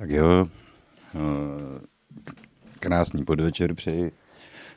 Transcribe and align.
Tak 0.00 0.10
jo, 0.10 0.46
eh, 1.14 1.80
krásný 2.78 3.24
podvečer 3.24 3.74
přeji 3.74 4.12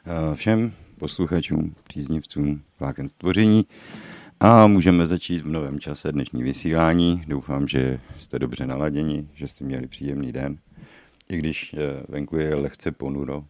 eh, 0.05 0.35
všem 0.35 0.73
posluchačům, 0.99 1.75
příznivcům 1.83 2.61
vláken 2.79 3.09
stvoření 3.09 3.65
a 4.39 4.67
můžeme 4.67 5.05
začít 5.05 5.41
v 5.41 5.47
novém 5.47 5.79
čase 5.79 6.11
dnešní 6.11 6.43
vysílání. 6.43 7.23
Doufám, 7.27 7.67
že 7.67 7.99
jste 8.17 8.39
dobře 8.39 8.67
naladěni, 8.67 9.27
že 9.33 9.47
jste 9.47 9.65
měli 9.65 9.87
příjemný 9.87 10.31
den. 10.31 10.57
I 11.29 11.37
když 11.37 11.73
eh, 11.73 11.77
venku 12.09 12.37
je 12.37 12.55
lehce 12.55 12.91
ponuro, 12.91 13.43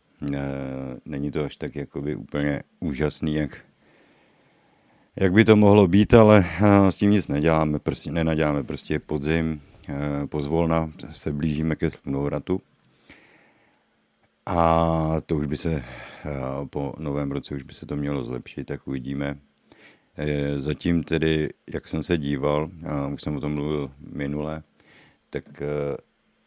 není 1.05 1.31
to 1.31 1.45
až 1.45 1.55
tak 1.55 1.75
jakoby 1.75 2.15
úplně 2.15 2.63
úžasný, 2.79 3.35
jak, 3.35 3.57
jak 5.15 5.33
by 5.33 5.45
to 5.45 5.55
mohlo 5.55 5.87
být, 5.87 6.13
ale 6.13 6.45
s 6.89 6.95
tím 6.95 7.11
nic 7.11 7.27
neděláme, 7.27 7.79
prostě 7.79 8.11
nenaděláme, 8.11 8.63
prostě 8.63 8.93
je 8.93 8.99
podzim, 8.99 9.61
pozvolna 10.29 10.91
se 11.11 11.31
blížíme 11.31 11.75
ke 11.75 11.91
slunovratu. 11.91 12.61
A 14.45 15.21
to 15.25 15.35
už 15.35 15.47
by 15.47 15.57
se 15.57 15.73
eh, 15.73 15.85
po 16.69 16.93
novém 16.99 17.31
roce 17.31 17.55
už 17.55 17.63
by 17.63 17.73
se 17.73 17.85
to 17.85 17.95
mělo 17.95 18.25
zlepšit, 18.25 18.63
tak 18.63 18.87
uvidíme. 18.87 19.37
Eh, 20.17 20.61
zatím 20.61 21.03
tedy, 21.03 21.49
jak 21.73 21.87
jsem 21.87 22.03
se 22.03 22.17
díval, 22.17 22.69
už 23.13 23.21
jsem 23.21 23.35
o 23.37 23.41
tom 23.41 23.53
mluvil 23.53 23.91
minule, 23.99 24.63
tak 25.29 25.43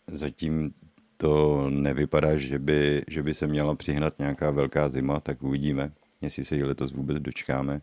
zatím 0.06 0.72
to 1.16 1.66
nevypadá, 1.70 2.36
že 2.36 2.58
by, 2.58 3.02
že 3.08 3.22
by 3.22 3.34
se 3.34 3.46
měla 3.46 3.74
přihnat 3.74 4.18
nějaká 4.18 4.50
velká 4.50 4.88
zima, 4.88 5.20
tak 5.20 5.42
uvidíme, 5.42 5.92
jestli 6.20 6.44
se 6.44 6.56
ji 6.56 6.64
letos 6.64 6.92
vůbec 6.92 7.18
dočkáme 7.18 7.80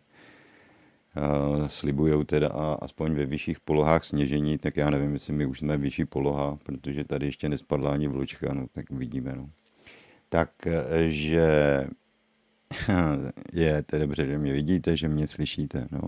slibují 1.66 2.24
teda 2.24 2.48
aspoň 2.82 3.14
ve 3.14 3.26
vyšších 3.26 3.60
polohách 3.60 4.04
sněžení, 4.04 4.58
tak 4.58 4.76
já 4.76 4.90
nevím, 4.90 5.12
jestli 5.14 5.32
my 5.32 5.46
už 5.46 5.58
jsme 5.58 5.78
vyšší 5.78 6.04
poloha, 6.04 6.58
protože 6.62 7.04
tady 7.04 7.26
ještě 7.26 7.48
nespadla 7.48 7.92
ani 7.92 8.08
vločka, 8.08 8.54
no 8.54 8.66
tak 8.72 8.90
uvidíme. 8.90 9.32
No. 9.36 9.50
Takže 10.28 11.84
je 13.52 13.82
to 13.82 13.98
dobře, 13.98 14.26
že 14.26 14.38
mě 14.38 14.52
vidíte, 14.52 14.96
že 14.96 15.08
mě 15.08 15.28
slyšíte. 15.28 15.88
No. 15.90 16.00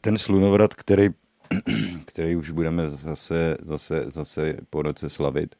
Ten 0.00 0.18
slunovrat, 0.18 0.74
který, 0.74 1.08
který 2.04 2.36
už 2.36 2.50
budeme 2.50 2.90
zase, 2.90 3.56
zase, 3.62 4.04
zase 4.08 4.56
po 4.70 4.82
roce 4.82 5.08
slavit, 5.08 5.54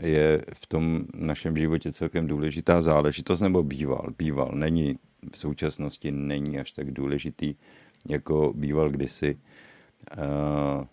je 0.00 0.44
v 0.54 0.66
tom 0.66 1.00
našem 1.14 1.56
životě 1.56 1.92
celkem 1.92 2.26
důležitá 2.26 2.82
záležitost, 2.82 3.40
nebo 3.40 3.62
býval, 3.62 4.06
býval, 4.18 4.50
není 4.54 4.98
v 5.30 5.38
současnosti 5.38 6.10
není 6.10 6.58
až 6.58 6.72
tak 6.72 6.90
důležitý, 6.90 7.54
jako 8.08 8.52
býval 8.56 8.90
kdysi. 8.90 9.38
Uh, 10.18 10.84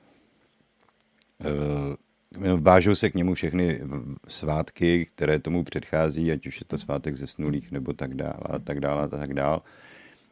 uh, 2.44 2.59
vážou 2.59 2.95
se 2.95 3.09
k 3.09 3.16
němu 3.16 3.34
všechny 3.34 3.81
svátky, 4.28 5.06
které 5.06 5.39
tomu 5.39 5.63
předchází, 5.63 6.31
ať 6.31 6.47
už 6.47 6.59
je 6.59 6.66
to 6.66 6.78
svátek 6.78 7.18
zesnulých 7.18 7.72
nebo 7.72 7.94
tak 7.94 8.13
dále 8.13 8.44
a 8.50 8.59
tak 8.59 8.79
dále 8.79 9.01
a 9.01 9.07
tak 9.07 9.34
dále. 9.34 9.59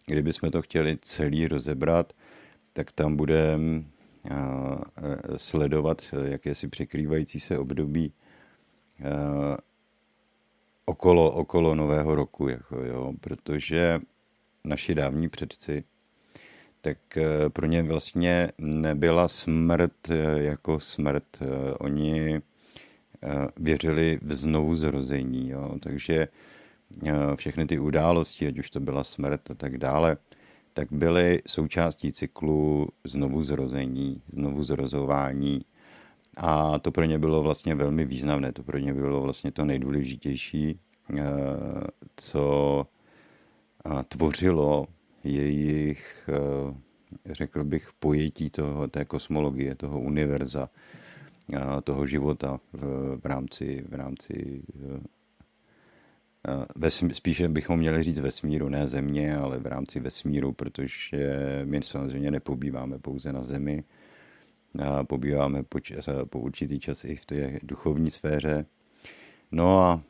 Kdybychom 0.06 0.52
to 0.52 0.62
chtěli 0.62 0.98
celý 1.02 1.48
rozebrat, 1.48 2.14
tak 2.74 2.92
tam 2.92 3.16
budeme 3.16 3.84
sledovat 5.38 6.02
jakési 6.24 6.68
překrývající 6.68 7.40
se 7.40 7.58
období 7.58 8.14
okolo, 10.88 11.32
okolo 11.32 11.76
nového 11.76 12.16
roku, 12.16 12.48
jako 12.48 12.84
jo, 12.84 13.14
protože 13.22 14.00
naši 14.64 14.96
dávní 14.96 15.30
předci, 15.30 15.84
tak 16.82 17.18
eh, 17.18 17.50
pro 17.50 17.66
ně 17.66 17.84
vlastně 17.84 18.52
nebyla 18.58 19.28
smrt 19.28 20.10
eh, 20.10 20.44
jako 20.44 20.80
smrt. 20.80 21.24
Eh, 21.42 21.74
oni 21.74 22.42
věřili 23.58 24.20
v 24.22 24.34
znovu 24.34 24.76
zrození, 24.76 25.50
jo, 25.50 25.76
takže 25.82 26.28
všechny 27.36 27.66
ty 27.66 27.80
události, 27.80 28.48
ať 28.48 28.60
už 28.60 28.70
to 28.70 28.80
byla 28.80 29.04
smrt 29.04 29.52
a 29.52 29.54
tak 29.54 29.78
dále, 29.78 30.18
tak 30.74 30.88
byly 30.92 31.42
součástí 31.48 32.12
cyklu 32.12 32.88
znovu 33.04 33.44
zrození, 33.44 34.22
znovu 34.28 34.64
zrozování, 34.64 35.62
a 36.38 36.80
to 36.80 36.92
pro 36.92 37.06
ně 37.06 37.20
bylo 37.20 37.42
vlastně 37.42 37.76
velmi 37.76 38.06
významné, 38.06 38.52
to 38.52 38.64
pro 38.64 38.78
ně 38.78 38.94
bylo 38.94 39.22
vlastně 39.22 39.52
to 39.52 39.66
nejdůležitější, 39.66 40.80
eh, 41.18 41.24
co 42.16 42.86
eh, 43.86 44.04
tvořilo 44.08 44.88
jejich, 45.24 46.30
eh, 46.30 47.34
řekl 47.34 47.64
bych, 47.64 47.90
pojetí 48.00 48.50
toho, 48.50 48.88
té 48.88 49.06
kosmologie, 49.06 49.76
toho 49.76 50.00
univerza, 50.00 50.70
toho 51.84 52.06
života 52.06 52.60
v, 52.74 52.84
v 53.24 53.26
rámci, 53.26 53.86
v 53.90 53.94
rámci 53.94 54.64
vesm, 56.76 57.10
spíše 57.10 57.50
bychom 57.50 57.80
měli 57.80 58.04
říct 58.04 58.20
vesmíru, 58.20 58.70
ne 58.70 58.88
země, 58.88 59.38
ale 59.38 59.60
v 59.60 59.66
rámci 59.66 60.00
vesmíru, 60.00 60.52
protože 60.52 61.62
my 61.66 61.80
samozřejmě 61.84 62.32
nepobýváme 62.32 63.00
pouze 63.00 63.34
na 63.34 63.44
Zemi, 63.44 63.84
pobýváme 65.04 65.64
po, 65.64 65.80
čas, 65.80 66.10
po 66.30 66.40
určitý 66.40 66.80
čas 66.80 67.06
i 67.06 67.16
v 67.16 67.26
té 67.26 67.60
duchovní 67.64 68.12
sféře. 68.12 68.66
No 69.52 69.80
a 69.80 70.02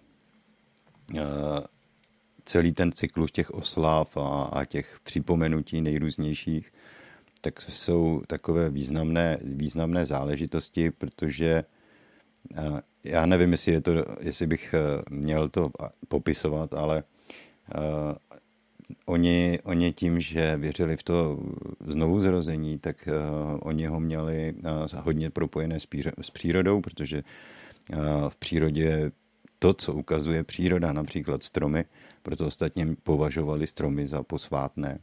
celý 2.46 2.72
ten 2.72 2.92
cyklus 2.92 3.32
těch 3.32 3.52
oslav 3.52 4.18
a, 4.18 4.44
a 4.44 4.66
těch 4.66 5.00
připomenutí 5.04 5.82
nejrůznějších, 5.82 6.74
tak 7.42 7.62
jsou 7.62 8.22
takové 8.28 8.70
významné, 8.70 9.38
významné 9.42 10.06
záležitosti, 10.06 10.92
protože 10.92 11.64
já 13.04 13.26
nevím, 13.26 13.52
jestli, 13.52 13.72
je 13.72 13.82
to, 13.82 13.92
jestli 14.20 14.48
bych 14.48 14.76
měl 15.10 15.50
to 15.50 15.72
popisovat, 16.08 16.74
ale 16.74 17.04
oni, 19.06 19.60
oni 19.64 19.94
tím, 19.94 20.20
že 20.20 20.58
věřili 20.58 20.98
v 20.98 21.04
to 21.04 21.40
znovu 21.88 22.22
zrození, 22.22 22.80
tak 22.80 23.10
uh, 23.12 23.60
oni 23.62 23.86
ho 23.86 24.00
měli 24.00 24.54
uh, 24.54 25.00
hodně 25.04 25.30
propojené 25.30 25.80
s, 25.80 25.86
píře, 25.86 26.12
s 26.22 26.32
přírodou, 26.32 26.82
protože 26.82 27.24
uh, 27.24 28.30
v 28.30 28.38
přírodě 28.38 29.12
to, 29.60 29.74
co 29.74 29.94
ukazuje 29.94 30.44
příroda, 30.44 30.94
například 30.94 31.44
stromy, 31.44 31.86
proto 32.24 32.48
ostatně 32.48 32.88
považovali 33.04 33.68
stromy 33.68 34.08
za 34.08 34.24
posvátné, 34.24 35.00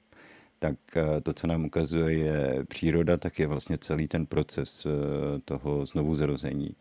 tak 0.59 0.77
to, 1.23 1.33
co 1.33 1.47
nám 1.47 1.65
ukazuje 1.65 2.19
je 2.19 2.65
příroda, 2.69 3.17
tak 3.17 3.39
je 3.39 3.47
vlastně 3.47 3.79
celý 3.79 4.09
ten 4.09 4.27
proces 4.27 4.87
toho 5.45 5.87
znovu 5.87 6.15
zrození. 6.15 6.77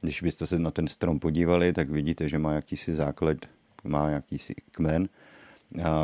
Když 0.00 0.22
byste 0.22 0.46
se 0.46 0.58
na 0.58 0.70
ten 0.70 0.88
strom 0.88 1.18
podívali, 1.18 1.72
tak 1.72 1.90
vidíte, 1.90 2.28
že 2.28 2.38
má 2.38 2.52
jakýsi 2.52 2.92
základ, 2.92 3.36
má 3.84 4.08
jakýsi 4.10 4.54
kmen, 4.70 5.08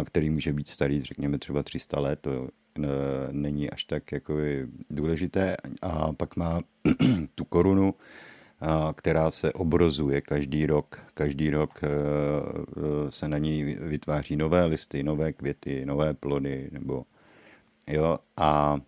který 0.04 0.30
může 0.30 0.52
být 0.52 0.68
starý, 0.68 1.02
řekněme 1.02 1.38
třeba 1.38 1.62
300 1.62 2.00
let, 2.00 2.18
to 2.20 2.48
e, 2.48 2.88
není 3.32 3.70
až 3.70 3.84
tak 3.84 4.12
jako 4.12 4.34
důležité. 4.90 5.56
A 5.82 6.12
pak 6.12 6.36
má 6.36 6.60
tu 7.34 7.44
korunu, 7.44 7.94
která 8.94 9.30
se 9.30 9.52
obrozuje 9.52 10.20
každý 10.20 10.66
rok. 10.66 11.02
Každý 11.14 11.50
rok 11.50 11.80
e, 11.82 11.86
e, 11.86 11.90
se 13.10 13.28
na 13.28 13.38
ní 13.38 13.64
vytváří 13.64 14.36
nové 14.36 14.66
listy, 14.66 15.02
nové 15.02 15.32
květy, 15.32 15.86
nové 15.86 16.14
plody, 16.14 16.68
nebo 16.72 17.04
jo, 17.88 18.18
a 18.36 18.78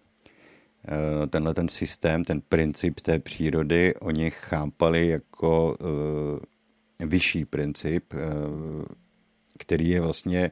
tenhle 1.30 1.54
ten 1.54 1.68
systém, 1.68 2.24
ten 2.24 2.40
princip 2.40 3.00
té 3.00 3.18
přírody, 3.18 3.94
oni 3.94 4.30
chápali 4.30 5.08
jako 5.08 5.76
vyšší 6.98 7.44
princip, 7.44 8.14
který 9.58 9.88
je 9.88 10.00
vlastně 10.00 10.50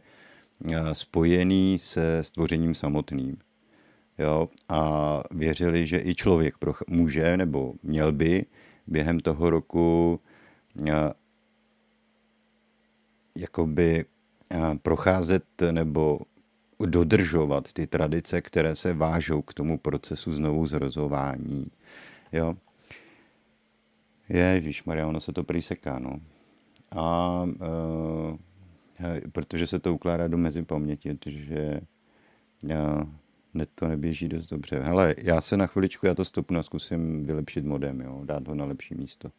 spojený 0.93 1.79
se 1.79 2.25
stvořením 2.25 2.75
samotným. 2.75 3.37
Jo? 4.19 4.49
A 4.69 5.23
věřili, 5.31 5.87
že 5.87 6.01
i 6.05 6.15
člověk 6.15 6.55
může 6.89 7.37
nebo 7.37 7.75
měl 7.83 8.12
by 8.12 8.45
během 8.87 9.21
toho 9.21 9.51
roku 9.51 10.21
eh, 10.89 11.12
jakoby 13.37 14.05
eh, 14.51 14.59
procházet 14.83 15.45
nebo 15.71 16.21
dodržovat 16.87 17.73
ty 17.73 17.87
tradice, 17.87 18.41
které 18.41 18.77
se 18.77 18.95
vážou 18.95 19.43
k 19.43 19.55
tomu 19.55 19.79
procesu 19.79 20.33
znovu 20.33 20.67
zrozování. 20.67 21.67
Jo? 22.33 22.55
Ježíš 24.29 24.85
Maria, 24.85 25.07
ono 25.07 25.21
se 25.21 25.33
to 25.33 25.45
prý 25.45 25.62
seká, 25.62 25.99
no. 25.99 26.21
A 26.97 27.47
protože 29.32 29.67
se 29.67 29.79
to 29.79 29.94
ukládá 29.94 30.29
do 30.29 30.38
mezi 30.38 30.62
paměti, 30.62 31.14
takže 31.14 31.81
já, 32.64 33.06
ne, 33.55 33.67
to 33.75 33.88
neběží 33.88 34.29
dost 34.29 34.50
dobře. 34.50 34.81
Hele, 34.81 35.14
já 35.19 35.41
se 35.41 35.56
na 35.56 35.67
chviličku, 35.67 36.06
já 36.06 36.14
to 36.14 36.25
stopnu 36.25 36.58
a 36.58 36.62
zkusím 36.62 37.23
vylepšit 37.23 37.64
modem, 37.64 38.00
jo, 38.00 38.23
dát 38.25 38.49
ho 38.49 38.55
na 38.55 38.64
lepší 38.64 38.94
místo. 38.94 39.31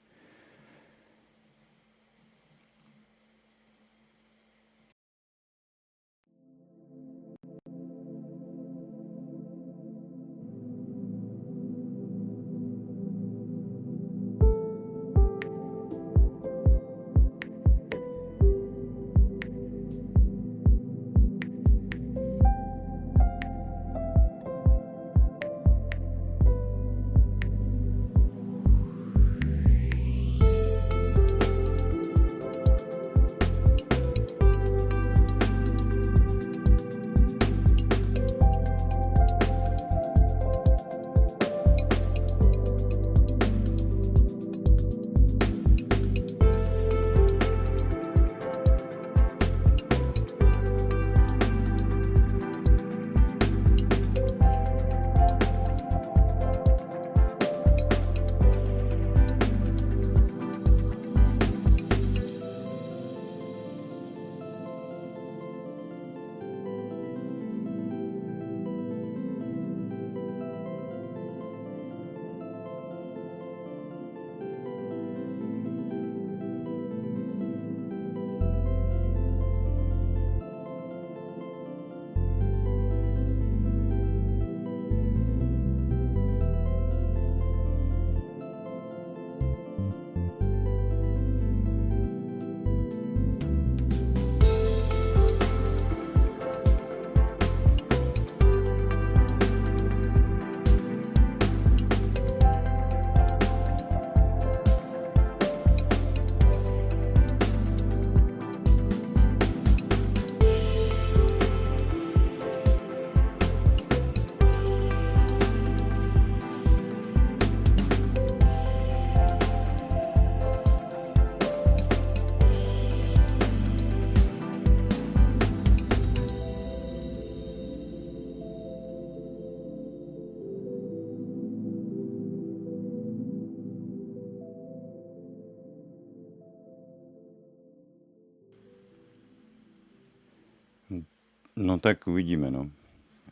Tak 141.81 142.07
uvidíme, 142.07 142.51
no. 142.51 142.69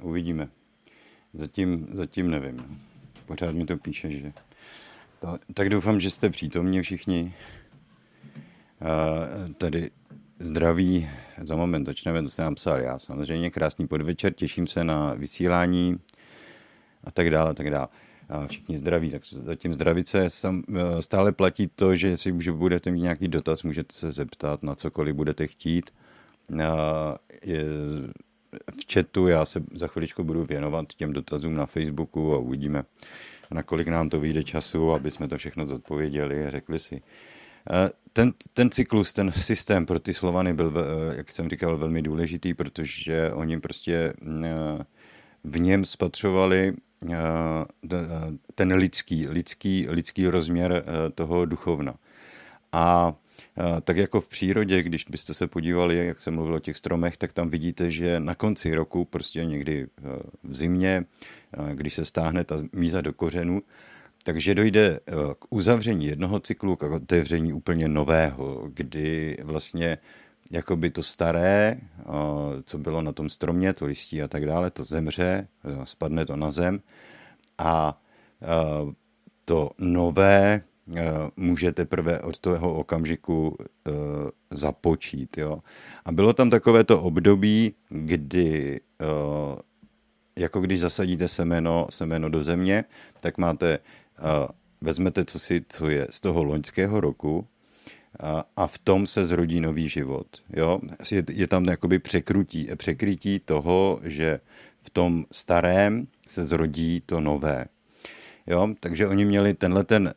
Uvidíme. 0.02 0.50
Zatím, 1.34 1.88
zatím 1.94 2.32
nevím. 2.32 2.82
Pořád 3.26 3.56
mi 3.56 3.66
to 3.66 3.78
píše, 3.78 4.12
že... 4.12 4.34
To, 5.20 5.38
tak 5.54 5.70
doufám, 5.70 6.00
že 6.00 6.10
jste 6.10 6.30
přítomní 6.30 6.82
všichni. 6.82 7.34
A 8.82 9.20
tady 9.58 9.92
zdraví, 10.40 11.10
za 11.44 11.56
moment 11.56 11.86
začneme, 11.86 12.22
to 12.22 12.30
se 12.30 12.42
nám 12.42 12.56
psal 12.56 12.80
já. 12.80 13.00
Samozřejmě 13.00 13.50
krásný 13.50 13.88
podvečer, 13.88 14.34
těším 14.34 14.68
se 14.68 14.84
na 14.84 15.14
vysílání 15.14 16.00
a 17.04 17.12
tak 17.12 17.30
dále, 17.30 17.50
a 17.50 17.54
tak 17.54 17.70
dále. 17.70 17.88
A 18.30 18.48
všichni 18.48 18.78
zdraví, 18.78 19.12
tak 19.12 19.22
zatím 19.26 19.74
zdravice 19.74 20.30
sam, 20.30 20.64
e, 20.76 21.02
stále 21.02 21.32
platí 21.32 21.70
to, 21.76 21.96
že 21.96 22.18
si 22.18 22.32
už 22.32 22.50
budete 22.50 22.92
mít 22.92 23.02
nějaký 23.02 23.28
dotaz, 23.28 23.64
můžete 23.64 23.96
se 23.96 24.12
zeptat 24.12 24.64
na 24.64 24.76
cokoliv 24.76 25.16
budete 25.16 25.48
chtít. 25.48 25.90
A 26.64 27.16
je, 27.44 27.64
v 28.52 28.94
chatu 28.94 29.28
já 29.28 29.46
se 29.46 29.64
za 29.74 29.88
chviličku 29.88 30.24
budu 30.24 30.46
věnovat 30.46 30.94
těm 30.94 31.14
dotazům 31.14 31.56
na 31.56 31.66
Facebooku 31.66 32.34
a 32.34 32.38
uvidíme, 32.38 32.84
nakolik 33.52 33.88
nám 33.88 34.10
to 34.10 34.20
vyjde 34.20 34.44
času, 34.44 34.92
aby 34.92 35.12
jsme 35.12 35.28
to 35.28 35.38
všechno 35.38 35.66
zodpověděli 35.66 36.46
a 36.46 36.50
řekli 36.50 36.80
si. 36.80 36.96
E, 36.96 37.90
ten, 38.14 38.34
ten 38.54 38.70
cyklus, 38.70 39.14
ten 39.14 39.32
systém 39.32 39.86
pro 39.86 40.00
ty 40.00 40.14
Slovany 40.14 40.54
byl, 40.54 40.74
e, 40.78 41.16
jak 41.16 41.32
jsem 41.32 41.50
říkal, 41.50 41.78
velmi 41.78 42.02
důležitý, 42.02 42.54
protože 42.54 43.32
oni 43.34 43.60
prostě 43.60 44.14
v 45.44 45.60
něm 45.60 45.86
spatřovali 45.86 46.74
ten 48.56 48.74
lidský, 48.74 49.28
lidský, 49.28 49.86
lidský 49.90 50.28
rozměr 50.28 50.84
toho 51.16 51.46
duchovna. 51.46 51.96
A 52.72 53.14
tak 53.84 53.98
jako 53.98 54.22
v 54.22 54.30
přírodě, 54.30 54.84
když 54.84 55.06
byste 55.06 55.34
se 55.34 55.48
podívali, 55.48 56.08
jak 56.08 56.22
jsem 56.22 56.36
mluvil 56.36 56.56
o 56.56 56.60
těch 56.60 56.78
stromech, 56.78 57.18
tak 57.18 57.34
tam 57.34 57.50
vidíte, 57.50 57.92
že 57.92 58.20
na 58.20 58.36
konci 58.36 58.76
roku, 58.76 59.06
prostě 59.06 59.46
někdy 59.46 59.88
v 60.44 60.56
zimě, 60.56 61.06
když 61.74 61.94
se 61.94 62.06
stáhne 62.06 62.44
ta 62.44 62.56
míza 62.74 63.02
do 63.02 63.14
kořenu, 63.14 63.62
takže 64.24 64.56
dojde 64.56 65.00
k 65.40 65.46
uzavření 65.50 66.06
jednoho 66.06 66.40
cyklu, 66.40 66.76
k 66.76 66.84
otevření 66.84 67.54
úplně 67.54 67.88
nového, 67.88 68.70
kdy 68.74 69.38
vlastně 69.44 69.98
jakoby 70.52 70.90
to 70.90 71.04
staré, 71.04 71.78
co 72.64 72.78
bylo 72.78 73.02
na 73.02 73.12
tom 73.12 73.30
stromě, 73.30 73.74
to 73.74 73.86
listí 73.86 74.22
a 74.22 74.28
tak 74.28 74.46
dále, 74.46 74.72
to 74.72 74.84
zemře, 74.84 75.48
spadne 75.84 76.26
to 76.26 76.36
na 76.36 76.52
zem 76.52 76.80
a 77.58 78.02
to 79.46 79.72
nové 79.78 80.62
může 81.36 81.72
teprve 81.72 82.20
od 82.22 82.40
toho 82.40 82.74
okamžiku 82.74 83.58
započít. 84.52 85.38
Jo? 85.38 85.60
A 86.06 86.12
bylo 86.12 86.34
tam 86.34 86.50
takové 86.50 86.84
to 86.84 87.02
období, 87.02 87.74
kdy 87.90 88.80
jako 90.36 90.62
když 90.62 90.80
zasadíte 90.80 91.28
semeno, 91.28 91.88
semeno 91.90 92.30
do 92.30 92.44
země, 92.44 92.84
tak 93.22 93.38
máte, 93.38 93.80
vezmete, 94.82 95.26
co, 95.26 95.40
si, 95.40 95.66
co 95.70 95.90
je 95.90 96.08
z 96.10 96.20
toho 96.20 96.44
loňského 96.44 97.00
roku, 97.00 97.48
a, 98.20 98.44
a 98.56 98.68
v 98.68 98.78
tom 98.78 99.08
se 99.08 99.26
zrodí 99.26 99.62
nový 99.62 99.90
život. 99.90 100.28
Jo? 100.56 100.80
Je, 101.12 101.24
je 101.30 101.48
tam 101.48 101.66
jakoby 101.66 102.00
překrutí, 102.00 102.70
překrytí 102.76 103.40
toho, 103.40 104.00
že 104.04 104.40
v 104.78 104.90
tom 104.90 105.26
starém 105.32 106.08
se 106.28 106.46
zrodí 106.46 107.02
to 107.06 107.20
nové. 107.20 107.66
Jo? 108.48 108.68
Takže 108.80 109.08
oni 109.08 109.26
měli 109.26 109.54
tenhle 109.54 109.84
ten 109.84 110.14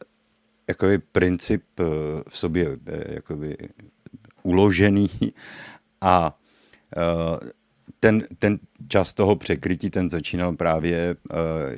jakoby 0.69 0.99
princip 0.99 1.63
eh, 1.81 1.85
v 2.29 2.39
sobě 2.39 2.79
eh, 2.87 3.15
jakoby 3.15 3.57
uložený 4.43 5.09
a 6.01 6.39
eh, 6.97 7.51
ten, 8.01 8.23
ten 8.39 8.59
čas 8.89 9.15
toho 9.15 9.37
překrytí, 9.37 9.91
ten 9.91 10.11
začínal 10.11 10.53
právě 10.53 11.17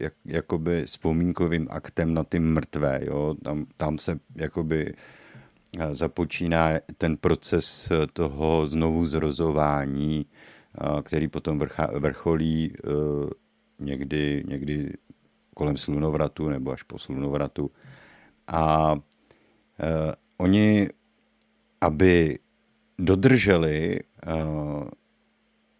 jak, 0.00 0.12
jakoby 0.24 0.84
vzpomínkovým 0.84 1.66
aktem 1.70 2.14
na 2.14 2.24
ty 2.24 2.38
mrtvé. 2.38 3.00
Jo? 3.02 3.34
Tam, 3.42 3.66
tam 3.76 3.98
se 3.98 4.20
jakoby 4.36 4.94
započíná 5.90 6.70
ten 6.98 7.16
proces 7.16 7.92
toho 8.12 8.66
znovu 8.66 9.06
zrozování, 9.06 10.26
který 11.02 11.28
potom 11.28 11.58
vrchá, 11.58 11.90
vrcholí 11.98 12.72
někdy, 13.78 14.44
někdy 14.46 14.92
kolem 15.54 15.76
slunovratu 15.76 16.48
nebo 16.48 16.72
až 16.72 16.82
po 16.82 16.98
slunovratu. 16.98 17.70
A 18.48 18.94
eh, 19.80 20.12
oni, 20.36 20.88
aby 21.80 22.38
dodrželi 22.98 24.00
eh, 24.00 24.32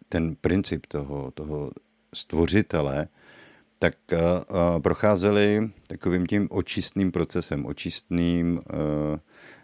ten 0.09 0.35
princip 0.35 0.85
toho, 0.85 1.31
toho 1.31 1.71
stvořitele, 2.13 3.07
tak 3.79 3.93
procházeli 4.81 5.71
takovým 5.87 6.25
tím 6.25 6.47
očistným 6.51 7.11
procesem, 7.11 7.65
očistným, 7.65 8.61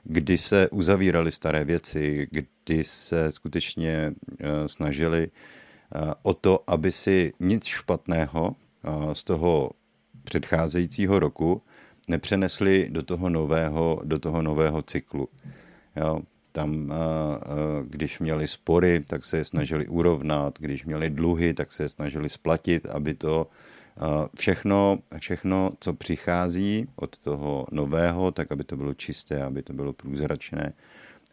kdy 0.03 0.37
se 0.37 0.69
uzavíraly 0.69 1.31
staré 1.31 1.63
věci, 1.63 2.27
kdy 2.31 2.83
se 2.83 3.31
skutečně 3.31 4.13
eh, 4.39 4.67
snažili 4.67 5.27
eh, 5.27 6.13
o 6.21 6.33
to, 6.33 6.63
aby 6.67 6.91
si 6.91 7.33
nic 7.39 7.65
špatného 7.65 8.55
eh, 8.55 9.15
z 9.15 9.23
toho 9.23 9.71
předcházejícího 10.23 11.19
roku 11.19 11.61
nepřenesli 12.11 12.87
do 12.91 13.03
toho 13.03 13.29
nového, 13.29 14.01
do 14.03 14.19
toho 14.19 14.41
nového 14.41 14.81
cyklu. 14.81 15.29
Jo, 15.95 16.19
tam, 16.51 16.93
když 17.83 18.19
měli 18.19 18.47
spory, 18.47 18.99
tak 19.07 19.25
se 19.25 19.37
je 19.37 19.45
snažili 19.45 19.87
urovnat, 19.87 20.59
když 20.59 20.85
měli 20.85 21.09
dluhy, 21.09 21.53
tak 21.53 21.71
se 21.71 21.83
je 21.83 21.89
snažili 21.89 22.29
splatit, 22.29 22.85
aby 22.85 23.13
to 23.13 23.47
Všechno, 24.39 24.99
všechno, 25.19 25.71
co 25.79 25.93
přichází 25.93 26.87
od 26.95 27.17
toho 27.17 27.65
nového, 27.71 28.31
tak 28.31 28.51
aby 28.51 28.63
to 28.63 28.77
bylo 28.77 28.93
čisté, 28.93 29.43
aby 29.43 29.63
to 29.63 29.73
bylo 29.73 29.93
průzračné 29.93 30.73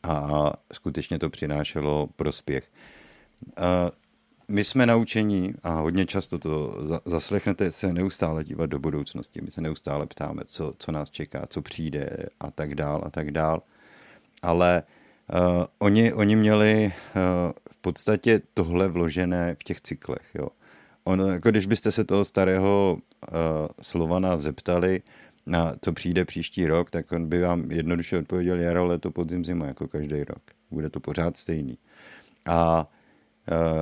a 0.02 0.52
skutečně 0.72 1.18
to 1.18 1.30
přinášelo 1.30 2.08
prospěch. 2.16 2.70
My 4.50 4.64
jsme 4.64 4.86
naučení, 4.86 5.54
a 5.62 5.70
hodně 5.70 6.06
často 6.06 6.38
to 6.38 6.74
zaslechnete, 7.04 7.72
se 7.72 7.92
neustále 7.92 8.44
dívat 8.44 8.66
do 8.66 8.78
budoucnosti. 8.78 9.40
My 9.40 9.50
se 9.50 9.60
neustále 9.60 10.06
ptáme, 10.06 10.42
co, 10.46 10.74
co 10.78 10.92
nás 10.92 11.10
čeká, 11.10 11.46
co 11.48 11.62
přijde 11.62 12.16
a 12.40 12.50
tak 12.50 12.74
dál 12.74 13.02
a 13.06 13.10
tak 13.10 13.30
dál. 13.30 13.62
Ale 14.42 14.82
uh, 15.34 15.64
oni, 15.78 16.12
oni 16.12 16.36
měli 16.36 16.84
uh, 16.86 16.92
v 17.70 17.78
podstatě 17.78 18.42
tohle 18.54 18.88
vložené 18.88 19.54
v 19.54 19.64
těch 19.64 19.80
cyklech. 19.80 20.30
Jo. 20.34 20.48
Ono, 21.04 21.26
jako 21.26 21.50
když 21.50 21.66
byste 21.66 21.92
se 21.92 22.04
toho 22.04 22.24
starého 22.24 22.98
uh, 22.98 23.38
Slovana 23.80 24.36
zeptali, 24.36 25.02
na 25.46 25.74
co 25.82 25.92
přijde 25.92 26.24
příští 26.24 26.66
rok, 26.66 26.90
tak 26.90 27.12
on 27.12 27.26
by 27.28 27.40
vám 27.40 27.70
jednoduše 27.70 28.18
odpověděl 28.18 28.60
jaro, 28.60 28.86
leto, 28.86 29.10
podzim, 29.10 29.44
zima, 29.44 29.66
jako 29.66 29.88
každý 29.88 30.24
rok. 30.24 30.42
Bude 30.70 30.90
to 30.90 31.00
pořád 31.00 31.36
stejný. 31.36 31.78
A 32.46 32.86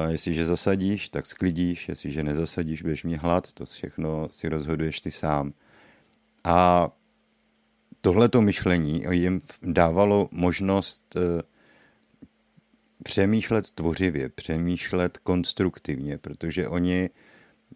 jestliže 0.08 0.46
zasadíš, 0.46 1.08
tak 1.08 1.26
sklidíš, 1.26 1.88
jestliže 1.88 2.23
nezasadíš, 2.23 2.82
budeš 2.82 3.04
mít 3.04 3.16
hlad, 3.16 3.52
to 3.52 3.66
všechno 3.66 4.28
si 4.32 4.49
rozhoduješ 4.49 5.00
ty 5.00 5.11
sám. 5.11 5.52
A 6.44 6.88
tohleto 8.00 8.40
myšlení 8.40 9.04
jim 9.11 9.40
dávalo 9.62 10.28
možnost 10.32 11.16
uh, 11.16 11.23
přemýšlet 13.02 13.70
tvořivě, 13.70 14.28
přemýšlet 14.28 15.18
konstruktivně, 15.18 16.18
protože 16.18 16.68
oni 16.68 17.11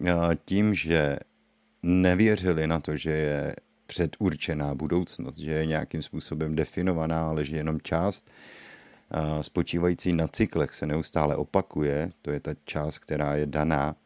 eh, 0.06 0.12
tím, 0.44 0.74
že 0.74 1.16
nevěřili 1.82 2.66
na 2.66 2.80
to, 2.80 2.96
že 2.96 3.10
je 3.10 3.56
předurčená 3.86 4.74
budoucnost, 4.74 5.38
že 5.38 5.50
je 5.50 5.66
nějakým 5.66 6.02
způsobem 6.02 6.56
definovaná, 6.56 7.28
ale 7.28 7.44
že 7.44 7.56
jenom 7.56 7.80
část 7.80 8.30
eh, 8.30 8.59
spočívající 9.40 10.12
na 10.12 10.28
cyklech 10.28 10.74
se 10.74 10.86
neustále 10.86 11.36
opakuje, 11.36 12.10
to 12.22 12.30
je 12.30 12.40
ta 12.40 12.50
část, 12.64 12.98
která 12.98 13.34
je 13.34 13.46
daná, 13.46 13.96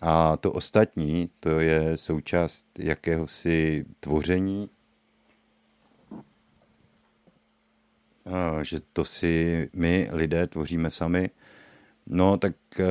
a 0.00 0.36
to 0.36 0.52
ostatní, 0.52 1.30
to 1.40 1.60
je 1.60 1.98
součást 1.98 2.66
jakéhosi 2.78 3.86
tvoření, 4.00 4.70
že 8.62 8.78
to 8.92 9.04
si 9.04 9.68
my 9.72 10.08
lidé 10.12 10.46
tvoříme 10.46 10.90
sami, 10.90 11.30
no 12.06 12.36
tak 12.36 12.54
eh, 12.80 12.84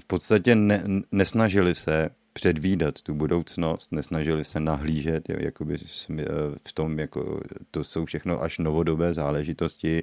v 0.00 0.04
podstatě 0.06 0.54
ne, 0.54 0.84
nesnažili 1.12 1.74
se 1.74 2.10
předvídat 2.32 3.02
tu 3.02 3.14
budoucnost, 3.14 3.92
nesnažili 3.92 4.44
se 4.44 4.60
nahlížet, 4.60 5.28
jo, 5.28 5.36
jakoby 5.40 5.74
eh, 5.74 6.24
v 6.66 6.72
tom, 6.72 6.98
jako, 6.98 7.40
to 7.70 7.84
jsou 7.84 8.04
všechno 8.04 8.42
až 8.42 8.58
novodobé 8.58 9.14
záležitosti, 9.14 10.02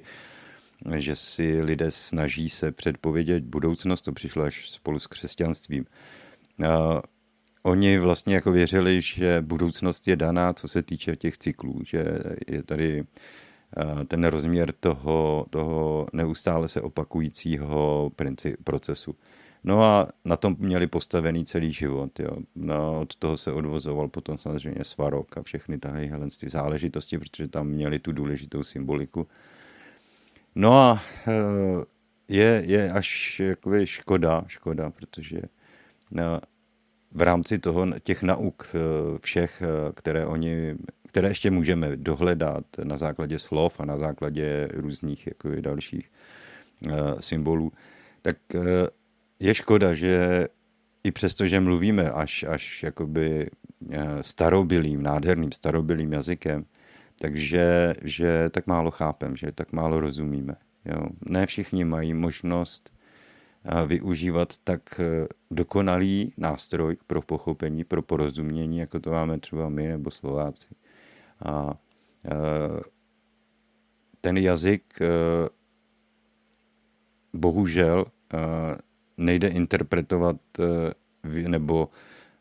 že 0.96 1.16
si 1.16 1.60
lidé 1.60 1.90
snaží 1.90 2.50
se 2.50 2.72
předpovědět 2.72 3.44
budoucnost, 3.44 4.02
to 4.02 4.12
přišlo 4.12 4.42
až 4.42 4.70
spolu 4.70 5.00
s 5.00 5.06
křesťanstvím. 5.06 5.84
Uh, 6.58 6.66
oni 7.62 7.98
vlastně 7.98 8.34
jako 8.34 8.52
věřili, 8.52 9.02
že 9.02 9.42
budoucnost 9.42 10.08
je 10.08 10.16
daná, 10.16 10.52
co 10.52 10.68
se 10.68 10.82
týče 10.82 11.16
těch 11.16 11.38
cyklů, 11.38 11.80
že 11.84 12.04
je 12.48 12.62
tady 12.62 13.04
ten 14.08 14.24
rozměr 14.24 14.72
toho, 14.80 15.46
toho 15.50 16.06
neustále 16.12 16.68
se 16.68 16.80
opakujícího 16.80 18.12
procesu. 18.64 19.14
No 19.64 19.82
a 19.82 20.08
na 20.24 20.36
tom 20.36 20.56
měli 20.58 20.86
postavený 20.86 21.44
celý 21.44 21.72
život. 21.72 22.20
Jo. 22.20 22.36
No, 22.54 23.00
od 23.00 23.16
toho 23.16 23.36
se 23.36 23.52
odvozoval 23.52 24.08
potom 24.08 24.38
samozřejmě 24.38 24.84
svarok 24.84 25.36
a 25.38 25.42
všechny 25.42 25.78
tahle 25.78 26.08
záležitosti, 26.46 27.18
protože 27.18 27.48
tam 27.48 27.66
měli 27.66 27.98
tu 27.98 28.12
důležitou 28.12 28.62
symboliku. 28.62 29.26
No 30.54 30.72
a 30.72 31.02
eh, 31.28 31.84
je, 32.28 32.62
je 32.66 32.92
až 32.92 33.40
jakoby 33.40 33.86
škoda, 33.86 34.44
škoda, 34.46 34.90
protože 34.90 35.42
no, 36.10 36.40
v 37.12 37.22
rámci 37.22 37.58
toho 37.58 37.86
těch 38.00 38.22
nauk 38.22 38.66
eh, 38.74 38.78
všech, 39.22 39.62
eh, 39.62 39.92
které 39.92 40.26
oni, 40.26 40.76
které 41.08 41.28
ještě 41.28 41.50
můžeme 41.50 41.96
dohledat 41.96 42.64
na 42.82 42.96
základě 42.96 43.38
slov 43.38 43.80
a 43.80 43.84
na 43.84 43.98
základě 43.98 44.68
různých 44.72 45.26
jako 45.26 45.48
dalších 45.60 46.10
symbolů, 47.20 47.72
tak 48.22 48.36
je 49.40 49.54
škoda, 49.54 49.94
že 49.94 50.46
i 51.04 51.10
přesto, 51.10 51.46
že 51.46 51.60
mluvíme 51.60 52.10
až, 52.10 52.44
až 52.48 52.82
jakoby 52.82 53.50
starobilým, 54.20 55.02
nádherným 55.02 55.52
starobilým 55.52 56.12
jazykem, 56.12 56.64
takže 57.22 57.94
že 58.02 58.50
tak 58.50 58.66
málo 58.66 58.90
chápem, 58.90 59.36
že 59.36 59.52
tak 59.52 59.72
málo 59.72 60.00
rozumíme. 60.00 60.56
Jo. 60.84 61.06
Ne 61.22 61.46
všichni 61.46 61.84
mají 61.84 62.14
možnost 62.14 62.90
eh, 63.64 63.86
využívat 63.86 64.54
tak 64.64 65.00
eh, 65.00 65.26
dokonalý 65.50 66.34
nástroj 66.36 66.96
pro 67.06 67.22
pochopení, 67.22 67.84
pro 67.84 68.02
porozumění, 68.02 68.78
jako 68.78 69.00
to 69.00 69.10
máme 69.10 69.38
třeba 69.38 69.68
my 69.68 69.86
nebo 69.86 70.10
Slováci. 70.10 70.74
A 71.44 71.74
eh, 72.26 72.80
ten 74.20 74.36
jazyk 74.36 74.94
bohužel 77.32 78.04
nejde 79.16 79.48
interpretovat 79.48 80.36
nebo 81.46 81.88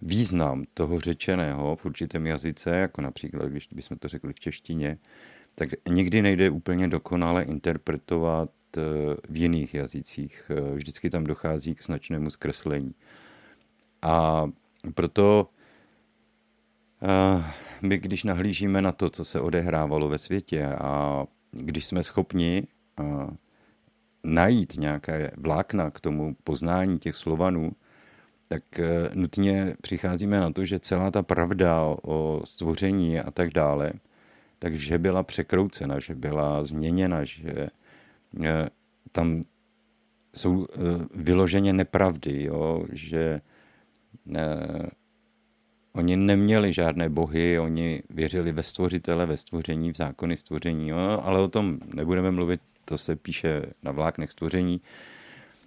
význam 0.01 0.63
toho 0.73 0.99
řečeného 0.99 1.75
v 1.75 1.85
určitém 1.85 2.27
jazyce, 2.27 2.69
jako 2.69 3.01
například, 3.01 3.45
když 3.45 3.67
bychom 3.71 3.97
to 3.97 4.07
řekli 4.07 4.33
v 4.33 4.39
češtině, 4.39 4.97
tak 5.55 5.69
nikdy 5.89 6.21
nejde 6.21 6.49
úplně 6.49 6.87
dokonale 6.87 7.43
interpretovat 7.43 8.49
eh, 8.77 8.81
v 9.29 9.37
jiných 9.37 9.73
jazycích. 9.73 10.51
Eh, 10.51 10.75
vždycky 10.75 11.09
tam 11.09 11.23
dochází 11.23 11.75
k 11.75 11.83
značnému 11.83 12.29
zkreslení. 12.29 12.95
A 14.01 14.45
proto 14.93 15.49
eh, 17.03 17.43
my, 17.81 17.97
když 17.97 18.23
nahlížíme 18.23 18.81
na 18.81 18.91
to, 18.91 19.09
co 19.09 19.25
se 19.25 19.39
odehrávalo 19.39 20.09
ve 20.09 20.17
světě 20.17 20.65
a 20.65 21.25
když 21.51 21.85
jsme 21.85 22.03
schopni 22.03 22.67
najít 24.23 24.73
nějaké 24.77 25.31
vlákna 25.37 25.91
k 25.91 25.99
tomu 25.99 26.35
poznání 26.43 26.99
těch 26.99 27.15
Slovanů, 27.15 27.71
tak 28.51 28.79
eh, 28.79 29.09
nutně 29.13 29.75
přicházíme 29.81 30.39
na 30.39 30.51
to, 30.51 30.65
že 30.65 30.79
celá 30.79 31.11
ta 31.11 31.23
pravda 31.23 31.95
o 32.03 32.41
stvoření 32.45 33.19
a 33.19 33.31
tak 33.31 33.49
dále, 33.49 33.93
takže 34.59 34.97
byla 34.97 35.23
překroucena, 35.23 35.99
že 35.99 36.15
byla 36.15 36.63
změněna, 36.63 37.23
že 37.23 37.69
eh, 38.43 38.69
tam 39.11 39.43
jsou 40.35 40.67
eh, 40.67 40.77
vyloženě 41.13 41.73
nepravdy, 41.73 42.43
jo, 42.43 42.85
že 42.91 43.41
oni 45.93 46.15
neměli 46.15 46.73
žádné 46.73 47.09
bohy, 47.09 47.59
oni 47.59 48.03
věřili 48.09 48.51
ve 48.51 48.63
stvořitele, 48.63 49.25
ve 49.25 49.37
stvoření, 49.37 49.91
v 49.91 49.97
zákony 49.97 50.37
stvoření, 50.37 50.89
jo, 50.89 51.21
ale 51.23 51.39
o 51.39 51.47
tom 51.47 51.79
nebudeme 51.93 52.31
mluvit, 52.31 52.61
to 52.85 52.97
se 52.97 53.15
píše 53.15 53.61
na 53.83 53.91
vláknech 53.91 54.31
stvoření. 54.31 54.81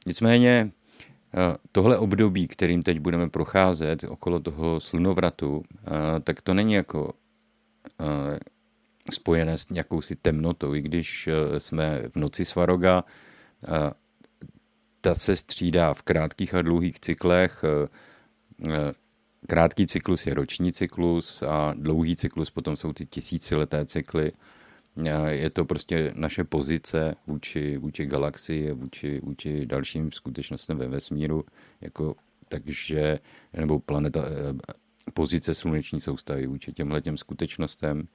Nicméně 0.07 0.71
tohle 1.73 1.99
období, 1.99 2.49
kterým 2.49 2.83
teď 2.83 2.99
budeme 2.99 3.29
procházet 3.29 4.05
okolo 4.05 4.41
toho 4.41 4.81
slunovratu, 4.81 5.63
tak 6.25 6.41
to 6.41 6.55
není 6.55 6.75
jako 6.75 7.13
spojené 9.13 9.59
s 9.59 9.69
nějakousi 9.69 10.17
temnotou, 10.17 10.75
i 10.75 10.83
když 10.83 11.29
jsme 11.59 12.03
v 12.09 12.17
noci 12.17 12.45
Svaroga, 12.45 13.05
ta 15.01 15.15
se 15.15 15.37
střídá 15.37 15.95
v 15.95 16.03
krátkých 16.03 16.55
a 16.55 16.63
dlouhých 16.63 17.01
cyklech. 17.01 17.65
Krátký 19.47 19.87
cyklus 19.87 20.27
je 20.27 20.35
roční 20.35 20.73
cyklus 20.73 21.43
a 21.43 21.75
dlouhý 21.77 22.17
cyklus 22.17 22.51
potom 22.51 22.77
jsou 22.77 22.93
ty 22.93 23.07
tisícileté 23.07 23.87
cykly 23.87 24.33
je 25.27 25.51
to 25.51 25.65
prostě 25.65 26.13
naše 26.17 26.45
pozice 26.45 27.15
vůči, 27.27 27.77
vůči 27.79 28.07
galaxii, 28.07 28.73
vůči, 28.73 29.21
vůči 29.21 29.67
dalším 29.67 30.13
skutečnostem 30.13 30.79
ve 30.79 30.89
vesmíru, 30.89 31.45
jako, 31.81 32.17
takže, 32.49 33.19
nebo 33.53 33.81
planeta, 33.81 34.25
eh, 34.27 34.55
pozice 35.15 35.55
sluneční 35.55 36.01
soustavy 36.01 36.47
vůči 36.47 36.73
těmhle 36.73 37.01
těm 37.01 37.17
skutečnostem. 37.17 38.09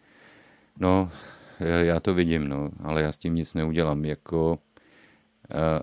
No, 0.80 1.12
já 1.60 2.00
to 2.00 2.14
vidím, 2.14 2.48
no, 2.48 2.70
ale 2.84 3.02
já 3.02 3.12
s 3.12 3.18
tím 3.18 3.36
nic 3.36 3.54
neudělám. 3.54 4.06
Jako, 4.06 4.52
uh, 4.52 5.80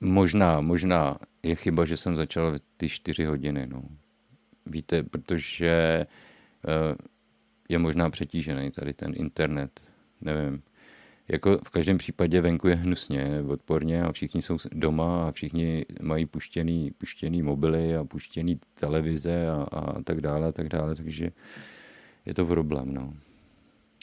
možná, 0.00 0.60
možná 0.60 1.18
je 1.42 1.54
chyba, 1.54 1.84
že 1.84 1.96
jsem 1.96 2.16
začal 2.16 2.56
ty 2.76 2.88
čtyři 2.88 3.24
hodiny, 3.24 3.66
no. 3.66 3.82
Víte, 4.66 5.02
protože 5.02 6.06
uh, 6.66 6.94
je 7.68 7.78
možná 7.78 8.10
přetížený 8.10 8.70
tady 8.70 8.92
ten 8.92 9.12
internet, 9.16 9.80
nevím. 10.20 10.62
Jako 11.28 11.58
v 11.64 11.70
každém 11.70 11.98
případě 11.98 12.40
venku 12.40 12.68
je 12.68 12.74
hnusně, 12.74 13.42
odporně 13.48 14.02
a 14.02 14.12
všichni 14.12 14.42
jsou 14.42 14.56
doma 14.72 15.28
a 15.28 15.32
všichni 15.32 15.86
mají 16.02 16.26
puštěný, 16.26 16.90
puštěný 16.98 17.42
mobily 17.42 17.96
a 17.96 18.04
puštěný 18.04 18.60
televize 18.74 19.48
a, 19.48 19.66
a 19.72 20.02
tak 20.02 20.20
dále 20.20 20.48
a 20.48 20.52
tak 20.52 20.68
dále, 20.68 20.94
takže 20.94 21.30
je 22.26 22.34
to 22.34 22.46
problém, 22.46 22.94
no. 22.94 23.14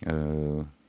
E- 0.07 0.80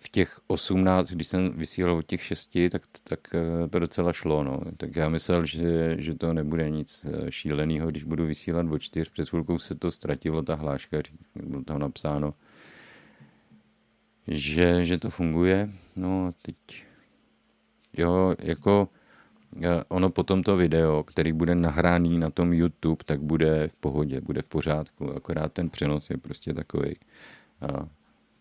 v 0.00 0.08
těch 0.08 0.40
18, 0.46 1.10
když 1.10 1.28
jsem 1.28 1.52
vysílal 1.52 1.96
od 1.96 2.06
těch 2.06 2.22
6, 2.22 2.50
tak, 2.70 2.82
tak 3.04 3.20
eh, 3.34 3.68
to 3.68 3.78
docela 3.78 4.12
šlo. 4.12 4.44
No. 4.44 4.60
Tak 4.76 4.96
já 4.96 5.08
myslel, 5.08 5.46
že, 5.46 5.96
že 5.98 6.14
to 6.14 6.32
nebude 6.32 6.70
nic 6.70 7.06
eh, 7.10 7.32
šíleného, 7.32 7.90
když 7.90 8.04
budu 8.04 8.26
vysílat 8.26 8.66
od 8.70 8.78
4. 8.78 9.10
Před 9.10 9.28
chvilkou 9.28 9.58
se 9.58 9.74
to 9.74 9.90
ztratilo, 9.90 10.42
ta 10.42 10.54
hláška, 10.54 10.98
bylo 11.34 11.64
tam 11.64 11.78
napsáno, 11.78 12.34
že, 14.28 14.84
že 14.84 14.98
to 14.98 15.10
funguje. 15.10 15.70
No 15.96 16.34
teď, 16.42 16.56
jo, 17.96 18.34
jako 18.38 18.88
eh, 19.62 19.84
ono 19.88 20.10
potom 20.10 20.42
to 20.42 20.56
video, 20.56 21.02
který 21.02 21.32
bude 21.32 21.54
nahraný 21.54 22.18
na 22.18 22.30
tom 22.30 22.52
YouTube, 22.52 23.04
tak 23.04 23.22
bude 23.22 23.68
v 23.68 23.76
pohodě, 23.76 24.20
bude 24.20 24.42
v 24.42 24.48
pořádku, 24.48 25.16
akorát 25.16 25.52
ten 25.52 25.70
přenos 25.70 26.10
je 26.10 26.16
prostě 26.16 26.54
takový 26.54 26.96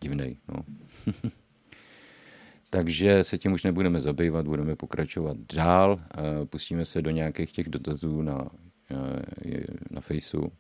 divný. 0.02 0.38
No. 0.48 0.64
Takže 2.70 3.24
se 3.24 3.38
tím 3.38 3.52
už 3.52 3.64
nebudeme 3.64 4.00
zabývat, 4.00 4.48
budeme 4.48 4.76
pokračovat 4.76 5.38
dál. 5.54 6.00
Pustíme 6.50 6.86
se 6.86 7.02
do 7.02 7.10
nějakých 7.12 7.52
těch 7.52 7.70
dotazů 7.70 8.22
na, 8.22 8.50
na 9.92 10.02
Faceu. 10.02 10.52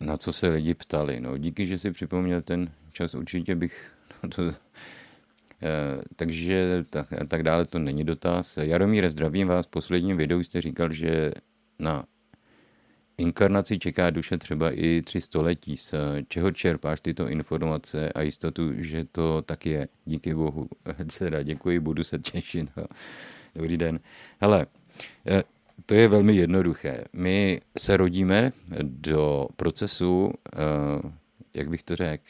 Na 0.00 0.16
co 0.16 0.32
se 0.32 0.48
lidi 0.48 0.74
ptali. 0.74 1.20
No, 1.20 1.38
díky, 1.38 1.66
že 1.66 1.78
si 1.78 1.90
připomněl 1.90 2.42
ten 2.42 2.72
čas, 2.92 3.14
určitě 3.14 3.54
bych 3.54 3.92
to, 4.34 4.48
e, 4.48 4.54
takže 6.16 6.84
tak, 6.90 7.08
tak 7.28 7.42
dále 7.42 7.66
to 7.66 7.78
není 7.78 8.04
dotaz. 8.04 8.56
Jaromíre, 8.56 9.10
zdravím 9.10 9.48
vás. 9.48 9.66
V 9.66 9.70
posledním 9.70 10.16
videu 10.16 10.40
jste 10.42 10.60
říkal, 10.60 10.92
že 10.92 11.32
na 11.78 12.04
Inkarnaci 13.18 13.78
čeká 13.78 14.10
duše 14.10 14.38
třeba 14.38 14.70
i 14.70 15.02
tři 15.02 15.20
století. 15.20 15.76
Z 15.76 15.94
čeho 16.28 16.50
čerpáš 16.50 17.00
tyto 17.00 17.28
informace 17.28 18.12
a 18.12 18.22
jistotu, 18.22 18.72
že 18.76 19.04
to 19.04 19.42
tak 19.42 19.66
je? 19.66 19.88
Díky 20.04 20.34
bohu. 20.34 20.68
Teda 21.18 21.42
děkuji, 21.42 21.80
budu 21.80 22.04
se 22.04 22.18
těšit. 22.18 22.68
Dobrý 23.54 23.76
den. 23.76 24.00
Hele, 24.40 24.66
eh, 25.26 25.42
to 25.86 25.94
je 25.94 26.08
velmi 26.08 26.36
jednoduché. 26.36 27.04
My 27.12 27.60
se 27.78 27.96
rodíme 27.96 28.52
do 28.82 29.48
procesu, 29.56 30.32
eh, 30.56 31.10
jak 31.54 31.68
bych 31.68 31.82
to 31.82 31.96
řekl, 31.96 32.24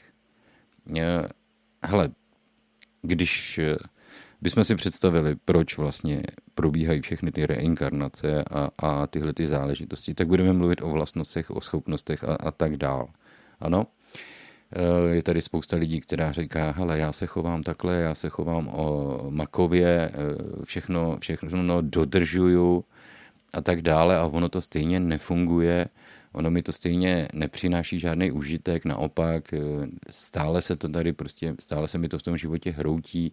eh, 0.99 1.29
hele, 1.83 2.11
když 3.03 3.61
bychom 4.42 4.64
si 4.64 4.74
představili, 4.74 5.37
proč 5.44 5.76
vlastně 5.78 6.22
probíhají 6.55 7.00
všechny 7.00 7.33
ty 7.33 7.46
reinkarnace 7.46 8.44
a, 8.44 8.70
a 8.78 9.07
tyhle 9.07 9.33
ty 9.33 9.48
záležitosti, 9.48 10.14
tak 10.14 10.28
budeme 10.28 10.52
mluvit 10.52 10.83
o 10.83 10.90
vlastnostech, 10.90 11.50
o 11.50 11.61
schopnostech 11.61 12.24
a, 12.24 12.35
a 12.35 12.50
tak 12.50 12.76
dál. 12.76 13.09
Ano, 13.61 13.87
eh, 14.72 15.14
je 15.14 15.22
tady 15.22 15.42
spousta 15.42 15.76
lidí, 15.76 16.00
která 16.00 16.33
říká, 16.33 16.70
hele, 16.76 16.98
já 16.98 17.12
se 17.12 17.26
chovám 17.26 17.62
takhle, 17.62 17.94
já 17.94 18.14
se 18.14 18.28
chovám 18.28 18.68
o 18.68 19.18
makově, 19.31 20.11
eh, 20.12 20.64
všechno, 20.64 21.16
všechno 21.20 21.62
no, 21.62 21.83
dodržuju 21.83 22.85
a 23.55 23.61
tak 23.61 23.83
dále 23.83 24.18
a 24.18 24.26
ono 24.26 24.48
to 24.48 24.61
stejně 24.61 25.00
nefunguje, 25.00 25.87
ono 26.33 26.50
mi 26.50 26.62
to 26.62 26.72
stejně 26.72 27.28
nepřináší 27.33 28.00
žádný 28.00 28.31
užitek, 28.31 28.85
naopak 28.85 29.55
stále 30.11 30.62
se 30.62 30.76
to 30.76 30.88
tady 30.88 31.12
prostě, 31.12 31.55
stále 31.61 31.88
se 31.88 31.98
mi 31.98 32.09
to 32.09 32.18
v 32.18 32.22
tom 32.22 32.38
životě 32.38 32.70
hroutí. 32.70 33.33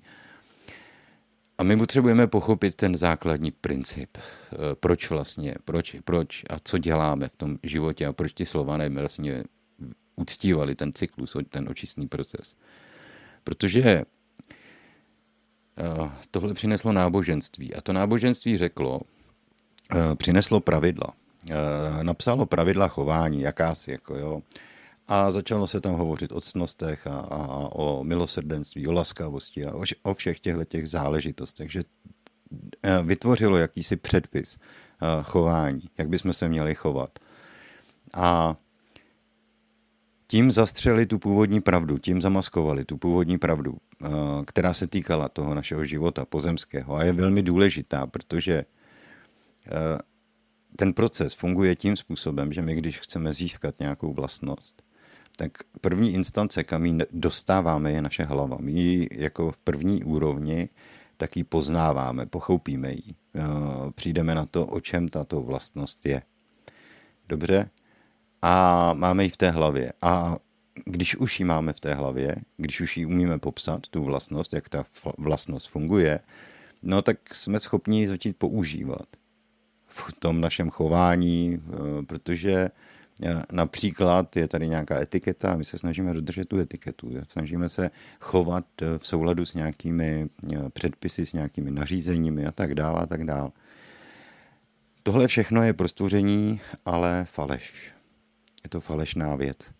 A 1.60 1.64
my 1.64 1.78
potřebujeme 1.78 2.28
pochopit 2.28 2.76
ten 2.76 2.98
základní 2.98 3.52
princip. 3.52 4.18
Proč 4.80 5.10
vlastně, 5.10 5.56
proč, 5.66 5.96
proč 6.04 6.44
a 6.50 6.58
co 6.64 6.78
děláme 6.78 7.28
v 7.28 7.36
tom 7.36 7.58
životě 7.64 8.06
a 8.06 8.14
proč 8.14 8.34
ty 8.34 8.46
slované 8.46 8.90
vlastně 8.90 9.44
uctívali 10.16 10.76
ten 10.76 10.94
cyklus, 10.94 11.36
ten 11.50 11.70
očistný 11.70 12.08
proces. 12.08 12.56
Protože 13.44 13.82
eh, 13.90 14.04
tohle 16.32 16.54
přineslo 16.54 16.92
náboženství. 16.92 17.76
A 17.76 17.82
to 17.82 17.94
náboženství 17.94 18.58
řeklo, 18.58 19.02
eh, 19.96 20.16
přineslo 20.16 20.60
pravidla. 20.60 21.14
Napsalo 22.02 22.46
pravidla 22.46 22.88
chování, 22.88 23.42
jakási, 23.42 23.92
jako 23.92 24.16
jo. 24.16 24.42
A 25.10 25.32
začalo 25.32 25.68
se 25.68 25.82
tam 25.82 25.94
hovořit 25.94 26.32
o 26.32 26.42
cnostech 26.42 27.08
a, 27.08 27.20
a, 27.20 27.36
a 27.36 27.70
o 27.76 28.04
milosrdenství, 28.04 28.88
o 28.88 28.92
laskavosti 28.92 29.66
a 29.66 29.76
o, 29.76 29.84
o 30.04 30.14
všech 30.14 30.40
těchto 30.40 30.66
těch 30.66 30.90
záležitostech. 30.90 31.72
že 31.72 31.84
vytvořilo 33.04 33.58
jakýsi 33.58 33.96
předpis 33.96 34.58
chování, 35.24 35.90
jak 35.98 36.10
bychom 36.10 36.34
se 36.34 36.50
měli 36.50 36.76
chovat. 36.76 37.20
A 38.14 38.56
tím 40.28 40.52
zastřeli 40.52 41.06
tu 41.06 41.20
původní 41.20 41.62
pravdu, 41.62 41.98
tím 41.98 42.22
zamaskovali 42.22 42.86
tu 42.86 42.98
původní 42.98 43.38
pravdu, 43.38 43.78
eh, 43.78 44.08
která 44.46 44.74
se 44.74 44.88
týkala 44.88 45.30
toho 45.30 45.54
našeho 45.54 45.86
života 45.86 46.26
pozemského 46.26 46.96
a 46.96 47.04
je 47.04 47.14
velmi 47.14 47.44
důležitá, 47.44 48.08
protože 48.08 48.54
eh, 48.56 50.00
ten 50.76 50.94
proces 50.94 51.34
funguje 51.34 51.76
tím 51.76 51.96
způsobem, 51.96 52.54
že 52.54 52.62
my, 52.62 52.76
když 52.76 53.00
chceme 53.00 53.34
získat 53.34 53.80
nějakou 53.80 54.14
vlastnost, 54.14 54.82
tak 55.40 55.52
první 55.82 56.14
instance, 56.14 56.64
kam 56.64 56.86
ji 56.86 56.98
dostáváme, 57.12 57.92
je 57.92 58.02
naše 58.02 58.24
hlava. 58.24 58.58
My 58.60 58.72
ji 58.72 59.08
jako 59.12 59.52
v 59.52 59.62
první 59.62 60.04
úrovni 60.04 60.70
tak 61.18 61.38
ji 61.38 61.44
poznáváme, 61.44 62.26
pochopíme 62.26 62.92
ji. 62.92 63.16
Eh, 63.36 63.42
přijdeme 63.96 64.36
na 64.36 64.46
to, 64.46 64.66
o 64.66 64.80
čem 64.80 65.08
tato 65.08 65.42
vlastnost 65.42 66.06
je. 66.06 66.22
Dobře? 67.30 67.70
a 68.42 68.94
máme 68.94 69.24
ji 69.24 69.30
v 69.30 69.38
té 69.38 69.52
hlavě. 69.52 69.94
A 70.02 70.38
když 70.86 71.16
už 71.16 71.40
ji 71.40 71.46
máme 71.46 71.74
v 71.74 71.80
té 71.80 71.94
hlavě, 71.94 72.36
když 72.58 72.82
už 72.82 72.98
ji 72.98 73.06
umíme 73.06 73.40
popsat, 73.40 73.88
tu 73.88 74.04
vlastnost, 74.04 74.54
jak 74.54 74.70
ta 74.70 74.86
vlastnost 75.18 75.70
funguje, 75.70 76.20
no 76.84 77.02
tak 77.02 77.36
jsme 77.36 77.60
schopni 77.60 78.00
ji 78.00 78.08
začít 78.08 78.38
používat 78.38 79.08
v 79.88 80.14
tom 80.20 80.42
našem 80.42 80.70
chování, 80.70 81.62
eh, 81.62 82.06
protože 82.06 82.70
například 83.52 84.36
je 84.36 84.48
tady 84.48 84.68
nějaká 84.68 85.02
etiketa 85.02 85.52
a 85.52 85.56
my 85.56 85.66
se 85.66 85.78
snažíme 85.78 86.14
dodržet 86.14 86.48
tu 86.48 86.60
etiketu. 86.60 87.12
Snažíme 87.28 87.70
se 87.70 87.92
chovat 88.20 88.66
eh, 88.82 88.98
v 88.98 89.08
souladu 89.08 89.46
s 89.46 89.54
nějakými 89.54 90.30
předpisy, 90.74 91.26
s 91.26 91.34
nějakými 91.34 91.72
nařízeními 91.72 92.46
a 92.46 92.52
tak 92.52 92.76
dále 92.76 93.00
a 93.02 93.06
tak 93.06 93.26
dále. 93.26 93.52
Tohle 95.04 95.28
všechno 95.28 95.64
je 95.64 95.74
pro 95.74 95.88
stvoření, 95.88 96.62
ale 96.86 97.26
faleš 97.26 97.92
je 98.64 98.70
to 98.70 98.80
falešná 98.80 99.36
věc. 99.36 99.74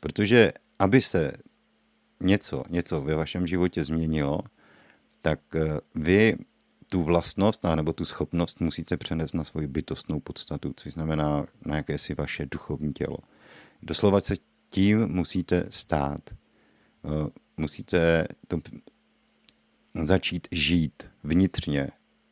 Protože 0.00 0.52
aby 0.78 1.00
se 1.00 1.32
něco, 2.20 2.64
něco 2.68 3.00
ve 3.00 3.14
vašem 3.14 3.46
životě 3.46 3.84
změnilo, 3.84 4.40
tak 5.22 5.40
eh, 5.54 5.80
vy 5.94 6.36
tu 6.90 7.02
vlastnost 7.02 7.64
nebo 7.74 7.92
tu 7.92 8.04
schopnost 8.04 8.60
musíte 8.60 8.96
přenést 8.96 9.32
na 9.32 9.44
svoji 9.44 9.66
bytostnou 9.66 10.20
podstatu, 10.20 10.72
což 10.76 10.92
znamená 10.92 11.46
na 11.66 11.76
jakési 11.76 12.14
vaše 12.14 12.46
duchovní 12.46 12.92
tělo. 12.92 13.18
Doslova 13.82 14.20
se 14.20 14.34
tím 14.70 15.08
musíte 15.08 15.66
stát. 15.70 16.20
Eh, 17.04 17.30
musíte 17.56 18.26
to 18.48 18.58
začít 20.04 20.48
žít 20.50 21.02
vnitřně, 21.24 21.88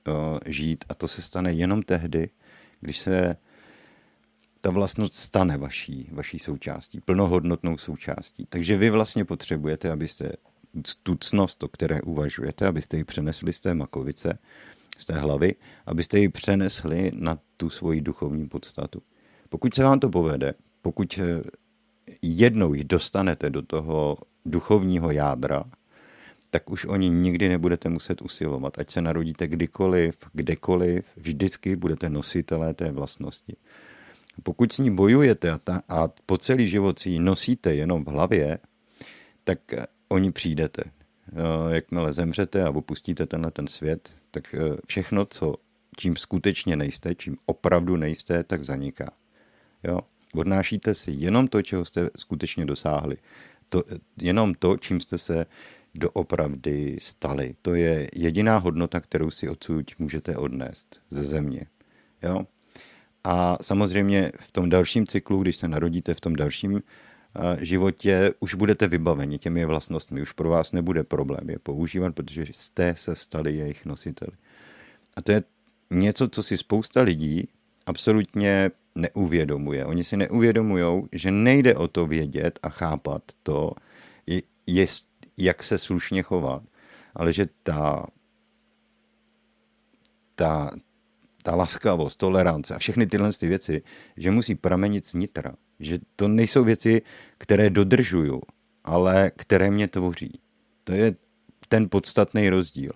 eh, 0.09 0.51
žít 0.51 0.85
a 0.89 0.95
to 0.95 1.09
se 1.09 1.23
stane 1.23 1.53
jenom 1.53 1.83
tehdy, 1.83 2.31
když 2.81 2.99
se 2.99 3.37
ta 4.61 4.71
vlastnost 4.71 5.13
stane 5.13 5.59
vaší, 5.59 6.09
vaší 6.13 6.39
součástí, 6.39 7.01
plnohodnotnou 7.01 7.79
součástí. 7.79 8.47
Takže 8.49 8.77
vy 8.77 8.91
vlastně 8.91 9.25
potřebujete, 9.25 9.91
abyste 9.91 10.33
tu 11.03 11.17
cnost, 11.17 11.63
o 11.63 11.69
které 11.69 12.01
uvažujete, 12.01 12.67
abyste 12.67 12.97
ji 12.97 13.05
přenesli 13.05 13.53
z 13.53 13.61
té 13.61 13.75
makovice, 13.75 14.39
z 14.99 15.07
té 15.07 15.15
hlavy, 15.15 15.55
abyste 15.87 16.19
ji 16.19 16.29
přenesli 16.29 17.11
na 17.15 17.39
tu 17.57 17.71
svoji 17.71 18.01
duchovní 18.01 18.49
podstatu. 18.49 19.03
Pokud 19.49 19.75
se 19.75 19.83
vám 19.83 20.01
to 20.01 20.09
povede, 20.09 20.55
pokud 20.83 21.19
eh, 21.23 21.43
jednou 22.23 22.75
ji 22.75 22.85
dostanete 22.85 23.51
do 23.51 23.63
toho 23.63 24.19
duchovního 24.45 25.11
jádra, 25.11 25.65
tak 26.51 26.71
už 26.71 26.85
oni 26.85 27.09
nikdy 27.09 27.49
nebudete 27.49 27.89
muset 27.89 28.23
usilovat. 28.23 28.79
Ať 28.79 28.91
se 28.91 29.01
narodíte 29.01 29.49
kdykoliv, 29.49 30.15
kdekoliv, 30.33 31.05
vždycky 31.17 31.77
budete 31.77 32.09
nositelé 32.09 32.75
té 32.75 32.91
vlastnosti. 32.91 33.57
Pokud 34.43 34.73
s 34.73 34.79
ní 34.79 34.91
bojujete 34.91 35.51
a, 35.51 35.59
ta, 35.59 35.83
a 35.89 36.09
po 36.27 36.39
celý 36.39 36.67
život 36.67 36.99
si 36.99 37.11
ji 37.11 37.19
nosíte 37.19 37.75
jenom 37.75 38.05
v 38.05 38.09
hlavě, 38.09 38.59
tak 39.45 39.73
eh, 39.73 39.87
o 40.13 40.19
ní 40.19 40.33
přijdete. 40.33 40.83
Eh, 40.87 41.75
jakmile 41.75 42.13
zemřete 42.13 42.65
a 42.65 42.71
opustíte 42.71 43.27
tenhle 43.27 43.51
ten 43.51 43.69
svět, 43.69 44.11
tak 44.31 44.55
eh, 44.55 44.77
všechno, 44.87 45.25
co, 45.25 45.55
čím 45.97 46.17
skutečně 46.17 46.77
nejste, 46.77 47.15
čím 47.15 47.37
opravdu 47.47 47.97
nejste, 47.97 48.45
tak 48.45 48.65
zaniká. 48.65 49.13
Jo? 49.85 50.01
Odnášíte 50.35 50.95
si 50.95 51.11
jenom 51.11 51.49
to, 51.49 51.63
čeho 51.63 51.85
jste 51.85 52.11
skutečně 52.17 52.67
dosáhli. 52.67 53.17
To, 53.69 53.85
jenom 54.21 54.55
to, 54.55 54.77
čím 54.77 55.01
jste 55.01 55.19
se 55.19 55.47
doopravdy 55.95 56.97
stali. 57.01 57.55
To 57.63 57.75
je 57.75 58.09
jediná 58.15 58.57
hodnota, 58.57 59.01
kterou 59.01 59.31
si 59.31 59.49
odsud 59.49 59.93
můžete 59.99 60.37
odnést 60.37 61.01
ze 61.11 61.25
země. 61.25 61.67
Jo? 62.23 62.47
A 63.25 63.59
samozřejmě 63.61 64.33
v 64.41 64.53
tom 64.53 64.69
dalším 64.69 65.07
cyklu, 65.07 65.43
když 65.43 65.57
se 65.57 65.69
narodíte 65.69 66.15
v 66.15 66.21
tom 66.21 66.37
dalším 66.37 66.77
eh, 66.77 66.83
životě, 67.61 68.35
už 68.41 68.55
budete 68.55 68.89
vybaveni 68.89 69.39
těmi 69.39 69.65
vlastnostmi. 69.65 70.23
Už 70.23 70.33
pro 70.33 70.51
vás 70.51 70.73
nebude 70.73 71.05
problém 71.05 71.51
je 71.51 71.59
používat, 71.59 72.15
protože 72.15 72.45
jste 72.53 72.95
se 72.97 73.15
stali 73.15 73.57
jejich 73.57 73.87
nositeli. 73.87 74.33
A 75.17 75.23
to 75.23 75.33
je 75.33 75.43
něco, 75.91 76.29
co 76.29 76.43
si 76.43 76.57
spousta 76.57 77.03
lidí 77.03 77.49
absolutně 77.87 78.71
neuvědomuje. 78.95 79.87
Oni 79.87 80.05
si 80.05 80.17
neuvědomují, 80.17 81.03
že 81.13 81.31
nejde 81.31 81.75
o 81.75 81.89
to 81.89 82.07
vědět 82.07 82.59
a 82.63 82.69
chápat 82.69 83.23
to, 83.43 83.73
je, 84.67 84.87
jak 85.37 85.63
se 85.63 85.79
slušně 85.79 86.23
chovat, 86.23 86.63
ale 87.15 87.33
že 87.33 87.47
ta, 87.63 88.07
ta, 90.35 90.71
ta 91.43 91.55
laskavost, 91.55 92.19
tolerance 92.19 92.75
a 92.75 92.79
všechny 92.79 93.07
tyhle 93.07 93.33
ty 93.33 93.49
věci, 93.49 93.83
že 94.17 94.31
musí 94.31 94.55
pramenit 94.55 95.07
z 95.07 95.15
nitra. 95.15 95.55
Že 95.81 95.99
to 96.17 96.29
nejsou 96.29 96.65
věci, 96.65 97.03
které 97.39 97.71
dodržuju, 97.71 98.43
ale 98.85 99.31
které 99.37 99.71
mě 99.71 99.89
tvoří. 99.89 100.41
To 100.85 100.93
je 100.93 101.15
ten 101.69 101.89
podstatný 101.89 102.49
rozdíl. 102.49 102.93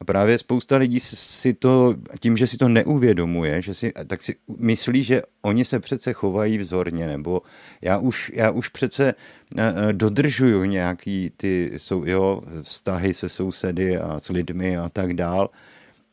A 0.00 0.04
právě 0.04 0.38
spousta 0.38 0.76
lidí 0.76 1.00
si 1.00 1.54
to, 1.54 1.94
tím, 2.20 2.36
že 2.36 2.46
si 2.46 2.56
to 2.56 2.68
neuvědomuje, 2.68 3.62
že 3.62 3.74
si, 3.74 3.92
tak 4.06 4.22
si 4.22 4.36
myslí, 4.58 5.02
že 5.02 5.22
oni 5.42 5.64
se 5.64 5.80
přece 5.80 6.12
chovají 6.12 6.58
vzorně, 6.58 7.06
nebo 7.06 7.42
já 7.82 7.98
už, 7.98 8.32
já 8.34 8.50
už 8.50 8.68
přece 8.68 9.14
eh, 9.58 9.74
eh, 9.88 9.92
dodržuju 9.92 10.64
nějaký 10.64 11.32
ty 11.36 11.72
jo, 12.04 12.42
vztahy 12.62 13.14
se 13.14 13.28
sousedy 13.28 13.98
a 13.98 14.20
s 14.20 14.28
lidmi 14.28 14.76
a 14.76 14.88
tak 14.88 15.14
dál 15.14 15.50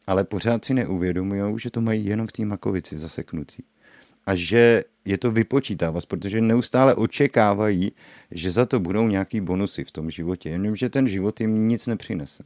ale 0.08 0.24
pořád 0.24 0.66
si 0.66 0.74
neuvědomují, 0.74 1.60
že 1.60 1.70
to 1.70 1.82
mají 1.82 2.06
jenom 2.06 2.28
v 2.28 2.32
té 2.32 2.46
makovici 2.46 2.98
zaseknutý. 2.98 3.64
A 4.26 4.36
že 4.36 4.84
je 5.06 5.18
to 5.18 5.32
vypočítávat, 5.32 6.06
protože 6.06 6.42
neustále 6.42 6.96
očekávají, 6.96 7.92
že 8.32 8.52
za 8.52 8.66
to 8.66 8.80
budou 8.80 9.08
nějaký 9.08 9.42
bonusy 9.42 9.84
v 9.84 9.92
tom 9.92 10.12
životě, 10.12 10.50
jenomže 10.50 10.90
ten 10.90 11.08
život 11.08 11.42
jim 11.42 11.68
nic 11.68 11.88
nepřinese. 11.88 12.44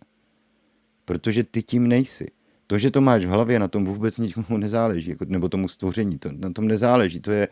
Protože 1.06 1.44
ty 1.44 1.64
tím 1.64 1.88
nejsi. 1.88 2.28
To, 2.68 2.78
že 2.78 2.92
to 2.92 3.02
máš 3.02 3.26
v 3.26 3.30
hlavě, 3.30 3.60
na 3.60 3.68
tom 3.68 3.86
vůbec 3.86 4.18
nikomu 4.18 4.58
nezáleží, 4.58 5.10
jako, 5.10 5.26
nebo 5.28 5.50
tomu 5.50 5.68
stvoření, 5.68 6.20
to, 6.20 6.30
na 6.32 6.50
tom 6.50 6.68
nezáleží. 6.68 7.20
To 7.20 7.32
je, 7.32 7.48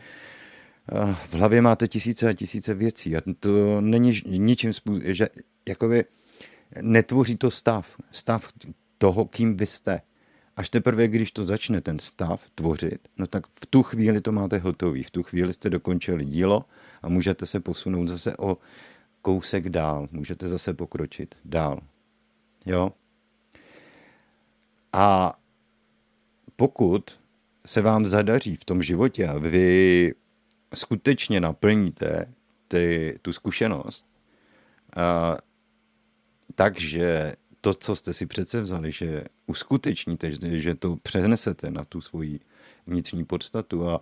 eh, 0.92 1.14
v 1.14 1.34
hlavě 1.34 1.62
máte 1.62 1.88
tisíce 1.88 2.28
a 2.28 2.32
tisíce 2.32 2.74
věcí 2.74 3.16
a 3.16 3.20
to 3.40 3.80
není 3.80 4.20
ničím 4.26 4.72
způsobem, 4.72 5.14
že 5.14 5.28
jakoby 5.68 6.04
netvoří 6.82 7.36
to 7.36 7.50
stav. 7.50 7.96
Stav 8.12 8.52
toho, 8.98 9.24
kým 9.24 9.56
vy 9.56 9.66
jste. 9.66 10.00
Až 10.56 10.70
teprve, 10.70 11.08
když 11.08 11.32
to 11.32 11.44
začne 11.44 11.80
ten 11.80 11.98
stav 11.98 12.48
tvořit, 12.54 13.08
no 13.16 13.26
tak 13.26 13.46
v 13.46 13.66
tu 13.66 13.82
chvíli 13.82 14.20
to 14.20 14.32
máte 14.32 14.58
hotový. 14.58 15.02
V 15.02 15.10
tu 15.10 15.22
chvíli 15.22 15.52
jste 15.52 15.70
dokončili 15.70 16.24
dílo 16.24 16.64
a 17.02 17.08
můžete 17.08 17.46
se 17.46 17.60
posunout 17.60 18.08
zase 18.08 18.36
o 18.36 18.58
kousek 19.22 19.68
dál. 19.68 20.08
Můžete 20.10 20.48
zase 20.48 20.74
pokročit 20.74 21.34
dál. 21.44 21.80
Jo? 22.66 22.92
A 24.92 25.38
pokud 26.56 27.20
se 27.66 27.82
vám 27.82 28.06
zadaří 28.06 28.56
v 28.56 28.64
tom 28.64 28.82
životě 28.82 29.28
a 29.28 29.38
vy 29.38 30.14
skutečně 30.74 31.40
naplníte 31.40 32.34
ty, 32.68 33.18
tu 33.22 33.32
zkušenost, 33.32 34.06
a, 34.96 35.36
takže 36.54 37.32
to, 37.60 37.74
co 37.74 37.96
jste 37.96 38.12
si 38.12 38.26
přece 38.26 38.60
vzali, 38.60 38.92
že 38.92 39.24
uskutečníte, 39.46 40.32
že 40.42 40.74
to 40.74 40.96
přenesete 40.96 41.70
na 41.70 41.84
tu 41.84 42.00
svoji 42.00 42.40
vnitřní 42.86 43.24
podstatu 43.24 43.88
a, 43.88 44.00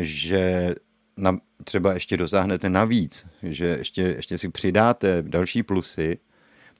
že 0.00 0.74
na, 1.16 1.38
třeba 1.64 1.94
ještě 1.94 2.16
dosáhnete 2.16 2.68
navíc, 2.68 3.26
že 3.42 3.66
ještě, 3.66 4.02
ještě 4.02 4.38
si 4.38 4.48
přidáte 4.48 5.22
další 5.22 5.62
plusy, 5.62 6.18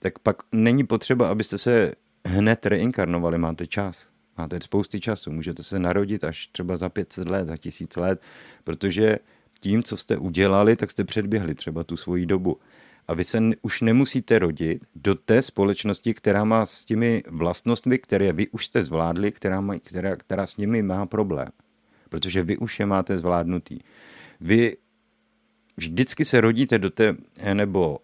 tak 0.01 0.19
pak 0.19 0.43
není 0.53 0.87
potřeba, 0.87 1.29
abyste 1.29 1.59
se 1.59 1.93
hned 2.27 2.67
reinkarnovali, 2.67 3.39
máte 3.39 3.67
čas. 3.67 4.09
Máte 4.39 4.59
spousty 4.63 5.01
času, 5.01 5.33
můžete 5.33 5.63
se 5.63 5.79
narodit 5.79 6.25
až 6.25 6.47
třeba 6.47 6.77
za 6.77 6.89
500 6.89 7.29
let, 7.29 7.47
za 7.47 7.57
1000 7.57 7.97
let, 7.97 8.23
protože 8.65 9.19
tím, 9.61 9.83
co 9.83 9.97
jste 9.97 10.17
udělali, 10.17 10.77
tak 10.77 10.91
jste 10.91 11.05
předběhli 11.05 11.55
třeba 11.55 11.85
tu 11.85 11.97
svoji 11.97 12.27
dobu. 12.27 12.59
A 13.09 13.15
vy 13.15 13.25
se 13.25 13.39
už 13.63 13.81
nemusíte 13.81 14.39
rodit 14.39 14.85
do 14.95 15.15
té 15.15 15.43
společnosti, 15.43 16.15
která 16.15 16.45
má 16.45 16.67
s 16.67 16.85
těmi 16.85 17.23
vlastnostmi, 17.29 17.99
které 17.99 18.33
vy 18.33 18.49
už 18.49 18.67
jste 18.67 18.83
zvládli, 18.83 19.33
která, 19.33 19.61
má, 19.61 19.79
která, 19.79 20.17
která 20.17 20.47
s 20.47 20.57
nimi 20.57 20.83
má 20.83 21.07
problém. 21.07 21.49
Protože 22.09 22.43
vy 22.43 22.57
už 22.57 22.81
je 22.81 22.87
máte 22.87 23.19
zvládnutý. 23.19 23.79
Vy 24.41 24.77
vždycky 25.77 26.25
se 26.25 26.41
rodíte 26.41 26.79
do 26.79 26.91
té, 26.91 27.17
nebo 27.55 27.99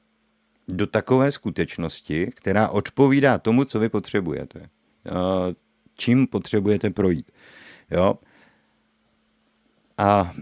do 0.68 0.86
takové 0.86 1.32
skutečnosti, 1.32 2.30
která 2.34 2.68
odpovídá 2.68 3.38
tomu, 3.38 3.64
co 3.64 3.78
vy 3.78 3.88
potřebujete. 3.88 4.68
Čím 5.96 6.26
potřebujete 6.26 6.90
projít. 6.90 7.30
Jo? 7.90 8.18
A 9.98 10.32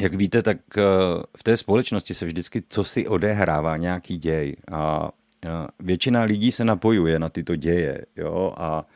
jak 0.00 0.14
víte, 0.14 0.42
tak 0.42 0.58
eh, 0.78 0.82
v 1.36 1.42
té 1.42 1.56
společnosti 1.56 2.14
se 2.14 2.26
vždycky 2.26 2.62
co 2.68 2.84
si 2.84 3.08
odehrává, 3.08 3.76
nějaký 3.76 4.16
děj. 4.16 4.56
A 4.72 5.10
většina 5.80 6.22
lidí 6.22 6.52
se 6.52 6.64
napojuje 6.64 7.18
na 7.18 7.28
tyto 7.28 7.56
děje. 7.56 8.06
Jo? 8.16 8.54
A 8.56 8.86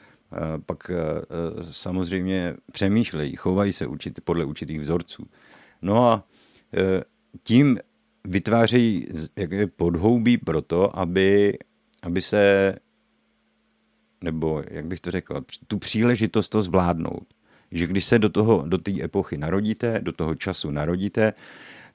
pak 0.66 0.90
eh, 0.90 1.64
samozřejmě 1.64 2.54
přemýšlejí, 2.72 3.36
chovají 3.36 3.72
se 3.72 3.86
podle 4.24 4.44
určitých 4.44 4.80
vzorců. 4.80 5.26
No 5.82 6.10
a 6.10 6.24
eh, 6.74 7.02
tím 7.42 7.78
vytvářejí 8.24 9.08
podhoubí 9.76 10.38
pro 10.38 10.62
to, 10.62 10.98
aby, 10.98 11.58
aby 12.02 12.22
se, 12.22 12.74
nebo 14.24 14.62
jak 14.70 14.86
bych 14.86 15.00
to 15.00 15.10
řekl, 15.10 15.44
tu 15.66 15.78
příležitost 15.78 16.48
to 16.48 16.62
zvládnout. 16.62 17.26
Že 17.70 17.86
když 17.86 18.04
se 18.04 18.18
do 18.18 18.28
toho, 18.28 18.64
do 18.66 18.78
té 18.78 19.02
epochy 19.02 19.36
narodíte, 19.36 20.00
do 20.02 20.12
toho 20.12 20.34
času 20.34 20.70
narodíte, 20.70 21.32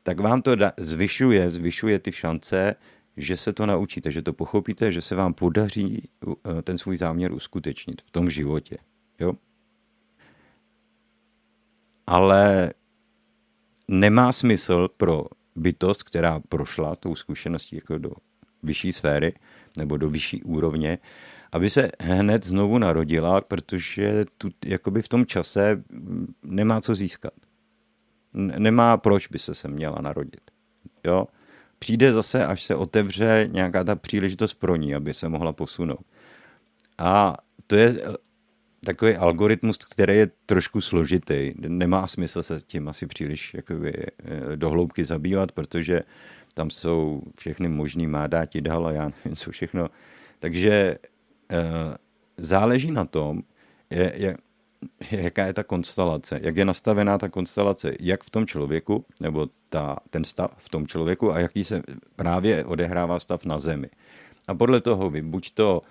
tak 0.04 0.20
vám 0.20 0.42
to 0.42 0.56
da, 0.56 0.72
zvyšuje, 0.78 1.52
zvyšuje 1.52 2.00
ty 2.00 2.12
šance, 2.12 2.76
že 3.18 3.38
se 3.38 3.54
to 3.54 3.66
naučíte, 3.66 4.12
že 4.12 4.22
to 4.22 4.34
pochopíte, 4.34 4.92
že 4.92 5.02
se 5.02 5.16
vám 5.16 5.34
podaří 5.34 6.10
eh, 6.28 6.62
ten 6.62 6.78
svůj 6.78 6.98
záměr 6.98 7.32
uskutečnit 7.32 8.02
v 8.02 8.12
tom 8.12 8.30
životě. 8.30 8.78
Jo? 9.20 9.34
Ale 12.08 12.74
nemá 13.88 14.32
smysl 14.32 14.88
pro 14.98 15.26
bytost, 15.56 16.04
která 16.04 16.40
prošla 16.50 16.96
tou 16.96 17.16
zkušeností 17.16 17.76
jako 17.76 17.98
do 17.98 18.12
vyšší 18.64 18.94
sféry 18.94 19.34
nebo 19.78 19.98
do 19.98 20.10
vyšší 20.10 20.44
úrovně, 20.44 20.98
aby 21.54 21.70
se 21.70 21.90
hned 22.00 22.46
znovu 22.46 22.78
narodila, 22.78 23.42
protože 23.42 24.26
tu, 24.38 24.50
jakoby 24.66 25.02
v 25.02 25.08
tom 25.08 25.26
čase 25.26 25.84
nemá 26.44 26.82
co 26.82 26.96
získat. 26.96 27.34
Nemá 28.34 28.98
proč 28.98 29.28
by 29.28 29.40
se 29.40 29.56
se 29.56 29.68
měla 29.68 30.02
narodit. 30.02 30.42
Jo? 31.04 31.28
Přijde 31.80 32.14
zase, 32.14 32.46
až 32.46 32.64
se 32.64 32.76
otevře 32.76 33.50
nějaká 33.52 33.84
ta 33.84 33.96
příležitost 33.96 34.54
pro 34.54 34.76
ní, 34.76 34.96
aby 34.96 35.14
se 35.14 35.30
mohla 35.30 35.54
posunout. 35.54 36.06
A 36.98 37.38
to 37.68 37.76
je 37.76 38.02
takový 38.86 39.16
algoritmus, 39.16 39.78
který 39.78 40.18
je 40.18 40.30
trošku 40.46 40.82
složitý. 40.82 41.54
Nemá 41.56 42.08
smysl 42.08 42.44
se 42.44 42.62
tím 42.68 42.88
asi 42.88 43.08
příliš 43.08 43.54
jakoby, 43.54 43.94
eh, 43.94 44.56
dohloubky 44.56 45.06
zabývat, 45.06 45.52
protože 45.52 46.02
tam 46.54 46.70
jsou 46.70 47.22
všechny 47.38 47.70
možný 47.70 48.08
mádáti 48.08 48.62
dál 48.62 48.88
a 48.88 48.92
já 48.92 49.12
nevím, 49.26 49.36
co 49.36 49.52
všechno. 49.52 49.90
Takže 50.40 50.98
záleží 52.38 52.92
na 52.92 53.06
tom, 53.06 53.42
je, 53.90 54.14
je, 54.16 54.38
jaká 55.12 55.46
je 55.46 55.54
ta 55.54 55.64
konstelace, 55.64 56.40
jak 56.44 56.58
je 56.58 56.66
nastavená 56.66 57.18
ta 57.18 57.30
konstelace, 57.30 57.96
jak 58.00 58.24
v 58.24 58.30
tom 58.30 58.46
člověku, 58.46 59.06
nebo 59.22 59.48
ta, 59.70 59.98
ten 60.10 60.24
stav 60.24 60.52
v 60.58 60.70
tom 60.70 60.88
člověku 60.88 61.34
a 61.34 61.40
jaký 61.40 61.64
se 61.64 61.84
právě 62.16 62.66
odehrává 62.66 63.20
stav 63.20 63.46
na 63.46 63.60
zemi. 63.60 63.90
A 64.48 64.56
podle 64.56 64.82
toho 64.82 65.10
vy 65.10 65.22
buď 65.22 65.52
to 65.52 65.82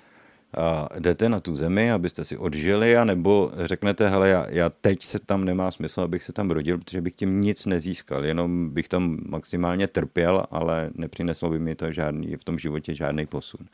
a 0.57 0.89
jdete 0.99 1.29
na 1.29 1.41
tu 1.41 1.57
zemi, 1.57 1.93
abyste 1.93 2.25
si 2.25 2.37
odžili, 2.37 2.97
anebo 2.97 3.51
řeknete, 3.57 4.09
hele, 4.09 4.29
já, 4.29 4.47
já 4.51 4.71
teď 4.71 5.05
se 5.05 5.19
tam 5.19 5.45
nemá 5.45 5.71
smysl, 5.71 6.01
abych 6.01 6.23
se 6.23 6.33
tam 6.33 6.51
rodil, 6.51 6.79
protože 6.79 7.01
bych 7.01 7.15
tím 7.15 7.41
nic 7.41 7.67
nezískal, 7.67 8.25
jenom 8.25 8.71
bych 8.71 8.89
tam 8.89 9.19
maximálně 9.27 9.87
trpěl, 9.87 10.47
ale 10.51 10.91
nepřineslo 10.95 11.51
by 11.51 11.59
mi 11.59 11.75
to 11.75 11.93
žádný, 11.93 12.37
v 12.37 12.45
tom 12.45 12.59
životě 12.59 12.95
žádný 12.95 13.27
posun. 13.27 13.67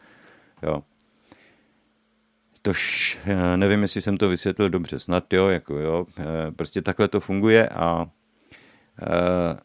Jo. 0.63 0.83
Tož 2.69 3.19
eh, 3.25 3.57
nevím, 3.57 3.83
jestli 3.83 4.03
jsem 4.03 4.17
to 4.17 4.29
vysvětlil 4.29 4.71
dobře, 4.71 4.99
snad 4.99 5.33
jo, 5.33 5.49
jako 5.49 5.79
jo, 5.79 6.07
eh, 6.19 6.25
prostě 6.53 6.83
takhle 6.83 7.09
to 7.09 7.21
funguje 7.21 7.69
a 7.69 8.07
e, 9.03 9.57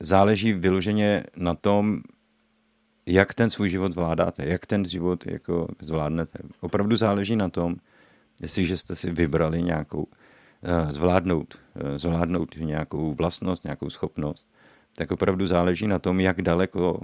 záleží 0.00 0.52
vyloženě 0.52 1.24
na 1.36 1.54
tom, 1.54 2.00
jak 3.06 3.34
ten 3.34 3.50
svůj 3.50 3.70
život 3.70 3.92
zvládáte, 3.92 4.46
jak 4.46 4.66
ten 4.66 4.84
život 4.84 5.26
jako 5.26 5.68
zvládnete. 5.82 6.38
Opravdu 6.60 6.96
záleží 6.96 7.36
na 7.36 7.48
tom, 7.48 7.76
jestliže 8.42 8.76
jste 8.76 8.94
si 8.94 9.10
vybrali 9.10 9.62
nějakou 9.62 10.06
zvládnout, 10.90 11.58
zvládnout 11.96 12.56
nějakou 12.56 13.14
vlastnost, 13.14 13.64
nějakou 13.64 13.90
schopnost, 13.90 14.48
tak 14.96 15.10
opravdu 15.10 15.46
záleží 15.46 15.86
na 15.86 15.98
tom, 15.98 16.20
jak 16.20 16.42
daleko 16.42 17.00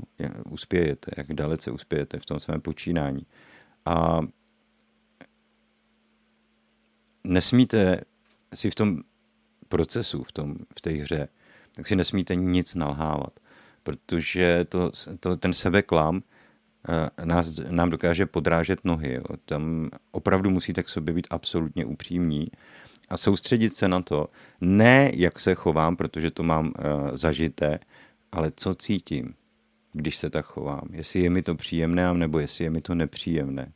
uspějete, 0.50 1.10
jak 1.16 1.32
dalece 1.32 1.70
uspějete 1.70 2.18
v 2.18 2.26
tom 2.26 2.40
svém 2.40 2.60
počínání. 2.60 3.26
A 3.84 4.20
nesmíte 7.26 8.00
si 8.54 8.70
v 8.70 8.74
tom 8.74 9.00
procesu, 9.68 10.22
v, 10.22 10.32
tom, 10.32 10.56
v 10.76 10.80
té 10.80 10.90
hře, 10.90 11.28
tak 11.76 11.86
si 11.86 11.96
nesmíte 11.96 12.34
nic 12.34 12.74
nalhávat 12.74 13.40
protože 13.86 14.64
to, 14.68 14.90
to, 15.20 15.36
ten 15.36 15.52
sebeklam 15.52 16.22
eh, 16.88 17.24
nás, 17.24 17.54
nám 17.70 17.90
dokáže 17.90 18.26
podrážet 18.26 18.84
nohy. 18.84 19.14
Jo. 19.14 19.36
Tam 19.44 19.90
opravdu 20.10 20.50
musíte 20.50 20.82
k 20.82 20.88
sobě 20.88 21.14
být 21.14 21.26
absolutně 21.30 21.84
upřímní 21.84 22.46
a 23.08 23.16
soustředit 23.16 23.76
se 23.76 23.88
na 23.88 24.02
to, 24.02 24.28
ne 24.60 25.10
jak 25.14 25.38
se 25.38 25.54
chovám, 25.54 25.96
protože 25.96 26.30
to 26.30 26.42
mám 26.42 26.66
uh, 26.66 26.72
zažité, 27.16 27.78
ale 28.32 28.52
co 28.56 28.74
cítím, 28.74 29.34
když 29.92 30.16
se 30.16 30.30
tak 30.30 30.44
chovám. 30.44 30.88
Jestli 30.90 31.20
je 31.20 31.30
mi 31.30 31.42
to 31.42 31.54
příjemné, 31.54 32.14
nebo 32.14 32.38
jestli 32.38 32.64
je 32.64 32.70
mi 32.70 32.80
to 32.80 32.94
nepříjemné. 32.94 33.72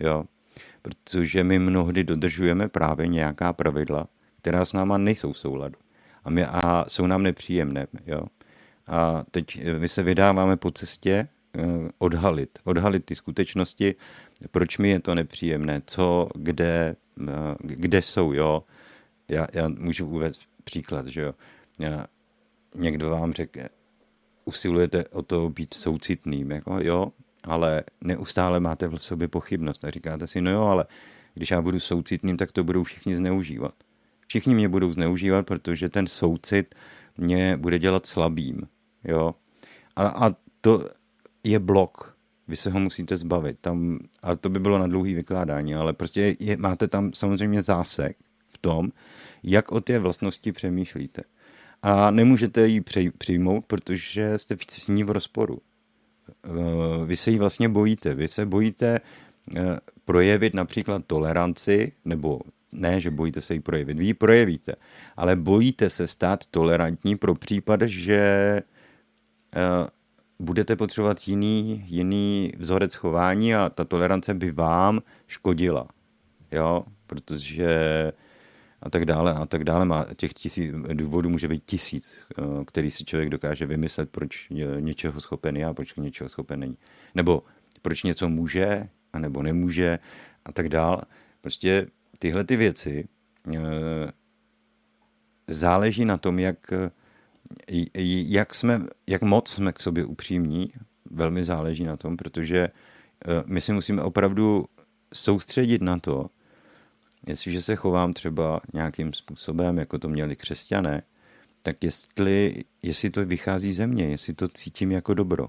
Jo? 0.00 0.24
Protože 0.82 1.44
my 1.44 1.58
mnohdy 1.58 2.04
dodržujeme 2.04 2.68
právě 2.68 3.06
nějaká 3.06 3.52
pravidla, 3.52 4.08
která 4.42 4.64
s 4.64 4.72
náma 4.72 4.98
nejsou 4.98 5.32
v 5.32 5.38
souladu. 5.38 5.76
A, 6.24 6.30
my, 6.30 6.44
a 6.44 6.84
jsou 6.88 7.06
nám 7.06 7.22
nepříjemné. 7.22 7.86
Jo? 8.06 8.20
A 8.86 9.24
teď 9.30 9.58
eh, 9.62 9.78
my 9.78 9.88
se 9.88 10.02
vydáváme 10.02 10.56
po 10.56 10.70
cestě 10.70 11.28
eh, 11.54 11.62
odhalit, 11.98 12.58
odhalit 12.64 13.04
ty 13.04 13.14
skutečnosti, 13.14 13.94
proč 14.50 14.78
mi 14.78 14.88
je 14.88 15.00
to 15.00 15.14
nepříjemné, 15.14 15.82
co, 15.86 16.28
kde, 16.34 16.96
eh, 17.28 17.54
kde 17.58 18.02
jsou, 18.02 18.32
jo. 18.32 18.64
Já, 19.28 19.46
já 19.52 19.68
můžu 19.68 20.06
uvést 20.06 20.40
příklad, 20.64 21.06
že 21.06 21.20
jo. 21.20 21.34
Já, 21.78 22.06
někdo 22.74 23.10
vám 23.10 23.32
řekne, 23.32 23.68
usilujete 24.44 25.04
o 25.04 25.22
to 25.22 25.48
být 25.50 25.74
soucitným, 25.74 26.50
jako 26.50 26.78
jo, 26.82 27.12
ale 27.44 27.82
neustále 28.00 28.60
máte 28.60 28.88
v 28.88 28.96
sobě 28.96 29.28
pochybnost 29.28 29.84
a 29.84 29.90
říkáte 29.90 30.26
si, 30.26 30.40
no 30.40 30.50
jo, 30.50 30.62
ale 30.62 30.84
když 31.34 31.50
já 31.50 31.62
budu 31.62 31.80
soucitným, 31.80 32.36
tak 32.36 32.52
to 32.52 32.64
budou 32.64 32.82
všichni 32.82 33.16
zneužívat. 33.16 33.74
Všichni 34.26 34.54
mě 34.54 34.68
budou 34.68 34.92
zneužívat, 34.92 35.46
protože 35.46 35.88
ten 35.88 36.06
soucit 36.06 36.74
mě 37.18 37.56
bude 37.56 37.78
dělat 37.78 38.06
slabým. 38.06 38.60
Jo? 39.04 39.34
A, 39.96 40.06
a 40.08 40.34
to 40.60 40.88
je 41.44 41.58
blok. 41.58 42.16
Vy 42.48 42.56
se 42.56 42.70
ho 42.70 42.80
musíte 42.80 43.16
zbavit. 43.16 43.58
Tam, 43.60 43.98
a 44.22 44.36
to 44.36 44.48
by 44.48 44.60
bylo 44.60 44.78
na 44.78 44.86
dlouhý 44.86 45.14
vykládání, 45.14 45.74
ale 45.74 45.92
prostě 45.92 46.36
je, 46.38 46.56
máte 46.56 46.88
tam 46.88 47.12
samozřejmě 47.12 47.62
zásek 47.62 48.16
v 48.48 48.58
tom, 48.58 48.88
jak 49.42 49.72
o 49.72 49.80
té 49.80 49.98
vlastnosti 49.98 50.52
přemýšlíte. 50.52 51.22
A 51.82 52.10
nemůžete 52.10 52.68
ji 52.68 52.80
přijmout, 53.18 53.66
protože 53.66 54.38
jste 54.38 54.56
s 54.68 54.88
ní 54.88 55.04
v 55.04 55.10
rozporu. 55.10 55.58
Eh, 56.44 57.04
vy 57.04 57.16
se 57.16 57.30
jí 57.30 57.38
vlastně 57.38 57.68
bojíte. 57.68 58.14
Vy 58.14 58.28
se 58.28 58.46
bojíte 58.46 59.00
eh, 59.56 59.78
projevit 60.04 60.54
například 60.54 61.02
toleranci 61.06 61.92
nebo 62.04 62.40
ne, 62.72 63.00
že 63.00 63.10
bojíte 63.10 63.42
se 63.42 63.54
ji 63.54 63.60
projevit, 63.60 63.98
vy 63.98 64.04
ji 64.04 64.14
projevíte, 64.14 64.74
ale 65.16 65.36
bojíte 65.36 65.90
se 65.90 66.08
stát 66.08 66.46
tolerantní 66.50 67.16
pro 67.16 67.34
případ, 67.34 67.80
že 67.82 68.62
uh, 69.56 69.88
budete 70.38 70.76
potřebovat 70.76 71.28
jiný, 71.28 71.84
jiný 71.86 72.52
vzorec 72.58 72.94
chování 72.94 73.54
a 73.54 73.68
ta 73.68 73.84
tolerance 73.84 74.34
by 74.34 74.50
vám 74.50 75.00
škodila. 75.26 75.88
Jo, 76.52 76.84
protože 77.06 77.68
a 78.82 78.90
tak 78.90 79.04
dále 79.04 79.34
a 79.34 79.46
tak 79.46 79.64
dále. 79.64 79.84
Má 79.84 80.06
těch 80.16 80.34
tisíc, 80.34 80.74
důvodů 80.92 81.28
může 81.28 81.48
být 81.48 81.62
tisíc, 81.66 82.20
eh, 82.38 82.64
který 82.64 82.90
si 82.90 83.04
člověk 83.04 83.30
dokáže 83.30 83.66
vymyslet, 83.66 84.10
proč 84.10 84.48
něčeho 84.80 85.20
schopen 85.20 85.56
je 85.56 85.64
a 85.64 85.74
proč 85.74 85.96
něčeho 85.96 86.28
schopen 86.28 86.60
není. 86.60 86.76
Nebo 87.14 87.42
proč 87.82 88.02
něco 88.02 88.28
může 88.28 88.88
a 89.12 89.18
nebo 89.18 89.42
nemůže 89.42 89.98
a 90.44 90.52
tak 90.52 90.68
dále. 90.68 91.02
Prostě 91.40 91.86
tyhle 92.18 92.44
ty 92.44 92.56
věci 92.56 93.08
eh, 93.54 93.58
záleží 95.48 96.04
na 96.04 96.16
tom, 96.16 96.38
jak, 96.38 96.56
jak, 97.68 98.54
jsme, 98.54 98.80
jak 99.06 99.22
moc 99.22 99.50
jsme 99.50 99.72
k 99.72 99.80
sobě 99.80 100.04
upřímní, 100.04 100.72
velmi 101.10 101.44
záleží 101.44 101.84
na 101.84 101.96
tom, 101.96 102.16
protože 102.16 102.58
eh, 102.58 103.42
my 103.46 103.60
si 103.60 103.72
musíme 103.72 104.02
opravdu 104.02 104.64
soustředit 105.14 105.82
na 105.82 105.98
to, 105.98 106.30
jestliže 107.26 107.62
se 107.62 107.76
chovám 107.76 108.12
třeba 108.12 108.60
nějakým 108.74 109.12
způsobem, 109.12 109.78
jako 109.78 109.98
to 109.98 110.08
měli 110.08 110.36
křesťané, 110.36 111.02
tak 111.62 111.84
jestli, 111.84 112.64
jestli 112.82 113.10
to 113.10 113.24
vychází 113.24 113.72
ze 113.72 113.86
mě, 113.86 114.04
jestli 114.04 114.34
to 114.34 114.48
cítím 114.48 114.92
jako 114.92 115.14
dobro, 115.14 115.48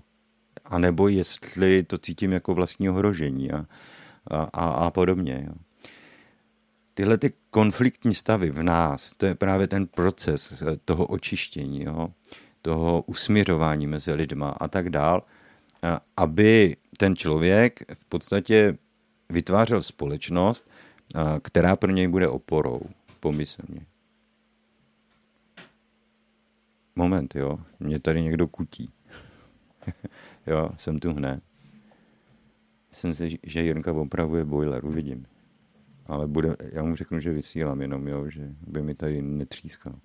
a 0.66 0.78
nebo 0.78 1.08
jestli 1.08 1.84
to 1.84 1.98
cítím 1.98 2.32
jako 2.32 2.54
vlastní 2.54 2.90
ohrožení 2.90 3.52
a, 3.52 3.66
a, 4.32 4.44
a, 4.44 4.66
a 4.70 4.92
podobně. 4.92 5.44
Jo. 5.48 5.54
Tyhle 6.94 7.18
ty 7.18 7.34
konfliktní 7.50 8.14
stavy 8.14 8.50
v 8.52 8.64
nás, 8.64 9.14
to 9.18 9.26
je 9.26 9.36
právě 9.36 9.68
ten 9.68 9.88
proces 9.88 10.64
toho 10.86 11.06
očištění, 11.06 11.84
jo, 11.84 12.10
toho 12.62 13.04
usměřování 13.08 13.88
mezi 13.88 14.14
lidma 14.14 14.50
a 14.50 14.68
tak 14.68 14.90
dál, 14.90 15.24
aby 16.18 16.76
ten 16.98 17.16
člověk 17.16 17.80
v 17.94 18.06
podstatě 18.06 18.78
vytvářel 19.30 19.82
společnost, 19.82 20.70
která 21.42 21.76
pro 21.76 21.92
něj 21.92 22.08
bude 22.08 22.28
oporou, 22.28 22.82
pomyslně. 23.20 23.86
Moment, 26.96 27.36
jo, 27.36 27.60
mě 27.80 28.00
tady 28.00 28.22
někdo 28.22 28.48
kutí. 28.48 28.90
jo, 30.48 30.70
jsem 30.78 31.00
tu 31.00 31.14
hned. 31.14 31.44
Myslím 32.90 33.16
si, 33.16 33.40
že 33.44 33.64
Jirka 33.64 33.94
opravuje 33.94 34.46
boiler, 34.46 34.86
uvidím. 34.86 35.26
Ale 36.06 36.28
bude, 36.28 36.56
já 36.72 36.84
mu 36.84 36.96
řeknu, 36.96 37.20
že 37.20 37.34
vysílám 37.34 37.82
jenom, 37.82 38.08
jo, 38.08 38.30
že 38.30 38.56
by 38.68 38.82
mi 38.82 38.96
tady 38.96 39.22
netřískal. 39.22 40.00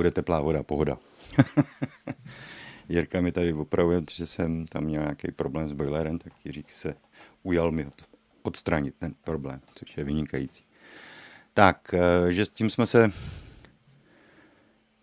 Bude 0.00 0.10
teplá 0.10 0.40
voda, 0.40 0.62
pohoda. 0.62 0.98
Jirka 2.88 3.20
mi 3.20 3.32
tady 3.32 3.52
opravuje, 3.52 4.02
že 4.10 4.26
jsem 4.26 4.66
tam 4.66 4.84
měl 4.84 5.02
nějaký 5.02 5.32
problém 5.32 5.68
s 5.68 5.72
boilerem, 5.72 6.18
tak 6.18 6.32
Jiřík 6.44 6.72
se 6.72 6.94
ujal 7.42 7.70
mi 7.70 7.86
odstranit 8.42 8.94
ten 8.98 9.14
problém, 9.24 9.60
což 9.74 9.96
je 9.96 10.04
vynikající. 10.04 10.64
Tak, 11.54 11.94
eh, 11.94 12.32
že 12.32 12.44
s 12.44 12.48
tím 12.48 12.70
jsme 12.70 12.86
se... 12.86 13.12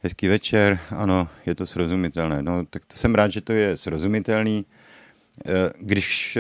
Hezký 0.02 0.28
večer, 0.28 0.80
ano, 0.90 1.30
je 1.46 1.56
to 1.56 1.66
srozumitelné. 1.66 2.42
No, 2.42 2.66
tak 2.66 2.86
to 2.86 2.96
jsem 2.96 3.16
rád, 3.16 3.32
že 3.32 3.42
to 3.42 3.54
je 3.54 3.78
srozumitelný. 3.78 4.66
Eh, 5.46 5.70
když 5.80 6.38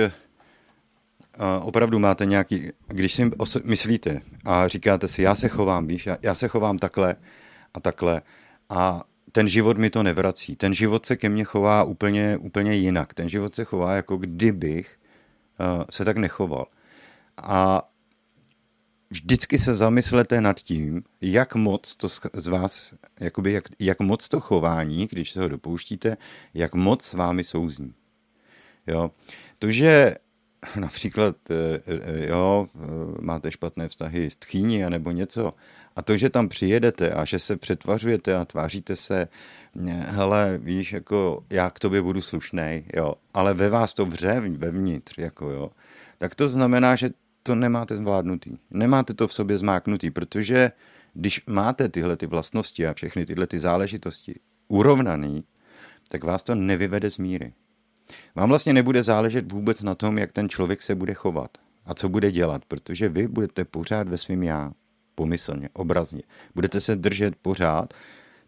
opravdu 1.61 1.99
máte 1.99 2.25
nějaký, 2.25 2.71
když 2.87 3.13
si 3.13 3.31
myslíte 3.63 4.21
a 4.45 4.67
říkáte 4.67 5.07
si, 5.07 5.21
já 5.21 5.35
se 5.35 5.47
chovám, 5.47 5.87
víš, 5.87 6.05
já, 6.05 6.17
já 6.21 6.35
se 6.35 6.47
chovám 6.47 6.77
takhle 6.77 7.15
a 7.73 7.79
takhle 7.79 8.21
a 8.69 9.03
ten 9.31 9.47
život 9.47 9.77
mi 9.77 9.89
to 9.89 10.03
nevrací. 10.03 10.55
Ten 10.55 10.73
život 10.73 11.05
se 11.05 11.15
ke 11.15 11.29
mně 11.29 11.43
chová 11.43 11.83
úplně, 11.83 12.37
úplně 12.37 12.73
jinak. 12.73 13.13
Ten 13.13 13.29
život 13.29 13.55
se 13.55 13.63
chová, 13.63 13.93
jako 13.93 14.17
kdybych 14.17 14.99
uh, 15.59 15.83
se 15.89 16.05
tak 16.05 16.17
nechoval. 16.17 16.67
A 17.37 17.89
vždycky 19.09 19.59
se 19.59 19.75
zamyslete 19.75 20.41
nad 20.41 20.59
tím, 20.59 21.03
jak 21.21 21.55
moc 21.55 21.95
to 21.95 22.09
z 22.33 22.47
vás, 22.47 22.93
jakoby 23.19 23.51
jak, 23.51 23.63
jak 23.79 23.99
moc 23.99 24.29
to 24.29 24.39
chování, 24.39 25.07
když 25.11 25.31
se 25.31 25.41
ho 25.41 25.47
dopouštíte, 25.47 26.17
jak 26.53 26.75
moc 26.75 27.03
s 27.03 27.13
vámi 27.13 27.43
souzní. 27.43 27.93
Jo? 28.87 29.11
To, 29.59 29.71
že 29.71 30.15
například, 30.79 31.35
eh, 31.51 31.81
eh, 31.87 32.27
jo, 32.27 32.67
eh, 32.75 32.79
máte 33.21 33.51
špatné 33.51 33.87
vztahy 33.87 34.29
s 34.29 34.37
tchýní 34.37 34.89
nebo 34.89 35.11
něco, 35.11 35.53
a 35.97 36.01
to, 36.01 36.17
že 36.17 36.29
tam 36.29 36.47
přijedete 36.47 37.09
a 37.09 37.25
že 37.25 37.39
se 37.39 37.57
přetvařujete 37.57 38.35
a 38.35 38.45
tváříte 38.45 38.95
se, 38.95 39.27
hele, 40.01 40.57
víš, 40.57 40.93
jako 40.93 41.43
já 41.49 41.69
k 41.69 41.79
tobě 41.79 42.01
budu 42.01 42.21
slušnej, 42.21 42.85
jo, 42.95 43.13
ale 43.33 43.53
ve 43.53 43.69
vás 43.69 43.93
to 43.93 44.05
vře 44.05 44.41
vevnitř, 44.57 45.17
jako 45.17 45.49
jo, 45.49 45.71
tak 46.17 46.35
to 46.35 46.49
znamená, 46.49 46.95
že 46.95 47.09
to 47.43 47.55
nemáte 47.55 47.95
zvládnutý. 47.95 48.57
Nemáte 48.71 49.13
to 49.13 49.27
v 49.27 49.33
sobě 49.33 49.57
zmáknutý, 49.57 50.11
protože 50.11 50.71
když 51.13 51.41
máte 51.47 51.89
tyhle 51.89 52.17
ty 52.17 52.27
vlastnosti 52.27 52.87
a 52.87 52.93
všechny 52.93 53.25
tyhle 53.25 53.47
ty 53.47 53.59
záležitosti 53.59 54.35
urovnaný, 54.67 55.43
tak 56.09 56.23
vás 56.23 56.43
to 56.43 56.55
nevyvede 56.55 57.11
z 57.11 57.17
míry. 57.17 57.53
Vám 58.35 58.49
vlastně 58.49 58.73
nebude 58.73 59.03
záležet 59.03 59.51
vůbec 59.51 59.81
na 59.81 59.95
tom, 59.95 60.17
jak 60.17 60.31
ten 60.31 60.49
člověk 60.49 60.81
se 60.81 60.95
bude 60.95 61.13
chovat 61.13 61.57
a 61.85 61.93
co 61.93 62.09
bude 62.09 62.31
dělat, 62.31 62.65
protože 62.65 63.09
vy 63.09 63.27
budete 63.27 63.65
pořád 63.65 64.07
ve 64.07 64.17
svém 64.17 64.43
já, 64.43 64.71
pomyslně, 65.17 65.69
obrazně. 65.73 66.21
Budete 66.55 66.81
se 66.81 66.95
držet 66.95 67.35
pořád 67.41 67.93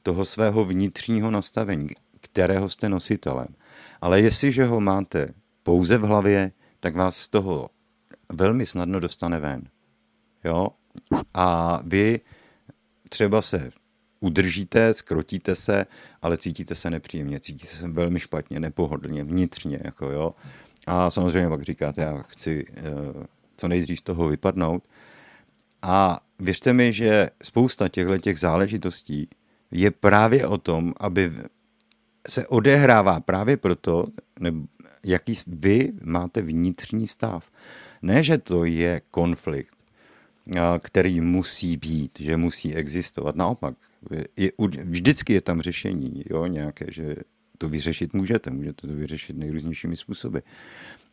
toho 0.04 0.26
svého 0.26 0.66
vnitřního 0.66 1.32
nastavení, 1.32 1.88
kterého 2.22 2.70
jste 2.70 2.90
nositelem. 2.90 3.48
Ale 4.02 4.22
jestliže 4.22 4.66
ho 4.66 4.80
máte 4.80 5.34
pouze 5.64 5.98
v 5.98 6.02
hlavě, 6.02 6.52
tak 6.80 6.96
vás 6.96 7.18
z 7.18 7.30
toho 7.30 7.70
velmi 8.32 8.66
snadno 8.66 9.00
dostane 9.00 9.40
ven. 9.40 9.62
Jo? 10.46 10.68
A 11.34 11.80
vy 11.84 12.20
třeba 13.10 13.42
se 13.42 13.72
udržíte, 14.20 14.94
skrotíte 14.94 15.56
se, 15.56 15.86
ale 16.22 16.38
cítíte 16.38 16.76
se 16.76 16.90
nepříjemně, 16.90 17.40
cítíte 17.40 17.68
se 17.68 17.88
velmi 17.88 18.20
špatně, 18.20 18.60
nepohodlně, 18.60 19.24
vnitřně, 19.24 19.80
jako 19.84 20.06
jo. 20.06 20.36
A 20.88 21.12
samozřejmě 21.12 21.50
pak 21.50 21.62
říkáte, 21.62 22.02
já 22.02 22.22
chci 22.22 22.66
uh, 22.68 23.24
co 23.58 23.68
nejdřív 23.68 24.00
z 24.00 24.02
toho 24.02 24.28
vypadnout. 24.28 24.84
A 25.82 26.20
věřte 26.40 26.74
mi, 26.74 26.94
že 26.94 27.30
spousta 27.44 27.90
těchto 27.90 28.18
těch 28.18 28.40
záležitostí 28.40 29.30
je 29.72 29.92
právě 29.92 30.48
o 30.48 30.58
tom, 30.58 30.94
aby 30.98 31.32
se 32.28 32.48
odehrává 32.48 33.20
právě 33.20 33.58
proto, 33.58 34.06
nebo 34.40 34.68
jaký 35.04 35.34
vy 35.48 35.94
máte 36.04 36.42
vnitřní 36.42 37.08
stav. 37.08 37.52
Ne, 38.02 38.24
že 38.24 38.38
to 38.38 38.66
je 38.66 39.02
konflikt, 39.12 39.76
který 40.82 41.22
musí 41.22 41.78
být, 41.78 42.20
že 42.20 42.38
musí 42.38 42.76
existovat. 42.76 43.36
Naopak, 43.36 43.76
je, 44.38 44.52
vždycky 44.84 45.34
je 45.34 45.42
tam 45.42 45.62
řešení, 45.62 46.24
jo, 46.30 46.46
nějaké, 46.46 46.86
že 46.92 47.16
to 47.58 47.70
vyřešit 47.70 48.14
můžete, 48.14 48.52
můžete 48.52 48.88
to 48.88 48.94
vyřešit 48.94 49.38
nejrůznějšími 49.38 49.98
způsoby. 49.98 50.40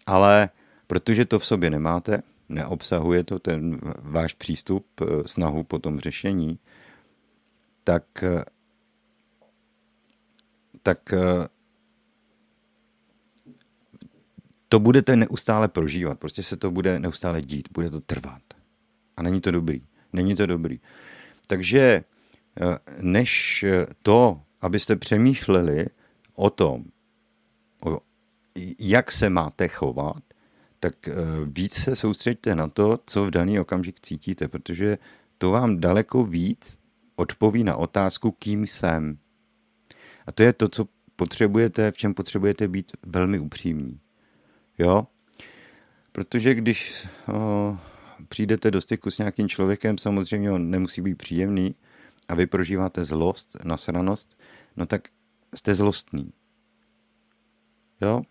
Ale 0.07 0.49
protože 0.87 1.25
to 1.25 1.39
v 1.39 1.47
sobě 1.47 1.71
nemáte, 1.71 2.23
neobsahuje 2.49 3.25
to 3.25 3.39
ten 3.39 3.81
váš 3.99 4.35
přístup, 4.35 4.87
eh, 5.01 5.05
snahu 5.27 5.65
po 5.65 5.79
tom 5.79 6.01
řešení, 6.01 6.59
tak, 7.85 8.23
eh, 8.23 8.45
tak 10.83 11.13
eh, 11.13 11.49
to 14.69 14.81
budete 14.81 15.17
neustále 15.17 15.69
prožívat. 15.69 16.19
Prostě 16.19 16.43
se 16.43 16.57
to 16.57 16.71
bude 16.71 17.01
neustále 17.01 17.41
dít, 17.41 17.69
bude 17.73 17.91
to 17.91 18.01
trvat. 18.01 18.43
A 19.17 19.23
není 19.23 19.41
to 19.41 19.51
dobrý. 19.51 19.83
Není 20.13 20.35
to 20.35 20.47
dobrý. 20.47 20.81
Takže 21.47 22.05
než 23.01 23.65
to, 24.03 24.43
abyste 24.61 24.97
přemýšleli 24.97 25.87
o 26.35 26.51
tom, 26.51 26.85
jak 28.79 29.13
se 29.13 29.31
máte 29.31 29.69
chovat, 29.69 30.23
tak 30.87 31.09
eh, 31.09 31.15
víc 31.45 31.73
se 31.75 31.97
soustřeďte 31.97 32.55
na 32.55 32.69
to, 32.69 32.99
co 33.07 33.25
v 33.25 33.31
daný 33.31 33.61
okamžik 33.61 34.01
cítíte, 34.01 34.49
protože 34.49 34.99
to 35.39 35.51
vám 35.51 35.81
daleko 35.81 36.25
víc 36.25 36.79
odpoví 37.17 37.65
na 37.65 37.77
otázku, 37.77 38.31
kým 38.31 38.67
jsem. 38.67 39.19
A 40.27 40.33
to 40.33 40.43
je 40.43 40.53
to, 40.53 40.69
co 40.69 40.89
potřebujete, 41.17 41.91
v 41.91 41.97
čem 41.97 42.15
potřebujete 42.15 42.69
být 42.69 42.93
velmi 43.07 43.39
upřímní. 43.39 44.01
Jo? 44.79 45.07
Protože 46.13 46.55
když 46.55 47.09
o, 47.35 47.79
přijdete 48.29 48.71
do 48.71 48.81
styku 48.81 49.11
s 49.11 49.19
nějakým 49.19 49.49
člověkem, 49.49 49.99
samozřejmě 49.99 50.51
on 50.51 50.71
nemusí 50.71 51.01
být 51.01 51.19
příjemný 51.19 51.75
a 52.29 52.35
vy 52.35 52.47
prožíváte 52.47 53.05
zlost, 53.05 53.57
nasranost, 53.65 54.39
no 54.77 54.87
tak 54.87 55.09
jste 55.55 55.75
zlostný. 55.75 56.33
Jo? 58.01 58.23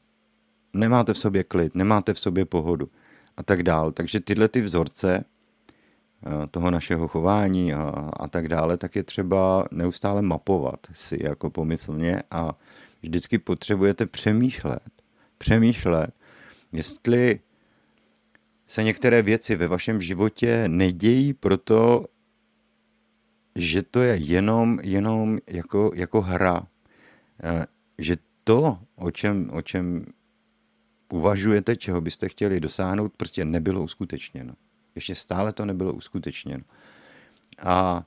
Nemáte 0.75 1.13
v 1.13 1.17
sobě 1.17 1.43
klid, 1.43 1.75
nemáte 1.75 2.13
v 2.13 2.19
sobě 2.19 2.45
pohodu 2.45 2.89
a 3.37 3.43
tak 3.43 3.63
dál. 3.63 3.91
Takže 3.91 4.19
tyhle 4.19 4.47
ty 4.47 4.61
vzorce 4.61 5.23
eh, 5.23 6.47
toho 6.51 6.71
našeho 6.71 7.07
chování 7.07 7.73
a, 7.73 7.81
a 8.19 8.27
tak 8.27 8.47
dále, 8.47 8.77
tak 8.77 8.95
je 8.95 9.03
třeba 9.03 9.67
neustále 9.71 10.21
mapovat 10.21 10.79
si 10.93 11.17
jako 11.23 11.49
pomyslně 11.49 12.23
a 12.31 12.55
vždycky 13.01 13.37
potřebujete 13.37 14.05
přemýšlet, 14.05 14.83
přemýšlet, 15.37 16.13
jestli 16.71 17.39
se 18.67 18.83
některé 18.83 19.21
věci 19.21 19.55
ve 19.55 19.67
vašem 19.67 20.01
životě 20.01 20.63
nedějí 20.67 21.33
proto, 21.33 22.05
že 23.55 23.81
to 23.81 24.01
je 24.01 24.15
jenom, 24.15 24.79
jenom 24.83 25.37
jako, 25.47 25.91
jako 25.95 26.21
hra. 26.21 26.67
Eh, 27.43 27.65
že 27.97 28.15
to, 28.43 28.79
o 28.95 29.11
čem, 29.11 29.49
o 29.53 29.61
čem 29.61 30.05
uvažujete, 31.09 31.75
čeho 31.75 32.01
byste 32.01 32.29
chtěli 32.29 32.59
dosáhnout, 32.59 33.13
prostě 33.17 33.45
nebylo 33.45 33.83
uskutečněno. 33.83 34.53
Ještě 34.95 35.15
stále 35.15 35.53
to 35.53 35.65
nebylo 35.65 35.93
uskutečněno. 35.93 36.63
A 37.59 38.03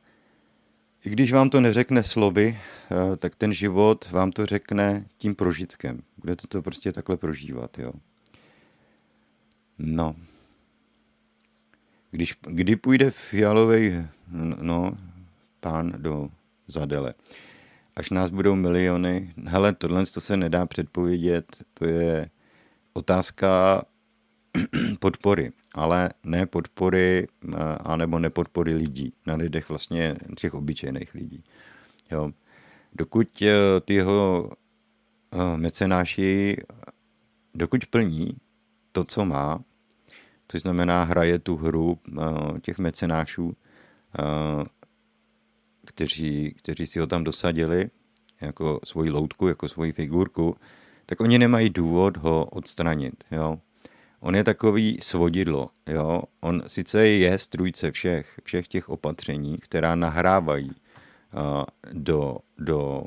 i 1.04 1.10
když 1.10 1.32
vám 1.32 1.50
to 1.50 1.60
neřekne 1.60 2.02
slovy, 2.02 2.58
eh, 2.58 3.16
tak 3.16 3.34
ten 3.34 3.52
život 3.52 4.10
vám 4.10 4.30
to 4.30 4.46
řekne 4.46 5.06
tím 5.18 5.34
prožitkem. 5.34 6.02
Budete 6.18 6.46
to 6.46 6.62
prostě 6.62 6.92
takhle 6.92 7.16
prožívat, 7.16 7.78
jo. 7.78 7.92
No. 9.78 10.16
Když, 12.10 12.34
kdy 12.40 12.76
půjde 12.76 13.10
fialový 13.10 14.06
no, 14.60 14.98
pán 15.60 15.92
do 15.96 16.30
zadele, 16.66 17.14
až 17.96 18.10
nás 18.10 18.30
budou 18.30 18.54
miliony, 18.54 19.34
hele, 19.46 19.72
tohle 19.72 20.06
to 20.06 20.20
se 20.20 20.36
nedá 20.36 20.66
předpovědět, 20.66 21.62
to 21.74 21.84
je 21.88 22.30
otázka 22.98 23.82
podpory, 24.98 25.52
ale 25.74 26.10
ne 26.24 26.46
podpory 26.46 27.26
eh, 27.26 27.56
anebo 27.84 28.18
nepodpory 28.18 28.74
lidí, 28.74 29.12
na 29.26 29.34
lidech 29.34 29.68
vlastně 29.68 30.16
těch 30.36 30.54
obyčejných 30.54 31.14
lidí. 31.14 31.44
Jo. 32.10 32.30
Dokud 32.92 33.42
eh, 33.42 33.54
ty 33.80 33.94
jeho 33.94 34.50
eh, 35.32 35.56
mecenáši, 35.56 36.56
dokud 37.54 37.86
plní 37.86 38.36
to, 38.92 39.04
co 39.04 39.24
má, 39.24 39.64
což 40.48 40.60
znamená 40.62 41.04
hraje 41.04 41.38
tu 41.38 41.56
hru 41.56 41.98
těch 42.62 42.78
mecenášů, 42.78 43.56
kteří, 45.86 46.54
kteří 46.58 46.86
si 46.86 46.98
ho 46.98 47.06
tam 47.06 47.24
dosadili 47.24 47.90
jako 48.40 48.80
svoji 48.84 49.10
loutku, 49.10 49.48
jako 49.48 49.68
svoji 49.68 49.92
figurku, 49.92 50.56
tak 51.10 51.20
oni 51.20 51.38
nemají 51.38 51.70
důvod 51.70 52.16
ho 52.16 52.44
odstranit. 52.44 53.24
Jo? 53.30 53.58
On 54.20 54.36
je 54.36 54.44
takový 54.44 54.98
svodidlo. 55.02 55.68
Jo? 55.86 56.22
On 56.40 56.62
sice 56.66 57.06
je 57.06 57.38
strůjce 57.38 57.90
všech, 57.90 58.40
všech 58.44 58.68
těch 58.68 58.88
opatření, 58.88 59.58
která 59.58 59.94
nahrávají 59.94 60.70
uh, 60.70 61.64
do, 61.92 62.36
do 62.58 63.04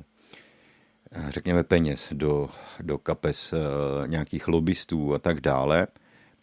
řekněme 1.29 1.63
peněz, 1.63 2.09
do, 2.11 2.49
do 2.79 2.97
kapes 2.97 3.53
uh, 3.53 3.59
nějakých 4.07 4.47
lobbystů 4.47 5.13
a 5.13 5.19
tak 5.19 5.41
dále. 5.41 5.87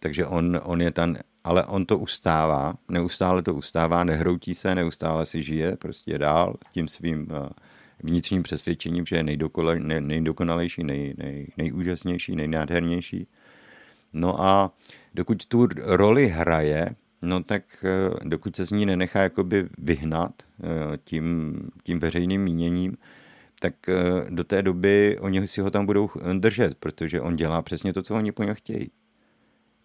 Takže 0.00 0.26
on, 0.26 0.60
on 0.64 0.82
je 0.82 0.90
tam, 0.90 1.16
ale 1.44 1.64
on 1.64 1.86
to 1.86 1.98
ustává, 1.98 2.74
neustále 2.88 3.42
to 3.42 3.54
ustává, 3.54 4.04
nehroutí 4.04 4.54
se, 4.54 4.74
neustále 4.74 5.26
si 5.26 5.42
žije 5.42 5.76
prostě 5.76 6.18
dál 6.18 6.54
tím 6.72 6.88
svým 6.88 7.28
uh, 7.30 7.48
vnitřním 8.02 8.42
přesvědčením, 8.42 9.06
že 9.06 9.16
je 9.16 9.22
nejdokonalejší, 10.00 10.84
nej, 10.84 11.14
nej, 11.18 11.46
nejúžasnější, 11.56 12.36
nejnádhernější. 12.36 13.26
No 14.12 14.42
a 14.42 14.72
dokud 15.14 15.46
tu 15.46 15.68
roli 15.76 16.28
hraje, 16.28 16.94
no 17.22 17.42
tak 17.42 17.62
eh, 17.84 18.28
dokud 18.28 18.56
se 18.56 18.66
z 18.66 18.70
ní 18.70 18.86
nenechá 18.86 19.22
jakoby 19.22 19.68
vyhnat 19.78 20.32
eh, 20.42 20.98
tím, 21.04 21.56
tím 21.82 21.98
veřejným 21.98 22.42
míněním, 22.42 22.96
tak 23.60 23.74
eh, 23.88 23.94
do 24.30 24.44
té 24.44 24.62
doby 24.62 25.18
oni 25.20 25.46
si 25.46 25.60
ho 25.60 25.70
tam 25.70 25.86
budou 25.86 26.08
držet, 26.38 26.74
protože 26.74 27.20
on 27.20 27.36
dělá 27.36 27.62
přesně 27.62 27.92
to, 27.92 28.02
co 28.02 28.14
oni 28.14 28.32
po 28.32 28.42
něm 28.42 28.54
chtějí. 28.54 28.90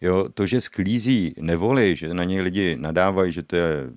Jo, 0.02 0.30
to, 0.34 0.46
že 0.46 0.62
sklízí 0.62 1.34
nevoli, 1.40 1.96
že 1.96 2.14
na 2.14 2.24
něj 2.24 2.42
lidi 2.42 2.76
nadávají, 2.80 3.32
že 3.32 3.44
to 3.44 3.56
je 3.56 3.90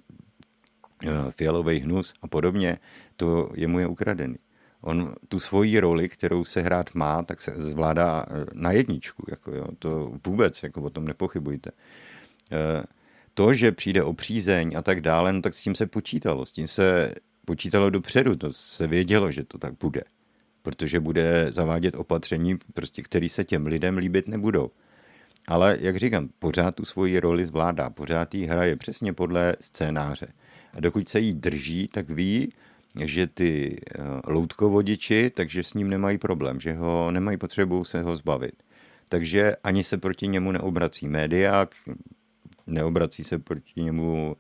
fialový 1.31 1.79
hnus 1.81 2.15
a 2.23 2.29
podobně, 2.29 2.79
to 3.17 3.51
jemu 3.55 3.79
je 3.79 3.87
ukradený. 3.87 4.37
On 4.81 5.15
tu 5.29 5.41
svoji 5.41 5.81
roli, 5.81 6.09
kterou 6.09 6.45
se 6.45 6.61
hrát 6.61 6.95
má, 6.95 7.23
tak 7.23 7.41
se 7.41 7.55
zvládá 7.57 8.27
eh, 8.29 8.45
na 8.53 8.73
jedničku. 8.73 9.25
Jako 9.31 9.55
jo, 9.55 9.65
to 9.79 10.13
vůbec, 10.27 10.63
jako 10.63 10.83
o 10.83 10.91
tom 10.91 11.05
nepochybujte. 11.05 11.71
Eh, 12.53 12.85
to, 13.35 13.55
že 13.55 13.73
přijde 13.73 14.03
o 14.03 14.13
přízeň 14.13 14.75
a 14.77 14.83
tak 14.83 15.01
dále, 15.01 15.33
no 15.33 15.43
tak 15.43 15.55
s 15.55 15.63
tím 15.63 15.75
se 15.75 15.87
počítalo. 15.87 16.47
S 16.47 16.53
tím 16.53 16.69
se 16.69 17.15
počítalo 17.45 17.91
dopředu, 17.91 18.37
to 18.37 18.53
se 18.53 18.87
vědělo, 18.87 19.31
že 19.31 19.45
to 19.45 19.59
tak 19.59 19.75
bude. 19.81 20.03
Protože 20.63 21.01
bude 21.01 21.47
zavádět 21.51 21.95
opatření, 21.95 22.59
prostě, 22.75 23.03
které 23.03 23.29
se 23.29 23.45
těm 23.45 23.67
lidem 23.67 23.97
líbit 23.97 24.29
nebudou. 24.29 24.71
Ale, 25.49 25.79
jak 25.81 25.97
říkám, 25.97 26.29
pořád 26.39 26.75
tu 26.75 26.85
svoji 26.85 27.21
roli 27.21 27.47
zvládá, 27.47 27.91
pořád 27.91 28.35
jí 28.35 28.47
hraje 28.47 28.77
přesně 28.77 29.13
podle 29.13 29.57
scénáře. 29.61 30.27
A 30.73 30.81
dokud 30.81 31.09
se 31.09 31.21
jí 31.21 31.35
drží, 31.35 31.89
tak 31.89 32.11
ví, 32.11 32.53
že 33.05 33.27
ty 33.27 33.77
eh, 33.77 34.03
loutkovodiči, 34.25 35.31
takže 35.31 35.63
s 35.63 35.75
ním 35.75 35.91
nemají 35.91 36.19
problém, 36.19 36.61
že 36.61 36.73
ho 36.73 37.11
nemají 37.11 37.37
potřebu 37.37 37.85
se 37.85 38.03
ho 38.03 38.17
zbavit. 38.17 38.63
Takže 39.09 39.57
ani 39.65 39.85
se 39.85 39.99
proti 39.99 40.29
němu 40.29 40.53
neobrací 40.53 41.09
média, 41.09 41.69
neobrací 42.67 43.25
se 43.25 43.39
proti 43.39 43.83
němu 43.83 44.37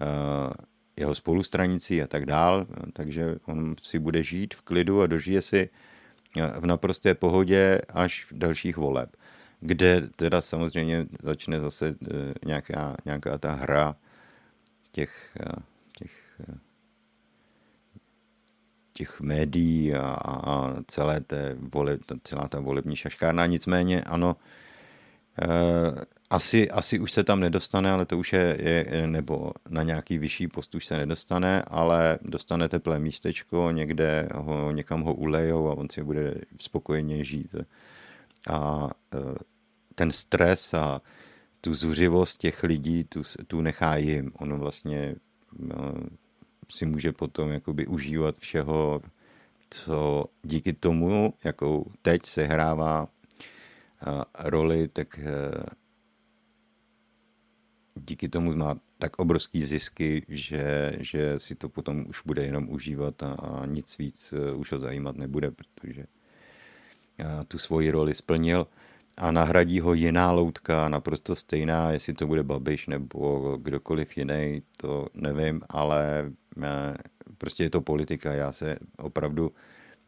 uh, 0.00 0.52
jeho 0.96 1.14
spolustranici 1.14 2.02
a 2.02 2.06
tak 2.06 2.26
dál, 2.26 2.66
takže 2.92 3.36
on 3.46 3.74
si 3.82 3.98
bude 3.98 4.24
žít 4.24 4.54
v 4.54 4.62
klidu 4.62 5.02
a 5.02 5.06
dožije 5.06 5.42
si 5.42 5.70
eh, 6.36 6.60
v 6.60 6.66
naprosté 6.66 7.14
pohodě 7.14 7.80
až 7.88 8.26
v 8.32 8.38
dalších 8.38 8.76
voleb, 8.76 9.16
kde 9.60 10.08
teda 10.16 10.40
samozřejmě 10.40 11.06
začne 11.22 11.60
zase 11.60 11.94
nějaká, 12.44 12.96
nějaká 13.04 13.38
ta 13.38 13.52
hra 13.52 13.96
těch, 14.92 15.36
těch 15.98 16.40
těch 18.98 19.20
médií 19.20 19.94
a, 19.94 20.18
a 20.24 20.74
celé 20.86 21.20
té 21.20 21.56
vole, 21.74 21.98
celá 22.22 22.48
ta 22.48 22.60
volební 22.60 22.96
šaškárna. 22.96 23.46
Nicméně 23.46 24.02
ano, 24.02 24.36
e, 25.42 25.46
asi, 26.30 26.70
asi 26.70 26.98
už 26.98 27.12
se 27.12 27.24
tam 27.24 27.40
nedostane, 27.40 27.90
ale 27.90 28.06
to 28.06 28.18
už 28.18 28.32
je, 28.32 28.56
je, 28.60 29.06
nebo 29.06 29.52
na 29.68 29.82
nějaký 29.82 30.18
vyšší 30.18 30.48
post 30.48 30.74
už 30.74 30.86
se 30.86 30.96
nedostane, 30.96 31.62
ale 31.62 32.18
dostane 32.22 32.68
teplé 32.68 32.98
místečko, 32.98 33.70
někde 33.70 34.28
ho, 34.34 34.70
někam 34.70 35.02
ho 35.02 35.14
ulejou 35.14 35.68
a 35.68 35.78
on 35.78 35.86
si 35.90 36.02
bude 36.02 36.34
spokojeně 36.60 37.24
žít. 37.24 37.54
A 38.50 38.90
e, 39.14 39.18
ten 39.94 40.10
stres 40.10 40.74
a 40.74 41.00
tu 41.60 41.74
zuřivost 41.74 42.40
těch 42.40 42.62
lidí, 42.62 43.04
tu, 43.04 43.22
tu 43.46 43.60
nechá 43.60 43.96
jim. 43.96 44.32
Ono 44.38 44.58
vlastně 44.58 45.14
no, 45.58 45.94
si 46.70 46.86
může 46.86 47.12
potom 47.12 47.50
jakoby 47.50 47.86
užívat 47.86 48.38
všeho, 48.38 49.02
co 49.70 50.24
díky 50.42 50.72
tomu, 50.72 51.34
jakou 51.44 51.92
teď 52.02 52.26
se 52.26 52.44
hrává 52.44 53.08
roli, 54.38 54.88
tak 54.88 55.18
eh, 55.18 55.64
díky 57.94 58.28
tomu 58.28 58.56
má 58.56 58.74
tak 58.98 59.18
obrovský 59.18 59.62
zisky, 59.62 60.22
že, 60.28 60.92
že 60.98 61.40
si 61.40 61.54
to 61.54 61.68
potom 61.68 62.04
už 62.08 62.22
bude 62.26 62.44
jenom 62.44 62.70
užívat 62.70 63.22
a, 63.22 63.32
a 63.32 63.66
nic 63.66 63.98
víc 63.98 64.34
eh, 64.36 64.52
už 64.52 64.72
ho 64.72 64.78
zajímat 64.78 65.16
nebude, 65.16 65.50
protože 65.50 66.04
tu 67.48 67.58
svoji 67.58 67.90
roli 67.90 68.14
splnil 68.14 68.66
a 69.16 69.30
nahradí 69.30 69.80
ho 69.80 69.94
jiná 69.94 70.30
loutka, 70.30 70.88
naprosto 70.88 71.36
stejná, 71.36 71.90
jestli 71.90 72.14
to 72.14 72.26
bude 72.26 72.42
Babiš 72.42 72.86
nebo 72.86 73.56
kdokoliv 73.62 74.16
jiný, 74.16 74.62
to 74.76 75.06
nevím, 75.14 75.62
ale 75.68 76.30
prostě 77.38 77.62
je 77.62 77.70
to 77.70 77.80
politika. 77.80 78.32
Já 78.32 78.52
se 78.52 78.78
opravdu 78.96 79.52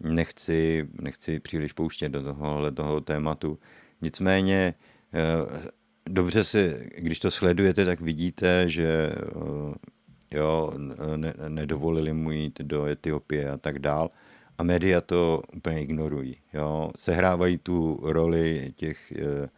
nechci, 0.00 0.88
nechci 1.00 1.40
příliš 1.40 1.72
pouštět 1.72 2.08
do 2.08 2.22
tohohle 2.22 2.72
toho 2.72 3.00
tématu. 3.00 3.58
Nicméně 4.02 4.74
eh, 5.14 5.70
dobře 6.08 6.44
si, 6.44 6.90
když 6.96 7.18
to 7.20 7.30
sledujete, 7.30 7.84
tak 7.84 8.00
vidíte, 8.00 8.68
že 8.68 9.12
eh, 9.12 10.36
jo, 10.38 10.72
ne, 11.16 11.34
nedovolili 11.48 12.12
mu 12.12 12.30
jít 12.30 12.60
do 12.60 12.86
Etiopie 12.86 13.50
a 13.50 13.56
tak 13.56 13.78
dál 13.78 14.10
a 14.60 14.62
média 14.62 15.00
to 15.00 15.42
úplně 15.56 15.82
ignorují. 15.82 16.36
Jo? 16.52 16.90
Sehrávají 16.96 17.58
tu 17.58 18.00
roli 18.02 18.72
těch 18.76 19.12
eh, 19.12 19.48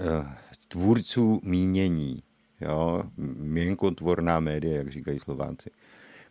eh, 0.00 0.36
tvůrců 0.68 1.40
mínění. 1.44 2.22
Jo? 2.62 3.04
Měnkotvorná 3.36 4.40
média, 4.40 4.76
jak 4.76 4.88
říkají 4.90 5.20
Slováci. 5.20 5.70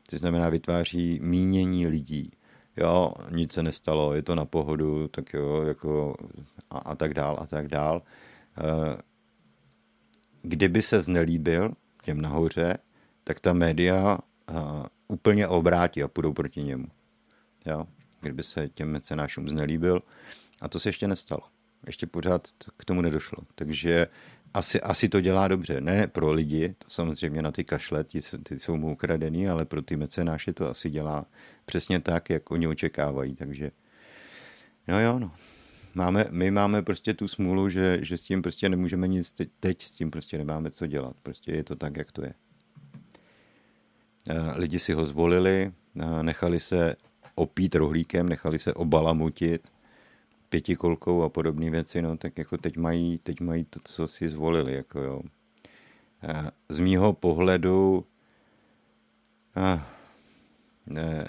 To 0.10 0.18
znamená, 0.18 0.50
vytváří 0.50 1.20
mínění 1.24 1.88
lidí. 1.88 2.32
Jo, 2.78 3.14
nic 3.30 3.54
se 3.54 3.64
nestalo, 3.64 4.14
je 4.14 4.22
to 4.22 4.36
na 4.36 4.46
pohodu, 4.46 5.08
tak 5.08 5.34
jo, 5.34 5.62
jako 5.62 6.16
a, 6.70 6.78
a 6.78 6.96
tak 6.96 7.14
dál, 7.14 7.38
a 7.42 7.46
tak 7.46 7.68
dál. 7.68 8.02
Eh, 8.58 8.98
kdyby 10.42 10.82
se 10.82 11.02
znelíbil 11.02 11.74
těm 12.04 12.22
nahoře, 12.22 12.78
tak 13.24 13.40
ta 13.40 13.54
média 13.54 14.18
eh, 14.50 14.54
úplně 15.08 15.48
obrátí 15.48 16.04
a 16.04 16.08
půjdou 16.08 16.34
proti 16.34 16.64
němu 16.64 16.88
jo, 17.66 17.88
kdyby 18.22 18.44
se 18.44 18.70
těm 18.70 18.92
mecenášům 18.92 19.50
znelíbil. 19.50 20.02
A 20.62 20.68
to 20.68 20.80
se 20.80 20.90
ještě 20.90 21.08
nestalo. 21.08 21.42
Ještě 21.88 22.08
pořád 22.08 22.48
k 22.78 22.86
tomu 22.86 23.02
nedošlo. 23.02 23.38
Takže 23.56 24.08
asi, 24.54 24.82
asi 24.82 25.10
to 25.10 25.22
dělá 25.22 25.48
dobře. 25.48 25.82
Ne 25.82 26.08
pro 26.08 26.32
lidi, 26.32 26.76
to 26.78 26.90
samozřejmě 26.90 27.42
na 27.42 27.52
ty 27.52 27.64
kašle, 27.64 28.04
ty, 28.04 28.20
ty 28.44 28.60
jsou 28.60 28.78
mu 28.78 28.92
ukradený, 28.92 29.50
ale 29.50 29.66
pro 29.66 29.82
ty 29.82 29.96
mecenáše 29.96 30.54
to 30.54 30.70
asi 30.70 30.90
dělá 30.90 31.26
přesně 31.66 32.00
tak, 32.00 32.30
jak 32.30 32.52
oni 32.52 32.68
očekávají. 32.68 33.36
Takže 33.36 33.72
no 34.88 35.02
jo, 35.02 35.20
no. 35.20 35.32
Máme, 35.96 36.26
my 36.30 36.52
máme 36.52 36.82
prostě 36.82 37.14
tu 37.14 37.28
smůlu, 37.28 37.70
že, 37.70 38.00
že 38.02 38.18
s 38.18 38.24
tím 38.24 38.42
prostě 38.42 38.70
nemůžeme 38.70 39.08
nic 39.08 39.32
teď, 39.32 39.50
teď 39.60 39.84
s 39.84 39.92
tím 39.92 40.12
prostě 40.12 40.38
nemáme 40.38 40.72
co 40.72 40.88
dělat. 40.88 41.16
Prostě 41.24 41.52
je 41.52 41.64
to 41.64 41.76
tak, 41.76 41.98
jak 41.98 42.12
to 42.12 42.24
je. 42.24 42.34
Eh, 44.30 44.52
lidi 44.56 44.80
si 44.80 44.94
ho 44.94 45.06
zvolili, 45.06 45.72
eh, 46.00 46.24
nechali 46.24 46.60
se 46.60 46.96
opít 47.36 47.76
rohlíkem, 47.76 48.30
nechali 48.30 48.60
se 48.60 48.74
obalamutit 48.74 49.68
pětikolkou 50.52 51.24
a 51.24 51.30
podobné 51.30 51.70
věci, 51.70 52.02
no 52.02 52.18
tak 52.18 52.38
jako 52.38 52.58
teď 52.58 52.78
mají, 52.78 53.18
teď 53.18 53.42
mají 53.42 53.64
to, 53.64 53.80
co 53.84 54.08
si 54.08 54.30
zvolili, 54.30 54.74
jako 54.74 55.00
jo. 55.00 55.22
Z 56.70 56.80
mýho 56.80 57.14
pohledu 57.14 58.06
a, 59.56 59.88
ne, 60.86 61.28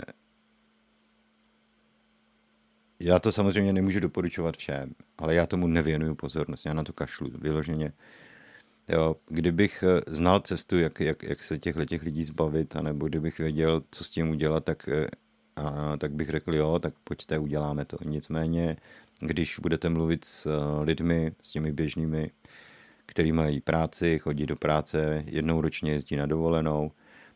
já 3.01 3.18
to 3.18 3.33
samozřejmě 3.33 3.73
nemůžu 3.73 4.01
doporučovat 4.01 4.57
všem, 4.57 4.95
ale 5.18 5.35
já 5.35 5.47
tomu 5.47 5.66
nevěnuju 5.66 6.14
pozornost, 6.14 6.66
já 6.66 6.75
na 6.75 6.85
to 6.85 6.93
kašlu, 6.93 7.31
vyloženě. 7.35 7.93
Jo, 8.89 9.16
kdybych 9.29 9.83
eh, 9.83 10.14
znal 10.14 10.41
cestu, 10.41 10.79
jak, 10.79 11.01
jak, 11.01 11.23
jak 11.23 11.45
se 11.45 11.59
těch 11.59 11.77
lidí 12.03 12.25
zbavit, 12.25 12.77
anebo 12.77 13.09
kdybych 13.09 13.39
věděl, 13.39 13.83
co 13.91 14.05
s 14.05 14.11
tím 14.11 14.31
udělat, 14.31 14.64
tak 14.64 14.89
eh, 14.89 15.07
a, 15.57 15.96
tak 15.96 16.12
bych 16.12 16.30
řekl, 16.30 16.55
jo, 16.55 16.78
tak 16.78 16.94
pojďte, 17.05 17.38
uděláme 17.38 17.84
to. 17.84 17.96
Nicméně, 18.05 18.76
když 19.20 19.59
budete 19.59 19.88
mluvit 19.88 20.24
s 20.24 20.46
eh, 20.46 20.84
lidmi, 20.84 21.32
s 21.42 21.53
těmi 21.53 21.72
běžnými, 21.72 22.30
kteří 23.07 23.32
mají 23.32 23.61
práci, 23.61 24.18
chodí 24.18 24.46
do 24.46 24.57
práce, 24.57 25.24
jednou 25.26 25.61
ročně 25.61 25.92
jezdí 25.92 26.16
na 26.16 26.26
dovolenou, 26.26 26.92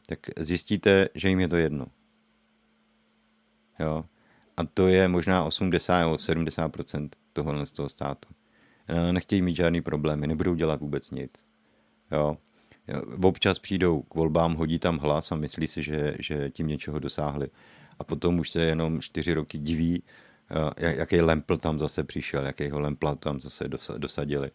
tak 0.07 0.19
zjistíte, 0.39 1.09
že 1.15 1.29
jim 1.29 1.41
je 1.41 1.49
to 1.49 1.57
jedno. 1.57 1.87
Jo. 3.79 4.05
A 4.57 4.65
to 4.65 4.89
je 4.89 5.09
možná 5.09 5.45
80 5.45 6.01
nebo 6.01 6.19
70 6.19 6.73
tohohle 7.33 7.67
z 7.67 7.73
toho 7.73 7.89
státu. 7.89 8.29
Eh, 8.89 9.13
nechtějí 9.13 9.43
mít 9.43 9.57
žádný 9.57 9.81
problémy, 9.81 10.27
nebudou 10.27 10.55
dělat 10.55 10.81
vůbec 10.81 11.11
nic. 11.11 11.31
Jo. 12.13 12.37
Občas 13.23 13.59
přijdou 13.59 14.03
k 14.03 14.15
volbám, 14.15 14.55
hodí 14.55 14.79
tam 14.79 14.99
hlas 14.99 15.33
a 15.33 15.37
myslí 15.37 15.67
si, 15.67 15.83
že, 15.83 16.17
že 16.19 16.51
tím 16.51 16.67
něčeho 16.67 16.99
dosáhli 16.99 17.49
a 17.99 18.05
potom 18.05 18.39
už 18.39 18.51
se 18.51 18.63
jenom 18.63 19.01
čtyři 19.01 19.35
roky 19.35 19.59
diví, 19.59 20.03
eh, 20.81 20.97
jaký 20.97 21.21
lempl 21.21 21.57
tam 21.57 21.79
zase 21.79 22.05
přišel, 22.05 22.47
jakýho 22.47 22.81
lempla 22.81 23.15
tam 23.15 23.41
zase 23.41 23.65
dosadili. 23.99 24.51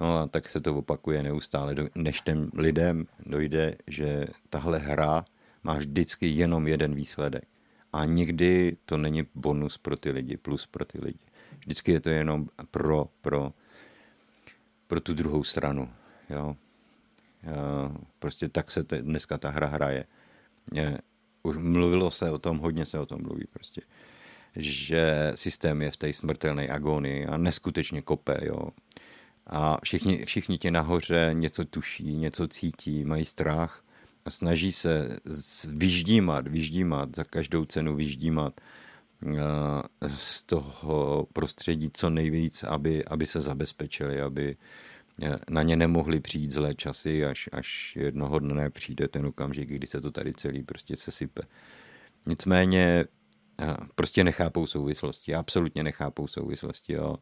No 0.00 0.18
a 0.18 0.26
tak 0.26 0.48
se 0.48 0.60
to 0.60 0.76
opakuje 0.76 1.22
neustále, 1.22 1.74
než 1.94 2.20
těm 2.20 2.50
lidem 2.54 3.06
dojde, 3.26 3.76
že 3.86 4.26
tahle 4.50 4.78
hra 4.78 5.24
má 5.62 5.74
vždycky 5.74 6.26
jenom 6.26 6.68
jeden 6.68 6.94
výsledek. 6.94 7.44
A 7.92 8.04
nikdy 8.04 8.76
to 8.84 8.96
není 8.96 9.24
bonus 9.34 9.78
pro 9.78 9.96
ty 9.96 10.10
lidi, 10.10 10.36
plus 10.36 10.66
pro 10.66 10.84
ty 10.84 10.98
lidi. 11.00 11.24
Vždycky 11.58 11.92
je 11.92 12.00
to 12.00 12.08
jenom 12.08 12.48
pro, 12.70 13.08
pro, 13.20 13.52
pro 14.86 15.00
tu 15.00 15.14
druhou 15.14 15.44
stranu. 15.44 15.90
Jo. 16.30 16.56
Prostě 18.18 18.48
tak 18.48 18.70
se 18.70 18.84
te, 18.84 19.02
dneska 19.02 19.38
ta 19.38 19.50
hra 19.50 19.66
hraje 19.66 20.04
už 21.46 21.56
mluvilo 21.56 22.10
se 22.10 22.30
o 22.30 22.38
tom, 22.38 22.58
hodně 22.58 22.86
se 22.86 22.98
o 22.98 23.06
tom 23.06 23.22
mluví 23.22 23.44
prostě, 23.50 23.80
že 24.56 25.32
systém 25.34 25.82
je 25.82 25.90
v 25.90 25.96
té 25.96 26.12
smrtelné 26.12 26.68
agonii 26.68 27.26
a 27.26 27.36
neskutečně 27.36 28.02
kope, 28.02 28.38
jo. 28.42 28.68
A 29.46 29.78
všichni, 29.82 30.24
všichni 30.24 30.58
ti 30.58 30.70
nahoře 30.70 31.30
něco 31.32 31.64
tuší, 31.64 32.16
něco 32.16 32.48
cítí, 32.48 33.04
mají 33.04 33.24
strach 33.24 33.84
a 34.24 34.30
snaží 34.30 34.72
se 34.72 35.18
vyždímat, 35.68 36.48
vyždímat, 36.48 37.16
za 37.16 37.24
každou 37.24 37.64
cenu 37.64 37.96
vyždímat 37.96 38.60
eh, 38.60 40.08
z 40.08 40.42
toho 40.42 41.26
prostředí 41.32 41.90
co 41.92 42.10
nejvíc, 42.10 42.64
aby, 42.64 43.04
aby 43.04 43.26
se 43.26 43.40
zabezpečili, 43.40 44.20
aby, 44.20 44.56
na 45.50 45.62
ně 45.62 45.76
nemohly 45.76 46.20
přijít 46.20 46.50
zlé 46.50 46.74
časy, 46.74 47.24
až, 47.24 47.48
až 47.52 47.96
jednoho 47.96 48.38
dne 48.38 48.70
přijde 48.70 49.08
ten 49.08 49.26
okamžik, 49.26 49.68
kdy 49.68 49.86
se 49.86 50.00
to 50.00 50.10
tady 50.10 50.34
celý 50.34 50.62
prostě 50.62 50.96
sesype. 50.96 51.42
Nicméně 52.26 53.04
prostě 53.94 54.24
nechápou 54.24 54.66
souvislosti, 54.66 55.34
absolutně 55.34 55.82
nechápou 55.82 56.26
souvislosti. 56.26 56.92
Jo. 56.92 57.16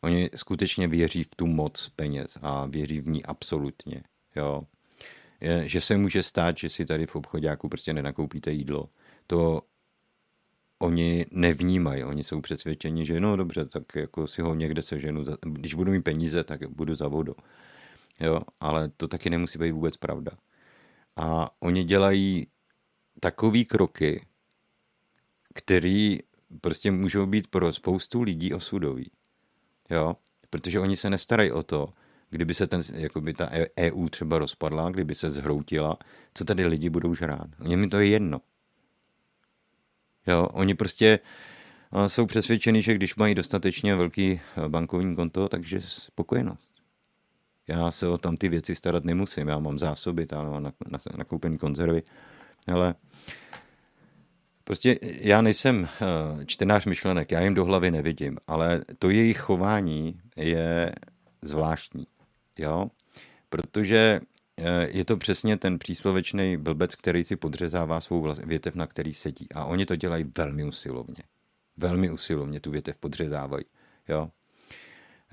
Oni 0.00 0.30
skutečně 0.36 0.88
věří 0.88 1.24
v 1.24 1.34
tu 1.34 1.46
moc 1.46 1.88
peněz 1.88 2.38
a 2.42 2.66
věří 2.66 3.00
v 3.00 3.08
ní 3.08 3.24
absolutně. 3.24 4.02
Jo. 4.36 4.62
Je, 5.40 5.68
že 5.68 5.80
se 5.80 5.96
může 5.96 6.22
stát, 6.22 6.58
že 6.58 6.70
si 6.70 6.84
tady 6.84 7.06
v 7.06 7.16
obchodáku 7.16 7.68
prostě 7.68 7.92
nenakoupíte 7.92 8.52
jídlo. 8.52 8.88
To 9.26 9.62
oni 10.82 11.26
nevnímají, 11.30 12.04
oni 12.04 12.24
jsou 12.24 12.40
přesvědčeni, 12.40 13.06
že 13.06 13.20
no 13.20 13.36
dobře, 13.36 13.64
tak 13.64 13.82
jako 13.96 14.26
si 14.26 14.42
ho 14.42 14.54
někde 14.54 14.82
seženu, 14.82 15.24
když 15.42 15.74
budu 15.74 15.92
mít 15.92 16.02
peníze, 16.02 16.44
tak 16.44 16.70
budu 16.70 16.94
za 16.94 17.08
vodu. 17.08 17.34
Jo, 18.20 18.40
ale 18.60 18.88
to 18.96 19.08
taky 19.08 19.30
nemusí 19.30 19.58
být 19.58 19.70
vůbec 19.70 19.96
pravda. 19.96 20.32
A 21.16 21.50
oni 21.60 21.84
dělají 21.84 22.46
takové 23.20 23.64
kroky, 23.64 24.26
který 25.54 26.18
prostě 26.60 26.90
můžou 26.90 27.26
být 27.26 27.46
pro 27.46 27.72
spoustu 27.72 28.22
lidí 28.22 28.54
osudový. 28.54 29.10
Jo, 29.90 30.16
protože 30.50 30.80
oni 30.80 30.96
se 30.96 31.10
nestarají 31.10 31.52
o 31.52 31.62
to, 31.62 31.92
kdyby 32.30 32.54
se 32.54 32.66
ten, 32.66 32.80
jakoby 32.94 33.34
ta 33.34 33.50
EU 33.78 34.08
třeba 34.08 34.38
rozpadla, 34.38 34.90
kdyby 34.90 35.14
se 35.14 35.30
zhroutila, 35.30 35.98
co 36.34 36.44
tady 36.44 36.66
lidi 36.66 36.90
budou 36.90 37.14
žrát. 37.14 37.46
mi 37.58 37.88
to 37.88 37.98
je 37.98 38.06
jedno. 38.06 38.40
Jo, 40.26 40.48
oni 40.52 40.74
prostě 40.74 41.18
jsou 42.06 42.26
přesvědčeni, 42.26 42.82
že 42.82 42.94
když 42.94 43.16
mají 43.16 43.34
dostatečně 43.34 43.94
velký 43.94 44.40
eh, 44.40 44.68
bankovní 44.68 45.16
konto, 45.16 45.48
takže 45.48 45.80
spokojenost. 45.80 46.72
Já 47.68 47.90
se 47.90 48.08
o 48.08 48.18
tam 48.18 48.36
ty 48.36 48.48
věci 48.48 48.74
starat 48.74 49.04
nemusím, 49.04 49.48
já 49.48 49.58
mám 49.58 49.78
zásoby, 49.78 50.26
tam 50.26 50.50
mám 50.50 50.72
nakoupený 51.16 51.58
konzervy, 51.58 52.02
ale 52.72 52.94
prostě 54.64 54.98
já 55.02 55.42
nejsem 55.42 55.88
eh, 56.40 56.44
čtenář 56.46 56.86
myšlenek, 56.86 57.30
já 57.30 57.40
jim 57.40 57.54
do 57.54 57.64
hlavy 57.64 57.90
nevidím, 57.90 58.38
ale 58.46 58.84
to 58.98 59.10
jejich 59.10 59.38
chování 59.38 60.20
je 60.36 60.92
zvláštní. 61.42 62.06
Jo? 62.58 62.86
Protože 63.48 64.20
je 64.86 65.04
to 65.04 65.16
přesně 65.16 65.56
ten 65.56 65.78
příslovečný 65.78 66.56
blbec, 66.56 66.94
který 66.94 67.24
si 67.24 67.36
podřezává 67.36 68.00
svou 68.00 68.34
větev, 68.44 68.74
na 68.74 68.86
který 68.86 69.14
sedí. 69.14 69.48
A 69.54 69.64
oni 69.64 69.86
to 69.86 69.96
dělají 69.96 70.24
velmi 70.38 70.64
usilovně. 70.64 71.22
Velmi 71.76 72.10
usilovně 72.10 72.60
tu 72.60 72.70
větev 72.70 72.96
podřezávají. 72.96 73.64
Jo? 74.08 74.30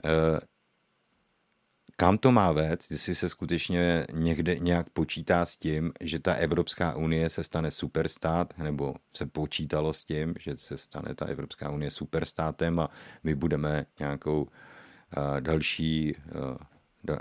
Eh, 0.05 0.39
kam 1.95 2.17
to 2.17 2.31
má 2.31 2.51
vést, 2.51 2.91
jestli 2.91 3.15
se 3.15 3.29
skutečně 3.29 4.07
někde 4.13 4.59
nějak 4.59 4.89
počítá 4.89 5.45
s 5.45 5.57
tím, 5.57 5.91
že 6.01 6.19
ta 6.19 6.33
Evropská 6.33 6.95
unie 6.95 7.29
se 7.29 7.43
stane 7.43 7.71
superstát, 7.71 8.57
nebo 8.57 8.95
se 9.15 9.25
počítalo 9.25 9.93
s 9.93 10.03
tím, 10.03 10.33
že 10.39 10.57
se 10.57 10.77
stane 10.77 11.15
ta 11.15 11.25
Evropská 11.25 11.71
unie 11.71 11.91
superstátem 11.91 12.79
a 12.79 12.89
my 13.23 13.35
budeme 13.35 13.85
nějakou 13.99 14.41
uh, 14.41 14.47
další, 15.39 16.15
uh, 17.09 17.15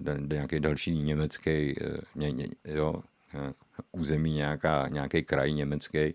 da, 0.00 0.14
uh, 0.14 0.28
nějaký 0.28 0.60
další 0.60 1.02
německý 1.02 1.76
uh, 1.80 1.96
ně, 2.14 2.32
ně, 2.32 2.48
jo, 2.64 2.92
uh, 2.92 3.52
území, 3.92 4.34
nějaká, 4.34 4.88
nějaký 4.88 5.22
kraj 5.22 5.52
německý, 5.52 6.14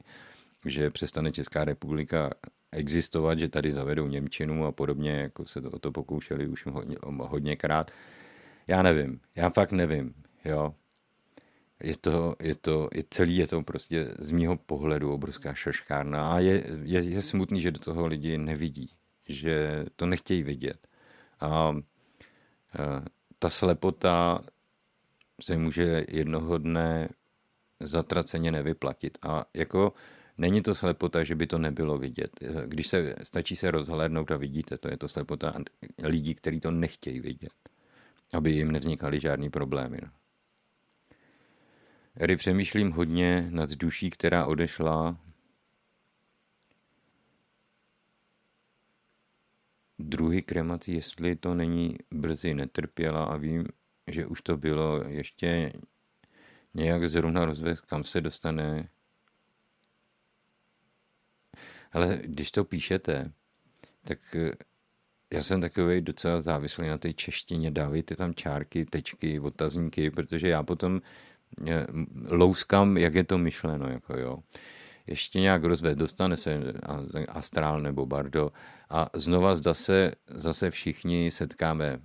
že 0.65 0.89
přestane 0.89 1.31
Česká 1.31 1.65
republika 1.65 2.29
existovat, 2.71 3.39
že 3.39 3.49
tady 3.49 3.71
zavedou 3.71 4.07
Němčinu 4.07 4.65
a 4.65 4.71
podobně, 4.71 5.11
jako 5.11 5.45
se 5.45 5.61
to, 5.61 5.69
o 5.69 5.79
to 5.79 5.91
pokoušeli 5.91 6.47
už 6.47 6.65
hodně, 6.65 6.95
hodněkrát. 7.03 7.91
Já 8.67 8.81
nevím, 8.81 9.19
já 9.35 9.49
fakt 9.49 9.71
nevím, 9.71 10.13
jo. 10.45 10.75
Je 11.83 11.97
to, 11.97 12.35
je 12.39 12.55
to, 12.55 12.89
je 12.93 13.03
celý 13.09 13.37
je 13.37 13.47
to 13.47 13.63
prostě 13.63 14.11
z 14.19 14.31
mýho 14.31 14.57
pohledu 14.57 15.13
obrovská 15.13 15.53
šaškárna 15.53 16.31
a 16.31 16.39
je, 16.39 16.63
je, 16.83 17.01
je 17.01 17.21
smutný, 17.21 17.61
že 17.61 17.71
do 17.71 17.79
toho 17.79 18.07
lidi 18.07 18.37
nevidí, 18.37 18.89
že 19.29 19.85
to 19.95 20.05
nechtějí 20.05 20.43
vidět. 20.43 20.87
A 21.39 21.75
ta 23.39 23.49
slepota 23.49 24.41
se 25.41 25.57
může 25.57 26.05
jednoho 26.09 26.57
dne 26.57 27.09
zatraceně 27.79 28.51
nevyplatit. 28.51 29.17
A 29.21 29.45
jako 29.53 29.93
Není 30.39 30.61
to 30.61 30.75
slepota, 30.75 31.23
že 31.23 31.35
by 31.35 31.47
to 31.47 31.57
nebylo 31.57 31.97
vidět. 31.97 32.31
Když 32.65 32.87
se, 32.87 33.15
stačí 33.23 33.55
se 33.55 33.71
rozhlédnout 33.71 34.31
a 34.31 34.37
vidíte, 34.37 34.77
to 34.77 34.87
je 34.91 34.97
to 34.97 35.07
slepota 35.07 35.53
lidí, 36.03 36.35
kteří 36.35 36.59
to 36.59 36.71
nechtějí 36.71 37.19
vidět, 37.19 37.53
aby 38.33 38.51
jim 38.51 38.71
nevznikaly 38.71 39.19
žádný 39.19 39.49
problémy. 39.49 39.97
No. 40.01 40.09
Ery 42.15 42.35
přemýšlím 42.35 42.91
hodně 42.91 43.47
nad 43.49 43.69
duší, 43.69 44.09
která 44.09 44.45
odešla. 44.45 45.17
Druhý 49.99 50.41
kremací, 50.41 50.93
jestli 50.93 51.35
to 51.35 51.55
není 51.55 51.97
brzy 52.11 52.53
netrpěla 52.53 53.23
a 53.23 53.37
vím, 53.37 53.65
že 54.07 54.25
už 54.25 54.41
to 54.41 54.57
bylo 54.57 55.03
ještě 55.07 55.73
nějak 56.73 57.09
zrovna 57.09 57.45
rozvést, 57.45 57.81
kam 57.81 58.03
se 58.03 58.21
dostane 58.21 58.89
ale 61.91 62.19
když 62.23 62.51
to 62.51 62.63
píšete, 62.63 63.31
tak 64.03 64.19
eh, 64.35 64.51
já 65.33 65.43
jsem 65.43 65.61
takový 65.61 66.01
docela 66.01 66.41
závislý 66.41 66.87
na 66.87 66.97
té 66.97 67.13
češtině, 67.13 67.71
dávejte 67.71 68.15
tam 68.15 68.33
čárky, 68.33 68.85
tečky, 68.85 69.39
otazníky, 69.39 70.11
protože 70.11 70.47
já 70.47 70.63
potom 70.63 71.01
eh, 71.67 71.85
louskám, 72.29 72.97
jak 72.97 73.15
je 73.15 73.23
to 73.23 73.37
myšleno, 73.37 73.89
jako 73.89 74.17
jo. 74.17 74.37
Ještě 75.09 75.39
nějak 75.39 75.63
rozvést, 75.63 75.95
dostane 75.95 76.37
se 76.37 76.73
astrál 77.29 77.81
nebo 77.81 78.05
bardo 78.05 78.51
a 78.89 79.09
znova 79.13 79.55
zase, 79.55 80.11
zase 80.27 80.71
všichni 80.71 81.31
setkáme. 81.31 81.99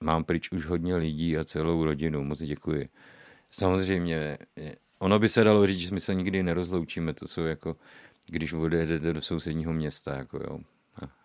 Mám 0.00 0.24
pryč 0.24 0.52
už 0.52 0.66
hodně 0.66 0.96
lidí 0.96 1.38
a 1.38 1.44
celou 1.44 1.84
rodinu, 1.84 2.24
moc 2.24 2.42
děkuji. 2.42 2.88
Samozřejmě 3.50 4.38
Ono 4.98 5.18
by 5.18 5.28
se 5.28 5.44
dalo 5.44 5.66
říct, 5.66 5.78
že 5.78 5.94
my 5.94 6.00
se 6.00 6.14
nikdy 6.14 6.42
nerozloučíme, 6.42 7.14
to 7.14 7.28
jsou 7.28 7.42
jako, 7.42 7.76
když 8.26 8.52
odjedete 8.52 9.12
do 9.12 9.22
sousedního 9.22 9.72
města, 9.72 10.16
jako 10.16 10.36
jo. 10.36 10.58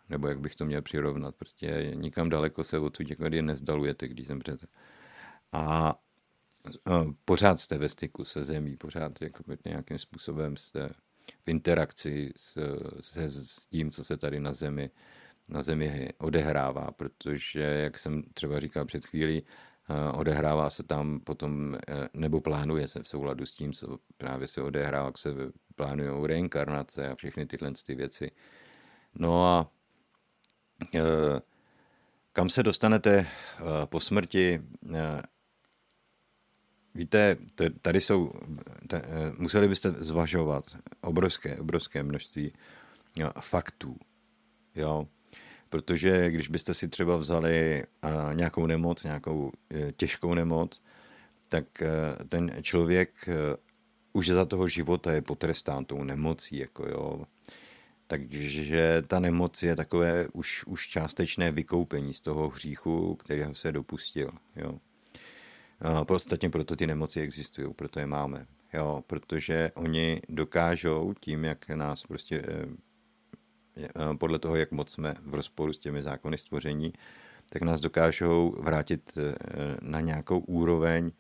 Nebo 0.10 0.28
jak 0.28 0.40
bych 0.40 0.56
to 0.56 0.66
měl 0.66 0.82
přirovnat, 0.82 1.36
prostě 1.36 1.92
nikam 1.96 2.30
daleko 2.30 2.64
se 2.64 2.80
odsud 2.80 3.08
někdy 3.10 3.42
nezdalujete, 3.42 4.08
když 4.08 4.28
zemřete. 4.28 4.68
A 5.52 5.96
pořád 7.26 7.60
jste 7.60 7.78
ve 7.78 7.90
styku 7.90 8.26
se 8.26 8.44
zemí, 8.44 8.78
pořád 8.78 9.22
jako 9.22 9.44
nějakým 9.66 10.00
způsobem 10.00 10.58
jste 10.58 10.90
v 11.46 11.50
interakci 11.50 12.34
s, 12.36 12.58
se, 13.02 13.30
s 13.30 13.68
tím, 13.68 13.92
co 13.92 14.04
se 14.04 14.18
tady 14.18 14.40
na 14.40 14.54
zemi, 14.54 14.92
na 15.50 15.64
zemi 15.64 16.10
odehrává, 16.18 16.92
protože, 16.92 17.60
jak 17.60 18.00
jsem 18.00 18.24
třeba 18.34 18.60
říkal 18.60 18.86
před 18.86 19.06
chvílí, 19.06 19.44
odehrává 20.14 20.70
se 20.70 20.84
tam 20.84 21.20
potom, 21.20 21.76
e, 21.76 21.80
nebo 22.14 22.42
plánuje 22.42 22.88
se 22.88 23.04
v 23.04 23.08
souladu 23.08 23.46
s 23.46 23.54
tím, 23.54 23.74
co 23.74 23.98
právě 24.18 24.48
se 24.48 24.62
odehrává, 24.62 25.06
jak 25.06 25.18
se 25.18 25.30
plánují 25.76 26.28
reinkarnace 26.28 27.10
a 27.10 27.16
všechny 27.16 27.46
tyhle 27.46 27.72
ty 27.86 27.96
věci. 27.96 28.32
No 29.16 29.46
a 29.46 29.72
kam 32.34 32.50
se 32.50 32.64
dostanete 32.64 33.28
po 33.86 34.00
smrti? 34.00 34.62
Víte, 36.96 37.38
tady 37.82 38.02
jsou, 38.02 38.32
museli 39.38 39.68
byste 39.68 39.92
zvažovat 39.92 40.78
obrovské, 41.02 41.58
obrovské 41.58 42.04
množství 42.04 42.54
faktů. 43.40 43.96
Jo? 44.76 45.08
protože 45.72 46.32
když 46.32 46.48
byste 46.48 46.74
si 46.74 46.88
třeba 46.88 47.18
vzali 47.18 47.84
nějakou 48.34 48.66
nemoc, 48.66 49.04
nějakou 49.04 49.52
e, 49.74 49.92
těžkou 49.92 50.34
nemoc, 50.34 50.82
tak 51.50 51.66
ten 52.30 52.52
člověk 52.62 53.30
už 54.14 54.28
za 54.30 54.46
toho 54.46 54.68
života 54.68 55.12
je 55.12 55.22
potrestán 55.22 55.86
tou 55.86 56.04
nemocí, 56.04 56.58
jako 56.58 56.90
jo. 56.90 57.26
Takže 58.08 59.04
ta 59.08 59.20
nemoc 59.20 59.64
je 59.64 59.76
takové 59.76 60.28
už, 60.34 60.64
už 60.68 60.88
částečné 60.88 61.52
vykoupení 61.52 62.14
z 62.14 62.22
toho 62.22 62.50
hříchu, 62.50 63.16
kterého 63.16 63.56
se 63.56 63.72
dopustil. 63.72 64.32
Jo. 64.56 64.80
A 65.82 66.06
podstatně 66.06 66.50
proto 66.50 66.76
ty 66.76 66.88
nemoci 66.88 67.22
existují, 67.22 67.74
proto 67.74 68.00
je 68.00 68.06
máme. 68.06 68.46
Jo, 68.74 69.04
protože 69.08 69.72
oni 69.76 70.22
dokážou 70.30 71.14
tím, 71.20 71.44
jak 71.46 71.70
nás 71.70 72.04
prostě 72.04 72.44
Eh, 73.78 74.18
podle 74.18 74.40
toho, 74.40 74.56
jak 74.56 74.72
moc 74.72 74.92
jsme 74.92 75.16
v 75.22 75.34
rozporu 75.34 75.74
s 75.74 75.80
těmi 75.80 76.04
zákony 76.04 76.38
stvoření, 76.38 76.94
tak 77.50 77.62
nás 77.62 77.80
dokážou 77.80 78.56
vrátit 78.60 79.18
eh, 79.18 79.36
na 79.82 80.02
nějakou 80.02 80.40
úroveň 80.40 81.12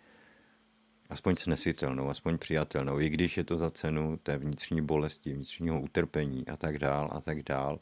aspoň 1.09 1.35
snesitelnou, 1.35 2.09
aspoň 2.09 2.37
přijatelnou, 2.37 2.99
i 2.99 3.09
když 3.09 3.37
je 3.37 3.43
to 3.43 3.57
za 3.57 3.69
cenu 3.69 4.17
té 4.23 4.37
vnitřní 4.37 4.81
bolesti, 4.81 5.33
vnitřního 5.33 5.81
utrpení 5.81 6.47
a 6.47 6.57
tak 6.57 6.79
dál 6.79 7.09
a 7.11 7.21
tak 7.21 7.43
dál. 7.43 7.79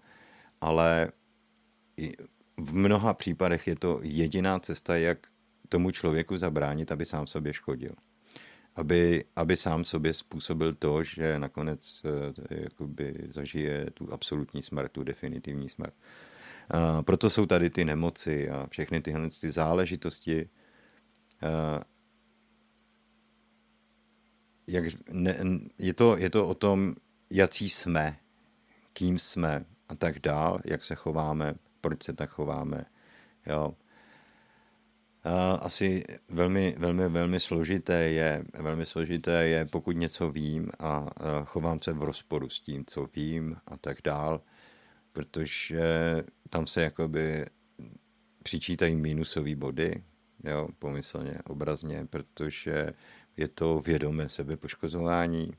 Ale 0.61 1.11
v 2.57 2.75
mnoha 2.75 3.13
případech 3.13 3.67
je 3.67 3.75
to 3.75 3.99
jediná 4.03 4.59
cesta, 4.59 4.97
jak 4.97 5.17
tomu 5.70 5.91
člověku 5.91 6.38
zabránit, 6.38 6.91
aby 6.91 7.05
sám 7.05 7.28
sobě 7.28 7.53
škodil 7.53 7.95
aby, 8.80 9.26
aby 9.36 9.57
sám 9.57 9.84
sobě 9.84 10.13
způsobil 10.13 10.74
to, 10.74 11.03
že 11.03 11.39
nakonec 11.39 12.03
eh, 12.05 12.63
jakoby 12.63 13.28
zažije 13.30 13.86
tu 13.93 14.13
absolutní 14.13 14.63
smrt, 14.63 14.91
tu 14.91 15.03
definitivní 15.03 15.70
smrt. 15.70 15.93
A 16.70 17.03
proto 17.03 17.30
jsou 17.30 17.45
tady 17.45 17.70
ty 17.70 17.86
nemoci 17.86 18.49
a 18.49 18.67
všechny 18.72 19.01
tyhle 19.01 19.30
ty 19.41 19.51
záležitosti. 19.51 20.49
A 21.41 21.82
jak, 24.67 24.86
ne, 25.11 25.38
je, 25.78 25.93
to, 25.93 26.17
je 26.17 26.30
to 26.30 26.47
o 26.47 26.53
tom, 26.53 26.95
jaký 27.30 27.70
jsme, 27.70 28.17
kým 28.93 29.17
jsme 29.17 29.65
a 29.89 29.95
tak 29.95 30.20
dál, 30.20 30.59
jak 30.65 30.86
se 30.86 30.95
chováme, 30.95 31.53
proč 31.82 32.03
se 32.03 32.13
tak 32.13 32.30
chováme. 32.30 32.86
Jo 33.45 33.76
asi 35.61 36.03
velmi, 36.30 36.76
velmi, 36.78 37.09
velmi 37.09 37.39
složité 37.39 37.93
je, 37.93 38.43
velmi 38.53 38.86
složité 38.86 39.47
je, 39.47 39.65
pokud 39.65 39.91
něco 39.91 40.32
vím 40.32 40.70
a 40.80 41.05
chovám 41.45 41.80
se 41.82 41.93
v 41.93 42.03
rozporu 42.03 42.49
s 42.49 42.59
tím, 42.59 42.86
co 42.86 43.07
vím 43.15 43.57
a 43.67 43.78
tak 43.78 43.97
dál, 44.03 44.41
protože 45.11 45.84
tam 46.49 46.67
se 46.67 46.82
jakoby 46.82 47.45
přičítají 48.43 48.95
minusové 48.95 49.55
body, 49.55 50.03
jo, 50.43 50.67
pomyslně, 50.80 51.38
obrazně, 51.45 52.05
protože 52.09 52.93
je 53.38 53.47
to 53.47 53.80
vědomé 53.80 54.30
sebepoškozování 54.30 55.51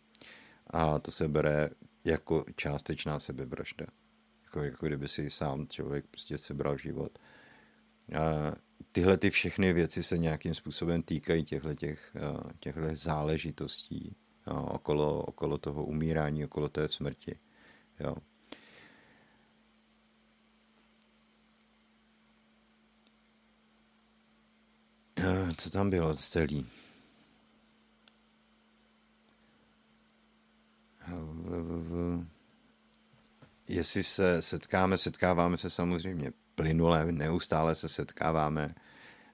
a 0.66 0.98
to 0.98 1.10
se 1.10 1.28
bere 1.28 1.70
jako 2.04 2.44
částečná 2.56 3.20
sebevražda. 3.20 3.86
Jako, 4.44 4.62
jako 4.62 4.86
kdyby 4.86 5.08
si 5.08 5.30
sám 5.30 5.66
člověk 5.68 6.04
prostě 6.10 6.38
sebral 6.38 6.78
život. 6.78 7.18
A 8.18 8.52
tyhle 8.92 9.16
ty 9.16 9.30
všechny 9.30 9.72
věci 9.72 10.02
se 10.02 10.18
nějakým 10.18 10.54
způsobem 10.54 11.02
týkají 11.02 11.44
těchto 11.44 11.74
těch, 11.74 12.16
těchto 12.60 12.80
záležitostí 12.92 14.16
okolo, 14.46 15.22
okolo 15.22 15.58
toho 15.58 15.84
umírání, 15.84 16.44
okolo 16.44 16.68
té 16.68 16.88
smrti. 16.88 17.38
Jo. 18.00 18.16
Eh, 25.18 25.54
co 25.56 25.70
tam 25.70 25.90
bylo 25.90 26.16
celý? 26.16 26.66
Jestli 33.68 34.02
se 34.02 34.42
setkáme, 34.42 34.98
setkáváme 34.98 35.58
se 35.58 35.70
samozřejmě 35.70 36.32
plynule, 36.60 37.12
neustále 37.12 37.74
se 37.74 37.88
setkáváme. 37.88 38.74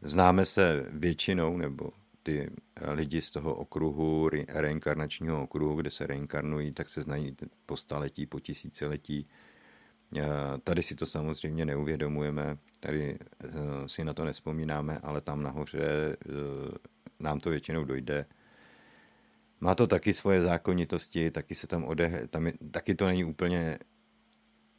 Známe 0.01 0.45
se 0.45 0.87
většinou, 0.91 1.57
nebo 1.57 1.91
ty 2.22 2.51
lidi 2.91 3.22
z 3.22 3.31
toho 3.31 3.55
okruhu, 3.55 4.29
reinkarnačního 4.49 5.43
okruhu, 5.43 5.74
kde 5.77 5.91
se 5.91 6.07
reinkarnují, 6.07 6.72
tak 6.72 6.89
se 6.89 7.03
znají 7.03 7.37
po 7.66 7.77
staletí, 7.77 8.27
po 8.27 8.41
tisíciletí. 8.41 9.27
Tady 10.64 10.83
si 10.83 10.95
to 10.95 11.07
samozřejmě 11.07 11.64
neuvědomujeme, 11.64 12.59
tady 12.81 13.18
eh, 13.18 13.49
si 13.87 14.05
na 14.05 14.14
to 14.14 14.24
nespomínáme, 14.24 14.99
ale 15.03 15.20
tam 15.20 15.43
nahoře 15.43 15.81
eh, 15.83 16.16
nám 17.20 17.41
to 17.41 17.51
většinou 17.51 17.85
dojde. 17.85 18.27
Má 19.61 19.74
to 19.74 19.87
taky 19.87 20.14
svoje 20.14 20.43
zákonitosti, 20.43 21.31
taky 21.31 21.55
se 21.55 21.66
tam 21.66 21.85
odehr... 21.85 22.29
tam 22.29 22.47
je, 22.47 22.53
taky 22.70 22.95
to 22.95 23.07
není 23.07 23.24
úplně 23.24 23.79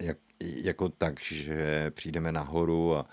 jak, 0.02 0.18
jako 0.40 0.90
tak, 0.90 1.22
že 1.22 1.92
přijdeme 1.92 2.32
nahoru 2.32 2.96
a 2.96 3.06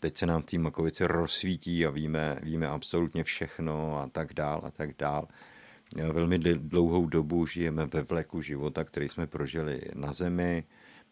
teď 0.00 0.16
se 0.16 0.26
nám 0.26 0.42
v 0.42 0.44
té 0.44 0.58
Makovici 0.58 1.04
rozsvítí 1.04 1.86
a 1.86 1.90
víme, 1.90 2.38
víme 2.42 2.68
absolutně 2.68 3.24
všechno 3.24 3.98
a 3.98 4.08
tak 4.08 4.34
dál 4.34 4.60
a 4.64 4.70
tak 4.70 4.90
dál. 4.98 5.28
Velmi 6.12 6.38
dlouhou 6.38 7.06
dobu 7.06 7.46
žijeme 7.46 7.86
ve 7.86 8.02
vleku 8.02 8.40
života, 8.40 8.84
který 8.84 9.08
jsme 9.08 9.26
prožili 9.26 9.80
na 9.94 10.12
zemi, 10.12 10.64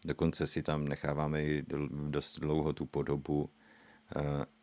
dokonce 0.05 0.47
si 0.47 0.63
tam 0.63 0.87
necháváme 0.87 1.43
i 1.43 1.63
dost 1.91 2.39
dlouho 2.39 2.73
tu 2.73 2.85
podobu. 2.85 3.49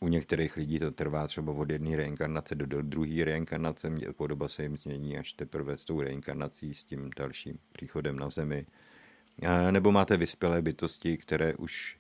U 0.01 0.09
některých 0.09 0.57
lidí 0.57 0.79
to 0.79 0.91
trvá 0.91 1.27
třeba 1.27 1.53
od 1.53 1.71
jedné 1.71 1.97
reinkarnace 1.97 2.55
do, 2.55 2.67
do 2.67 2.83
druhé 2.83 3.25
reinkarnace, 3.25 3.93
podoba 4.17 4.49
se 4.49 4.63
jim 4.63 4.77
změní 4.77 5.19
až 5.19 5.33
teprve 5.33 5.79
s 5.79 5.85
tou 5.85 6.01
reinkarnací, 6.01 6.75
s 6.75 6.85
tím 6.85 7.11
dalším 7.17 7.59
příchodem 7.73 8.19
na 8.19 8.31
zemi. 8.31 8.67
Nebo 9.71 9.93
máte 9.93 10.17
vyspělé 10.17 10.63
bytosti, 10.63 11.17
které 11.17 11.55
už 11.55 11.99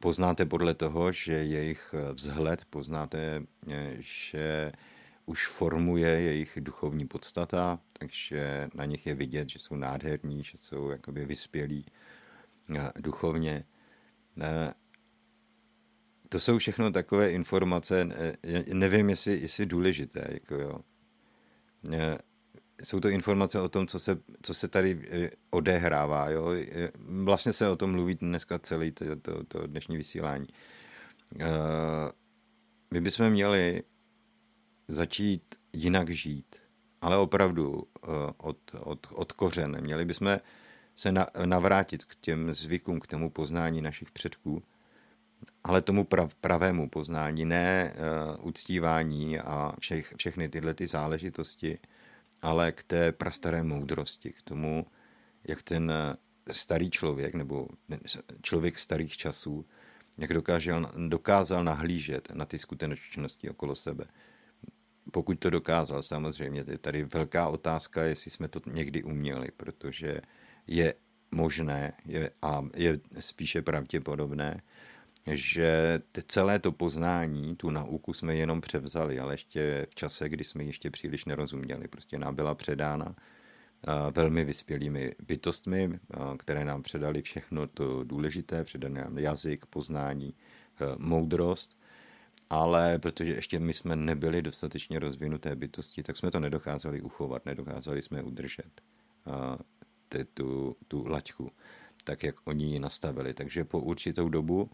poznáte 0.00 0.46
podle 0.46 0.74
toho, 0.74 1.12
že 1.12 1.32
jejich 1.32 1.94
vzhled, 2.12 2.64
poznáte, 2.64 3.42
že 3.98 4.72
už 5.26 5.46
formuje 5.46 6.08
jejich 6.08 6.58
duchovní 6.60 7.06
podstata, 7.06 7.78
takže 7.92 8.68
na 8.74 8.84
nich 8.84 9.06
je 9.06 9.14
vidět, 9.14 9.48
že 9.48 9.58
jsou 9.58 9.76
nádherní, 9.76 10.44
že 10.44 10.58
jsou 10.58 10.90
jakoby 10.90 11.24
vyspělí 11.24 11.86
duchovně. 12.96 13.64
To 16.28 16.40
jsou 16.40 16.58
všechno 16.58 16.92
takové 16.92 17.30
informace, 17.30 18.08
nevím, 18.72 19.10
jestli, 19.10 19.40
jestli 19.40 19.66
důležité. 19.66 20.28
Jako 20.30 20.54
jo 20.54 20.80
jsou 22.82 23.00
to 23.00 23.08
informace 23.08 23.60
o 23.60 23.68
tom, 23.68 23.86
co 23.86 23.98
se, 23.98 24.18
co 24.42 24.54
se 24.54 24.68
tady 24.68 25.08
eh, 25.10 25.30
odehrává. 25.50 26.30
Jo? 26.30 26.50
Vlastně 26.98 27.52
se 27.52 27.68
o 27.68 27.76
tom 27.76 27.90
mluví 27.90 28.14
dneska 28.14 28.58
celý 28.58 28.92
to, 28.92 29.16
to, 29.16 29.44
to 29.44 29.66
dnešní 29.66 29.96
vysílání. 29.96 30.46
Eh, 31.40 31.46
my 32.90 33.00
bychom 33.00 33.30
měli 33.30 33.82
začít 34.88 35.42
jinak 35.72 36.10
žít, 36.10 36.56
ale 37.00 37.16
opravdu 37.16 37.82
eh, 37.82 38.08
od, 38.36 38.58
od, 38.80 39.06
od 39.10 39.32
kořen. 39.32 39.80
Měli 39.80 40.04
bychom 40.04 40.38
se 40.96 41.12
na, 41.12 41.26
navrátit 41.44 42.04
k 42.04 42.14
těm 42.14 42.54
zvykům, 42.54 43.00
k 43.00 43.06
tomu 43.06 43.30
poznání 43.30 43.82
našich 43.82 44.10
předků, 44.10 44.62
ale 45.64 45.82
tomu 45.82 46.04
prav, 46.04 46.34
pravému 46.34 46.88
poznání, 46.88 47.44
ne 47.44 47.94
uh, 48.38 48.46
uctívání 48.46 49.38
a 49.38 49.72
všech, 49.80 50.14
všechny 50.16 50.48
tyhle 50.48 50.74
ty 50.74 50.86
záležitosti, 50.86 51.78
ale 52.42 52.72
k 52.72 52.82
té 52.82 53.12
prastaré 53.12 53.62
moudrosti, 53.62 54.32
k 54.32 54.42
tomu, 54.42 54.86
jak 55.44 55.62
ten 55.62 55.92
starý 56.50 56.90
člověk, 56.90 57.34
nebo 57.34 57.68
člověk 58.42 58.78
starých 58.78 59.16
časů, 59.16 59.66
jak 60.18 60.32
dokázal, 60.32 60.92
dokázal 61.08 61.64
nahlížet 61.64 62.28
na 62.34 62.44
ty 62.44 62.58
skutečnosti 62.58 63.50
okolo 63.50 63.74
sebe. 63.74 64.04
Pokud 65.12 65.38
to 65.38 65.50
dokázal, 65.50 66.02
samozřejmě, 66.02 66.64
je 66.68 66.78
tady 66.78 67.04
velká 67.04 67.48
otázka, 67.48 68.02
jestli 68.02 68.30
jsme 68.30 68.48
to 68.48 68.60
někdy 68.66 69.02
uměli, 69.02 69.48
protože 69.56 70.20
je 70.66 70.94
možné 71.30 71.92
je, 72.04 72.30
a 72.42 72.64
je 72.76 73.00
spíše 73.20 73.62
pravděpodobné, 73.62 74.62
že 75.36 76.00
celé 76.26 76.58
to 76.58 76.72
poznání, 76.72 77.56
tu 77.56 77.70
nauku 77.70 78.12
jsme 78.12 78.36
jenom 78.36 78.60
převzali, 78.60 79.20
ale 79.20 79.34
ještě 79.34 79.86
v 79.90 79.94
čase, 79.94 80.28
kdy 80.28 80.44
jsme 80.44 80.64
ještě 80.64 80.90
příliš 80.90 81.24
nerozuměli. 81.24 81.88
Prostě 81.88 82.18
nám 82.18 82.34
byla 82.34 82.54
předána 82.54 83.14
velmi 84.14 84.44
vyspělými 84.44 85.14
bytostmi, 85.26 85.98
které 86.38 86.64
nám 86.64 86.82
předali 86.82 87.22
všechno 87.22 87.66
to 87.66 88.04
důležité, 88.04 88.64
předali 88.64 88.94
nám 88.94 89.18
jazyk, 89.18 89.66
poznání, 89.66 90.34
moudrost, 90.98 91.78
ale 92.50 92.98
protože 92.98 93.34
ještě 93.34 93.58
my 93.58 93.74
jsme 93.74 93.96
nebyli 93.96 94.42
dostatečně 94.42 94.98
rozvinuté 94.98 95.56
bytosti, 95.56 96.02
tak 96.02 96.16
jsme 96.16 96.30
to 96.30 96.40
nedokázali 96.40 97.00
uchovat, 97.00 97.46
nedokázali 97.46 98.02
jsme 98.02 98.22
udržet 98.22 98.80
tu, 100.34 100.76
tu 100.88 101.06
laťku, 101.06 101.52
tak 102.04 102.22
jak 102.22 102.34
oni 102.44 102.64
ji 102.64 102.78
nastavili. 102.78 103.34
Takže 103.34 103.64
po 103.64 103.80
určitou 103.80 104.28
dobu 104.28 104.70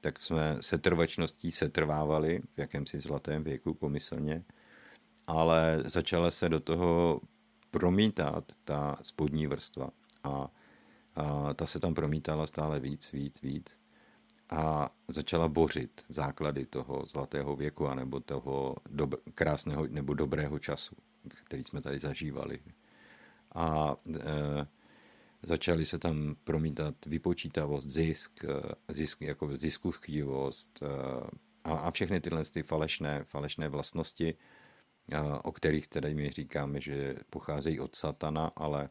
tak 0.00 0.22
jsme 0.22 0.56
se 0.60 0.78
trvačností 0.78 1.52
setrvávali 1.52 2.42
v 2.54 2.58
jakémsi 2.58 3.00
zlatém 3.00 3.44
věku 3.44 3.74
pomyslně, 3.74 4.44
ale 5.26 5.82
začala 5.86 6.30
se 6.30 6.48
do 6.48 6.60
toho 6.60 7.20
promítat 7.70 8.44
ta 8.64 8.98
spodní 9.02 9.46
vrstva 9.46 9.90
a, 10.24 10.48
a 11.16 11.54
ta 11.54 11.66
se 11.66 11.80
tam 11.80 11.94
promítala 11.94 12.46
stále 12.46 12.80
víc, 12.80 13.12
víc, 13.12 13.42
víc 13.42 13.80
a 14.50 14.90
začala 15.08 15.48
bořit 15.48 16.04
základy 16.08 16.66
toho 16.66 17.04
zlatého 17.06 17.56
věku 17.56 17.88
anebo 17.88 18.20
toho 18.20 18.76
dob- 18.88 19.20
krásného 19.34 19.86
nebo 19.86 20.14
dobrého 20.14 20.58
času, 20.58 20.96
který 21.44 21.64
jsme 21.64 21.82
tady 21.82 21.98
zažívali. 21.98 22.60
A 23.54 23.96
e, 24.16 24.66
začaly 25.42 25.86
se 25.86 25.98
tam 25.98 26.36
promítat 26.44 27.06
vypočítavost, 27.06 27.88
zisk, 27.88 28.44
eh, 28.44 28.94
zisk 28.94 29.22
jako 29.22 29.56
ziskuchtivost 29.56 30.82
eh, 30.82 30.86
a, 31.64 31.72
a 31.72 31.90
všechny 31.90 32.20
tyhle 32.20 32.44
ty 32.44 32.62
falešné, 32.62 33.24
falešné 33.24 33.68
vlastnosti, 33.68 34.34
eh, 35.12 35.18
o 35.42 35.52
kterých 35.52 35.88
tedy 35.88 36.14
my 36.14 36.30
říkáme, 36.30 36.80
že 36.80 37.16
pocházejí 37.30 37.80
od 37.80 37.94
satana, 37.94 38.52
ale 38.56 38.88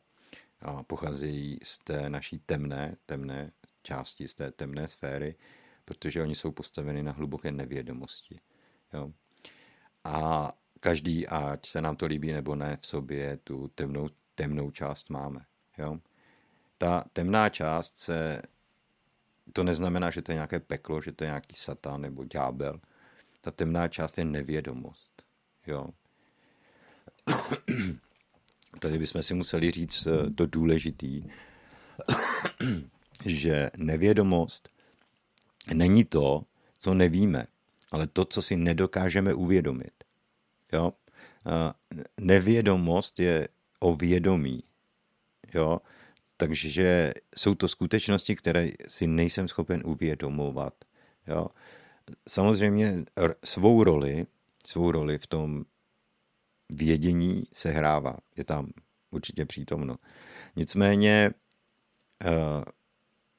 pocházejí 0.87 1.59
z 1.63 1.79
té 1.79 2.09
naší 2.09 2.39
temné, 2.39 2.97
temné 3.05 3.51
části, 3.83 4.27
z 4.27 4.35
té 4.35 4.51
temné 4.51 4.87
sféry, 4.87 5.35
protože 5.85 6.21
oni 6.21 6.35
jsou 6.35 6.51
postaveni 6.51 7.03
na 7.03 7.11
hluboké 7.11 7.51
nevědomosti. 7.51 8.39
Jo. 8.93 9.11
A 10.03 10.49
každý, 10.79 11.27
ať 11.27 11.65
se 11.65 11.81
nám 11.81 11.95
to 11.95 12.05
líbí 12.05 12.31
nebo 12.31 12.55
ne, 12.55 12.77
v 12.81 12.85
sobě 12.85 13.37
tu 13.43 13.67
temnou, 13.67 14.09
temnou 14.35 14.71
část 14.71 15.09
máme. 15.09 15.45
Jo 15.77 15.99
ta 16.79 17.03
temná 17.13 17.49
část 17.49 17.97
se, 17.97 18.41
to 19.53 19.63
neznamená, 19.63 20.09
že 20.09 20.21
to 20.21 20.31
je 20.31 20.35
nějaké 20.35 20.59
peklo, 20.59 21.01
že 21.01 21.11
to 21.11 21.23
je 21.23 21.27
nějaký 21.27 21.55
satan 21.55 22.01
nebo 22.01 22.23
ďábel. 22.23 22.79
Ta 23.41 23.51
temná 23.51 23.87
část 23.87 24.17
je 24.17 24.25
nevědomost. 24.25 25.23
Jo. 25.67 25.87
Tady 28.79 28.97
bychom 28.97 29.23
si 29.23 29.33
museli 29.33 29.71
říct 29.71 30.07
eh, 30.07 30.29
to 30.29 30.45
důležitý, 30.45 31.23
že 33.25 33.69
nevědomost 33.77 34.69
není 35.73 36.05
to, 36.05 36.43
co 36.79 36.93
nevíme, 36.93 37.47
ale 37.91 38.07
to, 38.07 38.25
co 38.25 38.41
si 38.41 38.55
nedokážeme 38.55 39.33
uvědomit. 39.33 39.93
Jo? 40.73 40.93
Nevědomost 42.21 43.19
je 43.19 43.47
o 43.79 43.95
vědomí. 43.95 44.63
Jo? 45.53 45.81
Takže 46.39 47.11
jsou 47.35 47.55
to 47.55 47.67
skutečnosti, 47.67 48.35
které 48.35 48.69
si 48.87 49.07
nejsem 49.07 49.47
schopen 49.47 49.81
uvědomovat. 49.85 50.73
Jo. 51.27 51.47
Samozřejmě 52.29 53.03
svou 53.43 53.83
roli, 53.83 54.25
svou 54.65 54.91
roli 54.91 55.17
v 55.17 55.27
tom 55.27 55.65
vědění 56.69 57.43
se 57.53 57.69
hrává. 57.69 58.17
Je 58.37 58.43
tam 58.43 58.71
určitě 59.11 59.45
přítomno. 59.45 59.95
Nicméně 60.55 61.31
eh, 62.23 62.63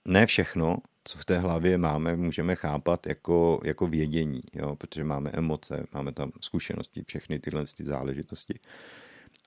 ne 0.04 0.26
všechno, 0.26 0.76
co 1.04 1.18
v 1.18 1.24
té 1.24 1.38
hlavě 1.38 1.78
máme, 1.78 2.16
můžeme 2.16 2.54
chápat 2.54 3.06
jako, 3.06 3.60
jako 3.64 3.86
vědění, 3.86 4.42
jo? 4.52 4.76
protože 4.76 5.04
máme 5.04 5.30
emoce, 5.30 5.86
máme 5.92 6.12
tam 6.12 6.32
zkušenosti, 6.40 7.02
všechny 7.06 7.38
tyhle 7.38 7.64
ty 7.76 7.84
záležitosti. 7.84 8.58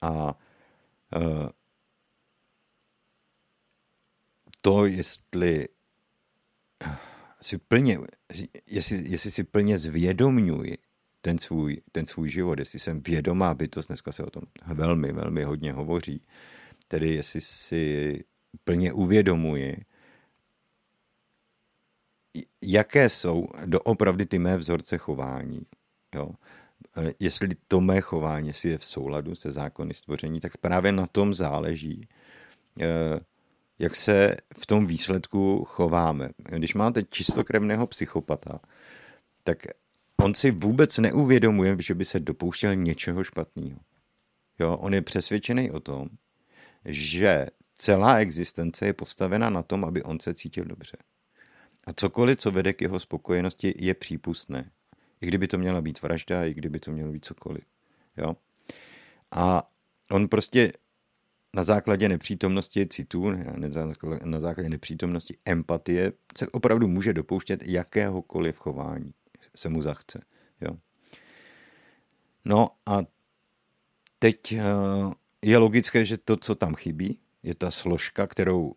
A 0.01 0.37
eh, 1.15 1.49
to, 4.65 4.85
jestli 4.85 5.67
si 7.41 7.57
plně, 7.57 7.99
jestli, 8.67 9.03
jestli 9.09 9.31
si 9.31 9.43
plně 9.43 9.79
zvědomňuji 9.79 10.77
ten 11.21 11.37
svůj, 11.37 11.81
ten 11.91 12.05
svůj 12.05 12.29
život, 12.29 12.59
jestli 12.59 12.79
jsem 12.79 13.01
vědomá 13.01 13.53
bytost, 13.53 13.87
dneska 13.87 14.11
se 14.11 14.23
o 14.23 14.29
tom 14.29 14.43
velmi, 14.67 15.11
velmi 15.11 15.43
hodně 15.43 15.73
hovoří, 15.73 16.21
tedy 16.87 17.15
jestli 17.15 17.41
si 17.41 18.23
plně 18.63 18.93
uvědomuji, 18.93 19.77
jaké 22.61 23.09
jsou 23.09 23.47
doopravdy 23.65 24.25
ty 24.25 24.39
mé 24.39 24.57
vzorce 24.57 24.97
chování. 24.97 25.61
Jo? 26.15 26.29
E, 26.97 27.13
jestli 27.19 27.49
to 27.67 27.81
mé 27.81 28.01
chování 28.01 28.53
si 28.53 28.69
je 28.69 28.77
v 28.77 28.85
souladu 28.85 29.35
se 29.35 29.51
zákony 29.51 29.93
stvoření, 29.93 30.39
tak 30.39 30.57
právě 30.57 30.91
na 30.91 31.07
tom 31.07 31.33
záleží, 31.33 32.07
e, 32.81 33.19
jak 33.79 33.95
se 33.95 34.35
v 34.57 34.65
tom 34.65 34.87
výsledku 34.87 35.63
chováme. 35.63 36.29
Když 36.37 36.73
máte 36.73 37.03
čistokrevného 37.03 37.87
psychopata, 37.87 38.59
tak 39.43 39.57
on 40.17 40.33
si 40.33 40.51
vůbec 40.51 40.97
neuvědomuje, 40.97 41.75
že 41.79 41.95
by 41.95 42.05
se 42.05 42.19
dopouštěl 42.19 42.75
něčeho 42.75 43.23
špatného. 43.23 43.79
Jo, 44.59 44.77
on 44.77 44.93
je 44.93 45.01
přesvědčený 45.01 45.71
o 45.71 45.79
tom, 45.79 46.09
že 46.85 47.47
celá 47.75 48.17
existence 48.17 48.85
je 48.85 48.93
postavena 48.93 49.49
na 49.49 49.63
tom, 49.63 49.85
aby 49.85 50.03
on 50.03 50.19
se 50.19 50.33
cítil 50.33 50.65
dobře. 50.65 50.97
A 51.87 51.93
cokoliv, 51.93 52.37
co 52.37 52.51
vede 52.51 52.73
k 52.73 52.81
jeho 52.81 52.99
spokojenosti, 52.99 53.73
je 53.77 53.93
přípustné. 53.93 54.71
I 55.21 55.27
kdyby 55.27 55.47
to 55.47 55.57
měla 55.57 55.81
být 55.81 56.01
vražda, 56.01 56.45
i 56.45 56.53
kdyby 56.53 56.79
to 56.79 56.91
mělo 56.91 57.11
být 57.11 57.25
cokoliv. 57.25 57.63
Jo? 58.17 58.35
A 59.31 59.69
on 60.11 60.27
prostě 60.27 60.73
na 61.55 61.63
základě 61.63 62.09
nepřítomnosti 62.09 62.87
citů, 62.87 63.31
na 64.23 64.39
základě 64.39 64.69
nepřítomnosti 64.69 65.37
empatie 65.45 66.13
se 66.37 66.47
opravdu 66.47 66.87
může 66.87 67.13
dopouštět 67.13 67.63
jakéhokoliv 67.63 68.57
chování 68.57 69.13
se 69.55 69.69
mu 69.69 69.81
zachce. 69.81 70.21
Jo. 70.61 70.77
No 72.45 72.69
a 72.85 73.03
teď 74.19 74.51
eh, 74.51 74.63
je 75.41 75.57
logické, 75.57 76.05
že 76.05 76.17
to, 76.17 76.37
co 76.37 76.55
tam 76.55 76.75
chybí, 76.75 77.19
je 77.43 77.55
ta 77.55 77.71
složka, 77.71 78.27
kterou 78.27 78.73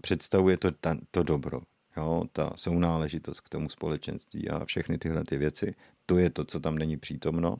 představuje 0.00 0.56
to, 0.56 0.70
ta, 0.70 0.96
to 1.10 1.22
dobro. 1.22 1.60
Jo, 1.96 2.24
ta 2.32 2.52
sounáležitost 2.56 3.40
k 3.40 3.48
tomu 3.48 3.68
společenství 3.68 4.48
a 4.48 4.64
všechny 4.64 4.98
tyhle 4.98 5.24
ty 5.24 5.36
věci, 5.36 5.74
to 6.06 6.18
je 6.18 6.30
to, 6.30 6.44
co 6.44 6.60
tam 6.60 6.78
není 6.78 6.96
přítomno 6.96 7.56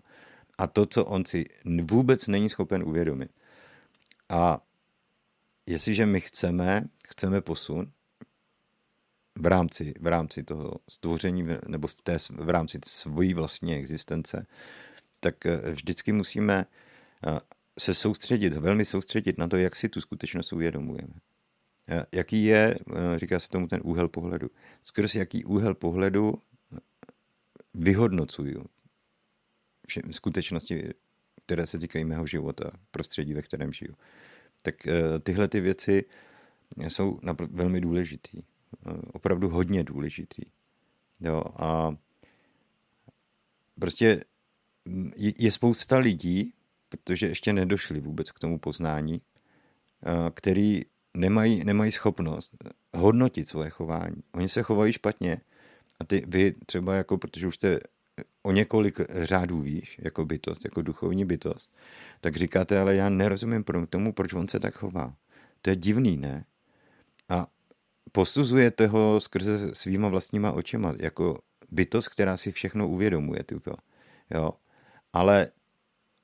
a 0.59 0.67
to, 0.67 0.87
co 0.87 1.05
on 1.05 1.25
si 1.25 1.45
vůbec 1.91 2.29
není 2.29 2.49
schopen 2.49 2.83
uvědomit. 2.83 3.31
A 4.29 4.61
jestliže 5.67 6.07
my 6.07 6.21
chceme, 6.21 6.83
chceme 7.09 7.41
posun, 7.41 7.93
v 9.39 9.47
rámci, 9.47 9.95
v 10.01 10.07
rámci 10.07 10.43
toho 10.43 10.73
stvoření 10.89 11.47
nebo 11.69 11.89
v, 11.89 12.03
té, 12.03 12.19
v 12.31 12.51
rámci 12.51 12.79
svojí 12.85 13.35
vlastní 13.35 13.75
existence, 13.75 14.47
tak 15.21 15.47
eh, 15.47 15.71
vždycky 15.71 16.13
musíme 16.13 16.67
eh, 17.27 17.39
se 17.79 17.95
soustředit, 17.95 18.53
velmi 18.53 18.85
soustředit 18.85 19.39
na 19.39 19.49
to, 19.49 19.57
jak 19.57 19.77
si 19.77 19.89
tu 19.89 20.01
skutečnost 20.01 20.53
uvědomujeme. 20.53 21.15
Eh, 21.89 22.07
jaký 22.13 22.45
je, 22.45 22.79
říká 23.17 23.41
se 23.41 23.49
tomu 23.49 23.69
ten 23.69 23.81
úhel 23.85 24.09
pohledu. 24.09 24.51
Skrz 24.83 25.15
jaký 25.15 25.45
úhel 25.45 25.75
pohledu 25.75 26.35
vyhodnocuju 27.75 28.65
skutečnosti, 30.11 30.91
které 31.47 31.67
se 31.67 31.79
týkají 31.79 32.05
mého 32.05 32.27
života, 32.27 32.71
prostředí, 32.91 33.35
ve 33.35 33.43
kterém 33.43 33.73
žiju. 33.73 33.95
Tak 34.63 34.75
tyhle 35.23 35.49
ty 35.49 35.61
věci 35.61 36.05
jsou 36.89 37.21
velmi 37.51 37.81
důležitý 37.81 38.43
opravdu 39.13 39.49
hodně 39.49 39.85
důležitý. 39.85 40.43
Jo, 41.21 41.43
a 41.57 41.97
prostě 43.81 44.25
je 45.39 45.53
spousta 45.53 45.99
lidí, 45.99 46.53
protože 46.89 47.27
ještě 47.27 47.53
nedošli 47.53 48.01
vůbec 48.01 48.33
k 48.33 48.39
tomu 48.39 48.59
poznání, 48.59 49.21
který 50.35 50.83
nemají, 51.15 51.65
nemají 51.65 51.93
schopnost 51.93 52.57
hodnotit 52.95 53.49
svoje 53.49 53.71
chování. 53.71 54.23
Oni 54.33 54.49
se 54.49 54.63
chovají 54.63 54.93
špatně 54.93 55.41
a 56.01 56.05
ty, 56.05 56.23
vy 56.27 56.53
třeba 56.67 56.95
jako, 56.95 57.19
protože 57.19 57.47
už 57.47 57.55
jste 57.55 57.81
o 58.43 58.53
několik 58.53 59.01
řádů 59.09 59.61
výš, 59.61 59.99
jako 60.03 60.25
bytost, 60.25 60.65
jako 60.65 60.83
duchovní 60.83 61.25
bytost, 61.25 61.75
tak 62.21 62.37
říkáte, 62.37 62.81
ale 62.81 62.95
já 62.95 63.09
nerozumím 63.09 63.65
tomu, 63.91 64.13
proč 64.13 64.33
on 64.33 64.49
se 64.49 64.61
tak 64.61 64.75
chová. 64.75 65.15
To 65.63 65.71
je 65.71 65.77
divný, 65.77 66.17
ne? 66.17 66.45
A 67.29 67.47
posuzujete 68.13 68.87
ho 68.87 69.21
skrze 69.21 69.75
svýma 69.75 70.09
vlastníma 70.09 70.53
očima, 70.53 70.95
jako 70.99 71.39
bytost, 71.71 72.09
která 72.09 72.37
si 72.37 72.53
všechno 72.53 72.89
uvědomuje 72.89 73.45
tuto. 73.45 73.75
Jo. 74.31 74.53
Ale 75.13 75.49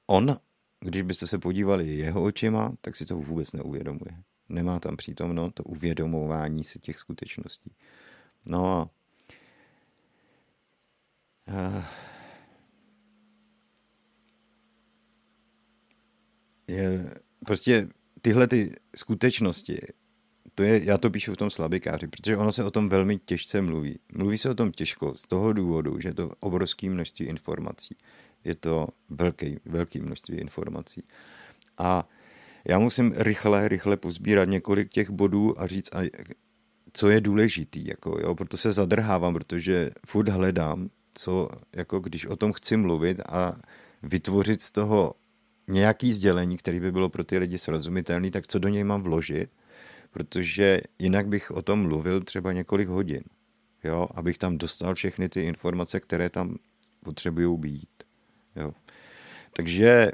on, 0.07 0.37
když 0.81 1.03
byste 1.03 1.27
se 1.27 1.39
podívali 1.39 1.89
jeho 1.89 2.23
očima, 2.23 2.73
tak 2.81 2.97
si 2.97 3.07
to 3.07 3.17
vůbec 3.17 3.53
neuvědomuje. 3.53 4.23
Nemá 4.49 4.81
tam 4.81 4.97
přítomno 4.97 5.51
to 5.51 5.63
uvědomování 5.63 6.65
si 6.65 6.79
těch 6.79 6.99
skutečností. 6.99 7.73
No 8.45 8.73
a 8.73 8.91
je, 16.69 17.15
prostě 17.45 17.89
tyhle 18.21 18.49
ty 18.49 18.77
skutečnosti 18.97 19.79
to 20.55 20.63
je, 20.63 20.85
já 20.85 20.99
to 20.99 21.11
píšu 21.11 21.33
v 21.33 21.37
tom 21.37 21.51
slabikáři, 21.51 22.09
protože 22.09 22.37
ono 22.37 22.53
se 22.53 22.65
o 22.65 22.71
tom 22.71 22.89
velmi 22.89 23.19
těžce 23.19 23.63
mluví. 23.63 23.99
Mluví 24.15 24.39
se 24.39 24.51
o 24.51 24.55
tom 24.55 24.73
těžko 24.73 25.15
z 25.17 25.23
toho 25.23 25.53
důvodu, 25.53 26.01
že 26.01 26.09
je 26.09 26.15
to 26.15 26.31
obrovské 26.41 26.91
množství 26.91 27.27
informací. 27.27 27.97
Je 28.45 28.55
to 28.55 28.89
velké, 29.09 29.57
velké 29.65 30.03
množství 30.03 30.37
informací. 30.37 31.03
A 31.79 32.09
já 32.69 32.79
musím 32.79 33.13
rychle, 33.17 33.69
rychle 33.69 33.97
pozbírat 33.97 34.49
několik 34.49 34.91
těch 34.91 35.11
bodů 35.11 35.61
a 35.61 35.67
říct, 35.67 35.91
co 36.93 37.11
je 37.11 37.21
důležitý. 37.21 37.87
Jako, 37.87 38.19
jo? 38.21 38.35
Proto 38.35 38.57
se 38.57 38.73
zadrhávám, 38.73 39.35
protože 39.35 39.91
furt 40.07 40.29
hledám, 40.29 40.91
co, 41.15 41.49
jako 41.77 42.01
když 42.01 42.27
o 42.27 42.37
tom 42.37 42.53
chci 42.53 42.77
mluvit 42.77 43.21
a 43.21 43.57
vytvořit 44.03 44.61
z 44.61 44.73
toho 44.73 45.15
nějaký 45.69 46.13
sdělení, 46.13 46.57
který 46.57 46.81
by 46.81 46.93
bylo 46.93 47.09
pro 47.09 47.25
ty 47.25 47.39
lidi 47.39 47.59
srozumitelný, 47.59 48.31
tak 48.31 48.47
co 48.47 48.59
do 48.59 48.69
něj 48.69 48.85
mám 48.85 49.03
vložit 49.03 49.51
protože 50.13 50.81
jinak 50.99 51.29
bych 51.29 51.51
o 51.51 51.63
tom 51.63 51.83
mluvil 51.83 52.21
třeba 52.21 52.53
několik 52.53 52.89
hodin, 52.89 53.23
jo, 53.85 54.09
abych 54.15 54.39
tam 54.39 54.59
dostal 54.59 54.95
všechny 54.95 55.29
ty 55.29 55.41
informace, 55.41 56.01
které 56.01 56.31
tam 56.31 56.57
potřebují 57.05 57.59
být. 57.59 57.89
Jo. 58.57 58.73
Takže 59.53 60.11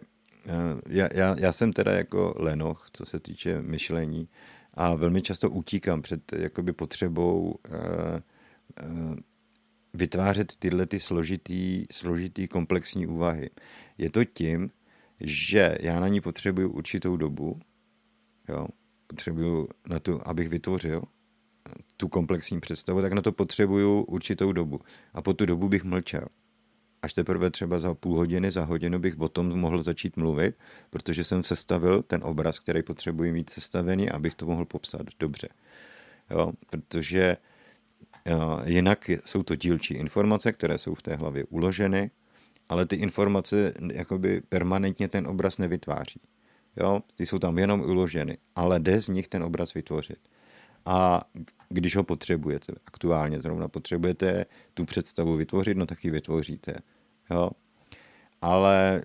eh, 0.47 0.81
já, 0.89 1.09
já, 1.15 1.37
já 1.39 1.53
jsem 1.53 1.73
teda 1.73 1.93
jako 1.93 2.35
lenoch, 2.37 2.89
co 2.93 3.07
se 3.07 3.21
týče 3.21 3.63
myšlení 3.63 4.29
a 4.75 4.95
velmi 4.95 5.23
často 5.23 5.51
utíkám 5.51 6.03
před 6.03 6.33
jakoby 6.33 6.73
potřebou 6.73 7.41
uh, 7.41 7.55
uh, 8.91 9.15
vytvářet 9.99 10.57
tyhle 10.57 10.87
ty 10.87 11.01
složitý, 11.01 11.87
složitý 11.93 12.49
komplexní 12.49 13.07
úvahy. 13.07 13.51
Je 13.99 14.11
to 14.11 14.25
tím, 14.25 14.71
že 15.21 15.79
já 15.81 16.01
na 16.01 16.09
ní 16.09 16.21
potřebuju 16.21 16.71
určitou 16.71 17.17
dobu, 17.17 17.61
jo, 18.49 18.67
potřebuju 19.07 19.69
na 19.89 19.99
to, 20.01 20.29
abych 20.29 20.49
vytvořil 20.49 21.03
tu 21.97 22.09
komplexní 22.09 22.61
představu, 22.61 23.03
tak 23.03 23.13
na 23.13 23.23
to 23.23 23.33
potřebuju 23.33 24.03
určitou 24.03 24.53
dobu. 24.53 24.81
A 25.15 25.23
po 25.23 25.35
tu 25.35 25.47
dobu 25.47 25.69
bych 25.69 25.85
mlčel. 25.85 26.27
Až 27.03 27.13
teprve 27.13 27.51
třeba 27.51 27.79
za 27.79 27.95
půl 27.95 28.17
hodiny, 28.17 28.51
za 28.51 28.65
hodinu 28.65 28.99
bych 28.99 29.21
o 29.21 29.29
tom 29.29 29.59
mohl 29.59 29.83
začít 29.83 30.17
mluvit, 30.17 30.57
protože 30.91 31.25
jsem 31.25 31.45
sestavil 31.45 32.03
ten 32.03 32.21
obraz, 32.25 32.59
který 32.59 32.83
potřebuji 32.83 33.33
mít 33.33 33.51
sestavený, 33.51 34.11
abych 34.11 34.35
to 34.35 34.47
mohl 34.47 34.65
popsat 34.65 35.03
dobře. 35.19 35.49
Jo? 36.31 36.53
Protože 36.71 37.37
jinak 38.65 39.11
jsou 39.25 39.43
to 39.43 39.57
dílčí 39.57 39.95
informace, 39.95 40.53
které 40.53 40.79
jsou 40.79 40.95
v 40.95 41.03
té 41.03 41.15
hlavě 41.15 41.45
uloženy, 41.45 42.11
ale 42.69 42.87
ty 42.87 42.97
informace 42.97 43.75
jakoby 43.93 44.41
permanentně 44.49 45.09
ten 45.09 45.27
obraz 45.27 45.59
nevytváří. 45.59 46.21
Jo? 46.77 47.01
Ty 47.17 47.27
jsou 47.27 47.39
tam 47.39 47.59
jenom 47.59 47.81
uloženy, 47.81 48.39
ale 48.55 48.81
jde 48.81 49.01
z 49.01 49.09
nich 49.09 49.29
ten 49.29 49.43
obraz 49.43 49.75
vytvořit. 49.75 50.19
A 50.87 51.21
když 51.69 51.97
ho 51.97 52.05
potřebujete, 52.05 52.73
aktuálně 52.87 53.43
zrovna 53.43 53.69
potřebujete 53.69 54.45
tu 54.75 54.85
představu 54.85 55.37
vytvořit, 55.37 55.77
no 55.77 55.87
tak 55.87 56.05
ji 56.05 56.11
vytvoříte. 56.11 56.75
Jo? 57.31 57.51
Ale 58.43 59.03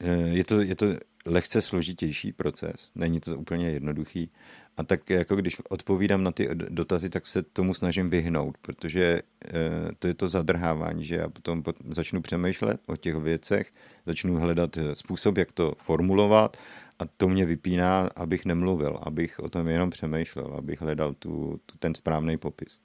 eh, 0.00 0.28
je 0.28 0.44
to, 0.44 0.60
je 0.60 0.76
to 0.76 0.86
lehce 1.26 1.62
složitější 1.62 2.32
proces, 2.32 2.90
není 2.94 3.20
to 3.20 3.38
úplně 3.38 3.70
jednoduchý. 3.70 4.30
A 4.76 4.82
tak 4.82 5.10
jako 5.10 5.36
když 5.36 5.56
odpovídám 5.68 6.24
na 6.24 6.32
ty 6.32 6.48
dotazy, 6.52 7.10
tak 7.10 7.26
se 7.26 7.42
tomu 7.42 7.74
snažím 7.74 8.10
vyhnout, 8.10 8.58
protože 8.58 9.20
eh, 9.44 9.50
to 9.98 10.06
je 10.06 10.14
to 10.14 10.28
zadrhávání, 10.28 11.04
že 11.04 11.14
já 11.14 11.28
potom 11.28 11.62
začnu 11.90 12.22
přemýšlet 12.22 12.80
o 12.86 12.96
těch 12.96 13.16
věcech, 13.16 13.72
začnu 14.06 14.36
hledat 14.36 14.76
eh, 14.76 14.96
způsob, 14.96 15.38
jak 15.38 15.52
to 15.52 15.72
formulovat 15.78 16.56
a 16.98 17.04
to 17.16 17.28
mě 17.28 17.46
vypíná, 17.46 18.08
abych 18.16 18.44
nemluvil, 18.44 18.98
abych 19.02 19.38
o 19.38 19.48
tom 19.48 19.68
jenom 19.68 19.90
přemýšlel, 19.90 20.54
abych 20.58 20.80
hledal 20.80 21.14
tu, 21.14 21.60
tu 21.66 21.78
ten 21.78 21.94
správný 21.94 22.36
popis. 22.36 22.80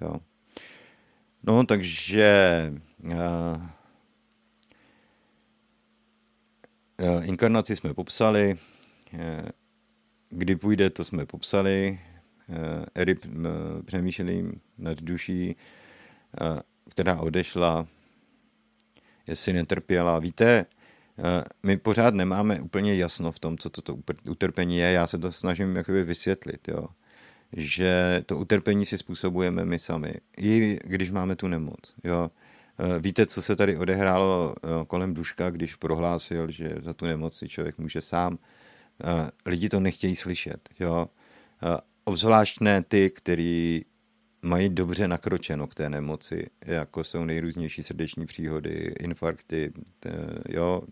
Jo. 0.00 0.14
No, 1.42 1.66
takže 1.66 2.72
uh, 3.04 3.62
inkarnaci 7.22 7.76
jsme 7.76 7.94
popsali, 7.94 8.58
kdy 10.30 10.56
půjde, 10.56 10.90
to 10.90 11.04
jsme 11.04 11.26
popsali, 11.26 12.00
Erip 12.94 13.26
přemýšlím 13.84 14.60
nad 14.78 15.02
duší, 15.02 15.56
která 16.90 17.16
odešla, 17.16 17.86
jestli 19.26 19.52
netrpěla. 19.52 20.18
Víte, 20.18 20.66
my 21.62 21.76
pořád 21.76 22.14
nemáme 22.14 22.60
úplně 22.60 22.96
jasno 22.96 23.32
v 23.32 23.38
tom, 23.38 23.58
co 23.58 23.70
toto 23.70 23.98
utrpení 24.28 24.78
je. 24.78 24.92
Já 24.92 25.06
se 25.06 25.18
to 25.18 25.32
snažím 25.32 25.76
jakoby 25.76 26.04
vysvětlit, 26.04 26.68
jo. 26.68 26.86
že 27.52 28.22
to 28.26 28.36
utrpení 28.36 28.86
si 28.86 28.98
způsobujeme 28.98 29.64
my 29.64 29.78
sami, 29.78 30.14
i 30.38 30.78
když 30.84 31.10
máme 31.10 31.36
tu 31.36 31.48
nemoc. 31.48 31.94
Jo. 32.04 32.30
Víte, 33.00 33.26
co 33.26 33.42
se 33.42 33.56
tady 33.56 33.76
odehrálo 33.76 34.54
kolem 34.86 35.14
Duška, 35.14 35.50
když 35.50 35.74
prohlásil, 35.74 36.50
že 36.50 36.74
za 36.82 36.94
tu 36.94 37.04
nemoc 37.04 37.36
si 37.36 37.48
člověk 37.48 37.78
může 37.78 38.00
sám. 38.00 38.38
Lidi 39.46 39.68
to 39.68 39.80
nechtějí 39.80 40.16
slyšet. 40.16 40.68
Jo. 40.80 41.08
Obzvlášť 42.04 42.60
ne 42.60 42.82
ty, 42.82 43.10
kteří 43.10 43.84
mají 44.42 44.68
dobře 44.68 45.08
nakročeno 45.08 45.66
k 45.66 45.74
té 45.74 45.90
nemoci, 45.90 46.46
jako 46.64 47.04
jsou 47.04 47.24
nejrůznější 47.24 47.82
srdeční 47.82 48.26
příhody, 48.26 48.94
infarkty, 49.00 49.72
t, 50.00 50.10
jo, 50.48 50.82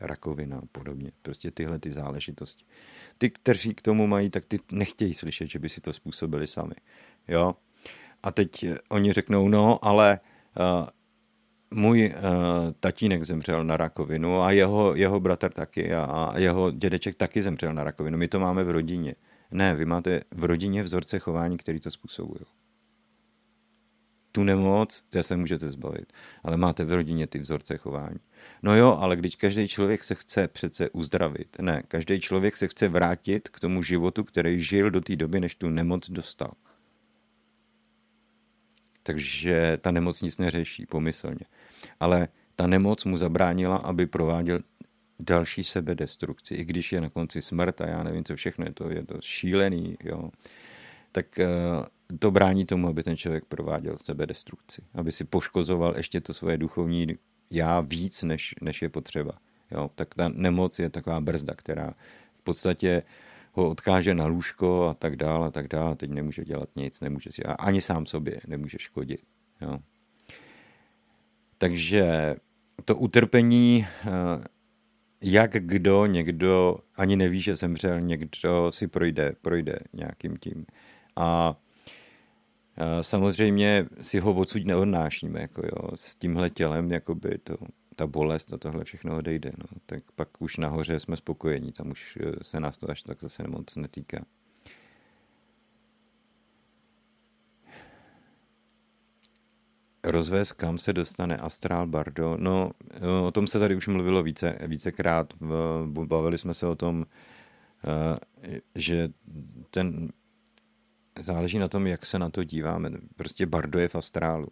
rakovina 0.00 0.58
a 0.58 0.66
podobně. 0.72 1.12
Prostě 1.22 1.50
tyhle 1.50 1.78
ty 1.78 1.90
záležitosti. 1.92 2.64
Ty, 3.18 3.30
kteří 3.30 3.74
k 3.74 3.82
tomu 3.82 4.06
mají, 4.06 4.30
tak 4.30 4.44
ty 4.44 4.58
nechtějí 4.72 5.14
slyšet, 5.14 5.50
že 5.50 5.58
by 5.58 5.68
si 5.68 5.80
to 5.80 5.92
způsobili 5.92 6.46
sami. 6.46 6.74
Jo? 7.28 7.54
A 8.22 8.30
teď 8.30 8.66
oni 8.88 9.12
řeknou, 9.12 9.48
no, 9.48 9.84
ale 9.84 10.20
můj 11.70 12.14
uh, 12.14 12.72
tatínek 12.80 13.22
zemřel 13.22 13.64
na 13.64 13.76
rakovinu 13.76 14.42
a 14.42 14.50
jeho, 14.50 14.94
jeho 14.94 15.20
bratr 15.20 15.52
taky 15.52 15.94
a, 15.94 16.04
a 16.04 16.38
jeho 16.38 16.70
dědeček 16.70 17.14
taky 17.14 17.42
zemřel 17.42 17.74
na 17.74 17.84
rakovinu. 17.84 18.18
My 18.18 18.28
to 18.28 18.40
máme 18.40 18.64
v 18.64 18.70
rodině. 18.70 19.14
Ne, 19.50 19.74
vy 19.74 19.84
máte 19.84 20.20
v 20.30 20.44
rodině 20.44 20.82
vzorce 20.82 21.18
chování, 21.18 21.56
který 21.56 21.80
to 21.80 21.90
způsobují. 21.90 22.40
Tu 24.32 24.44
nemoc, 24.44 25.04
té 25.08 25.22
se 25.22 25.36
můžete 25.36 25.70
zbavit, 25.70 26.12
ale 26.44 26.56
máte 26.56 26.84
v 26.84 26.92
rodině 26.92 27.26
ty 27.26 27.38
vzorce 27.38 27.76
chování. 27.76 28.18
No 28.62 28.76
jo, 28.76 28.96
ale 29.00 29.16
když 29.16 29.36
každý 29.36 29.68
člověk 29.68 30.04
se 30.04 30.14
chce 30.14 30.48
přece 30.48 30.90
uzdravit, 30.90 31.56
ne, 31.60 31.82
každý 31.88 32.20
člověk 32.20 32.56
se 32.56 32.66
chce 32.66 32.88
vrátit 32.88 33.48
k 33.48 33.60
tomu 33.60 33.82
životu, 33.82 34.24
který 34.24 34.60
žil 34.60 34.90
do 34.90 35.00
té 35.00 35.16
doby, 35.16 35.40
než 35.40 35.54
tu 35.54 35.70
nemoc 35.70 36.10
dostal. 36.10 36.52
Takže 39.02 39.78
ta 39.80 39.90
nemoc 39.90 40.22
nic 40.22 40.38
neřeší 40.38 40.86
pomyslně. 40.86 41.46
Ale 42.00 42.28
ta 42.56 42.66
nemoc 42.66 43.04
mu 43.04 43.16
zabránila, 43.16 43.76
aby 43.76 44.06
prováděl 44.06 44.60
další 45.20 45.64
sebedestrukci, 45.64 46.54
i 46.54 46.64
když 46.64 46.92
je 46.92 47.00
na 47.00 47.08
konci 47.10 47.42
smrt 47.42 47.80
a 47.80 47.88
já 47.88 48.02
nevím, 48.02 48.24
co 48.24 48.36
všechno 48.36 48.64
je 48.64 48.72
to, 48.72 48.90
je 48.90 49.04
to 49.04 49.14
šílený, 49.20 49.96
jo. 50.04 50.30
Tak 51.12 51.38
eh, 51.38 51.46
to 52.18 52.30
brání 52.30 52.66
tomu, 52.66 52.88
aby 52.88 53.02
ten 53.02 53.16
člověk 53.16 53.44
prováděl 53.44 53.96
sebedestrukci, 54.02 54.82
aby 54.94 55.12
si 55.12 55.24
poškozoval 55.24 55.96
ještě 55.96 56.20
to 56.20 56.34
svoje 56.34 56.58
duchovní 56.58 57.06
já 57.50 57.80
víc, 57.80 58.22
než, 58.22 58.54
než 58.62 58.82
je 58.82 58.88
potřeba. 58.88 59.32
Jo. 59.70 59.90
Tak 59.94 60.14
ta 60.14 60.28
nemoc 60.28 60.78
je 60.78 60.90
taková 60.90 61.20
brzda, 61.20 61.54
která 61.54 61.94
v 62.34 62.42
podstatě 62.42 63.02
ho 63.52 63.70
odkáže 63.70 64.14
na 64.14 64.26
lůžko 64.26 64.88
a 64.88 64.94
tak 64.94 65.16
dále 65.16 65.46
a 65.46 65.50
tak 65.50 65.68
dále. 65.68 65.96
Teď 65.96 66.10
nemůže 66.10 66.44
dělat 66.44 66.68
nic, 66.76 67.00
nemůže 67.00 67.32
si, 67.32 67.42
ani 67.42 67.80
sám 67.80 68.06
sobě 68.06 68.40
nemůže 68.46 68.78
škodit. 68.80 69.20
Jo. 69.60 69.78
Takže 71.58 72.36
to 72.84 72.96
utrpení, 72.96 73.86
eh, 73.86 74.08
jak 75.20 75.50
kdo, 75.50 76.06
někdo 76.06 76.78
ani 76.96 77.16
neví, 77.16 77.42
že 77.42 77.56
zemřel, 77.56 78.00
někdo 78.00 78.72
si 78.72 78.88
projde, 78.88 79.32
projde 79.42 79.78
nějakým 79.92 80.36
tím. 80.36 80.66
A 81.16 81.56
eh, 82.78 83.02
samozřejmě 83.04 83.86
si 84.00 84.20
ho 84.20 84.34
odsud 84.34 84.64
neodnášíme, 84.64 85.40
jako 85.40 85.62
jo, 85.62 85.96
s 85.96 86.14
tímhle 86.14 86.50
tělem, 86.50 86.92
jakoby 86.92 87.38
to 87.38 87.56
ta 87.96 88.06
bolest 88.06 88.52
a 88.52 88.58
tohle 88.58 88.84
všechno 88.84 89.16
odejde. 89.16 89.52
No. 89.58 89.64
Tak 89.86 90.02
pak 90.14 90.42
už 90.42 90.56
nahoře 90.56 91.00
jsme 91.00 91.16
spokojení, 91.16 91.72
tam 91.72 91.90
už 91.90 92.18
eh, 92.20 92.32
se 92.42 92.60
nás 92.60 92.76
to 92.76 92.90
až 92.90 93.02
tak 93.02 93.20
zase 93.20 93.48
moc 93.48 93.76
netýká. 93.76 94.24
Rozvést, 100.06 100.52
kam 100.52 100.78
se 100.78 100.92
dostane 100.92 101.36
Astral 101.36 101.86
Bardo? 101.86 102.36
No, 102.40 102.70
o 103.26 103.30
tom 103.30 103.46
se 103.46 103.58
tady 103.58 103.76
už 103.76 103.88
mluvilo 103.88 104.22
více, 104.22 104.58
vícekrát. 104.66 105.34
Bavili 105.84 106.38
jsme 106.38 106.54
se 106.54 106.66
o 106.66 106.74
tom, 106.74 107.06
eh, 107.84 108.58
že 108.74 109.08
ten 109.70 110.12
záleží 111.20 111.58
na 111.58 111.68
tom, 111.68 111.86
jak 111.86 112.06
se 112.06 112.18
na 112.18 112.30
to 112.30 112.44
díváme. 112.44 112.90
Prostě 113.16 113.46
Bardo 113.46 113.78
je 113.78 113.88
v 113.88 113.96
astrálu 113.96 114.48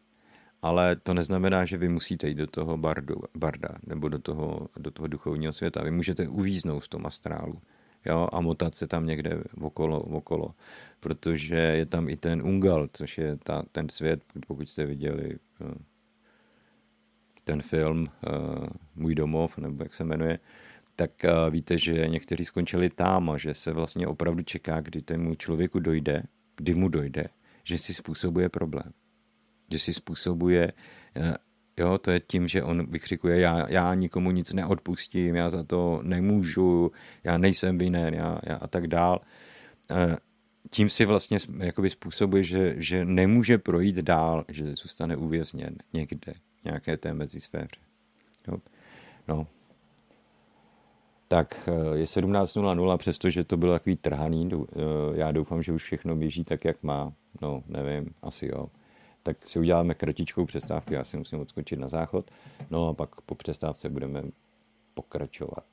ale 0.65 0.97
to 0.97 1.15
neznamená, 1.15 1.65
že 1.65 1.77
vy 1.77 1.89
musíte 1.89 2.29
jít 2.29 2.35
do 2.35 2.47
toho 2.47 2.77
bardu, 2.77 3.15
barda 3.37 3.69
nebo 3.87 4.09
do 4.09 4.19
toho, 4.19 4.69
do 4.77 4.91
toho 4.91 5.09
duchovního 5.09 5.53
světa. 5.53 5.83
Vy 5.83 5.91
můžete 5.91 6.29
uvíznout 6.29 6.85
v 6.85 6.89
tom 6.89 7.07
astrálu 7.07 7.61
jo, 8.07 8.29
a 8.33 8.41
motat 8.41 8.75
se 8.75 8.87
tam 8.87 9.07
někde 9.07 9.43
okolo, 9.61 10.01
okolo, 10.01 10.55
protože 11.01 11.55
je 11.55 11.87
tam 11.87 12.09
i 12.09 12.17
ten 12.17 12.43
Ungal, 12.43 12.89
což 12.93 13.19
je 13.19 13.37
ta, 13.37 13.63
ten 13.73 13.89
svět, 13.89 14.23
pokud 14.47 14.69
jste 14.69 14.87
viděli 14.87 15.39
eh, 15.61 15.75
ten 17.45 17.63
film 17.63 18.07
eh, 18.07 18.31
Můj 18.97 19.15
domov, 19.15 19.59
nebo 19.59 19.83
jak 19.83 19.95
se 19.95 20.05
jmenuje, 20.05 20.39
tak 20.97 21.25
eh, 21.25 21.31
víte, 21.51 21.79
že 21.79 22.09
někteří 22.09 22.45
skončili 22.45 22.91
tam 22.91 23.31
a 23.31 23.39
že 23.39 23.55
se 23.55 23.73
vlastně 23.73 24.07
opravdu 24.07 24.43
čeká, 24.43 24.81
kdy 24.81 25.03
tomu 25.03 25.35
člověku 25.35 25.79
dojde, 25.79 26.23
kdy 26.57 26.75
mu 26.75 26.89
dojde, 26.89 27.29
že 27.65 27.79
si 27.79 27.95
způsobuje 27.95 28.49
problém. 28.49 28.93
Že 29.71 29.79
si 29.79 29.95
způsobuje, 29.95 30.73
jo, 31.77 31.99
to 31.99 32.11
je 32.11 32.21
tím, 32.21 32.49
že 32.49 32.63
on 32.63 32.87
vykřikuje, 32.87 33.41
já, 33.41 33.71
já 33.71 33.95
nikomu 33.95 34.31
nic 34.31 34.53
neodpustím, 34.53 35.37
já 35.37 35.51
za 35.51 35.63
to 35.63 36.01
nemůžu, 36.03 36.93
já 37.25 37.39
nejsem 37.39 37.79
vinen 37.79 38.15
já, 38.15 38.39
já 38.43 38.57
a 38.57 38.67
tak 38.67 38.87
dál. 38.87 39.21
Eh, 39.91 40.17
tím 40.71 40.91
si 40.91 41.05
vlastně 41.05 41.39
jakoby 41.59 41.91
způsobuje, 41.91 42.43
že, 42.43 42.75
že 42.77 43.05
nemůže 43.05 43.59
projít 43.59 43.97
dál, 43.97 44.45
že 44.49 44.77
zůstane 44.77 45.17
uvězněn 45.17 45.77
někde, 45.93 46.35
nějaké 46.65 46.97
té 46.97 47.15
mezisféře. 47.15 47.81
Jo. 48.49 48.57
No. 49.29 49.47
Tak 51.29 51.69
eh, 51.69 51.99
je 51.99 52.05
17.00, 52.05 52.97
přestože 52.97 53.45
to 53.45 53.57
bylo 53.57 53.73
takový 53.73 53.97
trhaný, 53.97 54.51
já 55.15 55.33
doufám, 55.33 55.63
že 55.63 55.73
už 55.73 55.83
všechno 55.83 56.17
běží 56.17 56.45
tak, 56.45 56.65
jak 56.65 56.83
má. 56.83 57.13
No, 57.43 57.63
nevím, 57.69 58.15
asi 58.23 58.47
jo 58.47 58.67
tak 59.27 59.47
si 59.47 59.59
uděláme 59.59 59.95
kratičkou 59.95 60.45
přestávku, 60.45 60.95
já 60.95 61.05
si 61.05 61.17
musím 61.17 61.41
odskočit 61.41 61.79
na 61.79 61.89
záchod, 61.89 62.31
no 62.71 62.89
a 62.89 62.95
pak 62.95 63.21
po 63.21 63.35
přestávce 63.35 63.89
budeme 63.89 64.23
pokračovat. 64.95 65.65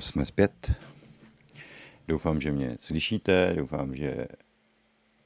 Jsme 0.00 0.26
zpět. 0.26 0.72
Doufám, 2.08 2.40
že 2.40 2.52
mě 2.52 2.76
slyšíte, 2.78 3.54
doufám, 3.56 3.96
že 3.96 4.26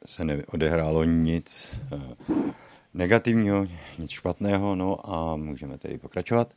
se 0.07 0.25
neodehrálo 0.25 1.05
nic 1.05 1.81
uh, 1.93 2.51
negativního, 2.95 3.67
nic 3.99 4.11
špatného, 4.11 4.75
no 4.75 5.11
a 5.15 5.37
můžeme 5.37 5.79
tedy 5.79 5.99
pokračovat. 5.99 6.55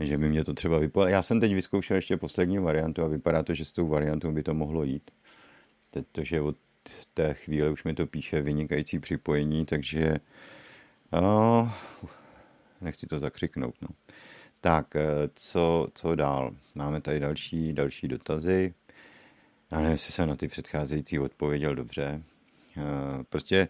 Že 0.00 0.18
by 0.18 0.28
mě 0.28 0.44
to 0.44 0.54
třeba 0.54 0.78
vypadalo. 0.78 1.10
Já 1.10 1.22
jsem 1.22 1.40
teď 1.40 1.54
vyzkoušel 1.54 1.96
ještě 1.96 2.16
poslední 2.16 2.58
variantu 2.58 3.02
a 3.02 3.08
vypadá 3.08 3.42
to, 3.42 3.54
že 3.54 3.64
s 3.64 3.72
tou 3.72 3.88
variantou 3.88 4.32
by 4.32 4.42
to 4.42 4.54
mohlo 4.54 4.84
jít. 4.84 5.10
Protože 5.90 6.40
od 6.40 6.56
té 7.14 7.34
chvíle 7.34 7.70
už 7.70 7.84
mi 7.84 7.94
to 7.94 8.06
píše 8.06 8.42
vynikající 8.42 8.98
připojení, 8.98 9.66
takže 9.66 10.16
no, 11.12 11.72
nechci 12.80 13.06
to 13.06 13.18
zakřiknout. 13.18 13.74
No. 13.82 13.88
Tak, 14.60 14.96
eh, 14.96 15.02
co, 15.34 15.88
co 15.94 16.14
dál? 16.14 16.50
Máme 16.74 17.00
tady 17.00 17.20
další, 17.20 17.72
další 17.72 18.08
dotazy. 18.08 18.74
Já 19.72 19.78
nevím, 19.78 19.92
jestli 19.92 20.12
jsem 20.12 20.28
na 20.28 20.36
ty 20.36 20.48
předcházející 20.48 21.18
odpověděl 21.18 21.74
dobře. 21.74 22.22
Eh, 22.76 22.82
prostě 23.28 23.68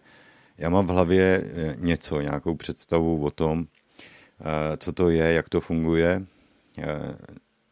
já 0.57 0.69
mám 0.69 0.85
v 0.85 0.89
hlavě 0.89 1.43
eh, 1.43 1.75
něco, 1.79 2.21
nějakou 2.21 2.55
představu 2.55 3.25
o 3.25 3.31
tom, 3.31 3.67
co 4.77 4.91
to 4.91 5.09
je, 5.09 5.33
jak 5.33 5.49
to 5.49 5.61
funguje, 5.61 6.25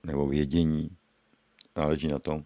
nebo 0.03 0.27
vědění, 0.27 0.89
záleží 1.75 2.07
na 2.07 2.19
tom. 2.19 2.43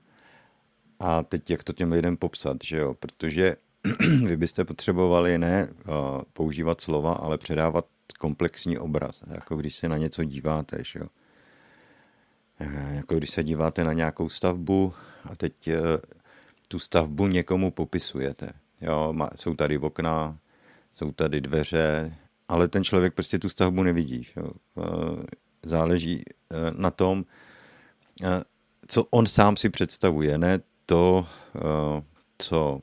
A 1.00 1.24
teď 1.24 1.50
jak 1.50 1.64
to 1.64 1.74
těm 1.74 1.92
lidem 1.92 2.18
popsat, 2.18 2.58
že 2.64 2.78
jo? 2.78 2.94
Protože 2.94 3.56
vy 4.26 4.38
byste 4.38 4.66
potřebovali 4.66 5.38
ne 5.38 5.68
používat 6.34 6.82
slova, 6.82 7.14
ale 7.14 7.38
předávat 7.38 7.86
komplexní 8.24 8.78
obraz, 8.78 9.24
jako 9.28 9.56
když 9.56 9.76
se 9.76 9.90
na 9.90 9.98
něco 9.98 10.24
díváte, 10.24 10.78
že 10.84 11.00
jo. 11.00 11.08
E, 12.60 12.96
jako 12.96 13.16
když 13.16 13.30
se 13.30 13.44
díváte 13.44 13.84
na 13.84 13.94
nějakou 13.94 14.30
stavbu 14.30 14.94
a 15.32 15.36
teď 15.36 15.68
e, 15.68 15.82
tu 16.68 16.80
stavbu 16.80 17.28
někomu 17.28 17.72
popisujete. 17.72 18.50
Jo, 18.82 19.14
jsou 19.36 19.56
tady 19.56 19.78
okna, 19.78 20.38
jsou 20.92 21.12
tady 21.12 21.42
dveře, 21.42 22.16
ale 22.48 22.68
ten 22.68 22.84
člověk 22.84 23.14
prostě 23.14 23.40
tu 23.40 23.50
stavbu 23.50 23.84
nevidí. 23.84 24.28
Jo. 24.38 24.48
E, 24.48 25.68
záleží 25.68 26.24
na 26.78 26.92
tom, 26.92 27.26
co 28.88 29.04
on 29.10 29.26
sám 29.26 29.58
si 29.58 29.70
představuje, 29.70 30.38
ne 30.38 30.60
to, 30.86 31.28
co 32.38 32.80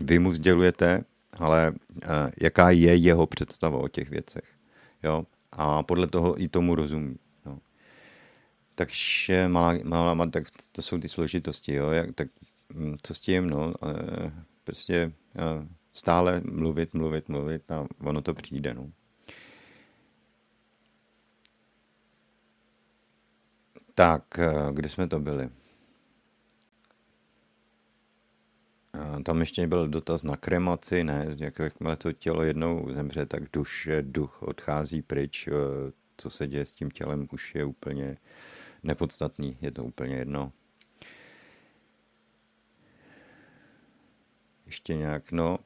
vy 0.00 0.18
mu 0.18 0.34
sdělujete, 0.34 1.04
ale 1.40 1.70
uh, 1.70 2.30
jaká 2.40 2.70
je 2.70 2.96
jeho 2.96 3.26
představa 3.26 3.78
o 3.78 3.88
těch 3.88 4.10
věcech. 4.10 4.44
Jo? 5.02 5.26
A 5.52 5.82
podle 5.82 6.06
toho 6.06 6.42
i 6.42 6.48
tomu 6.48 6.74
rozumí. 6.74 7.16
Jo? 7.46 7.58
Takže 8.74 9.48
malá, 9.48 9.74
malá, 9.84 10.26
tak 10.26 10.44
to 10.72 10.82
jsou 10.82 10.98
ty 10.98 11.08
složitosti. 11.08 11.74
Jo? 11.74 11.90
Jak, 11.90 12.14
tak 12.14 12.28
hm, 12.74 12.96
co 13.02 13.14
s 13.14 13.20
tím? 13.20 13.50
No, 13.50 13.66
uh, 13.66 14.30
prostě 14.64 15.12
uh, 15.34 15.66
stále 15.92 16.40
mluvit, 16.44 16.94
mluvit, 16.94 17.28
mluvit 17.28 17.70
a 17.70 17.86
ono 18.00 18.22
to 18.22 18.34
přijde. 18.34 18.74
No. 18.74 18.90
Tak, 23.94 24.24
kde 24.72 24.88
jsme 24.88 25.08
to 25.08 25.20
byli? 25.20 25.50
Tam 29.24 29.40
ještě 29.40 29.66
byl 29.66 29.88
dotaz 29.88 30.22
na 30.22 30.36
kremaci, 30.36 31.04
ne, 31.04 31.36
jakmile 31.58 31.96
to 31.96 32.12
tělo 32.12 32.42
jednou 32.42 32.92
zemře, 32.92 33.26
tak 33.26 33.42
duše, 33.52 34.02
duch 34.02 34.42
odchází 34.42 35.02
pryč, 35.02 35.48
co 36.16 36.30
se 36.30 36.46
děje 36.46 36.66
s 36.66 36.74
tím 36.74 36.90
tělem, 36.90 37.28
už 37.32 37.54
je 37.54 37.64
úplně 37.64 38.16
nepodstatný, 38.82 39.56
je 39.60 39.70
to 39.70 39.84
úplně 39.84 40.16
jedno. 40.16 40.52
Ještě 44.66 44.94
nějak, 44.94 45.32
no. 45.32 45.58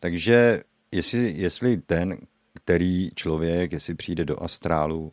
Takže 0.00 0.62
jestli, 0.92 1.34
jestli 1.36 1.76
ten, 1.76 2.18
který 2.54 3.10
člověk, 3.14 3.72
jestli 3.72 3.94
přijde 3.94 4.24
do 4.24 4.42
astrálu, 4.42 5.12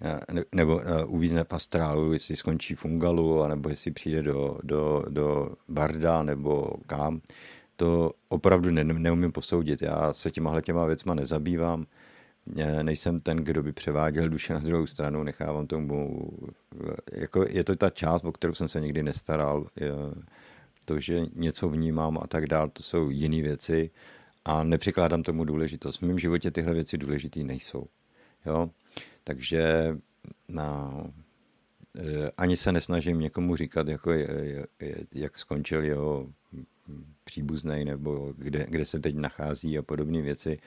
Eh, 0.00 0.20
nebo 0.54 0.80
eh, 0.80 1.04
uvízne 1.04 1.44
v 1.44 1.52
astrálu, 1.52 2.12
jestli 2.12 2.36
skončí 2.36 2.74
v 2.74 2.84
Ungalu, 2.84 3.42
anebo 3.42 3.68
jestli 3.68 3.90
přijde 3.90 4.22
do, 4.22 4.58
do, 4.62 5.02
do 5.08 5.56
Barda, 5.68 6.22
nebo 6.22 6.70
kam. 6.86 7.20
To 7.76 8.12
opravdu 8.28 8.70
ne, 8.70 8.84
neumím 8.84 9.32
posoudit. 9.32 9.82
Já 9.82 10.14
se 10.14 10.30
těma 10.30 10.60
těma 10.60 10.84
věcma 10.84 11.14
nezabývám. 11.14 11.86
Nejsem 12.82 13.20
ten, 13.20 13.36
kdo 13.36 13.62
by 13.62 13.72
převáděl 13.72 14.28
duše 14.28 14.54
na 14.54 14.60
druhou 14.60 14.86
stranu, 14.86 15.22
nechávám 15.22 15.66
tomu, 15.66 16.28
jako 17.12 17.44
je 17.48 17.64
to 17.64 17.76
ta 17.76 17.90
část, 17.90 18.24
o 18.24 18.32
kterou 18.32 18.54
jsem 18.54 18.68
se 18.68 18.80
nikdy 18.80 19.02
nestaral, 19.02 19.66
to, 20.84 21.00
že 21.00 21.20
něco 21.34 21.68
vnímám 21.68 22.18
a 22.22 22.26
tak 22.26 22.46
dál, 22.46 22.68
to 22.68 22.82
jsou 22.82 23.10
jiné 23.10 23.42
věci 23.42 23.90
a 24.44 24.62
nepřikládám 24.62 25.22
tomu 25.22 25.44
důležitost. 25.44 25.98
V 25.98 26.02
mém 26.02 26.18
životě 26.18 26.50
tyhle 26.50 26.74
věci 26.74 26.98
důležité 26.98 27.40
nejsou. 27.40 27.86
Jo? 28.46 28.70
Takže 29.28 29.96
no, 30.48 31.04
ani 32.36 32.56
se 32.56 32.72
nesnažím 32.72 33.20
někomu 33.20 33.56
říkat, 33.56 33.88
jako 33.88 34.12
jak 35.14 35.38
skončil 35.38 35.84
jeho 35.84 36.32
příbuzný 37.24 37.84
nebo 37.84 38.32
kde, 38.36 38.66
kde 38.68 38.84
se 38.84 39.00
teď 39.00 39.14
nachází 39.14 39.78
a 39.78 39.82
podobné 39.82 40.22
věci, 40.22 40.58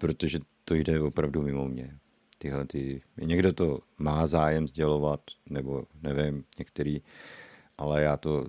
protože 0.00 0.38
to 0.64 0.74
jde 0.74 1.00
opravdu 1.00 1.42
mimo 1.42 1.68
mě. 1.68 1.98
Tyhle 2.38 2.66
ty, 2.66 3.02
někdo 3.16 3.52
to 3.52 3.78
má 3.98 4.26
zájem 4.26 4.68
sdělovat, 4.68 5.20
nebo 5.50 5.84
nevím, 6.02 6.44
některý, 6.58 7.02
ale 7.78 8.02
já 8.02 8.16
to 8.16 8.46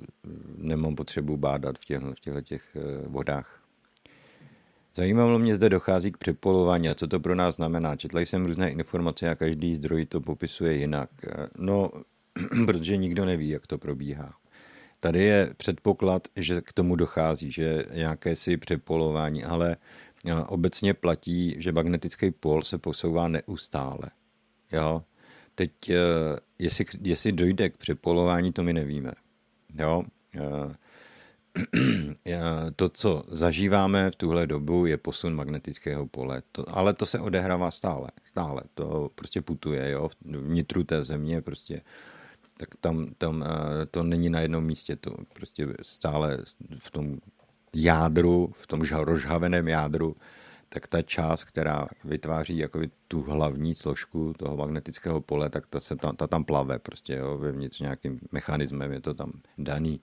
nemám 0.58 0.96
potřebu 0.96 1.38
bádat 1.38 1.78
v 1.78 1.86
těchto, 1.86 2.14
v 2.14 2.20
těchto 2.20 2.42
těch 2.42 2.76
eh, 2.76 3.08
vodách. 3.08 3.64
Zajímalo 4.94 5.40
mě, 5.40 5.56
zde 5.56 5.70
dochází 5.70 6.12
k 6.12 6.18
přepolování 6.18 6.90
a 6.90 6.96
co 6.96 7.08
to 7.08 7.20
pro 7.20 7.36
nás 7.36 7.56
znamená. 7.56 7.96
Četl 7.96 8.20
jsem 8.20 8.46
různé 8.46 8.72
informace 8.72 9.30
a 9.30 9.36
každý 9.36 9.76
zdroj 9.76 10.06
to 10.06 10.22
popisuje 10.22 10.74
jinak. 10.74 11.10
No, 11.58 11.92
protože 12.66 12.98
nikdo 12.98 13.26
neví, 13.26 13.50
jak 13.50 13.68
to 13.68 13.78
probíhá. 13.78 14.34
Tady 15.00 15.24
je 15.24 15.54
předpoklad, 15.58 16.28
že 16.36 16.62
k 16.62 16.74
tomu 16.74 16.96
dochází, 16.96 17.52
že 17.52 17.86
nějaké 17.94 18.36
si 18.36 18.58
přepolování, 18.58 19.44
ale 19.44 19.78
obecně 20.48 20.94
platí, 20.94 21.56
že 21.58 21.72
magnetický 21.72 22.32
pol 22.32 22.64
se 22.64 22.78
posouvá 22.78 23.28
neustále. 23.28 24.10
Jo? 24.72 25.04
Teď, 25.56 25.90
e, 25.90 25.96
jestli, 26.60 26.86
jestli 27.02 27.32
dojde 27.32 27.70
k 27.70 27.78
přepolování, 27.78 28.54
to 28.54 28.64
my 28.64 28.74
nevíme. 28.74 29.12
Jo? 29.76 30.04
To, 32.76 32.90
co 32.90 33.24
zažíváme 33.28 34.12
v 34.12 34.16
tuhle 34.16 34.48
dobu, 34.48 34.86
je 34.86 34.98
posun 34.98 35.36
magnetického 35.36 36.08
pole. 36.08 36.42
To, 36.52 36.78
ale 36.78 36.94
to 36.94 37.06
se 37.06 37.20
odehrává 37.20 37.72
stále. 37.72 38.10
Stále. 38.24 38.62
To 38.74 39.10
prostě 39.16 39.42
putuje, 39.42 39.92
jo, 39.92 40.10
vnitru 40.26 40.84
té 40.84 41.04
země 41.04 41.42
prostě 41.42 41.82
tak 42.60 42.76
tam, 42.82 43.08
tam 43.18 43.44
eh, 43.44 43.86
to 43.86 44.04
není 44.04 44.30
na 44.30 44.40
jednom 44.40 44.64
místě, 44.64 44.96
to 44.96 45.16
prostě 45.34 45.68
stále 45.82 46.38
v 46.80 46.92
tom 46.92 47.18
jádru, 47.76 48.54
v 48.56 48.68
tom 48.68 48.82
rozhaveném 48.82 49.68
jádru, 49.68 50.16
tak 50.70 50.88
ta 50.88 51.02
část, 51.02 51.44
která 51.44 51.88
vytváří 52.04 52.58
jako 52.58 52.80
tu 53.08 53.22
hlavní 53.22 53.76
složku 53.76 54.34
toho 54.38 54.58
magnetického 54.58 55.22
pole, 55.22 55.50
tak 55.50 55.68
ta, 55.68 55.80
se 55.80 55.96
tam, 55.96 56.16
ta 56.16 56.28
tam 56.28 56.44
plave 56.44 56.80
prostě, 56.80 57.16
jo, 57.16 57.38
vevnitř 57.38 57.80
nějakým 57.80 58.20
mechanismem 58.32 58.92
je 58.92 59.02
to 59.02 59.14
tam 59.14 59.32
daný. 59.58 60.02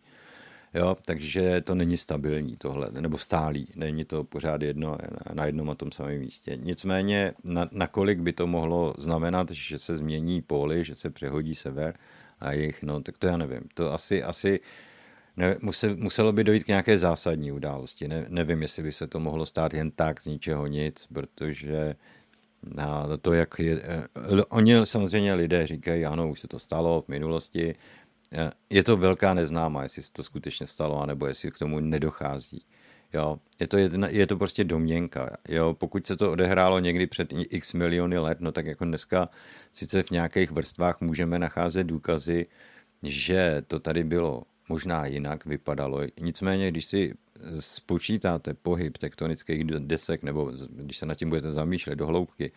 Jo, 0.77 0.97
takže 1.07 1.61
to 1.61 1.75
není 1.75 1.97
stabilní 1.97 2.57
tohle, 2.57 2.89
nebo 2.91 3.19
stálý, 3.19 3.69
není 3.77 4.05
to 4.05 4.25
pořád 4.25 4.63
jedno 4.63 4.99
na 5.35 5.47
jednom 5.47 5.71
a 5.71 5.75
tom 5.75 5.93
samém 5.93 6.21
místě. 6.21 6.59
Nicméně, 6.63 7.33
na, 7.45 7.69
nakolik 7.73 8.19
by 8.19 8.33
to 8.33 8.47
mohlo 8.47 8.95
znamenat, 8.99 9.51
že 9.51 9.79
se 9.79 9.97
změní 9.97 10.43
póly, 10.43 10.85
že 10.85 10.97
se 10.97 11.11
přehodí 11.11 11.55
sever 11.55 11.99
a 12.41 12.53
jich, 12.53 12.83
no 12.83 13.01
tak 13.01 13.19
to 13.19 13.27
já 13.27 13.37
nevím. 13.37 13.61
To 13.75 13.93
asi, 13.93 14.23
asi 14.23 14.61
ne, 15.37 15.57
musel, 15.61 15.97
muselo 15.97 16.33
by 16.33 16.45
dojít 16.45 16.65
k 16.65 16.69
nějaké 16.69 16.99
zásadní 16.99 17.53
události. 17.53 18.09
Ne, 18.09 18.27
nevím, 18.29 18.63
jestli 18.63 18.83
by 18.83 18.93
se 18.93 19.07
to 19.07 19.21
mohlo 19.21 19.47
stát 19.47 19.75
jen 19.75 19.91
tak 19.91 20.21
z 20.21 20.27
ničeho 20.27 20.67
nic, 20.67 21.07
protože 21.07 21.95
na 22.75 23.17
to, 23.23 23.33
jak 23.33 23.59
je, 23.59 23.83
eh, 23.83 24.43
oni 24.49 24.75
samozřejmě 24.85 25.35
lidé 25.35 25.67
říkají, 25.67 26.05
ano, 26.05 26.31
už 26.31 26.41
se 26.41 26.49
to 26.49 26.59
stalo 26.59 27.01
v 27.01 27.09
minulosti, 27.09 27.75
je 28.71 28.83
to 28.83 28.97
velká 28.97 29.35
neznámá, 29.35 29.83
jestli 29.83 30.03
se 30.03 30.13
to 30.13 30.23
skutečně 30.23 30.67
stalo, 30.67 31.03
anebo 31.03 31.27
jestli 31.27 31.51
k 31.51 31.59
tomu 31.59 31.81
nedochází. 31.81 32.63
Jo, 33.15 33.39
je 33.61 33.67
to, 33.67 33.79
jedna, 33.79 34.09
je 34.09 34.27
to 34.27 34.37
prostě 34.37 34.65
domněnka. 34.65 35.37
Jo, 35.49 35.75
pokud 35.75 36.07
se 36.07 36.17
to 36.17 36.33
odehrálo 36.33 36.79
někdy 36.79 37.07
před 37.07 37.29
x 37.33 37.73
miliony 37.73 38.19
let, 38.19 38.41
no 38.41 38.53
tak 38.53 38.67
jako 38.67 38.85
dneska 38.85 39.29
sice 39.73 40.03
v 40.03 40.11
nějakých 40.11 40.51
vrstvách 40.51 41.01
můžeme 41.01 41.39
nacházet 41.39 41.87
důkazy, 41.87 42.47
že 43.03 43.63
to 43.67 43.79
tady 43.79 44.05
bylo 44.05 44.43
možná 44.69 45.07
jinak 45.07 45.47
vypadalo. 45.47 46.01
Nicméně, 46.21 46.71
když 46.71 46.85
si 46.85 47.15
spočítáte 47.59 48.55
pohyb 48.55 48.99
tektonických 48.99 49.65
desek, 49.65 50.23
nebo 50.23 50.53
když 50.69 50.99
se 50.99 51.07
nad 51.07 51.15
tím 51.15 51.29
budete 51.29 51.53
zamýšlet 51.53 51.97
do 51.97 52.07
hloubky, 52.07 52.53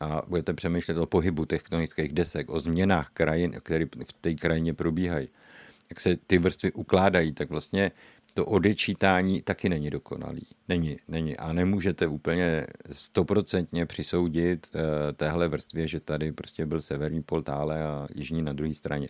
a 0.00 0.22
budete 0.28 0.54
přemýšlet 0.54 0.96
o 0.96 1.06
pohybu 1.06 1.46
tektonických 1.46 2.12
desek, 2.12 2.50
o 2.50 2.60
změnách 2.60 3.10
krajin, 3.10 3.52
které 3.60 3.84
v 3.84 4.12
té 4.12 4.34
krajině 4.34 4.74
probíhají, 4.74 5.28
jak 5.90 6.00
se 6.00 6.16
ty 6.16 6.38
vrstvy 6.38 6.72
ukládají, 6.72 7.32
tak 7.32 7.50
vlastně 7.50 7.90
to 8.34 8.46
odečítání 8.46 9.42
taky 9.42 9.68
není 9.68 9.90
dokonalý. 9.90 10.46
Není, 10.68 10.96
není. 11.08 11.36
A 11.36 11.52
nemůžete 11.52 12.06
úplně 12.06 12.66
stoprocentně 12.92 13.86
přisoudit 13.86 14.70
uh, 14.74 14.80
téhle 15.12 15.48
vrstvě, 15.48 15.88
že 15.88 16.00
tady 16.00 16.32
prostě 16.32 16.66
byl 16.66 16.82
severní 16.82 17.22
pol 17.22 17.42
tále 17.42 17.84
a 17.84 18.08
jižní 18.14 18.42
na 18.42 18.52
druhé 18.52 18.74
straně. 18.74 19.08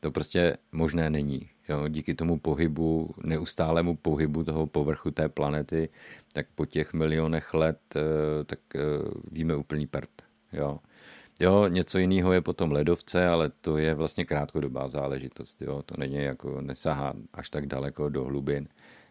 To 0.00 0.10
prostě 0.10 0.56
možné 0.72 1.10
není. 1.10 1.50
Jo? 1.68 1.88
Díky 1.88 2.14
tomu 2.14 2.38
pohybu, 2.38 3.14
neustálému 3.24 3.96
pohybu 3.96 4.44
toho 4.44 4.66
povrchu 4.66 5.10
té 5.10 5.28
planety, 5.28 5.88
tak 6.32 6.46
po 6.54 6.66
těch 6.66 6.92
milionech 6.92 7.54
let, 7.54 7.80
uh, 7.96 8.02
tak 8.46 8.58
uh, 8.74 8.80
víme 9.30 9.56
úplný 9.56 9.86
prd. 9.86 10.10
Jo? 10.52 10.78
Jo, 11.40 11.68
něco 11.68 11.98
jiného 11.98 12.32
je 12.32 12.40
potom 12.40 12.72
ledovce, 12.72 13.28
ale 13.28 13.50
to 13.60 13.78
je 13.78 13.94
vlastně 13.94 14.24
krátkodobá 14.24 14.88
záležitost. 14.88 15.62
Jo? 15.62 15.82
To 15.82 15.94
není 15.98 16.16
jako, 16.16 16.60
nesahá 16.60 17.14
až 17.32 17.50
tak 17.50 17.66
daleko 17.66 18.08
do 18.08 18.24
hlubin 18.24 18.68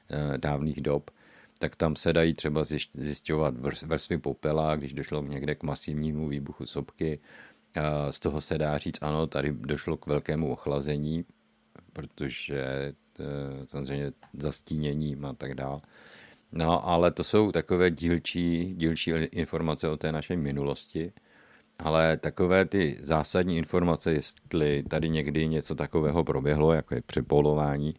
eh, 0.10 0.38
dávných 0.38 0.82
dob. 0.82 1.12
Tak 1.60 1.76
tam 1.76 1.96
se 1.96 2.14
dají 2.14 2.34
třeba 2.34 2.64
zjišťovat 2.94 3.54
vrstvy 3.86 4.18
popela, 4.18 4.76
když 4.76 4.94
došlo 4.94 5.24
někde 5.24 5.56
k 5.56 5.64
masivnímu 5.64 6.28
výbuchu 6.28 6.66
sopky. 6.66 7.20
Z 8.12 8.20
toho 8.20 8.42
se 8.42 8.58
dá 8.58 8.78
říct, 8.78 9.04
ano, 9.04 9.28
tady 9.28 9.52
došlo 9.52 9.98
k 9.98 10.08
velkému 10.08 10.52
ochlazení, 10.52 11.26
protože 11.94 12.62
eh, 13.20 13.24
samozřejmě 13.66 14.12
zastíněním 14.34 15.26
a 15.26 15.34
tak 15.34 15.56
dále. 15.56 15.80
No, 16.52 16.88
ale 16.88 17.12
to 17.12 17.24
jsou 17.24 17.52
takové 17.52 17.92
dílčí, 17.92 18.74
dílčí 18.78 19.12
informace 19.12 19.88
o 19.90 19.98
té 19.98 20.12
naší 20.12 20.36
minulosti. 20.38 21.14
Ale 21.80 22.18
takové 22.18 22.66
ty 22.66 22.98
zásadní 23.02 23.58
informace, 23.58 24.14
jestli 24.14 24.84
tady 24.84 25.10
někdy 25.10 25.48
něco 25.48 25.76
takového 25.76 26.24
proběhlo, 26.24 26.74
jako 26.74 26.96
je 26.96 27.02
přepolování, 27.02 27.94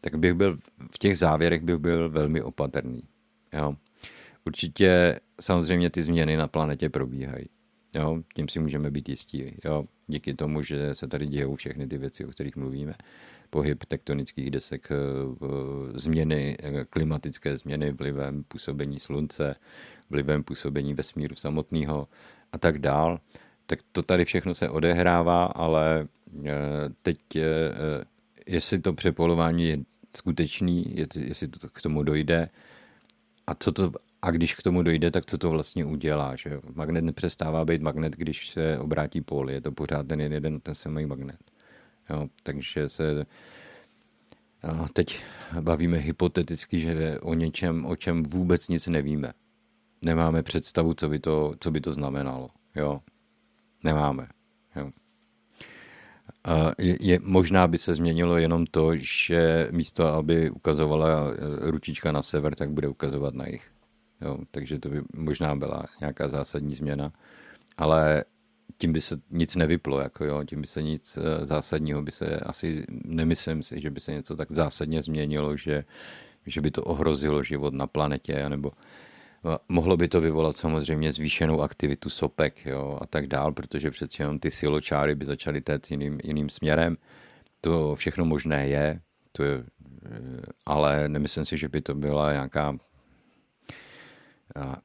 tak 0.00 0.16
bych 0.16 0.34
byl, 0.34 0.58
v 0.90 0.98
těch 0.98 1.18
závěrech 1.18 1.62
bych 1.62 1.76
byl 1.76 2.10
velmi 2.10 2.42
opatrný. 2.42 3.02
Jo. 3.52 3.74
Určitě 4.44 5.20
samozřejmě 5.40 5.90
ty 5.90 6.02
změny 6.02 6.36
na 6.36 6.48
planetě 6.48 6.90
probíhají. 6.90 7.46
Jo, 7.94 8.22
tím 8.34 8.48
si 8.48 8.60
můžeme 8.60 8.90
být 8.90 9.08
jistí. 9.08 9.56
Jo, 9.64 9.84
díky 10.06 10.34
tomu, 10.34 10.62
že 10.62 10.94
se 10.94 11.08
tady 11.08 11.26
dějou 11.26 11.54
všechny 11.54 11.86
ty 11.86 11.98
věci, 11.98 12.24
o 12.24 12.30
kterých 12.30 12.56
mluvíme. 12.56 12.94
Pohyb 13.50 13.84
tektonických 13.84 14.50
desek, 14.50 14.88
eh, 14.90 14.96
změny, 15.98 16.56
eh, 16.62 16.84
klimatické 16.90 17.58
změny 17.58 17.92
vlivem 17.92 18.44
působení 18.44 19.00
slunce, 19.00 19.54
vlivem 20.10 20.42
působení 20.42 20.94
vesmíru 20.94 21.36
samotného, 21.36 22.08
a 22.52 22.58
tak 22.58 22.78
dál, 22.78 23.20
tak 23.66 23.78
to 23.92 24.02
tady 24.02 24.24
všechno 24.24 24.54
se 24.54 24.68
odehrává, 24.68 25.44
ale 25.44 26.08
eh, 26.44 26.50
teď, 27.02 27.18
jestli 28.46 28.78
to 28.78 28.92
přepolování 28.92 29.68
je 29.68 29.78
skutečný, 30.16 30.96
jestli 31.16 31.48
to 31.48 31.68
k 31.68 31.82
tomu 31.82 32.02
dojde, 32.02 32.48
a 33.46 33.54
co 33.54 33.72
to 33.72 33.92
a 34.22 34.30
když 34.30 34.54
k 34.54 34.62
tomu 34.62 34.82
dojde, 34.82 35.10
tak 35.10 35.26
co 35.26 35.38
to 35.38 35.50
vlastně 35.50 35.84
udělá? 35.84 36.36
Že 36.36 36.60
Magnet 36.74 37.04
nepřestává 37.04 37.64
být 37.64 37.82
magnet, 37.82 38.16
když 38.16 38.50
se 38.50 38.78
obrátí 38.78 39.20
pól. 39.20 39.50
Je 39.50 39.60
to 39.60 39.72
pořád 39.72 40.06
ten 40.06 40.20
jeden 40.20 40.60
ten 40.60 40.74
samý 40.74 41.06
magnet. 41.06 41.38
Jo, 42.10 42.28
takže 42.42 42.88
se 42.88 43.26
teď 44.92 45.24
bavíme 45.60 45.98
hypoteticky, 45.98 46.80
že 46.80 47.20
o 47.20 47.34
něčem, 47.34 47.86
o 47.86 47.96
čem 47.96 48.22
vůbec 48.22 48.68
nic 48.68 48.86
nevíme 48.86 49.32
nemáme 50.04 50.42
představu, 50.42 50.94
co 50.94 51.08
by 51.08 51.18
to, 51.18 51.54
co 51.60 51.70
by 51.70 51.80
to 51.80 51.92
znamenalo. 51.92 52.50
Jo? 52.74 53.00
Nemáme. 53.84 54.28
Jo? 54.76 54.90
Je, 56.78 56.96
je, 57.00 57.18
možná 57.22 57.66
by 57.66 57.78
se 57.78 57.94
změnilo 57.94 58.36
jenom 58.36 58.66
to, 58.66 58.96
že 58.96 59.68
místo, 59.70 60.06
aby 60.06 60.50
ukazovala 60.50 61.32
ručička 61.60 62.12
na 62.12 62.22
sever, 62.22 62.54
tak 62.54 62.70
bude 62.70 62.88
ukazovat 62.88 63.34
na 63.34 63.46
jich. 63.46 63.70
Jo, 64.20 64.38
takže 64.50 64.78
to 64.78 64.88
by 64.88 65.02
možná 65.14 65.56
byla 65.56 65.84
nějaká 66.00 66.28
zásadní 66.28 66.74
změna, 66.74 67.12
ale 67.76 68.24
tím 68.78 68.92
by 68.92 69.00
se 69.00 69.16
nic 69.30 69.56
nevyplo, 69.56 70.00
jako 70.00 70.24
jo, 70.24 70.44
tím 70.44 70.60
by 70.60 70.66
se 70.66 70.82
nic 70.82 71.18
eh, 71.18 71.46
zásadního 71.46 72.02
by 72.02 72.12
se 72.12 72.26
asi, 72.26 72.84
nemyslím 73.04 73.62
si, 73.62 73.80
že 73.80 73.90
by 73.90 74.00
se 74.00 74.12
něco 74.12 74.36
tak 74.36 74.50
zásadně 74.50 75.02
změnilo, 75.02 75.56
že, 75.56 75.84
že 76.46 76.60
by 76.60 76.70
to 76.70 76.84
ohrozilo 76.84 77.42
život 77.42 77.74
na 77.74 77.86
planetě, 77.86 78.48
nebo 78.48 78.72
Mohlo 79.68 79.96
by 79.96 80.08
to 80.08 80.20
vyvolat 80.20 80.56
samozřejmě 80.56 81.12
zvýšenou 81.12 81.62
aktivitu 81.62 82.10
sopek 82.10 82.66
jo, 82.66 82.98
a 83.00 83.06
tak 83.06 83.26
dál, 83.26 83.52
protože 83.52 83.90
přeci 83.90 84.22
jenom 84.22 84.38
ty 84.38 84.50
siločáry 84.50 85.14
by 85.14 85.24
začaly 85.24 85.60
téct 85.60 85.90
jiným, 85.90 86.18
jiným 86.24 86.48
směrem. 86.48 86.96
To 87.60 87.94
všechno 87.94 88.24
možné 88.24 88.68
je, 88.68 89.00
to 89.32 89.44
je, 89.44 89.64
ale 90.66 91.08
nemyslím 91.08 91.44
si, 91.44 91.58
že 91.58 91.68
by 91.68 91.80
to 91.80 91.94
byla 91.94 92.32
nějaká 92.32 92.78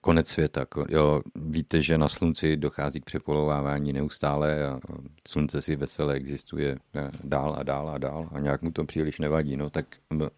konec 0.01 0.27
světa. 0.27 0.65
Jo, 0.89 1.21
víte, 1.35 1.81
že 1.81 1.97
na 1.97 2.07
slunci 2.07 2.57
dochází 2.57 3.01
k 3.01 3.05
přepolovávání 3.05 3.93
neustále 3.93 4.67
a 4.67 4.79
slunce 5.27 5.61
si 5.61 5.75
veselé 5.75 6.13
existuje 6.13 6.77
eh, 6.95 7.11
dál 7.23 7.55
a 7.59 7.63
dál 7.63 7.89
a 7.89 7.97
dál 7.97 8.29
a 8.31 8.39
nějak 8.39 8.61
mu 8.61 8.71
to 8.71 8.85
příliš 8.85 9.19
nevadí. 9.19 9.57
No 9.57 9.69
tak 9.69 9.85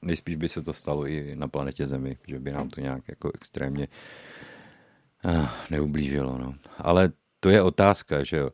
nejspíš 0.02 0.36
by 0.36 0.50
se 0.50 0.62
to 0.62 0.74
stalo 0.74 1.08
i 1.08 1.36
na 1.36 1.48
planetě 1.48 1.88
Zemi, 1.88 2.18
že 2.28 2.40
by 2.40 2.52
nám 2.52 2.70
to 2.70 2.82
nějak 2.82 3.04
jako 3.08 3.32
extrémně 3.36 3.88
uh, 5.26 5.50
neublížilo. 5.72 6.38
No. 6.38 6.56
Ale 6.78 7.12
to 7.40 7.50
je 7.50 7.62
otázka, 7.62 8.24
že 8.24 8.38
jo. 8.38 8.50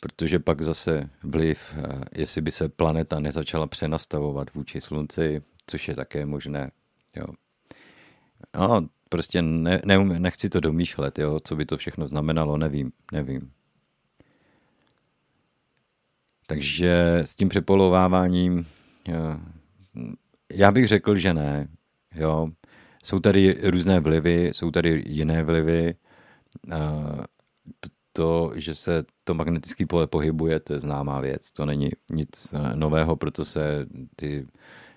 Protože 0.00 0.38
pak 0.38 0.62
zase 0.62 1.10
vliv, 1.22 1.74
uh, 1.78 2.02
jestli 2.14 2.40
by 2.40 2.50
se 2.50 2.68
planeta 2.68 3.20
nezačala 3.20 3.66
přenastavovat 3.66 4.54
vůči 4.54 4.80
slunci, 4.80 5.42
což 5.66 5.88
je 5.88 5.94
také 5.94 6.26
možné. 6.26 6.70
Jo. 7.16 7.26
No, 8.54 8.88
prostě 9.08 9.42
ne, 9.42 9.82
ne, 9.84 9.98
nechci 9.98 10.48
to 10.48 10.60
domýšlet, 10.60 11.18
jo, 11.18 11.40
co 11.44 11.56
by 11.56 11.66
to 11.66 11.76
všechno 11.76 12.08
znamenalo, 12.08 12.56
nevím, 12.58 12.92
nevím. 13.12 13.50
Takže 16.46 17.22
s 17.24 17.36
tím 17.36 17.48
přepolováváním, 17.48 18.66
já 20.52 20.72
bych 20.72 20.88
řekl, 20.88 21.16
že 21.16 21.34
ne. 21.34 21.68
Jo. 22.14 22.48
Jsou 23.04 23.18
tady 23.18 23.70
různé 23.70 24.00
vlivy, 24.00 24.50
jsou 24.54 24.70
tady 24.70 25.04
jiné 25.06 25.42
vlivy. 25.42 25.94
To, 28.12 28.52
že 28.54 28.74
se 28.74 29.04
to 29.24 29.34
magnetické 29.34 29.86
pole 29.86 30.06
pohybuje, 30.06 30.60
to 30.60 30.72
je 30.72 30.80
známá 30.80 31.20
věc. 31.20 31.50
To 31.50 31.66
není 31.66 31.90
nic 32.10 32.54
nového, 32.74 33.16
proto 33.16 33.44
se 33.44 33.86
ty 34.16 34.46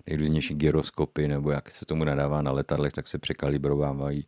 nejrůznější 0.07 0.55
gyroskopy, 0.55 1.27
nebo 1.27 1.51
jak 1.51 1.71
se 1.71 1.85
tomu 1.85 2.03
nadává 2.03 2.41
na 2.41 2.51
letadlech, 2.51 2.93
tak 2.93 3.07
se 3.07 3.17
překalibrovávají 3.17 4.27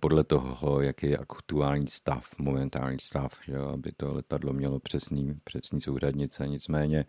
podle 0.00 0.24
toho, 0.24 0.80
jaký 0.80 1.06
je 1.06 1.16
aktuální 1.16 1.86
stav, 1.86 2.38
momentální 2.38 2.98
stav, 3.00 3.38
že 3.44 3.56
aby 3.58 3.92
to 3.96 4.14
letadlo 4.14 4.52
mělo 4.52 4.80
přesný, 4.80 5.40
přesný 5.44 5.80
souřadnice. 5.80 6.48
Nicméně 6.48 7.04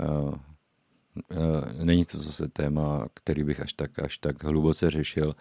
uh, 0.00 0.28
uh, 0.28 0.34
není 1.84 2.04
to 2.04 2.22
zase 2.22 2.48
téma, 2.48 3.08
který 3.14 3.44
bych 3.44 3.60
až 3.60 3.72
tak, 3.72 3.98
až 3.98 4.18
tak 4.18 4.44
hluboce 4.44 4.90
řešil, 4.90 5.36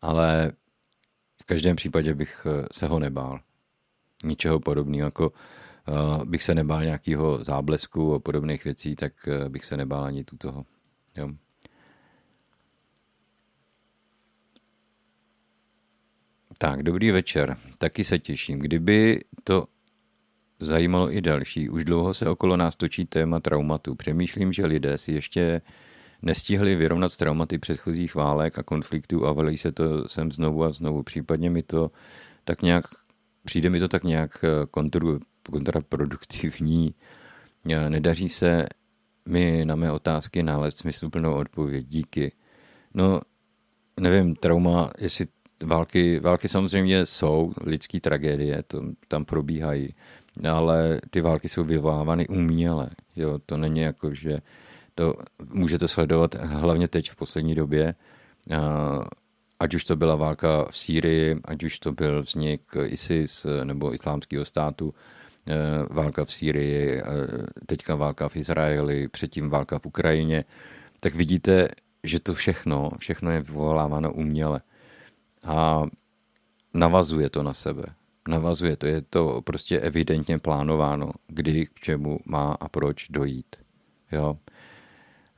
ale 0.00 0.52
v 1.42 1.44
každém 1.44 1.76
případě 1.76 2.14
bych 2.14 2.46
eh, 2.46 2.66
se 2.72 2.86
ho 2.86 2.98
nebál. 2.98 3.40
Ničeho 4.24 4.60
podobného, 4.60 5.06
jako 5.06 5.32
uh, 5.88 6.24
bych 6.24 6.42
se 6.42 6.54
nebál 6.54 6.84
nějakého 6.84 7.44
záblesku 7.44 8.14
a 8.14 8.18
podobných 8.18 8.64
věcí, 8.64 8.96
tak 8.96 9.12
bych 9.48 9.64
se 9.64 9.76
nebál 9.76 10.04
ani 10.04 10.24
tu 10.24 10.36
toho. 10.36 10.64
Jo. 11.16 11.30
Tak, 16.58 16.82
dobrý 16.82 17.10
večer. 17.10 17.56
Taky 17.78 18.04
se 18.04 18.18
těším. 18.18 18.58
Kdyby 18.58 19.24
to 19.44 19.66
zajímalo 20.60 21.14
i 21.14 21.20
další, 21.20 21.68
už 21.68 21.84
dlouho 21.84 22.14
se 22.14 22.28
okolo 22.28 22.56
nás 22.56 22.76
točí 22.76 23.04
téma 23.04 23.40
traumatu. 23.40 23.94
Přemýšlím, 23.94 24.52
že 24.52 24.66
lidé 24.66 24.98
si 24.98 25.12
ještě 25.12 25.60
nestihli 26.22 26.76
vyrovnat 26.76 27.12
s 27.12 27.16
traumaty 27.16 27.58
předchozích 27.58 28.14
válek 28.14 28.58
a 28.58 28.62
konfliktů 28.62 29.26
a 29.26 29.32
velí 29.32 29.56
se 29.56 29.72
to 29.72 30.08
sem 30.08 30.30
znovu 30.30 30.64
a 30.64 30.72
znovu. 30.72 31.02
Případně 31.02 31.50
mi 31.50 31.62
to 31.62 31.90
tak 32.44 32.62
nějak, 32.62 32.84
přijde 33.44 33.70
mi 33.70 33.80
to 33.80 33.88
tak 33.88 34.04
nějak 34.04 34.44
eh, 34.44 34.66
kontru, 34.70 35.20
kontraproduktivní. 35.50 36.94
Nedaří 37.88 38.28
se 38.28 38.66
mi 39.28 39.64
na 39.64 39.74
mé 39.74 39.92
otázky 39.92 40.42
nalézt 40.42 40.78
smysluplnou 40.78 41.34
odpověď. 41.34 41.86
Díky. 41.88 42.32
No, 42.94 43.20
nevím, 44.00 44.34
trauma, 44.34 44.90
jestli 44.98 45.26
války, 45.64 46.20
války 46.20 46.48
samozřejmě 46.48 47.06
jsou 47.06 47.52
lidské 47.60 48.00
tragédie, 48.00 48.62
to 48.66 48.82
tam 49.08 49.24
probíhají, 49.24 49.94
ale 50.50 51.00
ty 51.10 51.20
války 51.20 51.48
jsou 51.48 51.64
vyvolávány 51.64 52.28
uměle. 52.28 52.90
Jo, 53.16 53.38
to 53.46 53.56
není 53.56 53.80
jako, 53.80 54.14
že 54.14 54.38
to 54.94 55.14
můžete 55.52 55.88
sledovat 55.88 56.34
hlavně 56.34 56.88
teď 56.88 57.10
v 57.10 57.16
poslední 57.16 57.54
době, 57.54 57.94
ať 59.60 59.74
už 59.74 59.84
to 59.84 59.96
byla 59.96 60.16
válka 60.16 60.64
v 60.70 60.78
Sýrii, 60.78 61.40
ať 61.44 61.64
už 61.64 61.78
to 61.78 61.92
byl 61.92 62.22
vznik 62.22 62.62
ISIS 62.84 63.46
nebo 63.64 63.94
islámského 63.94 64.44
státu, 64.44 64.94
válka 65.90 66.24
v 66.24 66.32
Sýrii, 66.32 67.02
teďka 67.66 67.94
válka 67.94 68.28
v 68.28 68.36
Izraeli, 68.36 69.08
předtím 69.08 69.50
válka 69.50 69.78
v 69.78 69.86
Ukrajině, 69.86 70.44
tak 71.00 71.14
vidíte, 71.14 71.68
že 72.04 72.20
to 72.20 72.34
všechno, 72.34 72.90
všechno 72.98 73.30
je 73.30 73.40
vyvoláváno 73.40 74.12
uměle. 74.12 74.60
A 75.44 75.82
navazuje 76.74 77.30
to 77.30 77.42
na 77.42 77.54
sebe. 77.54 77.82
Navazuje 78.28 78.76
to, 78.76 78.86
je 78.86 79.02
to 79.02 79.42
prostě 79.44 79.80
evidentně 79.80 80.38
plánováno, 80.38 81.10
kdy 81.28 81.66
k 81.66 81.80
čemu 81.80 82.18
má 82.24 82.56
a 82.60 82.68
proč 82.68 83.08
dojít. 83.08 83.56
Jo? 84.12 84.36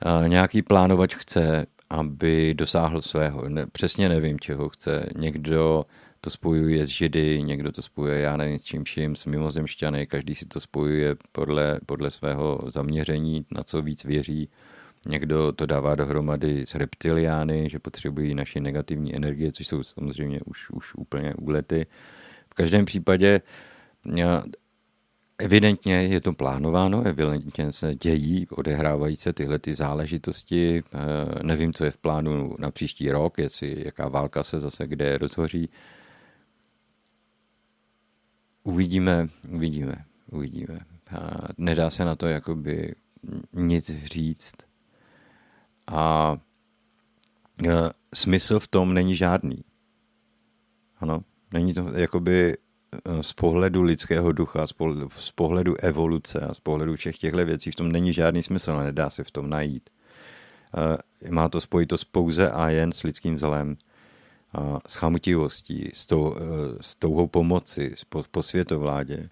A 0.02 0.26
nějaký 0.26 0.62
plánovač 0.62 1.14
chce, 1.14 1.66
aby 1.90 2.54
dosáhl 2.54 3.02
svého. 3.02 3.48
Ne, 3.48 3.66
přesně 3.66 4.08
nevím, 4.08 4.40
čeho 4.40 4.68
chce. 4.68 5.06
Někdo 5.16 5.84
to 6.24 6.30
spojuje 6.30 6.86
s 6.86 6.88
židy, 6.88 7.42
někdo 7.42 7.72
to 7.72 7.82
spojuje, 7.82 8.20
já 8.20 8.36
nevím, 8.36 8.58
s 8.58 8.62
čím 8.62 8.84
vším, 8.84 9.16
s 9.16 9.26
mimozemšťany, 9.26 10.06
každý 10.06 10.34
si 10.34 10.46
to 10.46 10.60
spojuje 10.60 11.16
podle, 11.32 11.80
podle 11.86 12.10
svého 12.10 12.60
zaměření, 12.72 13.46
na 13.50 13.62
co 13.62 13.82
víc 13.82 14.04
věří. 14.04 14.48
Někdo 15.08 15.52
to 15.52 15.66
dává 15.66 15.94
dohromady 15.94 16.66
s 16.66 16.74
reptiliány, 16.74 17.68
že 17.70 17.78
potřebují 17.78 18.34
naši 18.34 18.60
negativní 18.60 19.16
energie, 19.16 19.52
což 19.52 19.66
jsou 19.66 19.82
samozřejmě 19.82 20.40
už, 20.44 20.70
už 20.70 20.94
úplně 20.94 21.34
úlety. 21.34 21.86
V 22.48 22.54
každém 22.54 22.84
případě 22.84 23.40
Evidentně 25.38 25.94
je 25.94 26.20
to 26.20 26.32
plánováno, 26.32 27.02
evidentně 27.02 27.72
se 27.72 27.94
dějí, 27.94 28.46
odehrávají 28.48 29.16
se 29.16 29.32
tyhle 29.32 29.58
ty 29.58 29.74
záležitosti. 29.74 30.82
Nevím, 31.42 31.72
co 31.72 31.84
je 31.84 31.90
v 31.90 31.96
plánu 31.96 32.56
na 32.58 32.70
příští 32.70 33.10
rok, 33.10 33.38
jestli 33.38 33.82
jaká 33.84 34.08
válka 34.08 34.42
se 34.42 34.60
zase 34.60 34.86
kde 34.86 35.18
rozhoří. 35.18 35.68
Uvidíme, 38.64 39.28
uvidíme, 39.50 40.04
uvidíme. 40.30 40.80
Nedá 41.58 41.90
se 41.90 42.04
na 42.04 42.16
to 42.16 42.26
jakoby 42.26 42.94
nic 43.52 43.90
říct 44.04 44.54
a 45.86 46.36
e, 47.66 47.70
smysl 48.14 48.60
v 48.60 48.68
tom 48.68 48.94
není 48.94 49.16
žádný. 49.16 49.64
Ano, 50.98 51.24
není 51.52 51.74
to 51.74 51.88
jakoby 51.94 52.54
e, 52.54 53.22
z 53.22 53.32
pohledu 53.32 53.82
lidského 53.82 54.32
ducha, 54.32 54.66
z 54.66 54.72
pohledu, 54.72 55.08
z 55.16 55.30
pohledu 55.30 55.74
evoluce 55.76 56.40
a 56.40 56.54
z 56.54 56.60
pohledu 56.60 56.96
všech 56.96 57.18
těchto 57.18 57.44
věcí 57.44 57.70
v 57.70 57.74
tom 57.74 57.92
není 57.92 58.12
žádný 58.12 58.42
smysl, 58.42 58.76
nedá 58.78 59.10
se 59.10 59.24
v 59.24 59.30
tom 59.30 59.50
najít. 59.50 59.90
E, 61.24 61.30
má 61.30 61.48
to 61.48 61.60
spojitost 61.60 62.04
pouze 62.04 62.50
a 62.50 62.68
jen 62.68 62.92
s 62.92 63.02
lidským 63.02 63.38
zlem, 63.38 63.76
s 64.86 64.94
chamutivostí, 64.94 65.90
s, 65.94 66.06
tou, 66.06 66.36
s 66.80 66.96
touhou 66.96 67.26
pomoci, 67.26 67.94
po, 68.08 68.24
po 68.30 68.42
světovládě. 68.42 69.28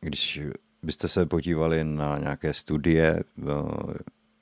Když 0.00 0.40
byste 0.82 1.08
se 1.08 1.26
podívali 1.26 1.84
na 1.84 2.18
nějaké 2.18 2.52
studie, 2.52 3.24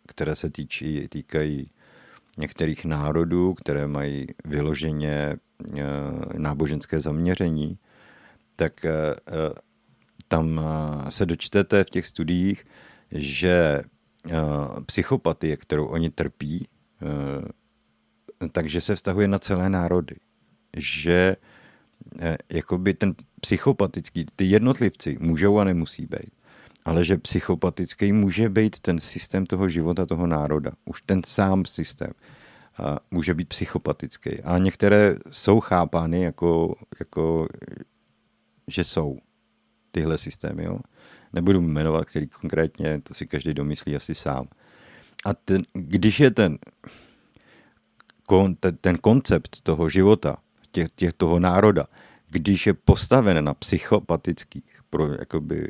které 0.06 0.36
se 0.36 0.51
týčí, 0.51 1.09
týkají 1.09 1.70
některých 2.39 2.85
národů, 2.85 3.55
které 3.55 3.86
mají 3.86 4.27
vyloženě 4.44 5.36
eh, 5.77 5.82
náboženské 6.39 7.01
zaměření, 7.01 7.78
tak 8.56 8.85
eh, 8.85 8.90
eh, 8.90 9.52
tam 10.28 10.60
se 11.09 11.27
dočtete 11.27 11.85
v 11.85 11.90
těch 11.90 12.06
studiích, 12.06 12.65
že 13.10 13.82
psychopatie, 14.86 15.56
kterou 15.56 15.86
oni 15.86 16.10
trpí, 16.10 16.69
takže 18.52 18.81
se 18.81 18.94
vztahuje 18.94 19.28
na 19.28 19.39
celé 19.39 19.70
národy. 19.70 20.16
Že 20.77 21.36
jakoby 22.48 22.94
ten 22.94 23.15
psychopatický, 23.40 24.27
ty 24.36 24.44
jednotlivci 24.44 25.16
můžou 25.20 25.59
a 25.59 25.65
nemusí 25.65 26.06
být 26.06 26.39
ale 26.89 27.05
že 27.05 27.16
psychopatický 27.16 28.12
může 28.12 28.48
být 28.48 28.81
ten 28.81 29.01
systém 29.01 29.47
toho 29.47 29.69
života, 29.69 30.06
toho 30.06 30.27
národa. 30.27 30.70
Už 30.85 31.02
ten 31.02 31.20
sám 31.27 31.65
systém 31.65 32.10
a 32.78 32.98
může 33.10 33.35
být 33.35 33.48
psychopatický. 33.48 34.43
A 34.43 34.59
některé 34.59 35.16
jsou 35.31 35.60
chápány 35.60 36.23
jako, 36.23 36.74
jako 37.01 37.48
že 38.66 38.85
jsou 38.85 39.19
tyhle 39.90 40.19
systémy. 40.19 40.65
Jo? 40.65 40.78
Nebudu 41.32 41.60
jmenovat, 41.60 42.05
který 42.05 42.27
konkrétně, 42.27 43.01
to 43.01 43.15
si 43.15 43.27
každý 43.27 43.55
domyslí 43.55 43.97
asi 43.97 44.15
sám. 44.15 44.48
A 45.24 45.35
ten, 45.35 45.62
když 45.73 46.20
je 46.20 46.31
ten, 46.31 46.59
kon, 48.28 48.55
ten, 48.55 48.76
ten 48.76 48.98
koncept 48.98 49.60
toho 49.62 49.88
života, 49.88 50.36
těch, 50.72 50.90
těch, 50.96 51.12
toho 51.12 51.40
národa, 51.40 51.86
když 52.30 52.66
je 52.66 52.74
postaven 52.74 53.44
na 53.44 53.55
psychopatických 53.55 54.64
pro, 54.90 55.12
jakoby, 55.12 55.68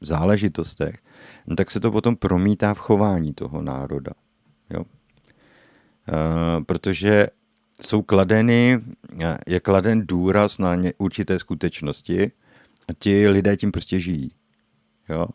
záležitostech, 0.00 0.98
no 1.46 1.56
tak 1.56 1.70
se 1.70 1.80
to 1.80 1.90
potom 1.90 2.16
promítá 2.16 2.74
v 2.74 2.78
chování 2.78 3.34
toho 3.34 3.62
národa. 3.62 4.12
Jo? 4.70 4.84
E, 6.08 6.64
protože 6.64 7.26
jsou 7.82 8.02
kladeny, 8.02 8.80
je 9.46 9.60
kladen 9.60 10.06
důraz 10.06 10.58
na 10.58 10.74
ně, 10.74 10.92
určité 10.98 11.38
skutečnosti 11.38 12.32
a 12.88 12.92
ti 12.98 13.28
lidé 13.28 13.56
tím 13.56 13.72
prostě 13.72 14.00
žijí. 14.00 14.30
Jo? 15.08 15.26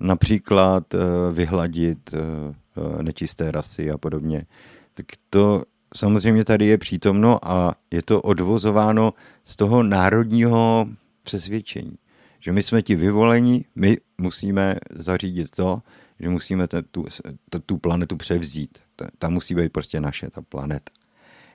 Například 0.00 0.94
e, 0.94 0.98
vyhladit 1.32 2.14
e, 2.14 3.02
nečisté 3.02 3.52
rasy 3.52 3.90
a 3.90 3.98
podobně. 3.98 4.46
Tak 4.94 5.06
to 5.30 5.62
samozřejmě 5.96 6.44
tady 6.44 6.66
je 6.66 6.78
přítomno 6.78 7.48
a 7.48 7.74
je 7.90 8.02
to 8.02 8.22
odvozováno 8.22 9.14
z 9.44 9.56
toho 9.56 9.82
národního 9.82 10.88
přesvědčení 11.22 11.98
že 12.44 12.52
my 12.52 12.62
jsme 12.62 12.82
ti 12.82 12.94
vyvolení, 12.94 13.64
my 13.74 13.96
musíme 14.18 14.76
zařídit 14.90 15.50
to, 15.50 15.82
že 16.20 16.28
musíme 16.28 16.68
tu, 16.68 17.06
tu, 17.50 17.58
tu 17.66 17.78
planetu 17.78 18.16
převzít. 18.16 18.78
Ta, 18.96 19.08
ta 19.18 19.28
musí 19.28 19.54
být 19.54 19.72
prostě 19.72 20.00
naše, 20.00 20.30
ta 20.30 20.42
planeta. 20.42 20.92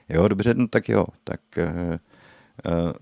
Jo, 0.08 0.28
dobře, 0.28 0.54
no 0.54 0.68
tak 0.68 0.88
jo, 0.88 1.06
tak 1.24 1.40
uh, 1.58 1.64
uh, 2.72 2.92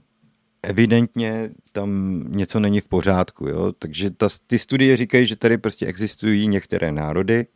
evidentně 0.63 1.51
tam 1.73 2.25
něco 2.29 2.61
není 2.61 2.81
v 2.81 2.89
pořádku, 2.89 3.49
jo, 3.49 3.73
takže 3.79 4.11
ta, 4.11 4.29
ty 4.47 4.59
studie 4.59 4.97
říkají, 4.97 5.27
že 5.27 5.37
tady 5.37 5.59
prostě 5.59 5.87
existují 5.87 6.47
některé 6.47 6.93
národy 6.93 7.47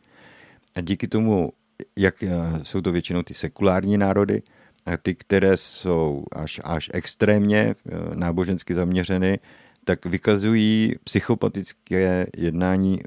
a 0.74 0.80
díky 0.80 1.08
tomu, 1.08 1.52
jak 1.96 2.14
uh, 2.22 2.62
jsou 2.62 2.80
to 2.80 2.92
většinou 2.92 3.22
ty 3.22 3.34
sekulární 3.34 3.98
národy, 3.98 4.42
a 4.86 4.96
ty, 4.96 5.14
které 5.14 5.56
jsou 5.56 6.24
až, 6.32 6.60
až 6.64 6.90
extrémně 6.94 7.74
nábožensky 8.14 8.74
zaměřeny, 8.74 9.38
tak 9.84 10.06
vykazují 10.06 10.94
psychopatické 11.04 12.26
jednání, 12.36 13.00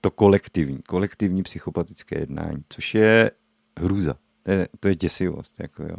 to 0.00 0.10
kolektivní, 0.10 0.78
kolektivní 0.88 1.42
psychopatické 1.42 2.18
jednání, 2.18 2.64
což 2.68 2.94
je 2.94 3.30
hrůza. 3.80 4.14
To 4.42 4.50
je, 4.50 4.68
to 4.80 4.88
je 4.88 4.94
děsivost. 4.94 5.56
Jako 5.60 5.82
jo. 5.82 5.96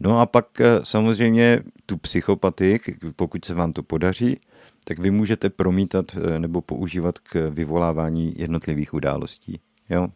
No 0.00 0.20
a 0.20 0.26
pak 0.26 0.60
eh, 0.60 0.80
samozřejmě 0.82 1.62
tu 1.86 1.96
psychopatii, 1.96 2.80
pokud 3.16 3.44
se 3.44 3.54
vám 3.54 3.72
to 3.72 3.82
podaří, 3.82 4.40
tak 4.84 4.98
vy 4.98 5.10
můžete 5.10 5.50
promítat 5.50 6.04
eh, 6.16 6.38
nebo 6.38 6.60
používat 6.60 7.18
k 7.18 7.50
vyvolávání 7.50 8.34
jednotlivých 8.36 8.94
událostí. 8.94 9.60
Jo? 9.90 10.08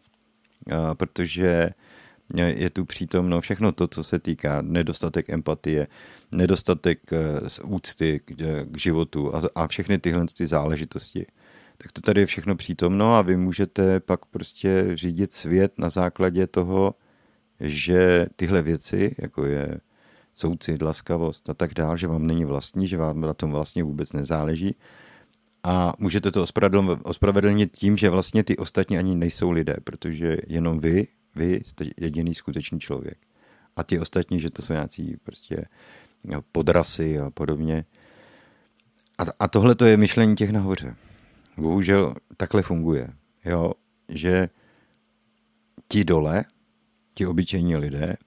Protože 0.93 1.69
je 2.45 2.69
tu 2.69 2.85
přítomno 2.85 3.41
všechno 3.41 3.71
to, 3.71 3.87
co 3.87 4.03
se 4.03 4.19
týká 4.19 4.61
nedostatek 4.61 5.29
empatie, 5.29 5.87
nedostatek 6.35 7.13
eh, 7.13 7.17
úcty 7.63 8.19
k 8.25 8.77
životu 8.77 9.31
a, 9.55 9.67
všechny 9.67 9.99
tyhle 9.99 10.25
ty 10.37 10.47
záležitosti. 10.47 11.25
Tak 11.77 11.91
to 11.91 12.01
tady 12.01 12.21
je 12.21 12.25
všechno 12.25 12.55
přítomno 12.55 13.15
a 13.15 13.21
vy 13.21 13.37
můžete 13.37 13.99
pak 13.99 14.25
prostě 14.25 14.85
řídit 14.93 15.33
svět 15.33 15.73
na 15.77 15.89
základě 15.89 16.47
toho, 16.47 16.95
že 17.59 18.27
tyhle 18.35 18.61
věci, 18.61 19.15
jako 19.17 19.45
je 19.45 19.79
soucit, 20.33 20.81
laskavost 20.81 21.49
a 21.49 21.53
tak 21.53 21.73
dále, 21.73 21.97
že 21.97 22.07
vám 22.07 22.27
není 22.27 22.45
vlastní, 22.45 22.87
že 22.87 22.97
vám 22.97 23.21
na 23.21 23.33
tom 23.33 23.51
vlastně 23.51 23.83
vůbec 23.83 24.13
nezáleží. 24.13 24.75
A 25.63 25.93
můžete 25.99 26.31
to 26.31 26.45
ospravedlnit 27.03 27.77
tím, 27.77 27.97
že 27.97 28.09
vlastně 28.09 28.43
ty 28.43 28.57
ostatní 28.57 28.97
ani 28.97 29.15
nejsou 29.15 29.51
lidé, 29.51 29.75
protože 29.83 30.37
jenom 30.47 30.79
vy 30.79 31.07
vy 31.37 31.61
jste 31.65 31.85
jediný 31.97 32.35
skutečný 32.35 32.79
člověk. 32.79 33.17
A 33.75 33.83
ti 33.83 33.99
ostatní, 33.99 34.39
že 34.39 34.49
to 34.49 34.61
jsou 34.61 34.73
nějací 34.73 35.17
prostě 35.23 35.65
podrasy 36.51 37.19
a 37.19 37.29
podobně. 37.29 37.85
A, 39.17 39.23
a 39.39 39.47
tohle 39.47 39.75
to 39.75 39.85
je 39.85 39.97
myšlení 39.97 40.35
těch 40.35 40.49
nahoře. 40.49 40.95
Bohužel 41.57 42.15
takhle 42.37 42.61
funguje. 42.61 43.07
Jo, 43.45 43.71
že 44.09 44.49
ti 45.87 46.03
dole, 46.03 46.45
ti 47.13 47.25
obyčejní 47.25 47.75
lidé, 47.75 48.17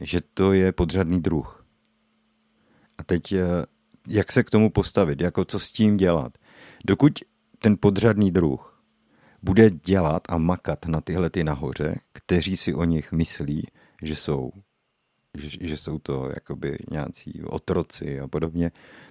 že 0.00 0.20
to 0.34 0.52
je 0.52 0.72
podřadný 0.72 1.20
druh. 1.20 1.66
A 2.98 3.04
teď, 3.04 3.32
eh, 3.32 3.40
jak 4.08 4.32
se 4.32 4.42
k 4.42 4.50
tomu 4.50 4.70
postavit, 4.70 5.20
jako 5.20 5.44
co 5.44 5.58
s 5.58 5.72
tím 5.72 5.96
dělat? 5.96 6.38
Dokud 6.84 7.12
ten 7.58 7.76
podřadný 7.80 8.30
druh 8.30 8.82
bude 9.42 9.70
dělat 9.70 10.22
a 10.28 10.38
makat 10.38 10.86
na 10.86 11.00
tyhle 11.00 11.30
ty 11.30 11.44
nahoře, 11.44 11.94
kteří 12.12 12.56
si 12.56 12.74
o 12.74 12.84
nich 12.84 13.12
myslí, 13.12 13.66
že 14.02 14.16
jsou, 14.16 14.52
že, 15.38 15.48
že 15.60 15.76
jsou 15.76 15.98
to 15.98 16.30
jakoby 16.34 16.76
nějací 16.90 17.42
otroci 17.44 18.20
a 18.20 18.28
podobně, 18.28 18.70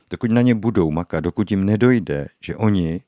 dokud 0.10 0.32
na 0.32 0.42
ně 0.42 0.56
budou 0.56 0.92
makat, 0.92 1.24
dokud 1.24 1.52
jim 1.52 1.66
nedojde, 1.66 2.28
že 2.42 2.56
oni 2.56 3.02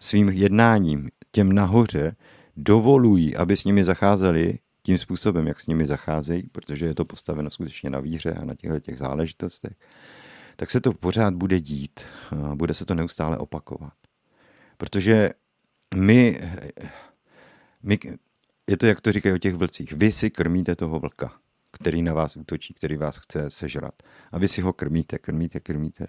svým 0.00 0.28
jednáním 0.28 1.08
těm 1.32 1.52
nahoře 1.52 2.16
dovolují, 2.56 3.36
aby 3.36 3.56
s 3.56 3.64
nimi 3.64 3.84
zacházeli 3.84 4.58
tím 4.82 4.98
způsobem, 4.98 5.46
jak 5.46 5.60
s 5.60 5.66
nimi 5.66 5.86
zacházejí, 5.86 6.42
protože 6.52 6.86
je 6.86 6.94
to 6.94 7.04
postaveno 7.04 7.50
skutečně 7.50 7.90
na 7.90 8.00
víře 8.00 8.32
a 8.32 8.44
na 8.44 8.54
těchto 8.54 8.80
těch 8.80 8.98
záležitostech, 8.98 9.72
tak 10.60 10.70
se 10.70 10.80
to 10.80 10.92
pořád 10.92 11.34
bude 11.34 11.60
dít. 11.60 12.00
Bude 12.54 12.74
se 12.74 12.84
to 12.84 12.94
neustále 12.94 13.38
opakovat. 13.38 13.92
Protože 14.76 15.30
my, 15.96 16.40
my, 17.82 17.98
je 18.66 18.76
to, 18.76 18.86
jak 18.86 19.00
to 19.00 19.12
říkají 19.12 19.34
o 19.34 19.38
těch 19.38 19.54
vlcích, 19.54 19.92
vy 19.92 20.12
si 20.12 20.30
krmíte 20.30 20.76
toho 20.76 20.98
vlka, 20.98 21.32
který 21.72 22.02
na 22.02 22.14
vás 22.14 22.36
útočí, 22.36 22.74
který 22.74 22.96
vás 22.96 23.16
chce 23.16 23.50
sežrat. 23.50 23.94
A 24.32 24.38
vy 24.38 24.48
si 24.48 24.60
ho 24.60 24.72
krmíte, 24.72 25.18
krmíte, 25.18 25.60
krmíte. 25.60 26.06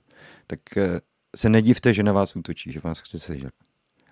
Tak 0.48 0.78
eh, 0.78 1.02
se 1.36 1.50
nedivte, 1.50 1.94
že 1.94 2.04
na 2.04 2.12
vás 2.12 2.36
útočí, 2.36 2.72
že 2.72 2.80
vás 2.80 3.00
chce 3.00 3.20
sežrat. 3.20 3.54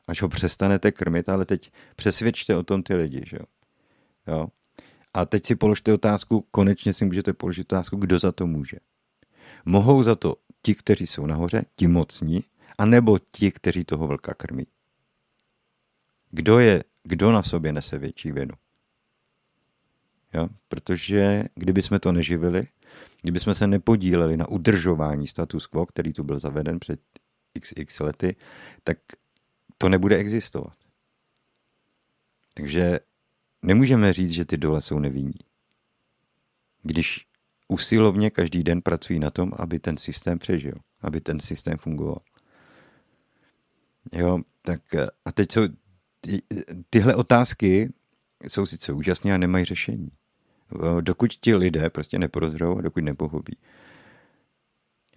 Až 0.07 0.21
ho 0.21 0.29
přestanete 0.29 0.91
krmit, 0.91 1.29
ale 1.29 1.45
teď 1.45 1.71
přesvědčte 1.95 2.55
o 2.55 2.63
tom 2.63 2.83
ty 2.83 2.95
lidi, 2.95 3.23
že 3.27 3.37
jo. 3.37 3.45
jo? 4.27 4.47
A 5.13 5.25
teď 5.25 5.45
si 5.45 5.55
položte 5.55 5.93
otázku, 5.93 6.47
konečně 6.51 6.93
si 6.93 7.05
můžete 7.05 7.33
položit 7.33 7.73
otázku, 7.73 7.95
kdo 7.95 8.19
za 8.19 8.31
to 8.31 8.47
může. 8.47 8.77
Mohou 9.65 10.03
za 10.03 10.15
to 10.15 10.35
ti, 10.61 10.75
kteří 10.75 11.07
jsou 11.07 11.25
nahoře, 11.25 11.61
ti 11.75 11.87
mocní, 11.87 12.43
anebo 12.77 13.19
ti, 13.31 13.51
kteří 13.51 13.83
toho 13.83 14.07
vlka 14.07 14.33
krmí. 14.33 14.67
Kdo 16.31 16.59
je, 16.59 16.83
kdo 17.03 17.31
na 17.31 17.43
sobě 17.43 17.73
nese 17.73 17.97
větší 17.97 18.31
vinu? 18.31 18.53
Jo? 20.33 20.49
Protože 20.67 21.43
kdyby 21.55 21.81
jsme 21.81 21.99
to 21.99 22.11
neživili, 22.11 22.67
kdyby 23.21 23.39
jsme 23.39 23.55
se 23.55 23.67
nepodíleli 23.67 24.37
na 24.37 24.47
udržování 24.47 25.27
status 25.27 25.67
quo, 25.67 25.85
který 25.85 26.13
tu 26.13 26.23
byl 26.23 26.39
zaveden 26.39 26.79
před 26.79 26.99
xx 27.59 27.99
lety, 27.99 28.35
tak 28.83 28.97
to 29.77 29.89
nebude 29.89 30.17
existovat. 30.17 30.73
Takže 32.53 32.99
nemůžeme 33.61 34.13
říct, 34.13 34.31
že 34.31 34.45
ty 34.45 34.57
dole 34.57 34.81
jsou 34.81 34.99
nevinní. 34.99 35.39
Když 36.83 37.26
usilovně 37.67 38.29
každý 38.29 38.63
den 38.63 38.81
pracují 38.81 39.19
na 39.19 39.31
tom, 39.31 39.51
aby 39.57 39.79
ten 39.79 39.97
systém 39.97 40.39
přežil, 40.39 40.73
aby 41.01 41.21
ten 41.21 41.39
systém 41.39 41.77
fungoval. 41.77 42.19
Jo, 44.11 44.39
tak 44.61 44.81
a 45.25 45.31
teď 45.31 45.51
jsou 45.51 45.61
ty, 46.21 46.41
tyhle 46.89 47.15
otázky 47.15 47.93
jsou 48.47 48.65
sice 48.65 48.93
úžasné 48.93 49.33
a 49.33 49.37
nemají 49.37 49.65
řešení. 49.65 50.11
Dokud 51.01 51.33
ti 51.33 51.55
lidé 51.55 51.89
prostě 51.89 52.19
neporozřou 52.19 52.77
a 52.77 52.81
dokud 52.81 53.03
nepochopí. 53.03 53.57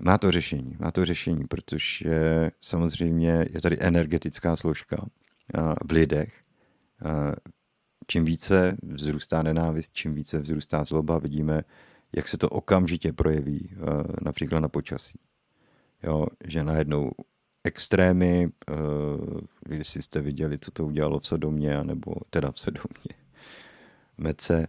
Má 0.00 0.18
to 0.18 0.30
řešení, 0.30 0.76
má 0.80 0.90
to 0.90 1.04
řešení, 1.04 1.46
protože 1.46 2.50
samozřejmě 2.60 3.46
je 3.50 3.60
tady 3.60 3.76
energetická 3.80 4.56
složka 4.56 5.06
v 5.84 5.92
lidech. 5.92 6.34
Čím 8.06 8.24
více 8.24 8.76
vzrůstá 8.82 9.42
nenávist, 9.42 9.92
čím 9.92 10.14
více 10.14 10.38
vzrůstá 10.38 10.84
zloba, 10.84 11.18
vidíme, 11.18 11.62
jak 12.16 12.28
se 12.28 12.38
to 12.38 12.48
okamžitě 12.48 13.12
projeví 13.12 13.76
například 14.22 14.60
na 14.60 14.68
počasí. 14.68 15.18
Jo, 16.02 16.26
že 16.44 16.64
najednou 16.64 17.10
extrémy, 17.64 18.48
když 19.60 19.88
jste 19.88 20.20
viděli, 20.20 20.58
co 20.58 20.70
to 20.70 20.86
udělalo 20.86 21.18
v 21.18 21.26
Sodomě, 21.26 21.84
nebo 21.84 22.12
teda 22.30 22.52
v 22.52 22.58
Sodomě, 22.58 23.14
Mece 24.18 24.66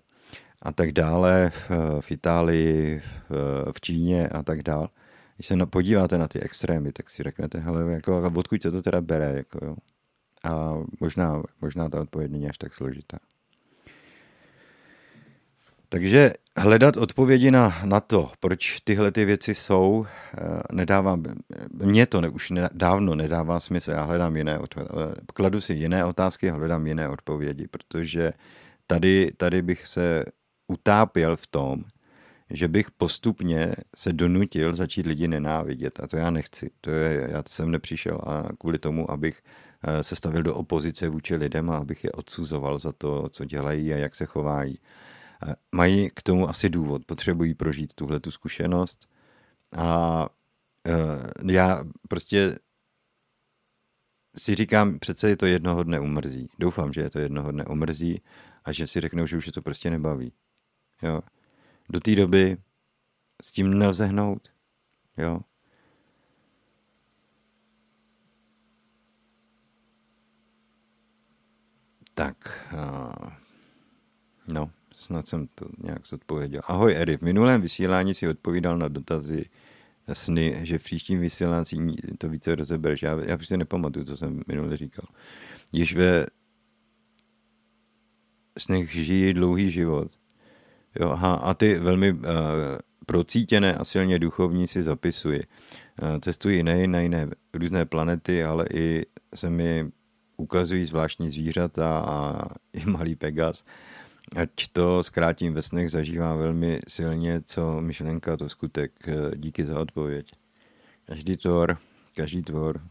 a 0.62 0.72
tak 0.72 0.92
dále, 0.92 1.52
v, 2.00 2.12
Itálii, 2.12 3.02
v, 3.30 3.72
v 3.72 3.82
Číně 3.82 4.30
a 4.30 4.44
tak 4.44 4.64
dále 4.64 4.88
když 5.42 5.48
se 5.48 5.66
podíváte 5.66 6.18
na 6.18 6.28
ty 6.28 6.40
extrémy, 6.40 6.92
tak 6.92 7.10
si 7.10 7.24
řeknete, 7.24 7.60
hele, 7.60 7.92
jako, 7.92 8.32
odkud 8.36 8.62
se 8.62 8.72
to 8.72 8.82
teda 8.82 9.02
bere, 9.02 9.34
jako, 9.38 9.66
jo. 9.66 9.76
A 10.44 10.74
možná, 11.00 11.44
možná 11.62 11.90
ta 11.90 12.02
odpověď 12.02 12.32
není 12.32 12.50
až 12.50 12.58
tak 12.58 12.74
složitá. 12.74 13.18
Takže 15.94 16.34
hledat 16.58 16.98
odpovědi 16.98 17.52
na, 17.52 17.82
na 17.86 18.00
to, 18.00 18.32
proč 18.40 18.80
tyhle 18.84 19.12
ty 19.12 19.26
věci 19.26 19.56
jsou, 19.56 20.06
eh, 20.08 20.40
nedává, 20.72 21.20
mně 21.74 22.06
to 22.06 22.22
ne, 22.22 22.30
už 22.30 22.50
ne, 22.50 22.70
dávno 22.74 23.16
nedává 23.16 23.60
smysl, 23.60 23.92
já 23.92 24.04
hledám 24.04 24.36
jiné 24.36 24.60
odpovědi, 24.60 24.94
kladu 25.34 25.62
si 25.62 25.74
jiné 25.74 26.06
otázky 26.06 26.50
a 26.50 26.54
hledám 26.54 26.88
jiné 26.88 27.10
odpovědi, 27.10 27.68
protože 27.68 28.34
tady, 28.88 29.32
tady 29.38 29.62
bych 29.62 29.88
se 29.88 30.26
utápěl 30.68 31.36
v 31.36 31.48
tom, 31.48 31.84
že 32.50 32.68
bych 32.68 32.92
postupně 32.92 33.72
se 33.96 34.14
donutil 34.14 34.76
začít 34.76 35.06
lidi 35.06 35.28
nenávidět. 35.28 36.00
A 36.00 36.08
to 36.08 36.18
já 36.18 36.30
nechci. 36.30 36.72
To 36.82 36.90
je, 36.90 37.28
já 37.32 37.44
jsem 37.48 37.72
nepřišel 37.72 38.20
a 38.28 38.44
kvůli 38.60 38.80
tomu, 38.80 39.12
abych 39.12 39.42
eh, 39.84 40.04
se 40.04 40.16
stavil 40.16 40.44
do 40.44 40.56
opozice 40.56 41.10
vůči 41.10 41.36
lidem 41.36 41.70
a 41.70 41.78
abych 41.78 42.04
je 42.04 42.12
odsuzoval 42.12 42.80
za 42.80 42.92
to, 42.92 43.30
co 43.30 43.46
dělají 43.46 43.94
a 43.94 43.98
jak 43.98 44.16
se 44.16 44.26
chovají. 44.26 44.80
Mají 45.72 46.10
k 46.10 46.24
tomu 46.24 46.50
asi 46.50 46.70
důvod, 46.70 47.06
potřebují 47.06 47.54
prožít 47.54 47.94
tuhle 47.94 48.20
tu 48.20 48.32
zkušenost 48.32 49.10
a 49.78 50.26
eh, 50.88 51.52
já 51.52 51.84
prostě 52.10 52.60
si 54.38 54.56
říkám, 54.56 55.00
přece 55.00 55.30
je 55.30 55.38
to 55.38 55.46
jednoho 55.46 55.84
dne 55.84 56.00
umrzí. 56.00 56.50
Doufám, 56.60 56.94
že 56.94 57.02
je 57.02 57.10
to 57.10 57.20
jednoho 57.20 57.52
dne 57.52 57.66
umrzí 57.66 58.22
a 58.66 58.72
že 58.72 58.88
si 58.88 59.02
řeknou, 59.02 59.26
že 59.26 59.38
už 59.38 59.46
je 59.46 59.52
to 59.54 59.62
prostě 59.62 59.90
nebaví. 59.90 60.34
Jo 61.04 61.22
do 61.92 62.00
té 62.00 62.16
doby 62.16 62.58
s 63.44 63.52
tím 63.52 63.78
nelze 63.80 64.06
hnout. 64.06 64.50
Jo. 65.18 65.42
Tak, 72.14 72.68
no, 74.54 74.72
snad 75.02 75.28
jsem 75.28 75.48
to 75.56 75.66
nějak 75.84 76.08
zodpověděl. 76.08 76.62
Ahoj 76.66 76.96
Eri, 76.96 77.18
v 77.18 77.22
minulém 77.22 77.62
vysílání 77.62 78.14
si 78.14 78.28
odpovídal 78.28 78.78
na 78.78 78.88
dotazy 78.88 79.46
sny, 80.14 80.60
že 80.64 80.78
v 80.78 80.84
příštím 80.84 81.20
vysílání 81.20 81.96
to 82.18 82.30
více 82.30 82.56
rozebereš. 82.56 83.02
Já, 83.02 83.20
já 83.26 83.38
prostě 83.38 83.58
nepamatuju, 83.58 84.06
co 84.06 84.18
jsem 84.18 84.42
minule 84.48 84.78
říkal. 84.78 85.06
Již 85.72 85.96
ve 85.96 86.26
snech 88.58 88.92
žijí 88.92 89.34
dlouhý 89.34 89.72
život 89.72 90.12
Jo, 91.00 91.10
aha, 91.10 91.34
a 91.34 91.54
ty 91.54 91.80
velmi 91.80 92.12
uh, 92.14 92.20
procítěné 93.06 93.76
a 93.76 93.86
silně 93.86 94.20
duchovní 94.20 94.68
si 94.68 94.84
zapisuji. 94.84 95.44
Uh, 96.02 96.20
cestuji 96.20 96.64
nejen 96.64 96.92
na 96.92 97.00
jiné 97.00 97.30
různé 97.54 97.86
planety, 97.86 98.44
ale 98.44 98.66
i 98.74 99.06
se 99.36 99.50
mi 99.50 99.92
ukazují 100.38 100.86
zvláštní 100.86 101.32
zvířata 101.32 102.00
a 102.00 102.42
i 102.74 102.86
malý 102.86 103.16
Pegas. 103.16 103.64
Ať 104.36 104.68
to 104.72 105.04
zkrátím 105.04 105.54
ve 105.54 105.62
snech 105.62 105.92
zažívám 105.92 106.38
velmi 106.38 106.82
silně, 106.88 107.42
co 107.42 107.82
myšlenka, 107.82 108.38
to 108.38 108.50
skutek. 108.50 108.92
Eh, 109.08 109.38
díky 109.38 109.66
za 109.66 109.80
odpověď. 109.80 110.32
Každý 111.06 111.38
tvor, 111.38 111.78
každý 112.16 112.44
tvor 112.44 112.82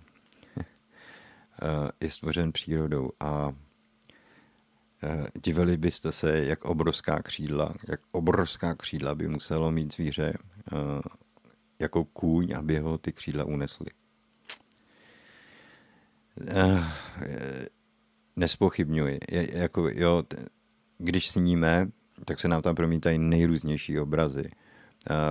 je 2.00 2.10
stvořen 2.10 2.52
přírodou 2.52 3.10
a 3.20 3.52
Eh, 5.02 5.26
divili 5.44 5.76
byste 5.76 6.12
se, 6.12 6.44
jak 6.44 6.64
obrovská 6.64 7.22
křídla, 7.22 7.74
jak 7.88 8.00
obrovská 8.12 8.74
křídla 8.74 9.14
by 9.14 9.28
muselo 9.28 9.72
mít 9.72 9.94
zvíře 9.94 10.32
eh, 10.72 10.76
jako 11.78 12.04
kůň, 12.04 12.54
aby 12.56 12.78
ho 12.78 12.98
ty 12.98 13.12
křídla 13.12 13.44
unesly. 13.44 13.86
Eh, 16.48 16.84
nespochybňuji. 18.36 19.18
Jako, 19.30 19.88
jo, 19.88 20.22
když 21.00 21.28
sníme, 21.28 21.88
tak 22.24 22.40
se 22.40 22.48
nám 22.48 22.62
tam 22.62 22.74
promítají 22.74 23.18
nejrůznější 23.18 23.98
obrazy. 23.98 24.50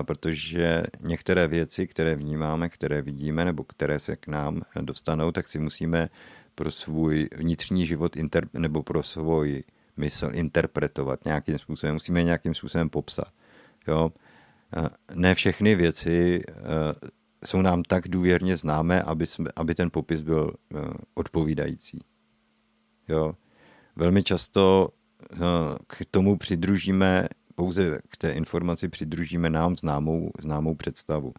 Protože 0.01 0.83
některé 1.01 1.47
věci, 1.47 1.87
které 1.87 2.15
vnímáme, 2.15 2.69
které 2.69 3.01
vidíme, 3.01 3.45
nebo 3.45 3.63
které 3.63 3.99
se 3.99 4.15
k 4.15 4.27
nám 4.27 4.61
dostanou, 4.81 5.31
tak 5.31 5.47
si 5.47 5.59
musíme 5.59 6.09
pro 6.55 6.71
svůj 6.71 7.29
vnitřní 7.35 7.87
život 7.87 8.15
inter, 8.15 8.47
nebo 8.53 8.83
pro 8.83 9.03
svůj 9.03 9.63
mysl 9.97 10.29
interpretovat 10.33 11.25
nějakým 11.25 11.59
způsobem. 11.59 11.93
Musíme 11.93 12.23
nějakým 12.23 12.53
způsobem 12.53 12.89
popsat. 12.89 13.31
Jo? 13.87 14.11
Ne 15.13 15.35
všechny 15.35 15.75
věci 15.75 16.43
eh, 16.47 16.53
jsou 17.45 17.61
nám 17.61 17.83
tak 17.83 18.07
důvěrně 18.07 18.57
známé, 18.57 19.01
aby, 19.01 19.25
jsme, 19.25 19.49
aby 19.55 19.75
ten 19.75 19.89
popis 19.91 20.21
byl 20.21 20.53
eh, 20.53 20.77
odpovídající. 21.13 21.99
Jo? 23.07 23.33
Velmi 23.95 24.23
často 24.23 24.89
k 25.87 26.05
tomu 26.11 26.37
přidružíme, 26.37 27.27
pouze 27.55 27.99
k 28.09 28.17
té 28.17 28.31
informaci 28.31 28.89
přidružíme 28.89 29.49
nám 29.49 29.75
známou, 29.75 30.31
známou 30.41 30.75
představu. 30.75 31.33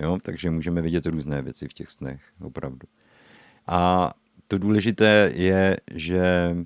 Jo? 0.00 0.18
Takže 0.22 0.50
můžeme 0.50 0.82
vidět 0.82 1.06
různé 1.06 1.42
věci 1.42 1.68
v 1.68 1.72
těch 1.72 1.90
snech, 1.90 2.20
opravdu. 2.40 2.88
A 3.66 4.10
to 4.48 4.58
důležité 4.58 5.32
je, 5.34 5.76
že 5.90 6.56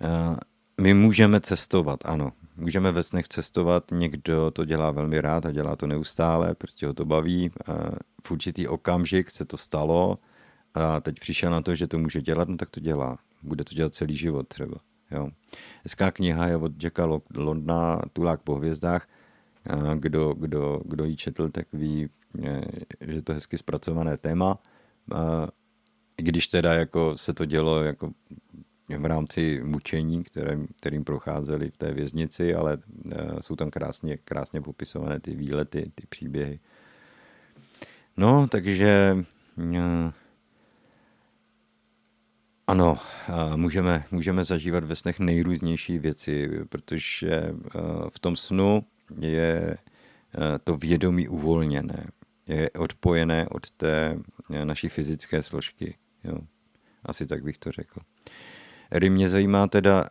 uh, 0.00 0.36
my 0.80 0.94
můžeme 0.94 1.40
cestovat, 1.40 2.00
ano. 2.04 2.32
Můžeme 2.56 2.92
ve 2.92 3.02
snech 3.02 3.28
cestovat, 3.28 3.84
někdo 3.90 4.50
to 4.50 4.64
dělá 4.64 4.90
velmi 4.90 5.20
rád 5.20 5.46
a 5.46 5.52
dělá 5.52 5.76
to 5.76 5.86
neustále, 5.86 6.54
prostě 6.54 6.86
ho 6.86 6.94
to 6.94 7.04
baví. 7.04 7.50
Uh, 7.68 7.76
v 8.22 8.30
určitý 8.30 8.68
okamžik 8.68 9.30
se 9.30 9.44
to 9.44 9.56
stalo 9.56 10.18
a 10.74 11.00
teď 11.00 11.20
přišel 11.20 11.50
na 11.50 11.60
to, 11.60 11.74
že 11.74 11.86
to 11.86 11.98
může 11.98 12.22
dělat, 12.22 12.48
no 12.48 12.56
tak 12.56 12.70
to 12.70 12.80
dělá. 12.80 13.18
Bude 13.44 13.64
to 13.64 13.74
dělat 13.74 13.94
celý 13.94 14.16
život 14.16 14.48
třeba. 14.48 14.76
Jo. 15.10 15.28
Hezká 15.82 16.10
kniha 16.10 16.46
je 16.46 16.56
od 16.56 16.82
Jacka 16.82 17.20
Londna, 17.36 18.02
Tulák 18.12 18.42
po 18.42 18.54
hvězdách. 18.54 19.08
Kdo, 19.98 20.34
kdo, 20.34 20.80
kdo 20.84 21.04
ji 21.04 21.16
četl, 21.16 21.48
tak 21.50 21.66
ví, 21.72 22.08
že 23.00 23.22
to 23.22 23.32
hezky 23.32 23.58
zpracované 23.58 24.16
téma. 24.16 24.58
Když 26.16 26.46
teda 26.46 26.74
jako 26.74 27.16
se 27.16 27.34
to 27.34 27.44
dělo 27.44 27.82
jako 27.82 28.10
v 28.98 29.06
rámci 29.06 29.60
mučení, 29.64 30.24
kterým, 30.24 30.68
kterým 30.76 31.04
procházeli 31.04 31.70
v 31.70 31.76
té 31.76 31.92
věznici, 31.92 32.54
ale 32.54 32.78
e, 33.12 33.42
jsou 33.42 33.56
tam 33.56 33.70
krásně, 33.70 34.16
krásně 34.16 34.60
popisované 34.60 35.20
ty 35.20 35.34
výlety, 35.34 35.92
ty 35.94 36.06
příběhy. 36.06 36.60
No, 38.16 38.48
takže 38.48 39.16
e, 39.74 40.12
ano, 42.66 42.98
můžeme, 43.56 44.04
můžeme 44.10 44.44
zažívat 44.44 44.84
ve 44.84 44.96
snech 44.96 45.18
nejrůznější 45.18 45.98
věci, 45.98 46.50
protože 46.68 47.30
e, 47.30 47.52
v 48.10 48.18
tom 48.18 48.36
snu 48.36 48.84
je 49.20 49.76
to 50.64 50.76
vědomí 50.76 51.28
uvolněné, 51.28 52.06
je 52.46 52.70
odpojené 52.70 53.48
od 53.48 53.70
té 53.70 54.18
naší 54.64 54.88
fyzické 54.88 55.42
složky. 55.42 55.96
Jo. 56.24 56.38
Asi 57.04 57.26
tak 57.26 57.42
bych 57.42 57.58
to 57.58 57.72
řekl. 57.72 58.00
Ery, 58.90 59.10
mě 59.10 59.28
zajímá 59.28 59.66
teda 59.66 60.08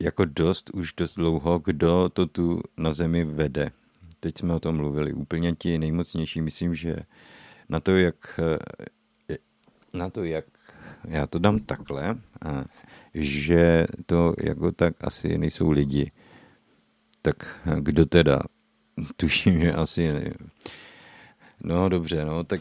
jako 0.00 0.24
dost, 0.24 0.70
už 0.70 0.92
dost 0.92 1.14
dlouho, 1.14 1.58
kdo 1.58 2.08
to 2.08 2.26
tu 2.26 2.60
na 2.76 2.92
zemi 2.92 3.24
vede. 3.24 3.70
Teď 4.20 4.38
jsme 4.38 4.54
o 4.54 4.60
tom 4.60 4.76
mluvili. 4.76 5.12
Úplně 5.12 5.52
ti 5.52 5.78
nejmocnější, 5.78 6.42
myslím, 6.42 6.74
že 6.74 6.96
na 7.68 7.80
to, 7.80 7.96
jak 7.96 8.40
na 9.94 10.10
to, 10.10 10.24
jak 10.24 10.44
já 11.04 11.26
to 11.26 11.38
dám 11.38 11.58
takhle, 11.58 12.18
že 13.14 13.86
to 14.06 14.34
jako 14.42 14.72
tak 14.72 14.94
asi 15.00 15.38
nejsou 15.38 15.70
lidi. 15.70 16.12
Tak 17.22 17.60
kdo 17.80 18.06
teda? 18.06 18.40
Tuším, 19.16 19.60
že 19.60 19.72
asi 19.72 20.12
nevím. 20.12 20.50
No 21.64 21.88
dobře, 21.88 22.24
no 22.24 22.44
tak 22.44 22.60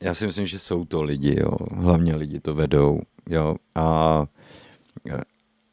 já 0.00 0.14
si 0.14 0.26
myslím, 0.26 0.46
že 0.46 0.58
jsou 0.58 0.84
to 0.84 1.02
lidi, 1.02 1.36
jo. 1.40 1.50
Hlavně 1.74 2.14
lidi 2.14 2.40
to 2.40 2.54
vedou, 2.54 3.00
jo. 3.28 3.56
A 3.74 4.26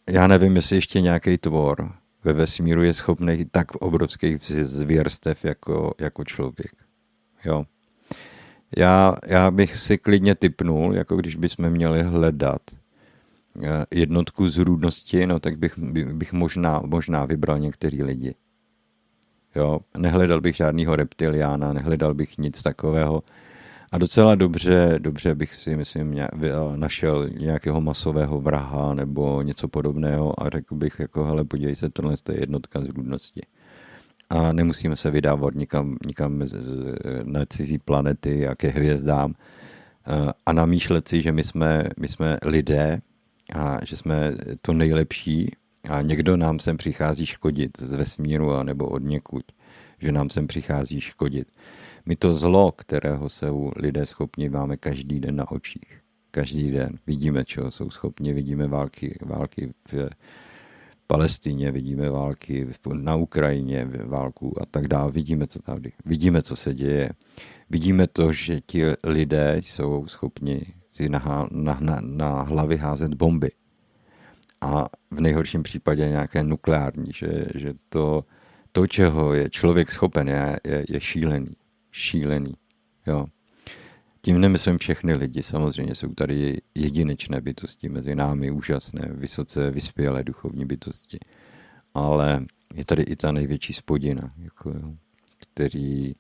já 0.10 0.28
nevím, 0.28 0.56
jestli 0.56 0.78
ještě 0.78 1.02
nějaký 1.02 1.38
tvor 1.38 1.92
ve 2.24 2.34
vesmíru 2.34 2.84
je 2.84 2.94
schopný 2.94 3.46
tak 3.52 3.76
obrovských 3.76 4.38
zvěrstev 4.64 5.46
jako, 5.46 5.94
jako 6.00 6.24
člověk. 6.24 6.72
Jo. 7.46 7.66
Já, 8.78 9.16
já 9.28 9.52
bych 9.52 9.78
si 9.78 9.98
klidně 9.98 10.36
typnul, 10.36 10.96
jako 10.96 11.16
když 11.16 11.36
bychom 11.36 11.70
měli 11.70 12.04
hledat 12.04 12.62
eh, 13.64 13.86
jednotku 13.92 14.48
zrůdnosti, 14.48 15.28
no 15.28 15.40
tak 15.40 15.58
bych, 15.58 15.78
bych 16.14 16.34
možná, 16.34 16.82
možná 16.86 17.26
vybral 17.26 17.60
některý 17.60 18.04
lidi. 18.04 18.36
Jo, 19.56 19.80
nehledal 19.98 20.42
bych 20.42 20.56
žádného 20.56 20.96
reptiliána, 20.96 21.74
nehledal 21.74 22.14
bych 22.14 22.38
nic 22.38 22.62
takového. 22.64 23.24
A 23.92 23.98
docela 23.98 24.36
dobře, 24.36 24.96
dobře 24.98 25.36
bych 25.36 25.54
si, 25.54 25.76
myslím, 25.76 26.16
našel 26.76 27.30
nějakého 27.30 27.82
masového 27.82 28.42
vraha 28.42 28.94
nebo 28.94 29.42
něco 29.42 29.68
podobného 29.68 30.44
a 30.44 30.50
řekl 30.50 30.76
bych, 30.76 31.00
jako, 31.00 31.24
hele, 31.24 31.46
podívej 31.46 31.76
se, 31.76 31.90
tohle 31.90 32.14
je 32.32 32.40
jednotka 32.40 32.82
zrůdnosti 32.82 33.42
a 34.34 34.54
nemusíme 34.54 34.96
se 34.96 35.12
vydávat 35.12 35.56
nikam, 35.56 35.98
nikam 36.08 36.44
na 37.24 37.46
cizí 37.46 37.78
planety 37.78 38.48
a 38.48 38.56
ke 38.56 38.68
hvězdám 38.68 39.34
a 40.46 40.54
namýšlet 40.54 41.08
si, 41.08 41.22
že 41.22 41.32
my 41.32 41.44
jsme, 41.44 41.84
my 42.00 42.08
jsme 42.08 42.38
lidé 42.46 43.02
a 43.56 43.86
že 43.86 43.98
jsme 43.98 44.36
to 44.62 44.74
nejlepší 44.74 45.52
a 45.90 46.02
někdo 46.02 46.38
nám 46.38 46.60
sem 46.60 46.78
přichází 46.78 47.26
škodit 47.26 47.72
z 47.80 47.94
vesmíru 47.94 48.54
a 48.54 48.64
nebo 48.64 48.90
od 48.90 49.04
někud, 49.04 49.44
že 50.00 50.12
nám 50.12 50.30
sem 50.30 50.48
přichází 50.48 51.02
škodit. 51.02 51.48
My 52.06 52.16
to 52.16 52.34
zlo, 52.34 52.72
kterého 52.72 53.30
jsou 53.30 53.72
lidé 53.76 54.06
schopni, 54.06 54.50
máme 54.50 54.78
každý 54.78 55.20
den 55.20 55.36
na 55.36 55.52
očích. 55.52 56.00
Každý 56.32 56.72
den. 56.72 57.00
Vidíme, 57.08 57.46
čeho 57.46 57.72
jsou 57.72 57.90
schopni, 57.90 58.34
vidíme 58.34 58.68
války, 58.68 59.18
války 59.22 59.74
v 59.92 60.10
Palestině, 61.08 61.72
vidíme 61.72 62.10
války 62.10 62.68
na 62.94 63.16
Ukrajině, 63.16 63.88
válku 64.06 64.62
a 64.62 64.66
tak 64.66 64.88
dále. 64.88 65.12
Vidíme, 65.12 65.48
co 65.48 65.60
tady. 65.60 65.92
Vidíme, 66.06 66.42
co 66.42 66.56
se 66.56 66.74
děje. 66.74 67.10
Vidíme 67.70 68.08
to, 68.08 68.34
že 68.34 68.62
ti 68.62 68.84
lidé 69.04 69.62
jsou 69.64 70.08
schopni 70.08 70.66
si 70.92 71.10
na, 71.10 71.48
na, 71.52 71.78
na, 71.80 71.98
na 72.02 72.42
hlavy 72.42 72.78
házet 72.78 73.14
bomby. 73.14 73.52
A 74.62 74.90
v 75.12 75.22
nejhorším 75.22 75.64
případě 75.64 76.10
nějaké 76.10 76.44
nukleární, 76.44 77.12
že, 77.16 77.46
že 77.56 77.74
to, 77.90 78.26
to, 78.72 78.88
čeho 78.88 79.34
je 79.34 79.50
člověk 79.50 79.92
schopen, 79.92 80.28
je, 80.28 80.60
je, 80.64 80.86
je 80.90 81.02
šílený. 81.02 81.56
Šílený. 81.92 82.54
Jo. 83.08 83.26
Tím 84.26 84.42
nemyslím 84.42 84.78
všechny 84.78 85.14
lidi, 85.14 85.44
samozřejmě 85.44 85.96
jsou 85.96 86.14
tady 86.14 86.62
jedinečné 86.76 87.42
bytosti 87.42 87.90
mezi 87.90 88.16
námi, 88.16 88.52
úžasné, 88.52 89.10
vysoce 89.12 89.72
vyspělé 89.72 90.24
duchovní 90.24 90.66
bytosti. 90.66 91.20
Ale 91.94 92.46
je 92.74 92.86
tady 92.86 93.04
i 93.04 93.16
ta 93.16 93.32
největší 93.32 93.74
spodina, 93.74 94.30
jako, 94.38 94.74
kteří 95.40 96.16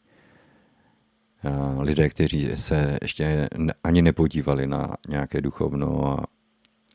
lidé, 1.79 2.09
kteří 2.09 2.49
se 2.55 2.97
ještě 3.01 3.49
ani 3.83 4.01
nepodívali 4.01 4.67
na 4.67 4.97
nějaké 5.07 5.41
duchovno 5.41 6.07
a, 6.07 6.25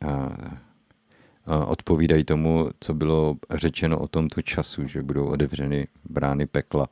a, 0.08 0.36
a 1.46 1.66
odpovídají 1.66 2.24
tomu, 2.24 2.68
co 2.80 2.94
bylo 2.94 3.36
řečeno 3.50 3.98
o 3.98 4.08
tomto 4.08 4.42
času, 4.42 4.86
že 4.86 5.02
budou 5.02 5.26
otevřeny 5.26 5.86
brány 6.10 6.46
pekla 6.46 6.86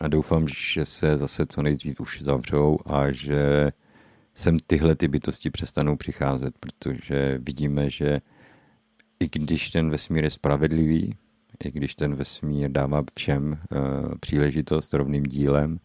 a 0.00 0.08
doufám, 0.08 0.46
že 0.48 0.84
se 0.84 1.18
zase 1.18 1.46
co 1.46 1.62
nejdřív 1.62 2.00
už 2.00 2.22
zavřou 2.22 2.78
a 2.86 3.12
že 3.12 3.72
sem 4.34 4.56
tyhle 4.66 4.94
ty 4.94 5.08
bytosti 5.08 5.50
přestanou 5.50 5.96
přicházet, 5.96 6.54
protože 6.60 7.38
vidíme, 7.42 7.90
že 7.90 8.20
i 9.20 9.28
když 9.28 9.70
ten 9.70 9.90
vesmír 9.90 10.24
je 10.24 10.30
spravedlivý, 10.30 11.14
i 11.64 11.70
když 11.70 11.94
ten 11.94 12.14
vesmír 12.14 12.70
dává 12.70 13.02
všem 13.14 13.52
uh, 13.52 14.14
příležitost 14.20 14.94
rovným 14.94 15.22
dílem, 15.22 15.80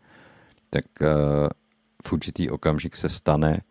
tak 0.69 0.85
uh, 1.01 1.07
v 2.03 2.13
určitý 2.13 2.49
okamžik 2.49 2.95
se 2.95 3.09
stane, 3.09 3.61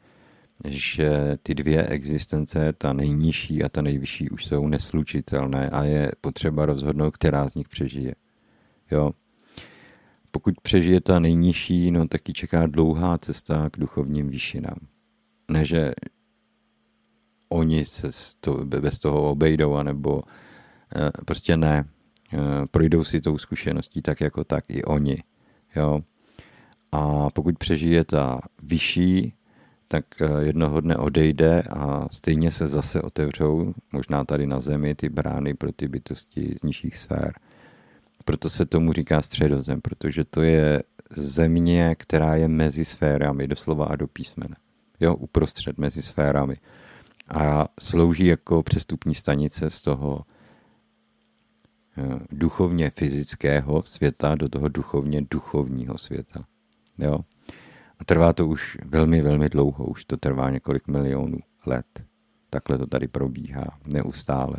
že 0.65 1.39
ty 1.43 1.55
dvě 1.55 1.86
existence, 1.86 2.73
ta 2.73 2.93
nejnižší 2.93 3.65
a 3.65 3.69
ta 3.69 3.82
nejvyšší, 3.82 4.31
už 4.31 4.47
jsou 4.47 4.69
neslučitelné 4.69 5.70
a 5.70 5.85
je 5.85 6.10
potřeba 6.20 6.66
rozhodnout, 6.66 7.16
která 7.16 7.48
z 7.48 7.55
nich 7.55 7.69
přežije. 7.69 8.15
Jo? 8.90 9.12
Pokud 10.39 10.60
přežije 10.60 11.01
ta 11.01 11.19
nejnižší, 11.19 11.90
no 11.90 12.09
tak 12.09 12.28
ji 12.28 12.35
čeká 12.35 12.66
dlouhá 12.66 13.19
cesta 13.19 13.70
k 13.70 13.78
duchovním 13.78 14.28
výšinám. 14.28 14.78
Ne, 15.51 15.65
že 15.65 15.93
oni 17.48 17.85
se 17.85 18.09
to, 18.40 18.55
bez 18.65 18.98
toho 18.98 19.31
obejdou, 19.31 19.74
anebo 19.74 20.23
eh, 20.97 21.10
prostě 21.27 21.56
ne. 21.56 21.85
Eh, 22.32 22.39
projdou 22.70 23.05
si 23.05 23.20
tou 23.20 23.39
zkušeností 23.39 24.02
tak 24.02 24.20
jako 24.20 24.44
tak 24.44 24.65
i 24.69 24.85
oni. 24.85 25.23
Jo? 25.77 26.01
A 26.93 27.31
pokud 27.31 27.59
přežije 27.59 28.05
ta 28.05 28.40
vyšší, 28.62 29.35
tak 29.89 30.05
eh, 30.20 30.27
jednoho 30.47 30.81
dne 30.81 30.97
odejde 30.97 31.62
a 31.62 32.09
stejně 32.10 32.51
se 32.51 32.69
zase 32.69 33.02
otevřou, 33.02 33.74
možná 33.93 34.24
tady 34.24 34.47
na 34.47 34.60
zemi, 34.60 34.94
ty 34.94 35.09
brány 35.09 35.55
pro 35.55 35.73
ty 35.73 35.89
bytosti 35.89 36.55
z 36.60 36.62
nižších 36.62 36.97
sfér 36.97 37.35
proto 38.29 38.51
se 38.51 38.67
tomu 38.67 38.93
říká 38.93 39.23
středozem, 39.23 39.81
protože 39.81 40.25
to 40.25 40.43
je 40.43 40.83
země, 41.17 41.95
která 41.99 42.35
je 42.37 42.49
mezi 42.49 42.85
sférami, 42.85 43.49
doslova 43.49 43.87
a 43.87 43.97
do 43.97 44.09
písmene. 44.09 44.57
Jo, 45.01 45.15
uprostřed 45.15 45.79
mezi 45.79 46.03
sférami. 46.03 46.57
A 47.29 47.69
slouží 47.81 48.27
jako 48.27 48.63
přestupní 48.63 49.15
stanice 49.15 49.71
z 49.71 49.83
toho 49.83 50.25
eh, 51.99 52.19
duchovně 52.31 52.91
fyzického 52.91 53.83
světa 53.83 54.35
do 54.35 54.49
toho 54.49 54.69
duchovně 54.69 55.23
duchovního 55.31 55.99
světa. 55.99 56.45
Jo? 56.99 57.19
A 57.99 58.05
trvá 58.05 58.33
to 58.33 58.47
už 58.47 58.79
velmi, 58.85 59.23
velmi 59.23 59.49
dlouho, 59.49 59.85
už 59.85 60.05
to 60.05 60.17
trvá 60.17 60.51
několik 60.51 60.89
milionů 60.89 61.39
let. 61.67 61.87
Takhle 62.51 62.79
to 62.79 62.87
tady 62.87 63.09
probíhá 63.09 63.79
neustále. 63.93 64.57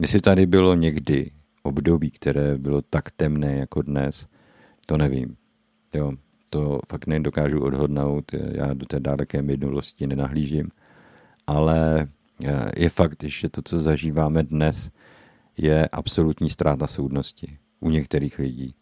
Jestli 0.00 0.20
tady 0.20 0.46
bylo 0.46 0.74
někdy 0.74 1.30
období, 1.62 2.10
které 2.10 2.58
bylo 2.58 2.82
tak 2.82 3.10
temné 3.10 3.56
jako 3.56 3.82
dnes, 3.82 4.26
to 4.86 4.96
nevím. 4.96 5.36
Jo. 5.94 6.12
to 6.50 6.80
fakt 6.88 7.06
nedokážu 7.06 7.60
odhodnout, 7.60 8.32
já 8.32 8.74
do 8.74 8.86
té 8.86 9.00
daleké 9.00 9.42
minulosti 9.42 10.06
nenahlížím, 10.06 10.70
ale 11.46 12.08
eh, 12.44 12.70
je 12.76 12.88
fakt, 12.88 13.24
že 13.24 13.48
to, 13.48 13.62
co 13.62 13.78
zažíváme 13.78 14.42
dnes, 14.42 14.90
je 15.56 15.88
absolutní 15.88 16.50
ztráta 16.50 16.86
soudnosti 16.86 17.58
u 17.80 17.90
některých 17.90 18.38
lidí. 18.38 18.74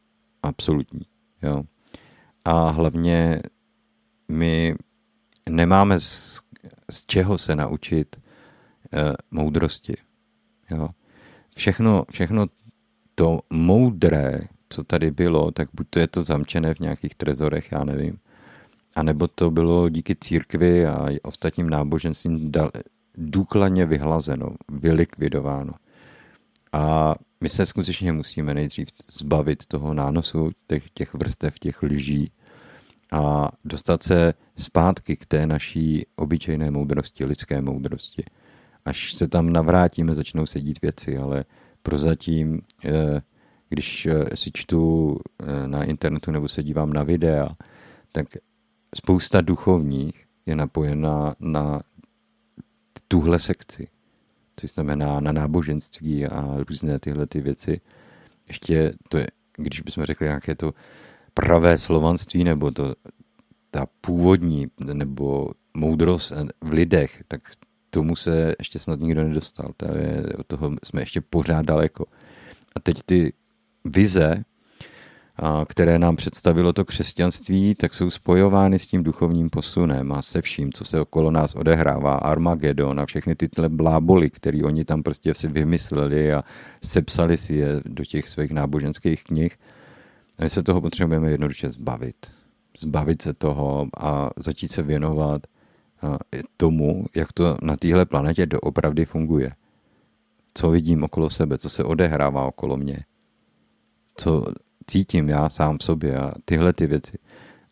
Absolutní. 0.43 1.01
Jo. 1.43 1.63
A 2.45 2.71
hlavně 2.71 3.43
my 4.29 4.75
nemáme 5.49 6.01
z, 6.01 6.41
z 6.91 7.07
čeho 7.07 7.39
se 7.39 7.57
naučit 7.57 8.17
eh, 8.93 9.13
moudrosti. 9.31 9.95
Jo. 10.71 10.89
Všechno, 11.57 12.05
všechno 12.11 12.47
to 13.21 13.41
moudré, 13.51 14.41
co 14.69 14.85
tady 14.85 15.11
bylo, 15.11 15.51
tak 15.51 15.69
buď 15.75 15.87
to 15.91 15.99
je 15.99 16.07
to 16.07 16.23
zamčené 16.23 16.75
v 16.75 16.81
nějakých 16.81 17.15
trezorech, 17.15 17.73
já 17.73 17.85
nevím, 17.85 18.19
anebo 18.97 19.29
to 19.29 19.51
bylo 19.51 19.89
díky 19.89 20.17
církvi 20.21 20.87
a 20.87 21.09
ostatním 21.23 21.71
náboženstvím 21.71 22.53
důkladně 23.15 23.87
vyhlazeno, 23.87 24.55
vylikvidováno. 24.73 25.73
A 26.73 27.15
my 27.41 27.49
se 27.49 27.67
skutečně 27.67 28.13
musíme 28.13 28.55
nejdřív 28.55 28.89
zbavit 29.11 29.67
toho 29.67 29.95
nánosu, 29.95 30.51
těch, 30.67 30.91
těch 30.95 31.15
vrstev, 31.15 31.59
těch 31.59 31.83
lží 31.83 32.33
a 33.13 33.49
dostat 33.65 34.03
se 34.03 34.35
zpátky 34.57 35.17
k 35.17 35.27
té 35.27 35.47
naší 35.47 36.07
obyčejné 36.17 36.71
moudrosti, 36.71 37.25
lidské 37.25 37.61
moudrosti. 37.61 38.25
Až 38.85 39.13
se 39.15 39.29
tam 39.29 39.53
navrátíme, 39.53 40.15
začnou 40.15 40.47
se 40.47 40.61
dít 40.61 40.83
věci, 40.83 41.19
ale 41.19 41.45
prozatím, 41.83 42.61
eh, 42.85 43.23
když 43.69 44.07
eh, 44.07 44.37
si 44.37 44.51
čtu 44.55 45.17
eh, 45.43 45.69
na 45.69 45.85
internetu 45.85 46.31
nebo 46.31 46.49
se 46.49 46.63
dívám 46.63 46.93
na 46.93 47.03
videa, 47.03 47.49
tak 48.13 48.27
spousta 48.97 49.41
duchovních 49.41 50.25
je 50.47 50.57
napojena 50.57 51.35
na 51.41 51.81
tuhle 53.09 53.39
sekci 53.39 53.89
což 54.61 54.71
znamená 54.71 55.21
na 55.21 55.33
náboženství 55.33 56.27
a 56.27 56.57
různé 56.69 56.99
tyhle 56.99 57.27
ty 57.27 57.41
věci. 57.41 57.81
Ještě 58.49 58.93
to 59.09 59.19
je, 59.19 59.27
když 59.57 59.81
bychom 59.81 60.05
řekli 60.05 60.27
nějaké 60.27 60.55
to 60.55 60.75
pravé 61.35 61.79
slovanství 61.79 62.45
nebo 62.45 62.71
to, 62.71 62.95
ta 63.71 63.87
původní 64.01 64.67
nebo 64.81 65.51
moudrost 65.75 66.33
v 66.61 66.73
lidech, 66.73 67.23
tak 67.29 67.43
tomu 67.91 68.17
se 68.17 68.55
ještě 68.59 68.79
snad 68.79 69.01
nikdo 69.01 69.25
nedostal. 69.25 69.71
To 69.77 69.87
je, 69.87 70.25
od 70.39 70.47
toho 70.47 70.71
jsme 70.85 71.03
ještě 71.03 71.21
pořád 71.21 71.67
daleko. 71.67 72.05
A 72.77 72.81
teď 72.81 73.03
ty 73.07 73.33
vize, 73.85 74.45
které 75.69 75.99
nám 75.99 76.17
představilo 76.17 76.73
to 76.73 76.85
křesťanství, 76.85 77.75
tak 77.75 77.95
jsou 77.95 78.11
spojovány 78.11 78.79
s 78.79 78.87
tím 78.87 79.03
duchovním 79.03 79.51
posunem 79.51 80.13
a 80.13 80.23
se 80.23 80.43
vším, 80.43 80.73
co 80.73 80.85
se 80.85 81.01
okolo 81.01 81.31
nás 81.31 81.55
odehrává. 81.55 82.15
Armagedon 82.15 83.01
a 83.01 83.07
všechny 83.07 83.35
tyhle 83.35 83.69
bláboli, 83.69 84.31
které 84.31 84.61
oni 84.65 84.85
tam 84.85 85.03
prostě 85.03 85.35
si 85.35 85.49
vymysleli 85.49 86.33
a 86.33 86.45
sepsali 86.85 87.39
si 87.39 87.55
je 87.55 87.81
do 87.85 88.05
těch 88.05 88.29
svých 88.29 88.51
náboženských 88.51 89.25
knih. 89.25 89.59
A 90.39 90.43
my 90.43 90.51
se 90.51 90.63
toho 90.63 90.81
potřebujeme 90.81 91.31
jednoduše 91.31 91.73
zbavit. 91.73 92.17
Zbavit 92.79 93.23
se 93.23 93.33
toho 93.33 93.89
a 93.99 94.31
začít 94.37 94.71
se 94.71 94.83
věnovat 94.83 95.47
tomu, 96.57 97.05
jak 97.17 97.33
to 97.33 97.57
na 97.63 97.77
téhle 97.77 98.07
planetě 98.07 98.47
doopravdy 98.47 99.05
funguje. 99.05 99.53
Co 100.55 100.71
vidím 100.71 101.05
okolo 101.05 101.31
sebe, 101.31 101.59
co 101.59 101.69
se 101.69 101.85
odehrává 101.85 102.45
okolo 102.45 102.77
mě. 102.77 103.05
Co 104.17 104.45
cítím 104.87 105.29
já 105.29 105.51
sám 105.51 105.79
v 105.79 105.83
sobě 105.83 106.19
a 106.19 106.35
tyhle 106.45 106.73
ty 106.73 106.87
věci. 106.87 107.19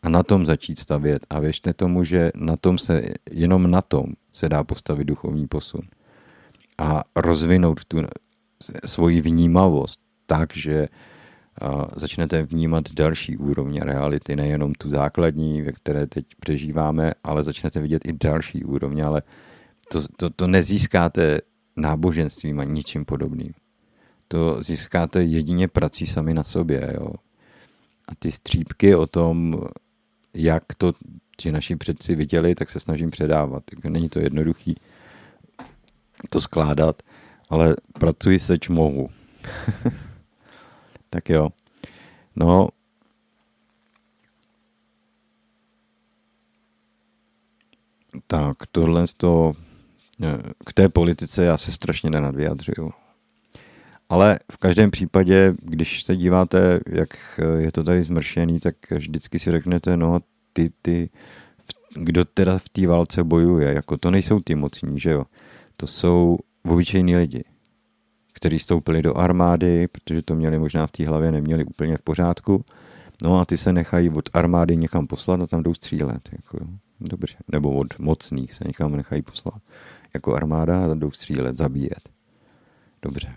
A 0.01 0.09
na 0.09 0.23
tom 0.23 0.45
začít 0.45 0.79
stavět. 0.79 1.25
A 1.29 1.39
věřte 1.39 1.73
tomu, 1.73 2.03
že 2.03 2.31
na 2.35 2.57
tom 2.57 2.77
se, 2.77 3.01
jenom 3.31 3.71
na 3.71 3.81
tom 3.81 4.05
se 4.33 4.49
dá 4.49 4.63
postavit 4.63 5.03
duchovní 5.03 5.47
posun. 5.47 5.81
A 6.77 7.03
rozvinout 7.15 7.85
tu 7.85 7.97
svoji 8.85 9.21
vnímavost 9.21 9.99
tak, 10.25 10.55
že 10.55 10.87
začnete 11.95 12.43
vnímat 12.43 12.91
další 12.93 13.37
úrovně 13.37 13.79
reality, 13.83 14.35
nejenom 14.35 14.73
tu 14.73 14.89
základní, 14.89 15.61
ve 15.61 15.71
které 15.71 16.07
teď 16.07 16.25
přežíváme, 16.39 17.11
ale 17.23 17.43
začnete 17.43 17.81
vidět 17.81 18.01
i 18.05 18.13
další 18.13 18.63
úrovně, 18.63 19.03
ale 19.03 19.21
to, 19.91 20.01
to, 20.17 20.29
to 20.29 20.47
nezískáte 20.47 21.39
náboženstvím 21.75 22.59
a 22.59 22.63
ničím 22.63 23.05
podobným 23.05 23.53
to 24.31 24.63
získáte 24.63 25.23
jedině 25.23 25.67
prací 25.67 26.07
sami 26.07 26.33
na 26.33 26.43
sobě. 26.43 26.93
Jo. 26.93 27.13
A 28.07 28.15
ty 28.19 28.31
střípky 28.31 28.95
o 28.95 29.07
tom, 29.07 29.61
jak 30.33 30.63
to 30.77 30.93
ti 31.37 31.51
naši 31.51 31.75
předci 31.75 32.15
viděli, 32.15 32.55
tak 32.55 32.69
se 32.69 32.79
snažím 32.79 33.11
předávat. 33.11 33.63
Není 33.89 34.09
to 34.09 34.19
jednoduchý 34.19 34.75
to 36.29 36.41
skládat, 36.41 37.03
ale 37.49 37.75
pracuji 37.99 38.39
seč 38.39 38.69
mohu. 38.69 39.09
tak 41.09 41.29
jo. 41.29 41.49
No, 42.35 42.69
tak 48.27 48.57
tohle 48.71 49.03
to, 49.17 49.53
k 50.65 50.73
té 50.73 50.89
politice 50.89 51.43
já 51.43 51.57
se 51.57 51.71
strašně 51.71 52.09
nenadvyjadřuju. 52.09 52.91
Ale 54.09 54.39
v 54.51 54.57
každém 54.57 54.91
případě, 54.91 55.53
když 55.61 56.03
se 56.03 56.15
díváte, 56.15 56.79
jak 56.91 57.39
je 57.57 57.71
to 57.71 57.83
tady 57.83 58.03
zmršený, 58.03 58.59
tak 58.59 58.75
vždycky 58.91 59.39
si 59.39 59.51
řeknete, 59.51 59.97
no 59.97 60.19
ty, 60.53 60.71
ty, 60.81 61.09
kdo 61.95 62.25
teda 62.25 62.57
v 62.57 62.69
té 62.69 62.87
válce 62.87 63.23
bojuje, 63.23 63.73
jako 63.73 63.97
to 63.97 64.11
nejsou 64.11 64.39
ty 64.39 64.55
mocní, 64.55 64.99
že 64.99 65.11
jo. 65.11 65.25
To 65.77 65.87
jsou 65.87 66.37
obyčejní 66.65 67.15
lidi, 67.15 67.43
kteří 68.33 68.59
stoupili 68.59 69.01
do 69.01 69.17
armády, 69.17 69.87
protože 69.87 70.21
to 70.21 70.35
měli 70.35 70.59
možná 70.59 70.87
v 70.87 70.91
té 70.91 71.07
hlavě, 71.07 71.31
neměli 71.31 71.65
úplně 71.65 71.97
v 71.97 72.01
pořádku. 72.01 72.65
No 73.23 73.39
a 73.39 73.45
ty 73.45 73.57
se 73.57 73.73
nechají 73.73 74.09
od 74.09 74.29
armády 74.33 74.77
někam 74.77 75.07
poslat 75.07 75.41
a 75.41 75.47
tam 75.47 75.63
jdou 75.63 75.73
střílet. 75.73 76.29
Jako, 76.31 76.57
dobře. 76.99 77.37
Nebo 77.47 77.73
od 77.73 77.99
mocných 77.99 78.53
se 78.53 78.63
někam 78.67 78.95
nechají 78.95 79.21
poslat. 79.21 79.61
Jako 80.13 80.35
armáda 80.35 80.85
a 80.85 80.93
jdou 80.93 81.11
střílet, 81.11 81.57
zabíjet. 81.57 82.09
Dobře. 83.01 83.35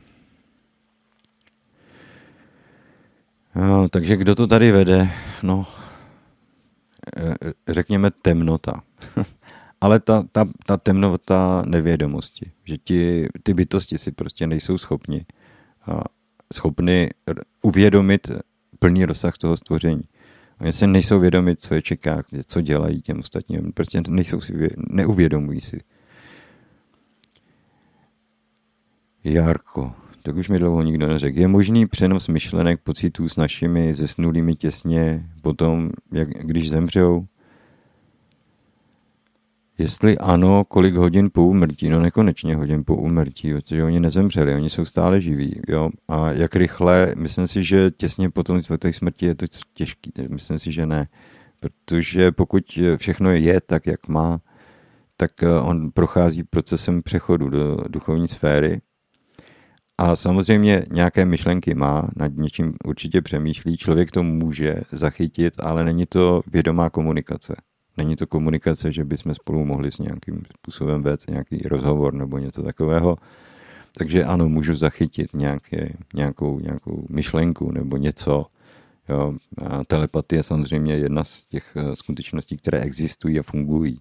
No, 3.54 3.88
takže 3.88 4.16
kdo 4.16 4.34
to 4.34 4.46
tady 4.46 4.72
vede? 4.72 5.10
No, 5.42 5.66
e, 7.16 7.34
řekněme 7.72 8.10
temnota. 8.10 8.82
Ale 9.80 10.00
ta, 10.00 10.24
ta, 10.32 10.48
ta 10.66 10.76
temnota 10.76 11.62
nevědomosti, 11.66 12.52
že 12.72 12.78
ti, 12.78 13.28
ty 13.42 13.54
bytosti 13.54 13.98
si 13.98 14.12
prostě 14.12 14.46
nejsou 14.46 14.78
schopni 14.78 15.26
a 15.86 16.00
schopni 16.52 17.08
uvědomit 17.62 18.30
plný 18.78 19.04
rozsah 19.04 19.38
toho 19.38 19.56
stvoření. 19.56 20.02
Oni 20.60 20.72
se 20.72 20.86
nejsou 20.86 21.20
vědomit, 21.20 21.60
co 21.60 21.74
je 21.74 21.82
čeká, 21.82 22.22
co 22.46 22.60
dělají 22.60 23.02
těm 23.02 23.18
ostatním. 23.18 23.72
Prostě 23.72 24.02
nejsou 24.08 24.40
si, 24.40 24.68
neuvědomují 24.90 25.60
si. 25.60 25.80
Jarko, 29.24 29.92
tak 30.22 30.36
už 30.36 30.48
mi 30.48 30.58
dlouho 30.58 30.82
nikdo 30.82 31.08
neřekl. 31.08 31.38
Je 31.38 31.48
možný 31.48 31.86
přenos 31.86 32.28
myšlenek, 32.28 32.80
pocitů 32.80 33.28
s 33.28 33.36
našimi 33.36 33.94
zesnulými 33.94 34.54
těsně 34.54 35.30
potom, 35.42 35.90
jak, 36.12 36.28
když 36.28 36.70
zemřou? 36.70 37.26
Jestli 39.82 40.18
ano, 40.18 40.64
kolik 40.64 40.94
hodin 40.94 41.30
po 41.32 41.46
úmrtí? 41.46 41.88
No 41.88 42.00
nekonečně 42.00 42.56
hodin 42.56 42.84
po 42.84 42.96
úmrtí, 42.96 43.52
protože 43.52 43.84
oni 43.84 44.00
nezemřeli, 44.00 44.54
oni 44.54 44.70
jsou 44.70 44.84
stále 44.84 45.20
živí. 45.20 45.60
Jo? 45.68 45.90
A 46.08 46.32
jak 46.32 46.56
rychle, 46.56 47.14
myslím 47.16 47.46
si, 47.46 47.62
že 47.62 47.90
těsně 47.90 48.30
potom 48.30 48.60
té 48.78 48.92
smrti 48.92 49.26
je 49.26 49.34
to 49.34 49.46
těžký. 49.74 50.12
Myslím 50.28 50.58
si, 50.58 50.72
že 50.72 50.86
ne. 50.86 51.08
Protože 51.60 52.32
pokud 52.32 52.78
všechno 52.96 53.30
je 53.30 53.60
tak, 53.60 53.86
jak 53.86 54.08
má, 54.08 54.40
tak 55.16 55.42
eh, 55.42 55.60
on 55.60 55.90
prochází 55.90 56.44
procesem 56.44 57.02
přechodu 57.02 57.48
do 57.48 57.76
duchovní 57.88 58.28
sféry 58.28 58.80
a 59.98 60.16
samozřejmě 60.16 60.86
nějaké 60.92 61.24
myšlenky 61.24 61.74
má, 61.74 62.08
nad 62.16 62.32
něčím 62.36 62.74
určitě 62.84 63.22
přemýšlí, 63.22 63.76
člověk 63.76 64.10
to 64.10 64.22
může 64.22 64.74
zachytit, 64.92 65.54
ale 65.58 65.84
není 65.84 66.06
to 66.06 66.42
vědomá 66.46 66.90
komunikace. 66.90 67.56
Není 67.96 68.16
to 68.16 68.26
komunikace, 68.26 68.92
že 68.92 69.04
bychom 69.04 69.34
spolu 69.34 69.64
mohli 69.64 69.92
s 69.92 69.98
nějakým 69.98 70.42
způsobem 70.58 71.02
vést 71.02 71.30
nějaký 71.30 71.58
rozhovor 71.58 72.14
nebo 72.14 72.38
něco 72.38 72.62
takového. 72.62 73.16
Takže 73.98 74.24
ano, 74.24 74.48
můžu 74.48 74.74
zachytit 74.74 75.34
nějaké, 75.34 75.92
nějakou, 76.14 76.60
nějakou 76.60 77.06
myšlenku 77.10 77.72
nebo 77.72 77.96
něco. 77.96 78.46
Jo. 79.08 79.34
A 79.58 79.84
telepatie 79.84 80.38
je 80.38 80.42
samozřejmě 80.42 80.96
jedna 80.96 81.24
z 81.24 81.46
těch 81.46 81.76
eh, 81.76 81.96
skutečností, 81.96 82.56
které 82.56 82.80
existují 82.80 83.38
a 83.38 83.42
fungují. 83.42 83.98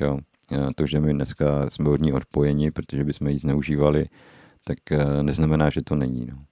Jo. 0.00 0.18
A 0.50 0.72
to, 0.76 0.86
že 0.86 1.00
my 1.00 1.14
dneska 1.14 1.70
jsme 1.70 1.88
od 1.88 2.00
ní 2.00 2.12
odpojeni, 2.12 2.70
protože 2.70 3.04
bychom 3.04 3.28
ji 3.28 3.38
zneužívali, 3.38 4.06
tak 4.64 4.92
eh, 4.92 5.22
neznamená, 5.22 5.70
že 5.70 5.82
to 5.82 5.94
není. 5.94 6.26
No. 6.26 6.44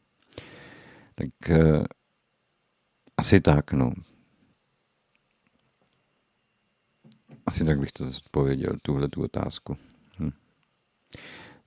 Tak 1.14 1.50
eh, 1.50 1.84
asi 3.16 3.40
tak, 3.40 3.72
no. 3.72 3.92
Asi 7.48 7.64
tak 7.64 7.78
bych 7.78 7.92
to 7.92 8.04
odpověděl, 8.04 8.72
tuhle 8.82 9.08
tu 9.08 9.22
otázku. 9.22 9.76
Hm. 10.18 10.30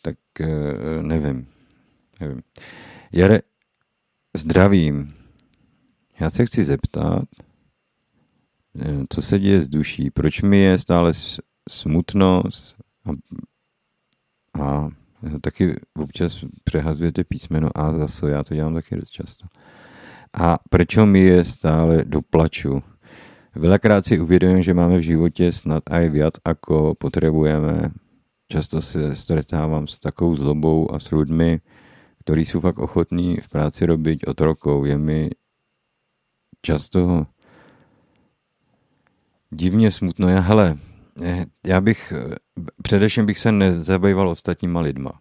Tak 0.01 0.15
eh, 0.39 1.01
nevím. 1.01 1.47
nevím. 2.19 2.41
Jare, 3.11 3.39
zdravím. 4.37 5.13
Já 6.19 6.29
se 6.29 6.45
chci 6.45 6.63
zeptat, 6.63 7.23
eh, 8.79 9.05
co 9.09 9.21
se 9.21 9.39
děje 9.39 9.63
s 9.63 9.69
duší, 9.69 10.11
proč 10.11 10.41
mi 10.41 10.57
je 10.57 10.79
stále 10.79 11.13
smutno 11.69 12.43
a, 13.05 13.09
a 14.61 14.89
taky 15.41 15.79
občas 15.93 16.45
přehazujete 16.63 17.23
písmeno 17.23 17.69
A 17.75 17.93
zase, 17.93 18.29
já 18.31 18.43
to 18.43 18.55
dělám 18.55 18.73
taky 18.73 18.95
dost 18.95 19.09
často. 19.09 19.45
A 20.33 20.57
proč 20.69 20.95
mi 20.95 21.19
je 21.19 21.45
stále 21.45 22.05
doplaču? 22.05 22.83
Velakrát 23.55 24.05
si 24.05 24.19
uvědomím, 24.19 24.63
že 24.63 24.73
máme 24.73 24.97
v 24.97 25.01
životě 25.01 25.51
snad 25.51 25.83
aj 25.91 26.09
viac, 26.09 26.33
ako 26.45 26.95
potrebujeme. 26.95 27.91
Často 28.47 28.81
se 28.81 29.15
stretávám 29.15 29.87
s 29.87 29.99
takovou 29.99 30.35
zlobou 30.35 30.91
a 30.91 30.99
s 30.99 31.11
ľuďmi, 31.11 31.59
ktorí 32.23 32.43
sú 32.45 32.59
fakt 32.59 32.79
ochotní 32.79 33.39
v 33.39 33.47
práci 33.47 33.85
robiť 33.87 34.27
otrokou. 34.27 34.85
Je 34.85 34.97
mi 34.97 35.29
často 36.61 37.27
divně 39.51 39.91
smutno. 39.91 40.29
Já, 40.29 40.39
hele, 40.39 40.77
já 41.65 41.81
bych, 41.81 42.13
především 42.83 43.25
bych 43.25 43.39
se 43.39 43.51
nezabýval 43.51 44.29
ostatníma 44.29 44.81
lidma. 44.81 45.11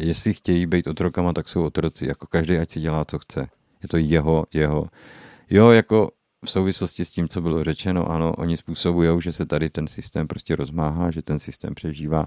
Jestli 0.00 0.34
chtějí 0.34 0.66
být 0.66 0.86
otrokama, 0.86 1.32
tak 1.32 1.48
jsou 1.48 1.64
otroci. 1.64 2.06
Jako 2.06 2.26
každý, 2.26 2.58
ať 2.58 2.70
si 2.70 2.80
dělá, 2.80 3.04
co 3.04 3.18
chce. 3.18 3.48
Je 3.82 3.88
to 3.88 3.96
jeho, 3.96 4.44
jeho. 4.54 4.88
Jo, 5.50 5.70
jako 5.70 6.10
v 6.44 6.50
souvislosti 6.50 7.04
s 7.04 7.10
tím, 7.10 7.28
co 7.28 7.40
bylo 7.40 7.64
řečeno, 7.64 8.10
ano, 8.10 8.32
oni 8.32 8.56
způsobují, 8.56 9.22
že 9.22 9.32
se 9.32 9.46
tady 9.46 9.70
ten 9.70 9.86
systém 9.86 10.26
prostě 10.26 10.56
rozmáhá, 10.56 11.10
že 11.10 11.22
ten 11.22 11.38
systém 11.38 11.74
přežívá, 11.74 12.26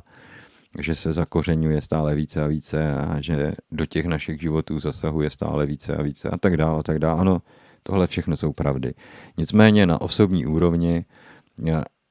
že 0.80 0.95
se 0.95 1.14
zakořenuje 1.14 1.81
stále 1.81 2.15
více 2.15 2.44
a 2.44 2.48
více 2.48 2.94
a 2.94 3.22
že 3.22 3.53
do 3.72 3.85
těch 3.85 4.06
našich 4.06 4.41
životů 4.41 4.80
zasahuje 4.80 5.30
stále 5.30 5.65
více 5.65 5.98
a 5.98 6.02
více 6.02 6.30
a 6.30 6.38
tak 6.38 6.57
dále 6.57 6.80
a 6.80 6.84
tak 6.84 6.99
dále. 6.99 7.22
Ano, 7.22 7.41
tohle 7.84 8.07
všechno 8.07 8.38
jsou 8.38 8.53
pravdy. 8.53 8.94
Nicméně 9.38 9.85
na 9.85 10.02
osobní 10.02 10.45
úrovni 10.45 11.06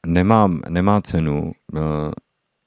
nemám, 0.07 0.61
nemá 0.69 1.01
cenu 1.01 1.53
uh, 1.73 1.81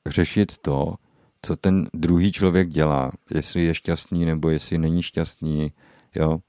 řešit 0.08 0.58
to, 0.58 0.96
co 1.42 1.56
ten 1.56 1.88
druhý 1.94 2.32
člověk 2.32 2.70
dělá, 2.70 3.12
jestli 3.34 3.64
je 3.64 3.76
šťastný 3.76 4.26
nebo 4.26 4.50
jestli 4.50 4.78
není 4.78 5.04
šťastný, 5.04 5.72
jo 6.16 6.40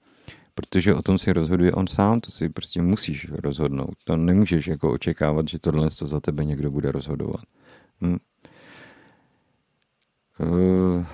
protože 0.61 0.95
o 0.95 1.03
tom 1.03 1.19
si 1.19 1.33
rozhoduje 1.33 1.73
on 1.73 1.87
sám, 1.87 2.21
to 2.21 2.31
si 2.31 2.49
prostě 2.49 2.83
musíš 2.83 3.33
rozhodnout. 3.33 3.95
To 4.05 4.17
nemůžeš 4.17 4.67
jako 4.67 4.93
očekávat, 4.93 5.49
že 5.49 5.59
tohle 5.59 5.89
to 5.99 6.07
za 6.07 6.21
tebe 6.21 6.45
někdo 6.45 6.71
bude 6.71 6.93
rozhodovat. 6.93 7.45
Hm. 8.01 8.17
Uh, 10.39 11.07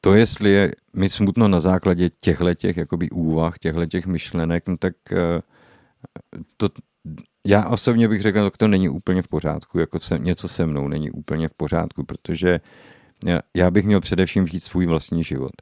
to, 0.00 0.14
jestli 0.14 0.50
je 0.50 0.72
mi 0.94 1.10
smutno 1.10 1.48
na 1.48 1.60
základě 1.60 2.10
těchto 2.20 2.54
těch 2.54 2.76
jakoby 2.76 3.10
úvah, 3.10 3.58
těchto 3.58 3.86
těch 3.86 4.06
myšlenek, 4.06 4.68
no 4.68 4.76
tak 4.76 4.94
uh, 5.12 5.18
to, 6.56 6.68
já 7.46 7.68
osobně 7.68 8.08
bych 8.08 8.22
řekl, 8.22 8.44
že 8.44 8.50
to 8.58 8.68
není 8.68 8.88
úplně 8.88 9.22
v 9.22 9.28
pořádku, 9.28 9.78
jako 9.78 10.00
se, 10.00 10.18
něco 10.18 10.48
se 10.48 10.66
mnou 10.66 10.88
není 10.88 11.10
úplně 11.10 11.48
v 11.48 11.54
pořádku, 11.54 12.04
protože 12.04 12.60
já, 13.26 13.40
já 13.56 13.70
bych 13.70 13.84
měl 13.84 14.00
především 14.00 14.46
žít 14.46 14.64
svůj 14.64 14.86
vlastní 14.86 15.24
život. 15.24 15.52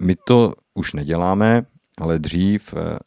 My 0.00 0.16
to 0.26 0.52
už 0.74 0.92
neděláme, 0.92 1.62
ale 2.00 2.18
dřív 2.18 2.74
eh, 2.74 2.98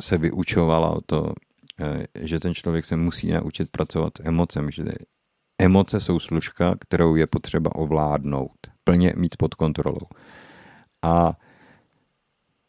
se 0.00 0.18
vyučovalo 0.18 1.00
to, 1.06 1.32
eh, 1.80 2.06
že 2.14 2.40
ten 2.40 2.54
člověk 2.54 2.84
se 2.84 2.96
musí 2.96 3.32
naučit 3.32 3.70
pracovat 3.70 4.12
s 4.16 4.22
emocemi, 4.24 4.72
že 4.72 4.84
emoce 5.58 6.00
jsou 6.00 6.20
služka, 6.20 6.74
kterou 6.80 7.16
je 7.16 7.26
potřeba 7.26 7.74
ovládnout, 7.74 8.56
plně 8.84 9.12
mít 9.16 9.36
pod 9.36 9.54
kontrolou. 9.54 10.06
A 11.02 11.32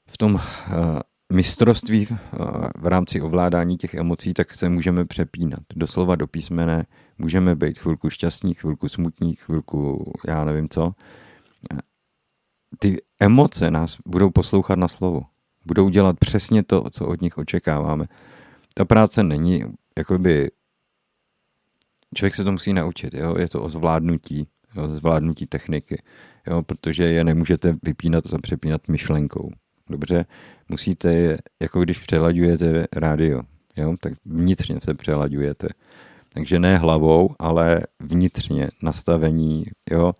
v 0.10 0.18
tom 0.18 0.40
eh, 0.40 0.72
mistrovství 1.34 2.08
v 2.78 2.88
rámci 2.88 3.22
ovládání 3.22 3.78
těch 3.78 3.94
emocí, 3.94 4.34
tak 4.34 4.56
se 4.56 4.70
můžeme 4.70 5.06
přepínat. 5.06 5.64
Doslova 5.76 6.16
do 6.16 6.28
písmene 6.28 6.86
můžeme 7.18 7.56
být 7.56 7.80
chvilku 7.80 8.10
šťastní, 8.10 8.54
chvilku 8.54 8.90
smutní, 8.90 9.36
chvilku 9.36 10.14
já 10.28 10.46
nevím 10.46 10.70
co 10.70 10.94
ty 12.80 12.98
emoce 13.20 13.72
nás 13.72 13.98
budou 14.08 14.30
poslouchat 14.30 14.80
na 14.80 14.88
slovo. 14.88 15.22
Budou 15.66 15.90
dělat 15.90 16.20
přesně 16.20 16.64
to, 16.64 16.90
co 16.90 17.08
od 17.08 17.22
nich 17.22 17.38
očekáváme. 17.38 18.06
Ta 18.74 18.86
práce 18.86 19.24
není, 19.24 19.64
jakoby, 19.98 20.52
člověk 22.16 22.36
se 22.36 22.44
to 22.44 22.52
musí 22.52 22.74
naučit, 22.74 23.14
jo? 23.14 23.36
je 23.38 23.50
to 23.50 23.64
o 23.64 23.70
zvládnutí, 23.70 24.48
jo? 24.76 24.92
zvládnutí 24.92 25.48
techniky, 25.48 26.04
jo? 26.48 26.62
protože 26.62 27.04
je 27.04 27.24
nemůžete 27.24 27.76
vypínat 27.84 28.34
a 28.34 28.38
přepínat 28.38 28.88
myšlenkou. 28.88 29.52
Dobře, 29.90 30.26
musíte 30.70 31.14
je, 31.14 31.38
jako 31.62 31.82
když 31.82 32.00
přelaďujete 32.00 32.88
rádio, 32.96 33.42
jo? 33.78 33.96
tak 34.00 34.14
vnitřně 34.26 34.80
se 34.84 34.94
přelaďujete. 34.94 35.68
Takže 36.34 36.60
ne 36.60 36.78
hlavou, 36.78 37.36
ale 37.40 37.80
vnitřně 38.00 38.70
nastavení, 38.82 39.66
jo? 39.92 40.14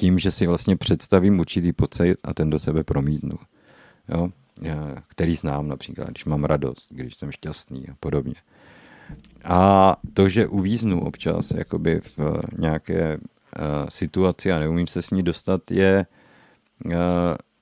Eh, 0.00 0.04
tím, 0.04 0.18
že 0.18 0.30
si 0.30 0.46
vlastně 0.46 0.76
představím 0.76 1.40
určitý 1.40 1.72
pocit 1.72 2.16
a 2.24 2.34
ten 2.34 2.50
do 2.50 2.58
sebe 2.58 2.84
promítnu. 2.84 3.38
Jo? 4.08 4.28
Který 5.06 5.36
znám 5.36 5.68
například, 5.68 6.10
když 6.10 6.24
mám 6.24 6.44
radost, 6.44 6.88
když 6.90 7.16
jsem 7.16 7.32
šťastný 7.32 7.88
a 7.88 7.94
podobně. 8.00 8.34
A 9.44 9.96
to, 10.14 10.28
že 10.28 10.46
uvíznu 10.46 11.04
občas 11.04 11.50
jakoby 11.50 12.00
v 12.00 12.18
nějaké 12.58 13.16
uh, 13.16 13.88
situaci 13.88 14.52
a 14.52 14.58
neumím 14.58 14.86
se 14.86 15.02
s 15.02 15.10
ní 15.10 15.22
dostat, 15.22 15.70
je, 15.70 16.06
uh, 16.84 16.92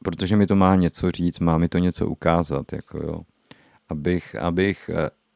protože 0.05 0.37
mi 0.37 0.47
to 0.47 0.57
má 0.57 0.77
něco 0.77 1.11
říct, 1.11 1.41
má 1.41 1.59
mi 1.59 1.69
to 1.69 1.79
něco 1.79 2.07
ukázat, 2.07 2.73
jako 2.73 2.99
jo. 2.99 3.21
Abych, 3.89 4.35
abych 4.35 4.91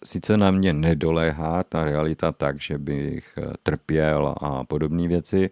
sice 0.04 0.36
na 0.36 0.50
mě 0.50 0.72
nedoléhá 0.72 1.62
ta 1.62 1.84
realita 1.84 2.32
tak, 2.32 2.60
že 2.60 2.78
bych 2.78 3.38
trpěl 3.62 4.34
a 4.40 4.64
podobné 4.64 5.08
věci, 5.08 5.50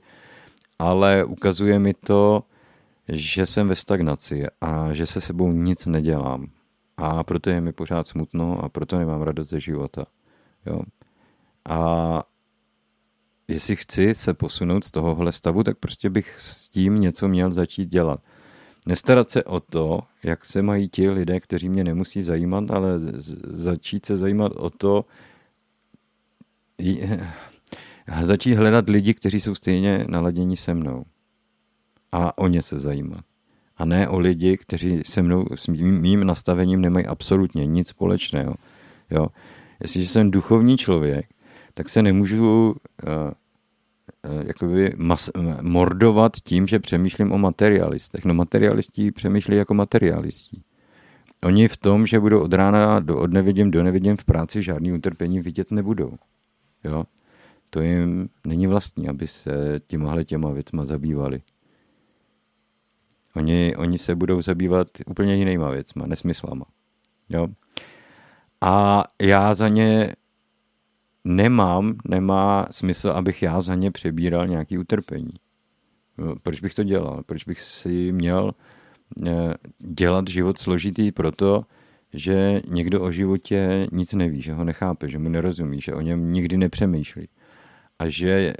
ale 0.80 1.24
ukazuje 1.24 1.78
mi 1.78 1.94
to, 1.94 2.42
že 3.08 3.46
jsem 3.46 3.68
ve 3.68 3.76
stagnaci 3.76 4.46
a 4.60 4.92
že 4.92 5.06
se 5.06 5.20
sebou 5.20 5.52
nic 5.52 5.86
nedělám. 5.86 6.50
A 6.96 7.24
proto 7.24 7.50
je 7.50 7.60
mi 7.60 7.72
pořád 7.72 8.06
smutno 8.06 8.64
a 8.64 8.68
proto 8.68 8.98
nemám 8.98 9.22
radost 9.22 9.48
ze 9.48 9.60
života. 9.60 10.06
Jo? 10.66 10.80
A 11.68 12.22
jestli 13.48 13.76
chci 13.76 14.14
se 14.14 14.34
posunout 14.34 14.84
z 14.84 14.90
tohohle 14.90 15.32
stavu, 15.32 15.62
tak 15.62 15.78
prostě 15.78 16.10
bych 16.10 16.40
s 16.40 16.68
tím 16.68 17.00
něco 17.00 17.28
měl 17.28 17.54
začít 17.54 17.88
dělat. 17.88 18.20
Nestarat 18.86 19.30
se 19.30 19.44
o 19.44 19.60
to, 19.60 20.00
jak 20.22 20.44
se 20.44 20.62
mají 20.62 20.88
ti 20.88 21.10
lidé, 21.10 21.40
kteří 21.40 21.68
mě 21.68 21.84
nemusí 21.84 22.22
zajímat, 22.22 22.70
ale 22.70 23.00
začít 23.52 24.06
se 24.06 24.16
zajímat 24.16 24.52
o 24.52 24.70
to, 24.70 25.04
začít 28.22 28.54
hledat 28.54 28.88
lidi, 28.88 29.14
kteří 29.14 29.40
jsou 29.40 29.54
stejně 29.54 30.04
naladění 30.08 30.56
se 30.56 30.74
mnou. 30.74 31.04
A 32.12 32.38
o 32.38 32.48
ně 32.48 32.62
se 32.62 32.78
zajímat. 32.78 33.24
A 33.76 33.84
ne 33.84 34.08
o 34.08 34.18
lidi, 34.18 34.56
kteří 34.56 35.02
se 35.06 35.22
mnou, 35.22 35.46
s 35.54 35.68
mým, 35.68 36.00
mým 36.00 36.24
nastavením 36.24 36.80
nemají 36.80 37.06
absolutně 37.06 37.66
nic 37.66 37.88
společného. 37.88 38.54
Jo? 39.10 39.26
Jestliže 39.82 40.08
jsem 40.08 40.30
duchovní 40.30 40.76
člověk, 40.76 41.26
tak 41.74 41.88
se 41.88 42.02
nemůžu 42.02 42.70
uh, 42.70 42.74
uh, 44.30 44.46
jakoby 44.46 44.92
mas, 44.96 45.30
mordovat 45.62 46.32
tím, 46.44 46.66
že 46.66 46.78
přemýšlím 46.78 47.32
o 47.32 47.38
materialistech. 47.38 48.24
No 48.24 48.34
materialisti 48.34 49.10
přemýšlí 49.10 49.56
jako 49.56 49.74
materialisti. 49.74 50.62
Oni 51.44 51.68
v 51.68 51.76
tom, 51.76 52.06
že 52.06 52.20
budou 52.20 52.40
od 52.40 52.52
rána 52.52 53.00
do 53.00 53.18
od 53.18 53.32
nevidím 53.32 53.70
do 53.70 53.82
nevidím 53.82 54.16
v 54.16 54.24
práci 54.24 54.62
žádný 54.62 54.92
utrpení 54.92 55.40
vidět 55.40 55.70
nebudou. 55.70 56.16
Jo? 56.84 57.04
To 57.70 57.80
jim 57.80 58.28
není 58.46 58.66
vlastní, 58.66 59.08
aby 59.08 59.26
se 59.26 59.80
těmahle 59.86 60.24
těma 60.24 60.50
věcma 60.50 60.84
zabývali. 60.84 61.42
Oni, 63.36 63.76
oni 63.76 63.98
se 63.98 64.14
budou 64.14 64.42
zabývat 64.42 64.88
úplně 65.06 65.36
jinýma 65.36 65.70
věcma, 65.70 66.06
nesmyslama. 66.06 66.64
Jo? 67.28 67.48
A 68.60 69.04
já 69.22 69.54
za 69.54 69.68
ně 69.68 70.14
nemám, 71.24 71.96
nemá 72.08 72.66
smysl, 72.70 73.10
abych 73.10 73.42
já 73.42 73.60
za 73.60 73.74
ně 73.74 73.90
přebíral 73.90 74.46
nějaký 74.46 74.78
utrpení. 74.78 75.32
Proč 76.42 76.60
bych 76.60 76.74
to 76.74 76.84
dělal? 76.84 77.22
Proč 77.26 77.44
bych 77.44 77.60
si 77.60 78.12
měl 78.12 78.54
eh, 79.26 79.54
dělat 79.78 80.28
život 80.28 80.58
složitý 80.58 81.12
proto, 81.12 81.64
že 82.12 82.60
někdo 82.68 83.02
o 83.02 83.10
životě 83.10 83.86
nic 83.92 84.12
neví, 84.12 84.42
že 84.42 84.52
ho 84.52 84.64
nechápe, 84.64 85.08
že 85.08 85.18
mu 85.18 85.28
nerozumí, 85.28 85.80
že 85.80 85.94
o 85.94 86.00
něm 86.00 86.32
nikdy 86.32 86.56
nepřemýšlí 86.56 87.28
a 88.00 88.08
že 88.08 88.54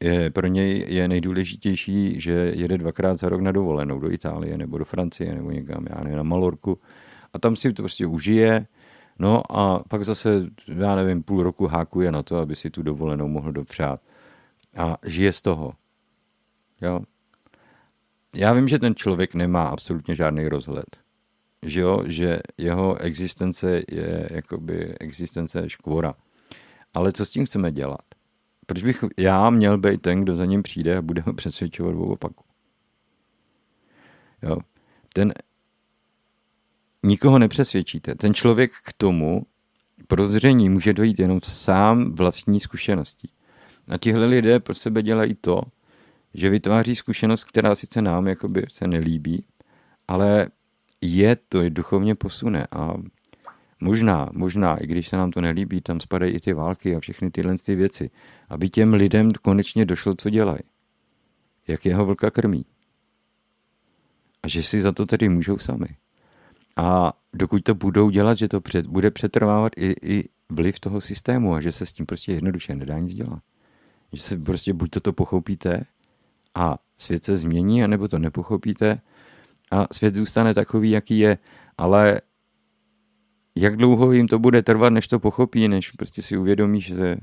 je, 0.00 0.30
pro 0.30 0.46
něj 0.46 0.84
je 0.88 1.08
nejdůležitější, 1.08 2.20
že 2.20 2.52
jede 2.56 2.78
dvakrát 2.78 3.18
za 3.18 3.28
rok 3.28 3.40
na 3.40 3.52
dovolenou 3.52 4.00
do 4.00 4.12
Itálie 4.12 4.58
nebo 4.58 4.78
do 4.78 4.84
Francie 4.84 5.34
nebo 5.34 5.50
někam, 5.50 5.86
já 5.90 6.04
nevím, 6.04 6.16
na 6.16 6.22
Malorku 6.22 6.78
a 7.32 7.38
tam 7.38 7.56
si 7.56 7.72
to 7.72 7.82
prostě 7.82 8.06
užije 8.06 8.66
No 9.20 9.42
a 9.58 9.82
pak 9.88 10.04
zase, 10.04 10.46
já 10.66 10.94
nevím, 10.94 11.22
půl 11.22 11.42
roku 11.42 11.66
hákuje 11.66 12.12
na 12.12 12.22
to, 12.22 12.36
aby 12.36 12.56
si 12.56 12.70
tu 12.70 12.82
dovolenou 12.82 13.28
mohl 13.28 13.52
dopřát. 13.52 14.00
A 14.76 14.96
žije 15.06 15.32
z 15.32 15.42
toho. 15.42 15.72
Jo? 16.80 17.00
Já 18.36 18.52
vím, 18.52 18.68
že 18.68 18.78
ten 18.78 18.94
člověk 18.94 19.34
nemá 19.34 19.68
absolutně 19.68 20.14
žádný 20.14 20.48
rozhled. 20.48 20.96
Že, 21.66 21.80
jo? 21.80 22.02
že 22.06 22.40
jeho 22.58 22.98
existence 22.98 23.82
je 23.88 24.28
jakoby 24.30 24.94
existence 25.00 25.68
škvora. 25.68 26.14
Ale 26.94 27.12
co 27.12 27.26
s 27.26 27.30
tím 27.30 27.46
chceme 27.46 27.72
dělat? 27.72 28.09
Proč 28.70 28.82
bych 28.82 29.04
já 29.18 29.50
měl 29.50 29.78
být 29.78 30.02
ten, 30.02 30.20
kdo 30.20 30.36
za 30.36 30.44
ním 30.44 30.62
přijde 30.62 30.96
a 30.96 31.02
bude 31.02 31.20
ho 31.20 31.32
přesvědčovat 31.32 31.94
o 31.94 32.00
opaku? 32.00 32.44
Jo? 34.42 34.56
Ten 35.14 35.32
nikoho 37.02 37.38
nepřesvědčíte. 37.38 38.14
Ten 38.14 38.34
člověk 38.34 38.70
k 38.84 38.92
tomu 38.92 39.46
prozření 40.06 40.68
může 40.68 40.92
dojít 40.92 41.18
jenom 41.18 41.38
sám 41.44 42.12
vlastní 42.12 42.60
zkušeností. 42.60 43.30
A 43.88 43.98
tihle 43.98 44.26
lidé 44.26 44.60
pro 44.60 44.74
sebe 44.74 45.02
dělají 45.02 45.34
to, 45.34 45.60
že 46.34 46.50
vytváří 46.50 46.96
zkušenost, 46.96 47.44
která 47.44 47.74
sice 47.74 48.02
nám 48.02 48.26
jakoby 48.26 48.66
se 48.68 48.86
nelíbí, 48.86 49.44
ale 50.08 50.46
je 51.00 51.36
to 51.48 51.60
je 51.60 51.70
duchovně 51.70 52.14
posune 52.14 52.66
a 52.70 52.94
možná, 53.80 54.28
možná, 54.32 54.76
i 54.76 54.86
když 54.86 55.08
se 55.08 55.16
nám 55.16 55.30
to 55.30 55.40
nelíbí, 55.40 55.80
tam 55.80 56.00
spadají 56.00 56.32
i 56.32 56.40
ty 56.40 56.52
války 56.52 56.96
a 56.96 57.00
všechny 57.00 57.30
tyhle 57.30 57.54
ty 57.66 57.74
věci, 57.74 58.10
aby 58.48 58.68
těm 58.68 58.94
lidem 58.94 59.30
konečně 59.42 59.84
došlo, 59.84 60.14
co 60.14 60.30
dělají. 60.30 60.60
Jak 61.68 61.86
jeho 61.86 62.06
vlka 62.06 62.30
krmí. 62.30 62.64
A 64.42 64.48
že 64.48 64.62
si 64.62 64.80
za 64.80 64.92
to 64.92 65.06
tedy 65.06 65.28
můžou 65.28 65.58
sami. 65.58 65.86
A 66.76 67.12
dokud 67.32 67.62
to 67.62 67.74
budou 67.74 68.10
dělat, 68.10 68.38
že 68.38 68.48
to 68.48 68.60
před, 68.60 68.86
bude 68.86 69.10
přetrvávat 69.10 69.72
i, 69.76 69.94
i 70.02 70.28
vliv 70.48 70.80
toho 70.80 71.00
systému 71.00 71.54
a 71.54 71.60
že 71.60 71.72
se 71.72 71.86
s 71.86 71.92
tím 71.92 72.06
prostě 72.06 72.32
jednoduše 72.32 72.74
nedá 72.74 72.98
nic 72.98 73.14
dělat. 73.14 73.42
Že 74.12 74.22
se 74.22 74.38
prostě 74.38 74.72
buď 74.72 74.90
to, 75.02 75.12
pochopíte 75.12 75.84
a 76.54 76.78
svět 76.98 77.24
se 77.24 77.36
změní, 77.36 77.84
anebo 77.84 78.08
to 78.08 78.18
nepochopíte 78.18 79.00
a 79.70 79.86
svět 79.92 80.14
zůstane 80.14 80.54
takový, 80.54 80.90
jaký 80.90 81.18
je. 81.18 81.38
Ale 81.78 82.20
jak 83.54 83.76
dlouho 83.76 84.12
jim 84.12 84.28
to 84.28 84.38
bude 84.38 84.62
trvat, 84.62 84.92
než 84.92 85.08
to 85.08 85.18
pochopí, 85.18 85.68
než 85.68 85.90
prostě 85.90 86.22
si 86.22 86.36
uvědomí, 86.36 86.80
že, 86.80 87.16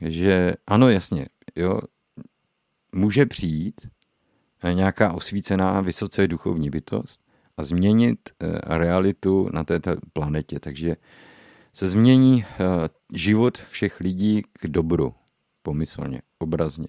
že 0.00 0.54
ano, 0.66 0.88
jasně, 0.90 1.26
jo, 1.56 1.80
může 2.92 3.26
přijít 3.26 3.88
nějaká 4.72 5.12
osvícená, 5.12 5.80
vysoce 5.80 6.28
duchovní 6.28 6.70
bytost, 6.70 7.20
a 7.56 7.64
změnit 7.64 8.18
eh, 8.28 8.78
realitu 8.78 9.48
na 9.52 9.64
této 9.64 9.96
planetě. 10.12 10.60
Takže 10.60 10.96
se 11.72 11.88
změní 11.88 12.44
eh, 12.44 12.56
život 13.12 13.58
všech 13.58 14.00
lidí 14.00 14.42
k 14.52 14.66
dobru, 14.66 15.14
pomyslně, 15.62 16.22
obrazně. 16.38 16.88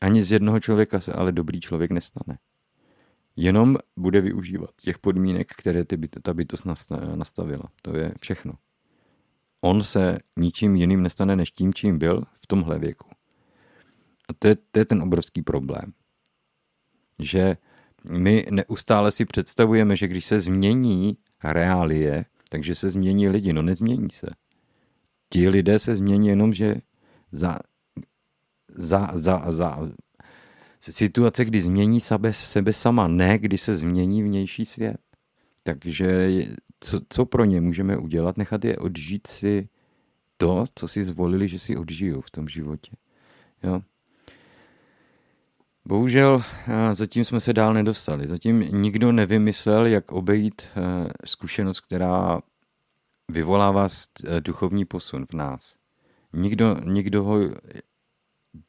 Ani 0.00 0.24
z 0.24 0.32
jednoho 0.32 0.60
člověka 0.60 1.00
se 1.00 1.12
ale 1.12 1.32
dobrý 1.32 1.60
člověk 1.60 1.90
nestane. 1.90 2.38
Jenom 3.36 3.76
bude 3.96 4.20
využívat 4.20 4.70
těch 4.82 4.98
podmínek, 4.98 5.48
které 5.58 5.84
ty 5.84 5.96
byt, 5.96 6.16
ta 6.22 6.34
bytost 6.34 6.66
nastavila. 7.14 7.64
To 7.82 7.96
je 7.96 8.14
všechno. 8.20 8.52
On 9.60 9.84
se 9.84 10.18
ničím 10.36 10.76
jiným 10.76 11.02
nestane 11.02 11.36
než 11.36 11.50
tím, 11.50 11.74
čím 11.74 11.98
byl 11.98 12.24
v 12.34 12.46
tomhle 12.46 12.78
věku. 12.78 13.10
A 14.28 14.32
to 14.38 14.48
je, 14.48 14.56
to 14.70 14.78
je 14.78 14.84
ten 14.84 15.02
obrovský 15.02 15.42
problém. 15.42 15.92
Že 17.18 17.56
my 18.10 18.46
neustále 18.50 19.10
si 19.10 19.24
představujeme, 19.24 19.96
že 19.96 20.08
když 20.08 20.24
se 20.24 20.40
změní 20.40 21.16
reálie, 21.44 22.24
takže 22.50 22.74
se 22.74 22.90
změní 22.90 23.28
lidi. 23.28 23.52
No 23.52 23.62
nezmění 23.62 24.10
se. 24.10 24.26
Ti 25.28 25.48
lidé 25.48 25.78
se 25.78 25.96
změní 25.96 26.28
jenom, 26.28 26.52
že 26.52 26.74
za, 27.32 27.58
za, 28.74 29.10
za, 29.14 29.52
za 29.52 29.78
situace, 30.80 31.44
kdy 31.44 31.62
změní 31.62 32.00
sebe, 32.00 32.32
sebe 32.32 32.72
sama, 32.72 33.08
ne 33.08 33.38
kdy 33.38 33.58
se 33.58 33.76
změní 33.76 34.22
vnější 34.22 34.66
svět. 34.66 34.96
Takže 35.62 36.28
co, 36.80 37.00
co 37.08 37.26
pro 37.26 37.44
ně 37.44 37.60
můžeme 37.60 37.96
udělat? 37.96 38.36
Nechat 38.36 38.64
je 38.64 38.76
odžít 38.76 39.26
si 39.26 39.68
to, 40.36 40.64
co 40.74 40.88
si 40.88 41.04
zvolili, 41.04 41.48
že 41.48 41.58
si 41.58 41.76
odžijou 41.76 42.20
v 42.20 42.30
tom 42.30 42.48
životě. 42.48 42.92
Jo? 43.62 43.82
Bohužel 45.84 46.42
eh, 46.68 46.94
zatím 46.94 47.24
jsme 47.24 47.40
se 47.40 47.52
dál 47.52 47.74
nedostali. 47.74 48.28
Zatím 48.28 48.60
nikdo 48.60 49.12
nevymyslel, 49.12 49.86
jak 49.86 50.12
obejít 50.12 50.62
eh, 50.62 51.10
zkušenost, 51.24 51.80
která 51.80 52.40
vyvolává 53.28 53.88
eh, 53.88 54.40
duchovní 54.40 54.84
posun 54.84 55.26
v 55.26 55.34
nás. 55.34 55.76
Nikdo, 56.32 56.76
nikdo 56.84 57.24
ho, 57.24 57.38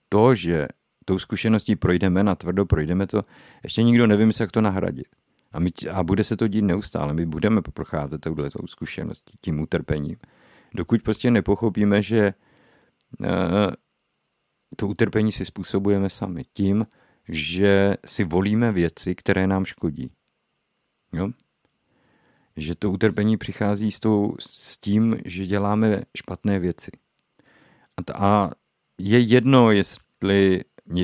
to, 0.10 0.36
že 0.36 0.68
tou 1.12 1.20
zkušeností 1.20 1.76
projdeme, 1.76 2.24
na 2.24 2.36
tvrdo 2.36 2.66
projdeme 2.66 3.08
to, 3.08 3.26
ještě 3.64 3.84
nikdo 3.84 4.08
nevymyslel, 4.08 4.44
jak 4.44 4.52
to 4.52 4.62
nahradit. 4.62 5.08
A, 5.52 5.60
my, 5.60 5.70
a 5.92 6.04
bude 6.04 6.24
se 6.24 6.38
to 6.38 6.48
dít 6.48 6.62
neustále. 6.62 7.14
My 7.14 7.26
budeme 7.26 7.62
procházet 7.62 8.22
touhletou 8.22 8.68
zkušeností, 8.68 9.38
tím 9.42 9.60
utrpením. 9.60 10.16
Dokud 10.74 11.04
prostě 11.04 11.32
nepochopíme, 11.32 12.02
že 12.02 12.34
uh, 13.20 13.28
to 14.76 14.88
utrpení 14.88 15.32
si 15.32 15.46
způsobujeme 15.46 16.10
sami. 16.10 16.46
Tím, 16.54 16.86
že 17.30 17.96
si 18.06 18.24
volíme 18.24 18.72
věci, 18.72 19.16
které 19.16 19.48
nám 19.48 19.66
škodí. 19.66 20.12
Jo? 21.14 21.30
Že 22.58 22.76
to 22.76 22.92
utrpení 22.92 23.38
přichází 23.38 23.92
s, 23.92 24.00
tou, 24.00 24.36
s 24.40 24.78
tím, 24.78 25.18
že 25.26 25.46
děláme 25.46 26.02
špatné 26.18 26.60
věci. 26.60 26.92
A, 27.98 28.04
ta, 28.04 28.14
a 28.18 28.52
je 28.98 29.20
jedno, 29.20 29.72
jestli 29.72 30.64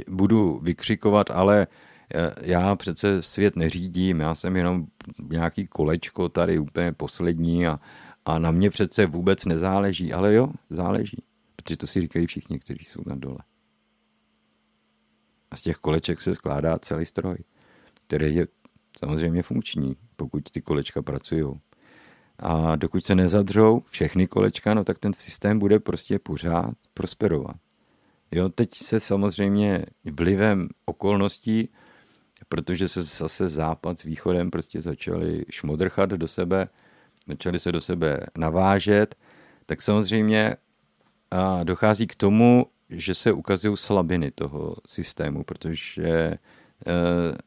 budu 0.10 0.60
vykřikovat, 0.60 1.32
ale 1.32 1.68
e, 2.16 2.32
já 2.42 2.76
přece 2.76 3.24
svět 3.24 3.56
neřídím, 3.56 4.20
já 4.20 4.36
jsem 4.36 4.56
jenom 4.56 4.86
nějaký 5.30 5.68
kolečko 5.68 6.30
tady 6.30 6.60
úplně 6.60 6.94
poslední 6.94 7.68
a, 7.68 7.80
a 8.26 8.40
na 8.40 8.52
mě 8.52 8.70
přece 8.70 9.06
vůbec 9.06 9.46
nezáleží. 9.46 10.14
Ale 10.14 10.34
jo, 10.34 10.50
záleží, 10.70 11.24
protože 11.56 11.78
to 11.78 11.88
si 11.88 12.02
říkají 12.02 12.28
všichni, 12.28 12.60
kteří 12.60 12.86
jsou 12.86 13.02
na 13.06 13.16
dole. 13.16 13.40
A 15.52 15.56
z 15.56 15.62
těch 15.62 15.78
koleček 15.78 16.22
se 16.22 16.36
skládá 16.36 16.80
celý 16.80 17.06
stroj, 17.06 17.38
který 18.08 18.36
je 18.36 18.48
samozřejmě 19.00 19.44
funkční, 19.44 19.96
pokud 20.16 20.44
ty 20.52 20.62
kolečka 20.62 21.02
pracují. 21.02 21.46
A 22.40 22.76
dokud 22.76 23.06
se 23.06 23.16
nezadřou 23.16 23.84
všechny 23.88 24.28
kolečka, 24.28 24.74
no 24.74 24.84
tak 24.84 25.00
ten 25.00 25.14
systém 25.14 25.60
bude 25.60 25.80
prostě 25.80 26.20
pořád 26.20 26.74
prosperovat. 26.94 27.56
Jo, 28.32 28.50
teď 28.50 28.74
se 28.74 29.00
samozřejmě 29.00 29.86
vlivem 30.12 30.70
okolností, 30.86 31.70
protože 32.50 32.88
se 32.88 33.04
zase 33.04 33.50
západ 33.50 34.00
s 34.00 34.04
východem 34.04 34.52
prostě 34.52 34.82
začali 34.82 35.46
šmodrchat 35.50 36.10
do 36.10 36.28
sebe, 36.28 36.70
začali 37.28 37.60
se 37.60 37.72
do 37.72 37.82
sebe 37.82 38.20
navážet, 38.38 39.16
tak 39.66 39.82
samozřejmě 39.82 40.56
a 41.32 41.64
dochází 41.64 42.08
k 42.08 42.16
tomu, 42.16 42.66
že 42.90 43.16
se 43.16 43.32
ukazují 43.32 43.78
slabiny 43.78 44.32
toho 44.32 44.76
systému, 44.86 45.44
protože 45.44 46.34
uh, 46.88 47.38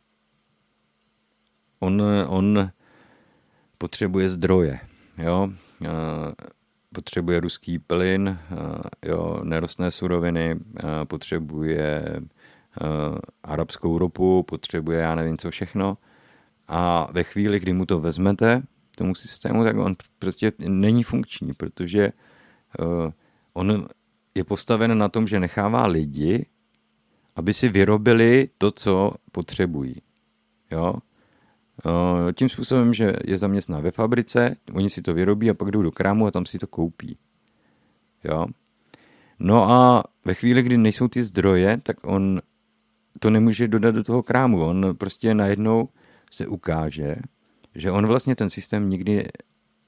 on, 1.79 2.03
on 2.27 2.71
potřebuje 3.79 4.29
zdroje, 4.29 4.81
jo, 5.19 5.49
uh, 5.81 5.89
potřebuje 6.95 7.41
ruský 7.41 7.79
plyn, 7.79 8.39
uh, 8.53 8.59
jo, 9.03 9.41
nerostné 9.45 9.91
suroviny, 9.91 10.55
uh, 10.55 10.61
potřebuje 11.05 12.21
uh, 12.21 13.19
arabskou 13.43 13.99
ropu, 13.99 14.43
potřebuje 14.43 14.99
já 14.99 15.15
nevím 15.15 15.39
co 15.39 15.51
všechno. 15.51 15.99
A 16.69 17.09
ve 17.13 17.23
chvíli, 17.23 17.61
kdy 17.61 17.73
mu 17.73 17.87
to 17.87 18.01
vezmete, 18.01 18.63
tomu 18.97 19.15
systému, 19.15 19.65
tak 19.65 19.77
on 19.77 19.97
prostě 20.19 20.53
není 20.59 21.03
funkční, 21.03 21.53
protože 21.53 22.13
on 23.53 23.89
je 24.35 24.45
postaven 24.45 24.99
na 24.99 25.09
tom, 25.09 25.27
že 25.27 25.41
nechává 25.41 25.87
lidi, 25.87 26.47
aby 27.37 27.55
si 27.55 27.69
vyrobili 27.69 28.49
to, 28.59 28.71
co 28.71 29.13
potřebují. 29.33 30.03
Jo? 30.71 30.95
Tím 32.33 32.49
způsobem, 32.49 32.95
že 32.95 33.13
je 33.25 33.39
zaměstná 33.39 33.81
ve 33.81 33.91
fabrice, 33.91 34.57
oni 34.73 34.91
si 34.91 35.03
to 35.03 35.15
vyrobí 35.15 35.51
a 35.51 35.55
pak 35.55 35.71
jdou 35.71 35.83
do 35.83 35.93
krámu 35.93 36.27
a 36.27 36.31
tam 36.31 36.47
si 36.47 36.59
to 36.59 36.67
koupí. 36.67 37.17
Jo? 38.25 38.47
No 39.39 39.71
a 39.71 40.05
ve 40.25 40.35
chvíli, 40.35 40.63
kdy 40.63 40.79
nejsou 40.79 41.09
ty 41.09 41.25
zdroje, 41.25 41.81
tak 41.83 41.97
on 42.05 42.41
to 43.19 43.31
nemůže 43.31 43.69
dodat 43.69 43.95
do 43.95 44.05
toho 44.05 44.23
krámu. 44.23 44.65
On 44.65 44.97
prostě 44.99 45.35
najednou 45.35 45.89
se 46.31 46.47
ukáže, 46.47 47.17
že 47.75 47.91
on 47.91 48.07
vlastně 48.07 48.37
ten 48.37 48.51
systém 48.51 48.91
nikdy 48.91 49.29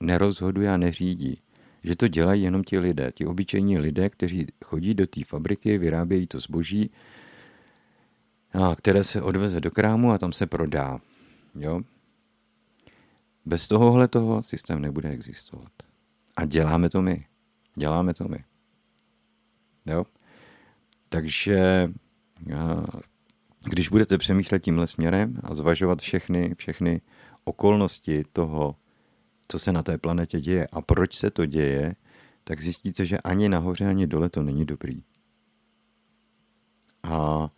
nerozhoduje 0.01 0.73
a 0.73 0.77
neřídí 0.77 1.39
že 1.85 1.97
to 1.97 2.09
dělají 2.09 2.43
jenom 2.43 2.65
ti 2.65 2.79
lidé, 2.79 3.13
ti 3.15 3.27
obyčejní 3.27 3.79
lidé, 3.79 4.09
kteří 4.09 4.47
chodí 4.65 4.95
do 4.95 5.07
té 5.07 5.25
fabriky, 5.25 5.79
vyrábějí 5.79 6.27
to 6.27 6.41
zboží, 6.41 6.91
a 8.53 8.77
které 8.77 9.05
se 9.05 9.23
odveze 9.23 9.61
do 9.61 9.71
krámu 9.71 10.13
a 10.13 10.19
tam 10.19 10.33
se 10.33 10.47
prodá. 10.47 10.99
Jo? 11.55 11.81
Bez 13.45 13.69
tohohle 13.69 14.09
toho 14.09 14.43
systém 14.43 14.83
nebude 14.83 15.09
existovat. 15.09 15.73
A 16.37 16.45
děláme 16.45 16.91
to 16.91 17.03
my. 17.03 17.27
Děláme 17.75 18.15
to 18.15 18.29
my. 18.29 18.45
Jo? 19.87 20.07
Takže 21.09 21.91
když 23.65 23.89
budete 23.89 24.19
přemýšlet 24.19 24.63
tímhle 24.63 24.87
směrem 24.87 25.39
a 25.43 25.55
zvažovat 25.55 26.01
všechny, 26.01 26.55
všechny 26.59 27.01
okolnosti 27.45 28.25
toho, 28.33 28.77
co 29.49 29.59
se 29.59 29.73
na 29.73 29.83
té 29.83 29.99
planetě 29.99 30.41
děje 30.41 30.67
a 30.67 30.81
proč 30.81 31.15
se 31.15 31.31
to 31.31 31.47
děje, 31.47 31.95
tak 32.45 32.63
zjistíte, 32.63 33.07
že 33.07 33.19
ani 33.19 33.49
nahoře, 33.49 33.87
ani 33.87 34.07
dole 34.07 34.29
to 34.29 34.43
není 34.43 34.65
dobrý. 34.65 35.03
A 37.03 37.49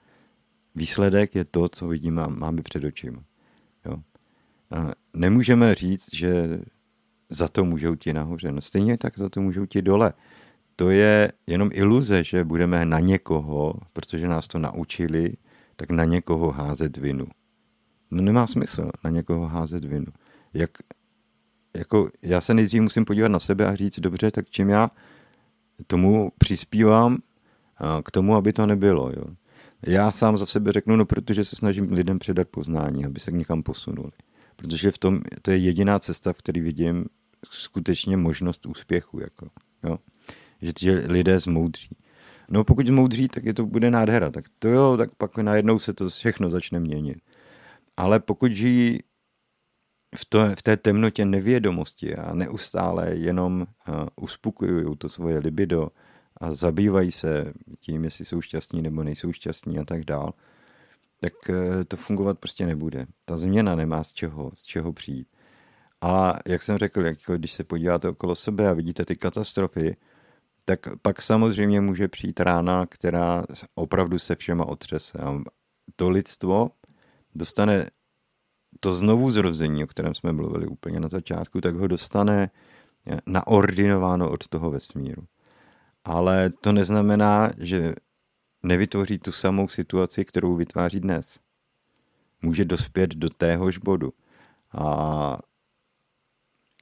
výsledek 0.75 1.35
je 1.35 1.45
to, 1.45 1.69
co 1.69 1.89
vidíme 1.89 2.29
máme 2.29 2.63
před 2.63 2.85
očima. 2.85 3.25
Nemůžeme 5.15 5.75
říct, 5.75 6.15
že 6.15 6.61
za 7.31 7.49
to 7.49 7.65
můžou 7.65 7.95
ti 7.95 8.13
nahoře. 8.13 8.53
No 8.53 8.61
stejně 8.61 8.99
tak 8.99 9.19
za 9.19 9.29
to 9.29 9.41
můžou 9.41 9.67
ti 9.67 9.83
dole. 9.83 10.13
To 10.77 10.91
je 10.91 11.33
jenom 11.47 11.71
iluze, 11.73 12.25
že 12.25 12.45
budeme 12.45 12.85
na 12.85 13.01
někoho, 13.01 13.75
protože 13.93 14.29
nás 14.29 14.49
to 14.49 14.59
naučili, 14.59 15.37
tak 15.77 15.91
na 15.91 16.05
někoho 16.05 16.51
házet 16.51 16.97
vinu. 16.97 17.27
No 18.11 18.23
nemá 18.23 18.47
smysl 18.47 18.91
na 19.05 19.11
někoho 19.11 19.47
házet 19.47 19.85
vinu. 19.85 20.07
Jak, 20.55 20.71
jako 21.77 22.11
já 22.23 22.41
se 22.41 22.55
nejdřív 22.55 22.83
musím 22.83 23.05
podívat 23.05 23.29
na 23.29 23.41
sebe 23.41 23.67
a 23.67 23.75
říct, 23.75 24.01
dobře, 24.01 24.31
tak 24.31 24.51
čím 24.51 24.69
já 24.69 24.91
tomu 25.87 26.33
přispívám 26.39 27.19
k 28.05 28.11
tomu, 28.11 28.35
aby 28.35 28.53
to 28.53 28.67
nebylo. 28.67 29.11
Jo. 29.11 29.25
Já 29.87 30.13
sám 30.13 30.39
za 30.39 30.47
sebe 30.47 30.73
řeknu, 30.73 30.97
no 30.97 31.07
protože 31.07 31.45
se 31.45 31.57
snažím 31.57 31.93
lidem 31.93 32.19
předat 32.19 32.49
poznání, 32.49 33.05
aby 33.07 33.21
se 33.21 33.33
někam 33.33 33.63
posunuli. 33.63 34.13
Protože 34.57 34.91
v 34.91 34.99
tom, 34.99 35.21
to 35.43 35.51
je 35.51 35.57
jediná 35.57 35.99
cesta, 35.99 36.33
v 36.33 36.39
které 36.39 36.61
vidím 36.61 37.07
skutečně 37.51 38.17
možnost 38.17 38.67
úspěchu. 38.67 39.21
Jako, 39.21 39.49
jo. 39.83 39.99
Že, 40.63 40.73
že 40.81 41.05
lidé 41.09 41.41
zmoudří. 41.41 41.97
No 42.51 42.65
pokud 42.65 42.87
zmoudří, 42.87 43.29
tak 43.29 43.45
je 43.45 43.55
to 43.55 43.67
bude 43.67 43.91
nádhera. 43.91 44.31
Tak 44.31 44.45
to 44.59 44.69
jo, 44.69 44.97
tak 44.97 45.15
pak 45.15 45.37
najednou 45.37 45.79
se 45.79 45.93
to 45.93 46.09
všechno 46.09 46.51
začne 46.51 46.81
měnit. 46.81 47.19
Ale 47.97 48.21
pokud 48.21 48.53
žijí 48.53 48.99
v, 50.17 50.25
to, 50.29 50.47
v 50.55 50.63
té 50.63 50.77
temnotě 50.77 51.25
nevědomosti 51.25 52.15
a 52.15 52.35
neustále 52.35 53.15
jenom 53.15 53.67
uh, 53.89 53.95
uspokojují 54.17 54.97
to 54.97 55.09
svoje 55.09 55.39
libido 55.39 55.89
a 56.37 56.55
zabývají 56.55 57.13
se 57.13 57.53
tím, 57.81 58.05
jestli 58.05 58.25
jsou 58.25 58.41
šťastní 58.41 58.83
nebo 58.83 59.05
nejsou 59.05 59.33
šťastní 59.33 59.79
a 59.79 59.85
tak 59.85 60.05
dál, 60.05 60.35
tak 61.25 61.33
uh, 61.49 61.85
to 61.89 61.97
fungovat 61.97 62.39
prostě 62.39 62.67
nebude. 62.67 63.07
Ta 63.25 63.37
změna 63.37 63.75
nemá 63.75 64.05
z 64.05 64.13
čeho, 64.13 64.51
z 64.55 64.63
čeho 64.63 64.93
přijít. 64.93 65.29
A 66.01 66.39
jak 66.47 66.63
jsem 66.63 66.79
řekl, 66.79 67.07
jako 67.07 67.37
když 67.37 67.53
se 67.53 67.65
podíváte 67.65 68.09
okolo 68.09 68.35
sebe 68.35 68.69
a 68.69 68.73
vidíte 68.73 69.05
ty 69.05 69.17
katastrofy, 69.17 69.97
tak 70.65 70.81
pak 71.03 71.23
samozřejmě 71.23 71.81
může 71.81 72.09
přijít 72.09 72.41
rána, 72.41 72.87
která 72.87 73.45
opravdu 73.75 74.19
se 74.19 74.35
všema 74.35 74.69
otřese. 74.69 75.19
A 75.19 75.41
to 75.97 76.11
lidstvo 76.11 76.71
dostane 77.35 77.91
to 78.81 78.95
znovu 78.95 79.31
zrození, 79.31 79.85
o 79.85 79.87
kterém 79.87 80.15
jsme 80.15 80.33
mluvili 80.33 80.67
úplně 80.67 81.01
na 81.01 81.09
začátku, 81.09 81.61
tak 81.61 81.75
ho 81.75 81.87
dostane 81.87 82.51
naordinováno 83.27 84.31
od 84.31 84.49
toho 84.49 84.71
vesmíru. 84.71 85.23
Ale 86.05 86.51
to 86.61 86.73
neznamená, 86.73 87.51
že 87.59 87.95
nevytvoří 88.65 89.19
tu 89.19 89.33
samou 89.33 89.69
situaci, 89.69 90.25
kterou 90.25 90.57
vytváří 90.57 91.01
dnes. 91.01 91.41
Může 92.43 92.65
dospět 92.65 93.15
do 93.15 93.31
téhož 93.31 93.79
bodu. 93.79 94.13
A 94.73 95.39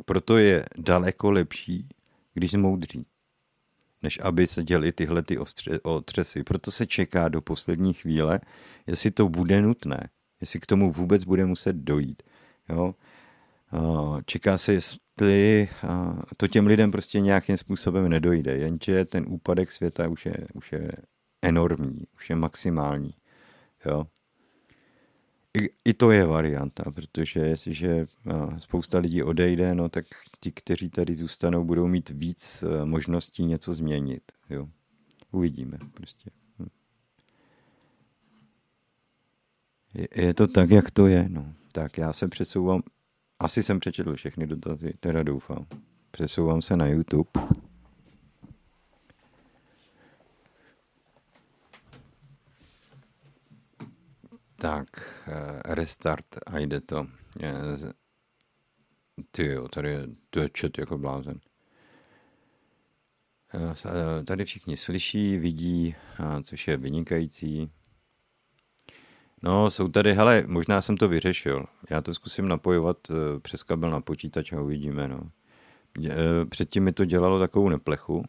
proto 0.05 0.37
je 0.37 0.65
daleko 0.79 1.31
lepší, 1.31 1.89
když 2.35 2.51
zmoudří, 2.51 3.07
než 4.03 4.19
aby 4.23 4.47
se 4.47 4.63
děli 4.63 4.93
tyhle 4.93 5.23
ty 5.23 5.39
otřesy. 5.83 6.45
Proto 6.45 6.71
se 6.71 6.87
čeká 6.87 7.29
do 7.29 7.41
poslední 7.43 7.93
chvíle, 7.93 8.41
jestli 8.87 9.11
to 9.11 9.29
bude 9.29 9.63
nutné 9.63 10.09
jestli 10.43 10.61
k 10.61 10.67
tomu 10.67 10.91
vůbec 10.91 11.25
bude 11.25 11.45
muset 11.45 11.77
dojít. 11.77 12.23
Jo? 12.69 12.95
Čeká 14.27 14.59
se, 14.59 14.73
jestli 14.73 15.69
to 16.37 16.49
těm 16.49 16.67
lidem 16.67 16.91
prostě 16.91 17.21
nějakým 17.21 17.57
způsobem 17.57 18.09
nedojde, 18.09 18.57
jenže 18.57 19.05
ten 19.05 19.25
úpadek 19.29 19.73
světa 19.73 20.09
už 20.09 20.27
je, 20.27 20.35
už 20.55 20.73
je 20.73 20.93
enormní, 21.43 22.07
už 22.15 22.31
je 22.31 22.37
maximální. 22.37 23.15
Jo? 23.87 24.07
I, 25.59 25.69
I 25.85 25.95
to 25.95 26.11
je 26.11 26.27
varianta, 26.27 26.91
protože 26.91 27.41
jestliže 27.41 28.07
spousta 28.59 28.99
lidí 28.99 29.23
odejde, 29.23 29.75
no 29.75 29.89
tak 29.89 30.05
ti, 30.41 30.53
kteří 30.53 30.91
tady 30.91 31.15
zůstanou, 31.15 31.65
budou 31.65 31.87
mít 31.87 32.11
víc 32.11 32.65
možností 32.85 33.47
něco 33.47 33.75
změnit. 33.75 34.23
Jo? 34.51 34.69
Uvidíme 35.33 35.79
prostě. 35.95 36.31
Je, 39.95 40.09
je 40.17 40.35
to 40.35 40.47
tak, 40.47 40.71
jak 40.71 40.91
to 40.91 41.07
je. 41.07 41.29
No. 41.29 41.55
Tak 41.73 41.99
já 41.99 42.13
se 42.13 42.29
přesouvám, 42.29 42.83
asi 43.39 43.63
jsem 43.63 43.81
přečetl 43.81 44.15
všechny 44.15 44.47
dotazy, 44.47 44.95
teda 45.01 45.23
doufám. 45.23 45.67
Přesouvám 46.11 46.63
se 46.63 46.77
na 46.77 46.87
YouTube. 46.87 47.31
Tak, 54.63 54.89
eh, 55.27 55.75
restart 55.75 56.27
a 56.47 56.59
jde 56.59 56.81
to. 56.81 57.07
Ty 59.31 59.47
jo, 59.47 59.69
tady 59.69 59.91
je, 59.91 60.07
to 60.31 60.41
je 60.41 60.51
čet 60.53 60.79
jako 60.79 60.99
blázen. 60.99 61.41
Eh, 63.55 63.75
eh, 63.87 64.25
tady 64.25 64.45
všichni 64.45 64.77
slyší, 64.77 65.39
vidí, 65.39 65.95
což 66.43 66.69
je 66.69 66.77
vynikající. 66.77 67.71
No, 69.43 69.71
jsou 69.71 69.89
tady, 69.89 70.15
hele, 70.15 70.45
možná 70.47 70.83
jsem 70.83 70.97
to 70.97 71.09
vyřešil. 71.09 71.67
Já 71.91 72.03
to 72.03 72.15
zkusím 72.15 72.49
napojovat 72.49 72.97
eh, 73.11 73.41
přes 73.41 73.63
kabel 73.63 73.91
na 73.91 74.01
počítač 74.01 74.53
a 74.53 74.61
uvidíme, 74.61 75.09
no. 75.09 75.31
Eh, 76.11 76.47
předtím 76.49 76.85
mi 76.85 76.93
to 76.93 77.05
dělalo 77.05 77.39
takovou 77.39 77.69
neplechu, 77.69 78.25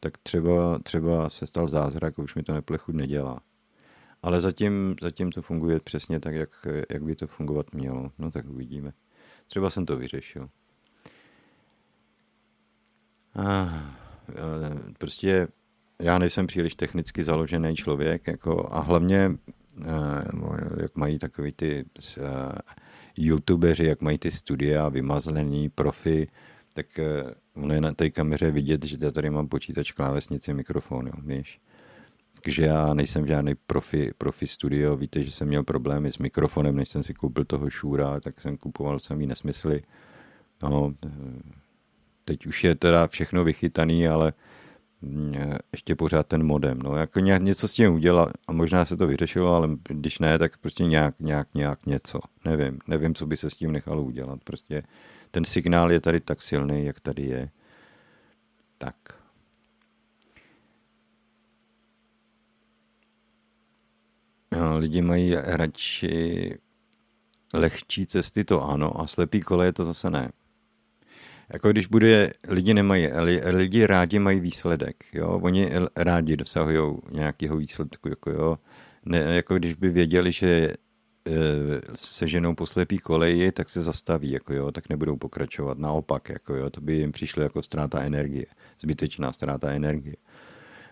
tak 0.00 0.18
třeba, 0.18 0.78
třeba 0.78 1.30
se 1.30 1.46
stal 1.46 1.68
zázrak, 1.68 2.18
už 2.18 2.34
mi 2.34 2.42
to 2.42 2.52
neplechu 2.52 2.92
nedělá. 2.92 3.40
Ale 4.22 4.40
zatím, 4.40 4.96
zatím 5.02 5.32
to 5.32 5.42
funguje 5.42 5.80
přesně 5.80 6.20
tak, 6.20 6.34
jak, 6.34 6.50
jak 6.90 7.02
by 7.02 7.16
to 7.16 7.26
fungovat 7.26 7.66
mělo. 7.72 8.12
No 8.18 8.30
tak 8.30 8.46
uvidíme. 8.48 8.92
Třeba 9.46 9.70
jsem 9.70 9.86
to 9.86 9.96
vyřešil. 9.96 10.48
Ah, 13.34 13.96
prostě 14.98 15.48
já 16.02 16.18
nejsem 16.18 16.46
příliš 16.46 16.74
technicky 16.74 17.22
založený 17.22 17.76
člověk 17.76 18.26
jako, 18.26 18.68
a 18.72 18.80
hlavně, 18.80 19.30
eh, 19.82 19.86
jak 20.80 20.96
mají 20.96 21.18
takový 21.18 21.52
ty 21.52 21.84
uh, 22.18 22.24
youtubeři, 23.16 23.84
jak 23.84 24.00
mají 24.00 24.18
ty 24.18 24.30
studia 24.30 24.88
vymazlený 24.88 25.68
profi, 25.68 26.28
tak 26.74 26.86
uh, 27.56 27.72
je 27.72 27.80
na 27.80 27.92
té 27.92 28.10
kameře 28.10 28.50
vidět, 28.50 28.84
že 28.84 28.96
já 29.02 29.10
tady 29.10 29.30
mám 29.30 29.48
počítač, 29.48 29.92
klávesnici, 29.92 30.54
mikrofon, 30.54 31.06
jo, 31.06 31.12
víš. 31.22 31.60
Takže 32.46 32.62
já 32.62 32.94
nejsem 32.94 33.26
žádný 33.26 33.54
profi, 33.54 34.10
profi 34.18 34.46
studio, 34.46 34.96
víte, 34.96 35.24
že 35.24 35.32
jsem 35.32 35.48
měl 35.48 35.62
problémy 35.62 36.12
s 36.12 36.18
mikrofonem, 36.18 36.76
než 36.76 36.88
jsem 36.88 37.02
si 37.02 37.14
koupil 37.14 37.44
toho 37.44 37.70
šůra, 37.70 38.20
tak 38.20 38.40
jsem 38.40 38.56
kupoval 38.56 39.00
samý 39.00 39.26
nesmysly. 39.26 39.82
No, 40.62 40.94
teď 42.24 42.46
už 42.46 42.64
je 42.64 42.74
teda 42.74 43.06
všechno 43.06 43.44
vychytaný, 43.44 44.08
ale 44.08 44.32
ještě 45.72 45.94
pořád 45.94 46.26
ten 46.26 46.42
modem. 46.42 46.78
No, 46.78 46.96
jako 46.96 47.20
nějak 47.20 47.42
něco 47.42 47.68
s 47.68 47.74
tím 47.74 47.94
udělat 47.94 48.28
a 48.48 48.52
možná 48.52 48.84
se 48.84 48.96
to 48.96 49.06
vyřešilo, 49.06 49.54
ale 49.56 49.68
když 49.88 50.18
ne, 50.18 50.38
tak 50.38 50.58
prostě 50.58 50.84
nějak, 50.84 51.20
nějak, 51.20 51.48
nějak 51.54 51.86
něco. 51.86 52.20
Nevím, 52.44 52.78
nevím, 52.86 53.14
co 53.14 53.26
by 53.26 53.36
se 53.36 53.50
s 53.50 53.56
tím 53.56 53.72
nechalo 53.72 54.02
udělat. 54.02 54.44
Prostě 54.44 54.82
ten 55.30 55.44
signál 55.44 55.92
je 55.92 56.00
tady 56.00 56.20
tak 56.20 56.42
silný, 56.42 56.84
jak 56.84 57.00
tady 57.00 57.22
je. 57.22 57.48
Tak. 58.78 58.96
No, 64.45 64.45
lidi 64.78 65.02
mají 65.02 65.34
radši 65.34 66.54
lehčí 67.54 68.06
cesty, 68.06 68.44
to 68.44 68.62
ano, 68.62 69.00
a 69.00 69.06
slepý 69.06 69.40
kole 69.40 69.66
je 69.66 69.72
to 69.72 69.84
zase 69.84 70.10
ne. 70.10 70.28
Jako 71.52 71.70
když 71.70 71.86
bude, 71.86 72.32
lidi 72.48 72.74
nemají, 72.74 73.08
lidi 73.44 73.86
rádi 73.86 74.18
mají 74.18 74.40
výsledek, 74.40 75.04
jo, 75.12 75.40
oni 75.42 75.70
rádi 75.96 76.36
dosahují 76.36 76.96
nějakého 77.10 77.56
výsledku, 77.56 78.08
jako 78.08 78.30
jo, 78.30 78.58
ne, 79.04 79.18
jako 79.18 79.54
když 79.54 79.74
by 79.74 79.90
věděli, 79.90 80.32
že 80.32 80.48
e, 80.48 80.74
se 81.96 82.28
ženou 82.28 82.54
po 82.54 82.66
slepý 82.66 82.98
koleji, 82.98 83.52
tak 83.52 83.70
se 83.70 83.82
zastaví, 83.82 84.30
jako 84.30 84.54
jo, 84.54 84.72
tak 84.72 84.88
nebudou 84.88 85.16
pokračovat, 85.16 85.78
naopak, 85.78 86.28
jako 86.28 86.54
jo, 86.54 86.70
to 86.70 86.80
by 86.80 86.94
jim 86.94 87.12
přišlo 87.12 87.42
jako 87.42 87.62
ztráta 87.62 88.00
energie, 88.00 88.46
zbytečná 88.80 89.32
ztráta 89.32 89.70
energie. 89.70 90.16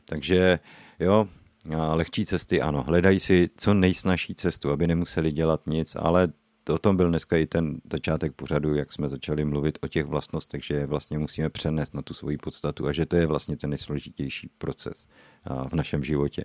Takže 0.08 0.58
jo, 1.00 1.28
lehčí 1.70 2.26
cesty, 2.26 2.60
ano, 2.60 2.82
hledají 2.82 3.20
si 3.20 3.50
co 3.56 3.74
nejsnažší 3.74 4.34
cestu, 4.34 4.70
aby 4.70 4.86
nemuseli 4.86 5.32
dělat 5.32 5.66
nic, 5.66 5.96
ale 5.96 6.28
o 6.70 6.78
tom 6.78 6.96
byl 6.96 7.08
dneska 7.08 7.36
i 7.36 7.46
ten 7.46 7.80
začátek 7.92 8.32
pořadu, 8.32 8.74
jak 8.74 8.92
jsme 8.92 9.08
začali 9.08 9.44
mluvit 9.44 9.78
o 9.82 9.88
těch 9.88 10.06
vlastnostech, 10.06 10.64
že 10.64 10.86
vlastně 10.86 11.18
musíme 11.18 11.50
přenést 11.50 11.94
na 11.94 12.02
tu 12.02 12.14
svoji 12.14 12.36
podstatu 12.38 12.86
a 12.86 12.92
že 12.92 13.06
to 13.06 13.16
je 13.16 13.26
vlastně 13.26 13.56
ten 13.56 13.70
nejsložitější 13.70 14.50
proces 14.58 15.06
v 15.68 15.72
našem 15.72 16.02
životě. 16.02 16.44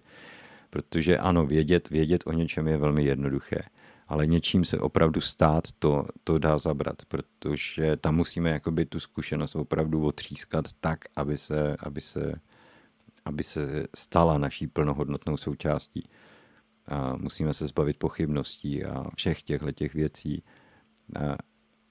Protože 0.70 1.18
ano, 1.18 1.46
vědět, 1.46 1.90
vědět 1.90 2.24
o 2.26 2.32
něčem 2.32 2.68
je 2.68 2.78
velmi 2.78 3.04
jednoduché, 3.04 3.64
ale 4.08 4.28
něčím 4.28 4.66
se 4.66 4.80
opravdu 4.80 5.22
stát, 5.22 5.64
to, 5.80 6.06
to 6.24 6.38
dá 6.38 6.58
zabrat, 6.58 6.96
protože 7.08 7.98
tam 7.98 8.16
musíme 8.16 8.50
jakoby 8.50 8.86
tu 8.86 9.00
zkušenost 9.00 9.56
opravdu 9.56 10.06
otřískat 10.06 10.66
tak, 10.80 11.00
aby 11.16 11.38
se, 11.38 11.78
aby 11.80 12.02
se, 12.02 12.34
aby 13.30 13.44
se 13.44 13.88
stala 13.96 14.38
naší 14.38 14.68
plnohodnotnou 14.68 15.38
součástí. 15.38 16.10
A 16.88 17.16
musíme 17.16 17.54
se 17.54 17.68
zbavit 17.68 17.98
pochybností 17.98 18.86
a 18.86 19.06
všech 19.16 19.44
těchto 19.44 19.72
těch 19.72 19.94
věcí. 19.94 20.44
A 21.20 21.38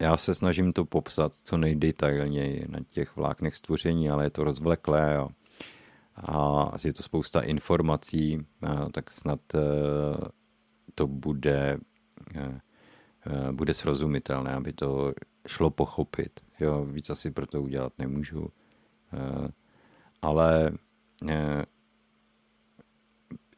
já 0.01 0.16
se 0.16 0.35
snažím 0.35 0.73
to 0.73 0.85
popsat 0.85 1.35
co 1.35 1.56
nejdetailněji 1.56 2.66
na 2.69 2.78
těch 2.90 3.16
vláknech 3.16 3.56
stvoření, 3.56 4.10
ale 4.10 4.24
je 4.24 4.31
to 4.31 4.44
rozvleklé 4.44 5.16
a, 5.16 5.28
a 6.16 6.70
je 6.85 6.93
to 6.93 7.02
spousta 7.02 7.40
informací, 7.40 8.47
a 8.62 8.89
tak 8.89 9.10
snad 9.10 9.40
e, 9.55 9.60
to 10.94 11.06
bude, 11.06 11.78
e, 12.35 12.60
e, 13.27 13.52
bude 13.52 13.74
srozumitelné, 13.74 14.52
aby 14.52 14.73
to 14.73 15.12
šlo 15.47 15.70
pochopit. 15.70 16.40
Jo, 16.60 16.85
víc 16.85 17.10
asi 17.10 17.31
pro 17.31 17.47
to 17.47 17.62
udělat 17.62 17.93
nemůžu. 17.98 18.51
Ale 20.23 20.73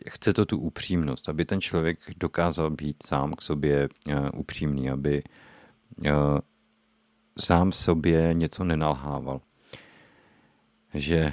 chce 0.09 0.33
to 0.33 0.45
tu 0.45 0.59
upřímnost, 0.59 1.29
aby 1.29 1.45
ten 1.45 1.61
člověk 1.61 1.99
dokázal 2.17 2.71
být 2.71 3.03
sám 3.07 3.33
k 3.33 3.43
sobě 3.43 3.89
uh, 4.09 4.15
upřímný, 4.35 4.91
aby 4.91 5.23
uh, 5.99 6.39
sám 7.39 7.73
sobě 7.73 8.35
něco 8.35 8.65
nenalhával. 8.65 9.41
Že 10.95 11.33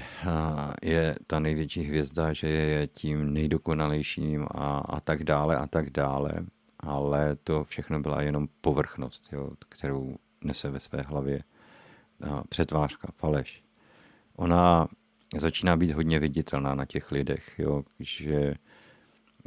je 0.81 1.15
ta 1.27 1.39
největší 1.39 1.81
hvězda, 1.81 2.33
že 2.33 2.47
je 2.47 2.87
tím 2.87 3.33
nejdokonalejším 3.33 4.47
a, 4.51 4.77
a 4.77 4.99
tak 4.99 5.23
dále 5.23 5.57
a 5.57 5.67
tak 5.67 5.89
dále, 5.89 6.31
ale 6.79 7.35
to 7.35 7.63
všechno 7.63 7.99
byla 7.99 8.21
jenom 8.21 8.47
povrchnost, 8.61 9.29
jo, 9.31 9.51
kterou 9.69 10.15
nese 10.43 10.69
ve 10.69 10.79
své 10.79 11.01
hlavě 11.01 11.43
přetvářka, 12.49 13.07
faleš. 13.15 13.63
Ona 14.35 14.87
začíná 15.35 15.77
být 15.77 15.91
hodně 15.91 16.19
viditelná 16.19 16.75
na 16.75 16.85
těch 16.85 17.11
lidech, 17.11 17.59
jo, 17.59 17.83
že 17.99 18.53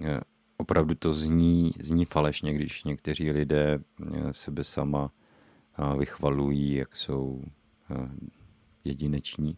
eh, 0.05 0.20
opravdu 0.57 0.94
to 0.94 1.15
zní, 1.15 1.73
zní 1.81 2.05
falešně, 2.05 2.55
když 2.55 2.85
někteří 2.85 3.31
lidé 3.31 3.78
eh, 3.78 4.32
sebe 4.32 4.65
sama 4.65 5.11
eh, 5.78 5.98
vychvalují, 5.98 6.74
jak 6.74 6.97
jsou 6.97 7.44
jedineční. 8.85 9.57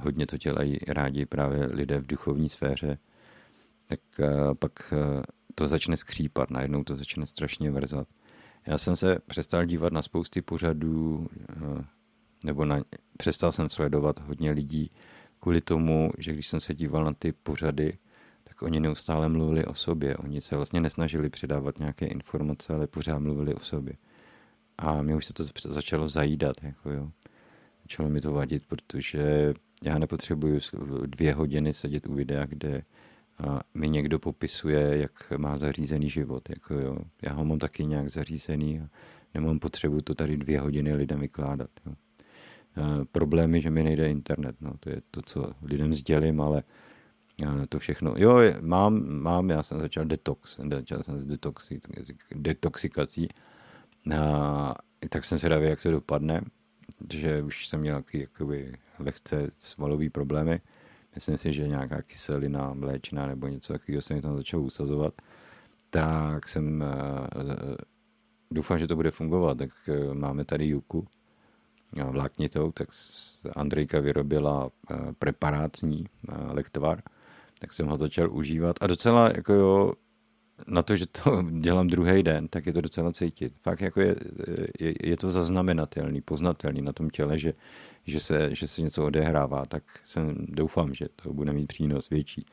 Hodně 0.00 0.26
to 0.26 0.36
dělají 0.36 0.78
rádi 0.88 1.26
právě 1.26 1.66
lidé 1.66 2.00
v 2.00 2.06
duchovní 2.06 2.48
sféře, 2.48 2.98
tak 3.86 4.00
pak 4.58 4.94
to 5.54 5.68
začne 5.68 5.96
skřípat, 5.96 6.50
najednou 6.50 6.84
to 6.84 6.96
začne 6.96 7.26
strašně 7.26 7.70
vrzat. 7.70 8.08
Já 8.66 8.78
jsem 8.78 8.96
se 8.96 9.18
přestal 9.26 9.64
dívat 9.64 9.92
na 9.92 10.02
spousty 10.02 10.42
pořadů 10.42 11.28
nebo 12.44 12.64
na, 12.64 12.80
přestal 13.18 13.52
jsem 13.52 13.70
sledovat 13.70 14.20
hodně 14.20 14.50
lidí 14.50 14.90
kvůli 15.40 15.60
tomu, 15.60 16.10
že 16.18 16.32
když 16.32 16.48
jsem 16.48 16.60
se 16.60 16.74
díval 16.74 17.04
na 17.04 17.12
ty 17.12 17.32
pořady, 17.32 17.98
tak 18.44 18.62
oni 18.62 18.80
neustále 18.80 19.28
mluvili 19.28 19.64
o 19.64 19.74
sobě. 19.74 20.16
Oni 20.16 20.40
se 20.40 20.56
vlastně 20.56 20.80
nesnažili 20.80 21.30
předávat 21.30 21.78
nějaké 21.78 22.06
informace, 22.06 22.74
ale 22.74 22.86
pořád 22.86 23.18
mluvili 23.18 23.54
o 23.54 23.60
sobě. 23.60 23.94
A 24.78 25.02
mě 25.02 25.16
už 25.16 25.24
se 25.24 25.32
to 25.32 25.44
začalo 25.64 26.08
zajídat. 26.08 26.56
Jako 26.62 26.90
jo. 26.90 27.10
Začalo 27.82 28.08
mi 28.08 28.20
to 28.20 28.32
vadit, 28.32 28.66
protože 28.66 29.54
já 29.82 29.98
nepotřebuju 29.98 30.60
dvě 31.06 31.34
hodiny 31.34 31.74
sedět 31.74 32.06
u 32.06 32.14
videa, 32.14 32.46
kde 32.46 32.82
mi 33.74 33.88
někdo 33.88 34.18
popisuje, 34.18 34.98
jak 34.98 35.32
má 35.36 35.58
zařízený 35.58 36.10
život. 36.10 36.50
Jako 36.50 36.74
jo. 36.74 36.98
Já 37.22 37.32
ho 37.32 37.44
mám 37.44 37.58
taky 37.58 37.86
nějak 37.86 38.10
zařízený 38.10 38.80
a 38.80 38.88
nemám 39.34 39.58
potřebu 39.58 40.00
to 40.00 40.14
tady 40.14 40.36
dvě 40.36 40.60
hodiny 40.60 40.94
lidem 40.94 41.20
vykládat. 41.20 41.70
Jo. 41.86 41.92
Eh, 42.78 43.04
problémy, 43.12 43.62
že 43.62 43.70
mi 43.70 43.82
nejde 43.82 44.10
internet. 44.10 44.56
No, 44.60 44.72
to 44.80 44.90
je 44.90 45.02
to, 45.10 45.22
co 45.22 45.52
lidem 45.62 45.94
sdělím, 45.94 46.40
ale 46.40 46.62
eh, 47.42 47.66
to 47.66 47.78
všechno. 47.78 48.14
Jo, 48.16 48.40
mám, 48.60 49.08
mám, 49.08 49.50
já 49.50 49.62
jsem 49.62 49.80
začal 49.80 50.04
detox, 50.04 50.60
začal 50.70 51.02
jsem 51.02 51.18
s 51.18 51.24
detoxi, 51.24 51.80
detoxikací, 52.34 53.28
a, 54.20 54.74
tak 55.08 55.24
jsem 55.24 55.38
se 55.38 55.48
dávě, 55.48 55.70
jak 55.70 55.82
to 55.82 55.90
dopadne, 55.90 56.40
že 57.12 57.42
už 57.42 57.68
jsem 57.68 57.80
měl 57.80 57.96
jaký, 57.96 58.20
jakoby 58.20 58.72
lehce 58.98 59.50
svalový 59.58 60.10
problémy. 60.10 60.60
Myslím 61.14 61.38
si, 61.38 61.52
že 61.52 61.68
nějaká 61.68 62.02
kyselina 62.02 62.74
mléčná 62.74 63.26
nebo 63.26 63.46
něco 63.46 63.72
takového 63.72 64.02
se 64.02 64.14
mi 64.14 64.22
tam 64.22 64.36
začalo 64.36 64.62
usazovat. 64.62 65.14
Tak 65.90 66.48
jsem 66.48 66.84
doufám, 68.50 68.78
že 68.78 68.86
to 68.86 68.96
bude 68.96 69.10
fungovat. 69.10 69.58
Tak 69.58 69.70
máme 70.12 70.44
tady 70.44 70.66
Juku, 70.66 71.06
vláknitou, 71.92 72.72
tak 72.72 72.88
Andrejka 73.56 74.00
vyrobila 74.00 74.70
eh, 74.90 74.96
preparátní 75.18 76.06
eh, 76.28 76.32
lektvar, 76.52 77.02
tak 77.60 77.72
jsem 77.72 77.86
ho 77.86 77.96
začal 77.96 78.32
užívat 78.32 78.76
a 78.80 78.86
docela 78.86 79.30
jako 79.36 79.52
jo, 79.52 79.92
na 80.66 80.82
to, 80.82 80.96
že 80.96 81.06
to 81.06 81.42
dělám 81.60 81.88
druhý 81.88 82.22
den, 82.22 82.48
tak 82.48 82.66
je 82.66 82.72
to 82.72 82.80
docela 82.80 83.12
cítit. 83.12 83.52
Fakt 83.62 83.80
jako 83.80 84.00
je, 84.00 84.16
je, 84.80 84.94
je 85.08 85.16
to 85.16 85.30
zaznamenatelný, 85.30 86.20
poznatelný 86.20 86.82
na 86.82 86.92
tom 86.92 87.10
těle, 87.10 87.38
že, 87.38 87.52
že, 88.06 88.20
se, 88.20 88.54
že 88.54 88.68
se 88.68 88.82
něco 88.82 89.04
odehrává, 89.04 89.66
tak 89.66 89.82
jsem, 90.04 90.46
doufám, 90.48 90.94
že 90.94 91.06
to 91.16 91.32
bude 91.32 91.52
mít 91.52 91.66
přínos 91.66 92.10
větší. 92.10 92.46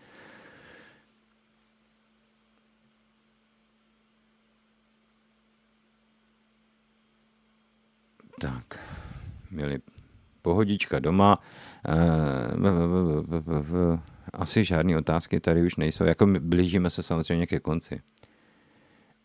Tak 8.41 8.94
měli 9.55 9.77
pohodička 10.41 10.99
doma. 10.99 11.39
Eh, 11.87 11.91
asi 14.33 14.65
žádné 14.65 14.97
otázky 14.97 15.39
tady 15.39 15.61
už 15.65 15.75
nejsou. 15.75 16.03
Jako 16.03 16.27
blížíme 16.39 16.89
se 16.89 17.03
samozřejmě 17.03 17.47
ke 17.47 17.59
konci. 17.59 18.01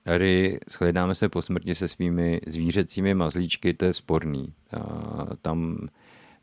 Tady 0.02 0.58
shledáme 0.70 1.14
se 1.14 1.28
po 1.28 1.42
smrti 1.42 1.74
se 1.74 1.88
svými 1.88 2.40
zvířecími 2.46 3.14
mazlíčky, 3.14 3.74
to 3.74 3.84
je 3.84 3.92
sporný. 3.92 4.54
Tam 5.42 5.88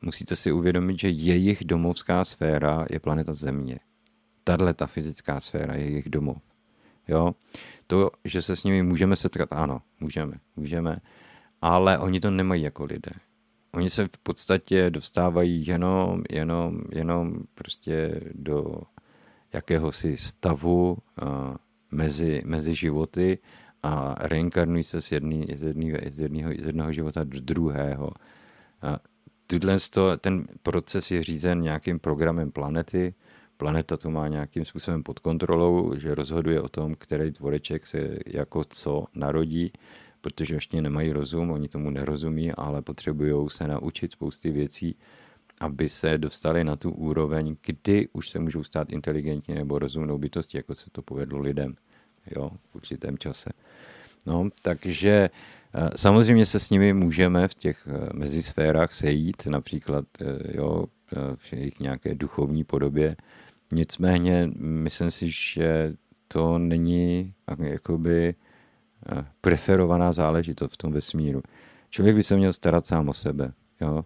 musíte 0.02 0.36
si 0.36 0.52
uvědomit, 0.52 1.00
že 1.00 1.10
jejich 1.10 1.66
domovská 1.66 2.26
sféra 2.26 2.86
je 2.90 3.00
planeta 3.00 3.34
Země. 3.34 3.80
Tahle 4.44 4.74
ta 4.74 4.88
fyzická 4.88 5.40
sféra 5.40 5.76
je 5.76 5.84
jejich 5.84 6.10
domov. 6.10 6.38
Jo? 7.08 7.32
To, 7.88 8.12
že 8.24 8.42
se 8.42 8.56
s 8.56 8.64
nimi 8.64 8.84
můžeme 8.84 9.16
setkat, 9.16 9.50
ano, 9.52 9.82
můžeme, 10.00 10.34
můžeme, 10.56 10.98
ale 11.62 11.98
oni 11.98 12.20
to 12.20 12.32
nemají 12.32 12.62
jako 12.62 12.86
lidé. 12.86 13.12
Oni 13.78 13.90
se 13.90 14.06
v 14.08 14.18
podstatě 14.24 14.90
dostávají 14.90 15.68
jenom, 15.68 16.24
jenom, 16.30 16.82
jenom 16.92 17.40
prostě 17.56 18.22
do 18.34 18.82
jakéhosi 19.54 20.18
stavu 20.18 20.98
uh, 21.22 21.28
mezi, 21.92 22.42
mezi 22.46 22.76
životy 22.76 23.38
a 23.84 24.16
reinkarnují 24.20 24.84
se 24.84 25.02
z, 25.02 25.12
jedný, 25.12 25.46
z, 25.56 25.64
jedný, 25.64 25.94
z, 26.12 26.20
jedného, 26.20 26.52
z 26.52 26.66
jednoho 26.66 26.94
života 26.94 27.24
do 27.24 27.40
druhého. 27.40 28.10
A 28.82 29.00
tuhle 29.48 29.78
ten 30.22 30.48
proces 30.64 31.12
je 31.12 31.24
řízen 31.24 31.62
nějakým 31.62 32.00
programem 32.00 32.52
planety. 32.52 33.14
Planeta 33.58 33.98
to 33.98 34.10
má 34.10 34.28
nějakým 34.28 34.66
způsobem 34.66 35.04
pod 35.04 35.20
kontrolou, 35.20 35.96
že 35.98 36.16
rozhoduje 36.16 36.62
o 36.62 36.70
tom, 36.70 36.96
který 36.96 37.32
tvoreček 37.32 37.88
se 37.88 38.18
jako 38.26 38.64
co 38.70 39.06
narodí 39.16 39.72
protože 40.22 40.56
ještě 40.56 40.82
nemají 40.82 41.12
rozum, 41.12 41.52
oni 41.52 41.68
tomu 41.68 41.90
nerozumí, 41.90 42.52
ale 42.52 42.82
potřebují 42.82 43.50
se 43.50 43.68
naučit 43.68 44.12
spousty 44.12 44.52
věcí, 44.52 44.96
aby 45.60 45.90
se 45.90 46.18
dostali 46.18 46.64
na 46.64 46.76
tu 46.76 46.92
úroveň, 46.92 47.56
kdy 47.66 48.08
už 48.14 48.30
se 48.30 48.40
můžou 48.40 48.64
stát 48.64 48.92
inteligentní 48.92 49.56
nebo 49.56 49.80
rozumnou 49.80 50.18
bytosti, 50.18 50.58
jako 50.58 50.76
se 50.76 50.90
to 50.92 51.02
povedlo 51.02 51.40
lidem 51.40 51.76
jo, 52.36 52.52
v 52.72 52.76
určitém 52.76 53.18
čase. 53.18 53.50
No, 54.26 54.50
takže 54.62 55.30
eh, 55.74 55.90
samozřejmě 55.96 56.46
se 56.46 56.60
s 56.60 56.70
nimi 56.70 56.94
můžeme 56.94 57.48
v 57.48 57.56
těch 57.56 57.88
eh, 57.88 58.10
mezisférách 58.14 58.94
sejít, 58.94 59.46
například 59.46 60.06
eh, 60.22 60.58
jo, 60.58 60.86
v 61.36 61.54
jejich 61.54 61.80
nějaké 61.80 62.16
duchovní 62.16 62.64
podobě. 62.64 63.16
Nicméně 63.74 64.50
myslím 64.60 65.12
si, 65.12 65.32
že 65.32 65.94
to 66.28 66.58
není 66.58 67.34
jakoby 67.64 68.36
preferovaná 69.42 70.14
záležitost 70.14 70.74
v 70.74 70.78
tom 70.78 70.92
vesmíru. 70.92 71.42
Člověk 71.90 72.16
by 72.16 72.24
se 72.24 72.36
měl 72.36 72.54
starat 72.54 72.86
sám 72.86 73.10
o 73.10 73.14
sebe. 73.14 73.52
Jo? 73.82 74.06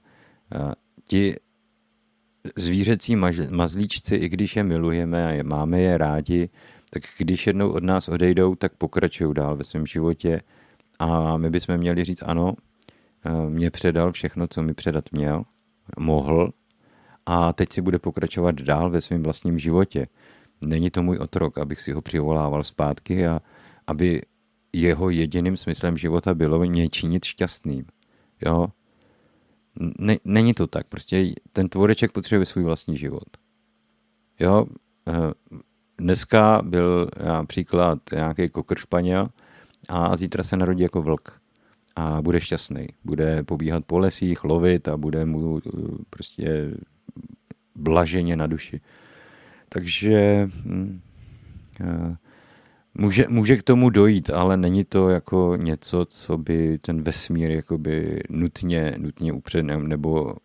A 0.56 0.72
ti 1.06 1.36
zvířecí 2.58 3.16
mazlíčci, 3.50 4.16
i 4.16 4.30
když 4.30 4.56
je 4.56 4.64
milujeme 4.64 5.28
a 5.28 5.30
je, 5.30 5.44
máme 5.44 5.80
je 5.80 5.98
rádi, 5.98 6.50
tak 6.90 7.04
když 7.18 7.48
jednou 7.48 7.70
od 7.70 7.84
nás 7.84 8.08
odejdou, 8.08 8.56
tak 8.56 8.76
pokračují 8.76 9.34
dál 9.34 9.56
ve 9.56 9.64
svém 9.64 9.86
životě 9.86 10.42
a 11.00 11.38
my 11.38 11.50
bychom 11.50 11.78
měli 11.78 12.04
říct 12.04 12.24
ano, 12.26 12.54
eh, 13.26 13.50
mě 13.50 13.72
předal 13.72 14.12
všechno, 14.12 14.48
co 14.48 14.62
mi 14.62 14.74
předat 14.74 15.06
měl, 15.12 15.44
mohl 16.00 16.52
a 17.26 17.54
teď 17.54 17.74
si 17.74 17.82
bude 17.82 18.00
pokračovat 18.00 18.62
dál 18.62 18.90
ve 18.90 19.02
svém 19.02 19.24
vlastním 19.24 19.60
životě. 19.60 20.08
Není 20.66 20.92
to 20.92 21.04
můj 21.04 21.18
otrok, 21.18 21.58
abych 21.58 21.82
si 21.82 21.92
ho 21.92 22.02
přivolával 22.02 22.64
zpátky 22.64 23.28
a 23.28 23.42
aby 23.88 24.22
jeho 24.74 25.10
jediným 25.10 25.58
smyslem 25.58 25.98
života 25.98 26.34
bylo 26.34 26.60
mě 26.60 26.90
činit 26.90 27.26
šťastným. 27.26 27.86
Jo? 28.46 28.68
Ne, 30.00 30.16
není 30.26 30.54
to 30.54 30.68
tak. 30.68 30.88
Prostě 30.88 31.26
ten 31.54 31.70
tvoreček 31.70 32.12
potřebuje 32.12 32.46
svůj 32.46 32.64
vlastní 32.64 32.98
život. 32.98 33.24
Jo? 34.40 34.66
Eh, 35.08 35.34
dneska 35.98 36.62
byl 36.62 37.10
například 37.26 38.00
nějaký 38.12 38.50
kokr 38.50 38.78
španěl 38.78 39.30
a 39.90 40.18
zítra 40.18 40.44
se 40.44 40.58
narodí 40.58 40.84
jako 40.84 41.02
vlk 41.02 41.42
a 41.96 42.22
bude 42.22 42.42
šťastný. 42.42 42.88
Bude 43.04 43.44
pobíhat 43.44 43.86
po 43.86 44.00
lesích, 44.00 44.44
lovit 44.44 44.88
a 44.88 44.98
bude 44.98 45.26
mu 45.26 45.58
eh, 45.58 45.72
prostě 46.10 46.72
blaženě 47.76 48.36
na 48.36 48.48
duši. 48.48 48.82
Takže 49.70 50.48
hm, 50.66 51.02
eh, 51.82 52.16
může, 52.94 53.26
může 53.30 53.56
k 53.56 53.64
tomu 53.64 53.90
dojít, 53.90 54.30
ale 54.30 54.58
není 54.58 54.84
to 54.84 55.10
jako 55.10 55.56
něco, 55.56 56.06
co 56.06 56.38
by 56.38 56.78
ten 56.78 57.04
vesmír 57.04 57.52
jakoby 57.52 58.20
nutně, 58.30 58.96
nutně 58.98 59.34
upřed 59.34 59.64
nebo 59.64 60.36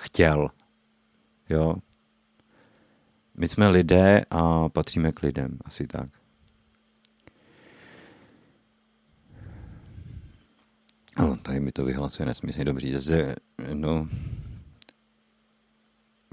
chtěl. 0.00 0.48
Jo? 1.50 1.74
My 3.36 3.48
jsme 3.48 3.68
lidé 3.68 4.24
a 4.30 4.68
patříme 4.68 5.12
k 5.12 5.22
lidem, 5.22 5.58
asi 5.64 5.86
tak. 5.86 6.08
No, 11.18 11.36
tady 11.36 11.60
mi 11.60 11.72
to 11.72 11.84
vyhlasuje 11.84 12.26
nesmyslně 12.26 12.64
dobrý. 12.64 12.94
Zde, 12.94 13.34
no, 13.74 14.08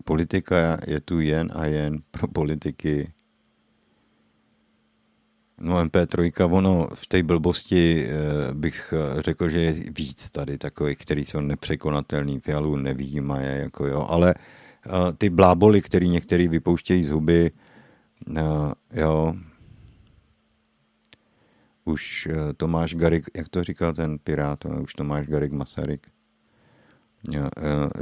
politika 0.06 0.78
je 0.88 1.02
tu 1.02 1.20
jen 1.20 1.52
a 1.56 1.66
jen 1.66 2.02
pro 2.12 2.28
politiky. 2.28 3.14
No 5.62 5.86
MP3, 5.86 6.32
ono 6.52 6.88
v 6.94 7.08
té 7.08 7.24
blbosti 7.24 8.08
eh, 8.10 8.54
bych 8.54 8.94
eh, 8.94 9.22
řekl, 9.22 9.50
že 9.50 9.62
je 9.62 9.74
víc 9.74 10.30
tady 10.30 10.58
takových, 10.58 10.98
který 10.98 11.26
jsou 11.26 11.40
nepřekonatelný, 11.40 12.40
fialů 12.40 12.76
nevýjímaje, 12.76 13.62
jako 13.62 13.88
jo, 13.88 14.08
ale 14.10 14.36
eh, 14.36 14.90
ty 15.18 15.30
bláboli, 15.30 15.82
který 15.82 16.10
některý 16.10 16.48
vypouštějí 16.48 17.04
z 17.04 17.10
huby, 17.10 17.52
jo, 18.94 19.34
už 21.86 22.28
Tomáš 22.58 22.96
Garik, 22.96 23.24
jak 23.36 23.50
to 23.50 23.64
říkal 23.64 23.94
ten 23.94 24.20
pirát, 24.20 24.66
už 24.66 24.94
Tomáš 24.94 25.28
Garik 25.28 25.52
Masaryk, 25.52 26.08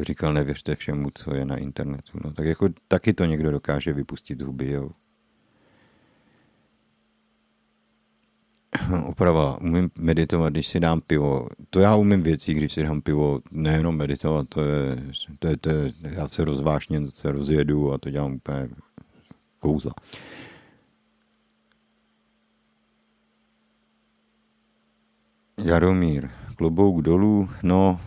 říkal, 0.02 0.34
nevěřte 0.34 0.76
všemu, 0.76 1.10
co 1.14 1.36
je 1.36 1.46
na 1.46 1.58
internetu. 1.58 2.20
No, 2.24 2.32
tak 2.32 2.46
jako 2.46 2.70
taky 2.88 3.14
to 3.14 3.26
někdo 3.26 3.52
dokáže 3.52 3.94
vypustit 3.94 4.40
z 4.40 4.44
huby, 4.44 4.72
jo. 4.72 4.90
Oprava, 9.06 9.58
umím 9.62 9.90
meditovat, 9.98 10.54
když 10.54 10.68
si 10.68 10.80
dám 10.80 11.02
pivo. 11.02 11.48
To 11.70 11.80
já 11.80 11.96
umím 11.96 12.24
věcí, 12.24 12.54
když 12.54 12.74
si 12.74 12.84
dám 12.84 13.02
pivo, 13.02 13.40
nejenom 13.52 13.98
meditovat, 13.98 14.48
to 14.50 14.62
je, 14.62 14.98
to 15.40 15.48
je, 15.48 15.58
to 15.58 15.70
je 15.70 15.94
já 16.04 16.28
se 16.28 16.46
rozvážně 16.46 17.02
se 17.14 17.32
rozjedu 17.32 17.94
a 17.94 17.98
to 17.98 18.10
dělám 18.10 18.34
úplně 18.34 18.70
kouzla. 19.60 19.94
Jaromír, 25.58 26.30
klobouk 26.56 27.02
dolů, 27.02 27.50
no, 27.64 28.00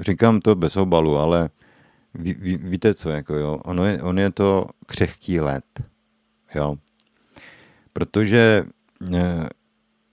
říkám 0.00 0.40
to 0.40 0.54
bez 0.54 0.76
obalu, 0.76 1.16
ale 1.16 1.50
ví, 2.14 2.34
ví, 2.34 2.56
víte 2.56 2.94
co, 2.94 3.10
jako 3.10 3.34
jo, 3.34 3.60
ono 3.64 3.84
je, 3.84 4.02
on 4.02 4.18
je 4.18 4.30
to 4.30 4.66
křehký 4.86 5.40
let, 5.40 5.64
jo, 6.54 6.76
protože 7.92 8.64
eh, 9.14 9.48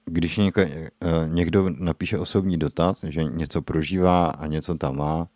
když 0.05 0.37
někdo, 0.37 0.61
eh, 0.61 0.89
někdo 1.27 1.69
napíše 1.69 2.17
osobní 2.17 2.57
dotaz, 2.57 3.03
že 3.03 3.23
něco 3.23 3.61
prožívá 3.61 4.25
a 4.27 4.47
něco 4.47 4.75
tam 4.75 4.97
má, 4.97 5.27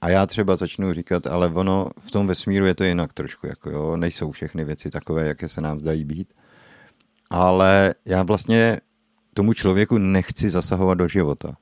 a 0.00 0.08
já 0.08 0.26
třeba 0.26 0.56
začnu 0.56 0.92
říkat, 0.92 1.26
ale 1.26 1.48
ono 1.48 1.90
v 1.98 2.10
tom 2.10 2.26
vesmíru 2.26 2.66
je 2.66 2.74
to 2.74 2.84
jinak 2.84 3.12
trošku, 3.12 3.46
jako 3.46 3.70
jo, 3.70 3.96
nejsou 3.96 4.30
všechny 4.30 4.64
věci 4.64 4.90
takové, 4.90 5.26
jaké 5.26 5.48
se 5.48 5.60
nám 5.60 5.80
zdají 5.80 6.04
být, 6.04 6.34
ale 7.30 7.94
já 8.04 8.22
vlastně 8.22 8.80
tomu 9.34 9.52
člověku 9.52 9.98
nechci 9.98 10.50
zasahovat 10.50 10.94
do 10.94 11.08
života, 11.08 11.56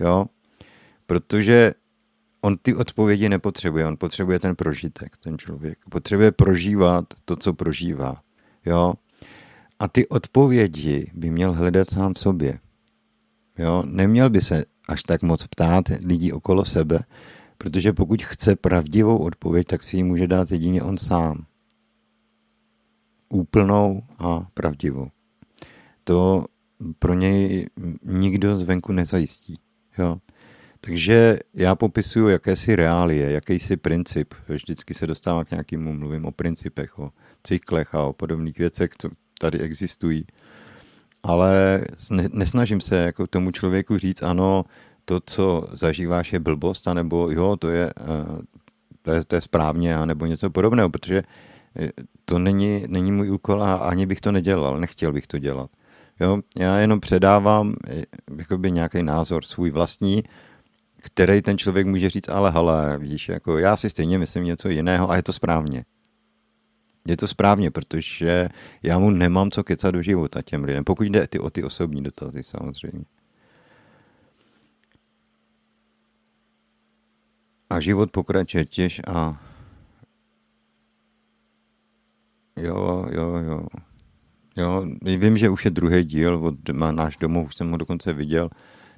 jo, 0.00 0.26
protože 1.06 1.72
on 2.40 2.56
ty 2.62 2.74
odpovědi 2.74 3.28
nepotřebuje, 3.28 3.86
on 3.86 3.96
potřebuje 3.96 4.38
ten 4.38 4.56
prožitek, 4.56 5.16
ten 5.16 5.38
člověk. 5.38 5.78
Potřebuje 5.90 6.32
prožívat 6.32 7.04
to, 7.24 7.36
co 7.36 7.52
prožívá. 7.52 8.20
Jo? 8.66 8.94
A 9.78 9.88
ty 9.88 10.08
odpovědi 10.08 11.10
by 11.14 11.30
měl 11.30 11.52
hledat 11.52 11.90
sám 11.90 12.14
v 12.14 12.18
sobě. 12.18 12.58
Jo? 13.58 13.82
Neměl 13.86 14.30
by 14.30 14.40
se 14.40 14.64
až 14.88 15.02
tak 15.02 15.22
moc 15.22 15.46
ptát 15.46 15.84
lidí 15.88 16.32
okolo 16.32 16.64
sebe, 16.64 16.98
protože 17.58 17.92
pokud 17.92 18.22
chce 18.22 18.56
pravdivou 18.56 19.18
odpověď, 19.18 19.66
tak 19.66 19.82
si 19.82 19.96
ji 19.96 20.02
může 20.02 20.26
dát 20.26 20.50
jedině 20.50 20.82
on 20.82 20.98
sám. 20.98 21.46
Úplnou 23.28 24.02
a 24.18 24.46
pravdivou. 24.54 25.08
To 26.04 26.44
pro 26.98 27.14
něj 27.14 27.66
nikdo 28.02 28.56
zvenku 28.56 28.92
nezajistí. 28.92 29.58
Jo? 29.98 30.18
Takže 30.80 31.38
já 31.54 31.74
popisuju 31.74 32.28
jakési 32.28 32.76
reálie, 32.76 33.30
jakýsi 33.30 33.76
princip. 33.76 34.34
Vždycky 34.48 34.94
se 34.94 35.06
dostávám 35.06 35.44
k 35.44 35.50
nějakému, 35.50 35.92
mluvím 35.92 36.24
o 36.24 36.32
principech, 36.32 36.98
o 36.98 37.10
cyklech 37.42 37.94
a 37.94 38.02
o 38.02 38.12
podobných 38.12 38.58
věcech, 38.58 38.90
tady 39.38 39.58
existují. 39.58 40.24
Ale 41.22 41.80
nesnažím 42.32 42.80
se 42.80 42.96
jako 42.96 43.26
tomu 43.26 43.50
člověku 43.50 43.98
říct, 43.98 44.22
ano, 44.22 44.64
to, 45.04 45.20
co 45.26 45.68
zažíváš, 45.72 46.32
je 46.32 46.40
blbost, 46.40 46.88
anebo 46.88 47.30
jo, 47.30 47.56
to 47.56 47.68
je, 47.68 47.90
eh, 48.00 48.42
to 49.02 49.12
je, 49.12 49.24
to 49.24 49.34
je 49.34 49.40
správně, 49.40 49.96
anebo 49.96 50.26
něco 50.26 50.50
podobného, 50.50 50.90
protože 50.90 51.22
eh, 51.76 51.90
to 52.24 52.38
není, 52.38 52.84
není 52.88 53.12
můj 53.12 53.30
úkol 53.30 53.62
a 53.62 53.74
ani 53.74 54.06
bych 54.06 54.20
to 54.20 54.32
nedělal, 54.32 54.80
nechtěl 54.80 55.12
bych 55.12 55.26
to 55.26 55.38
dělat. 55.38 55.70
Jo, 56.20 56.38
já 56.58 56.78
jenom 56.78 57.00
předávám 57.00 57.74
eh, 57.88 58.02
jakoby 58.38 58.72
nějaký 58.72 59.02
názor 59.02 59.44
svůj 59.44 59.70
vlastní 59.70 60.22
který 61.06 61.42
ten 61.42 61.58
člověk 61.58 61.86
může 61.86 62.10
říct, 62.10 62.28
ale 62.28 62.50
hele, 62.50 62.98
víš, 62.98 63.28
jako 63.28 63.58
já 63.58 63.76
si 63.76 63.90
stejně 63.90 64.18
myslím 64.18 64.44
něco 64.44 64.68
jiného 64.68 65.10
a 65.10 65.16
je 65.16 65.22
to 65.22 65.32
správně. 65.32 65.84
Je 67.08 67.16
to 67.16 67.28
správně, 67.28 67.70
protože 67.70 68.48
já 68.82 68.98
mu 68.98 69.10
nemám 69.10 69.50
co 69.50 69.64
kecat 69.64 69.94
do 69.94 70.02
života 70.02 70.42
těm 70.42 70.64
lidem, 70.64 70.84
pokud 70.84 71.06
jde 71.06 71.26
ty 71.26 71.38
o 71.38 71.50
ty 71.50 71.64
osobní 71.64 72.02
dotazy 72.02 72.42
samozřejmě. 72.42 73.04
A 77.70 77.80
život 77.80 78.10
pokračuje 78.10 78.64
těž 78.64 79.00
a 79.06 79.30
jo, 82.56 83.06
jo, 83.10 83.36
jo. 83.36 83.66
Jo, 84.58 84.86
vím, 85.02 85.36
že 85.36 85.48
už 85.48 85.64
je 85.64 85.70
druhý 85.70 86.04
díl 86.04 86.46
od 86.46 86.54
náš 86.90 87.16
domov, 87.16 87.46
už 87.46 87.56
jsem 87.56 87.70
ho 87.70 87.76
dokonce 87.76 88.12
viděl. 88.12 88.50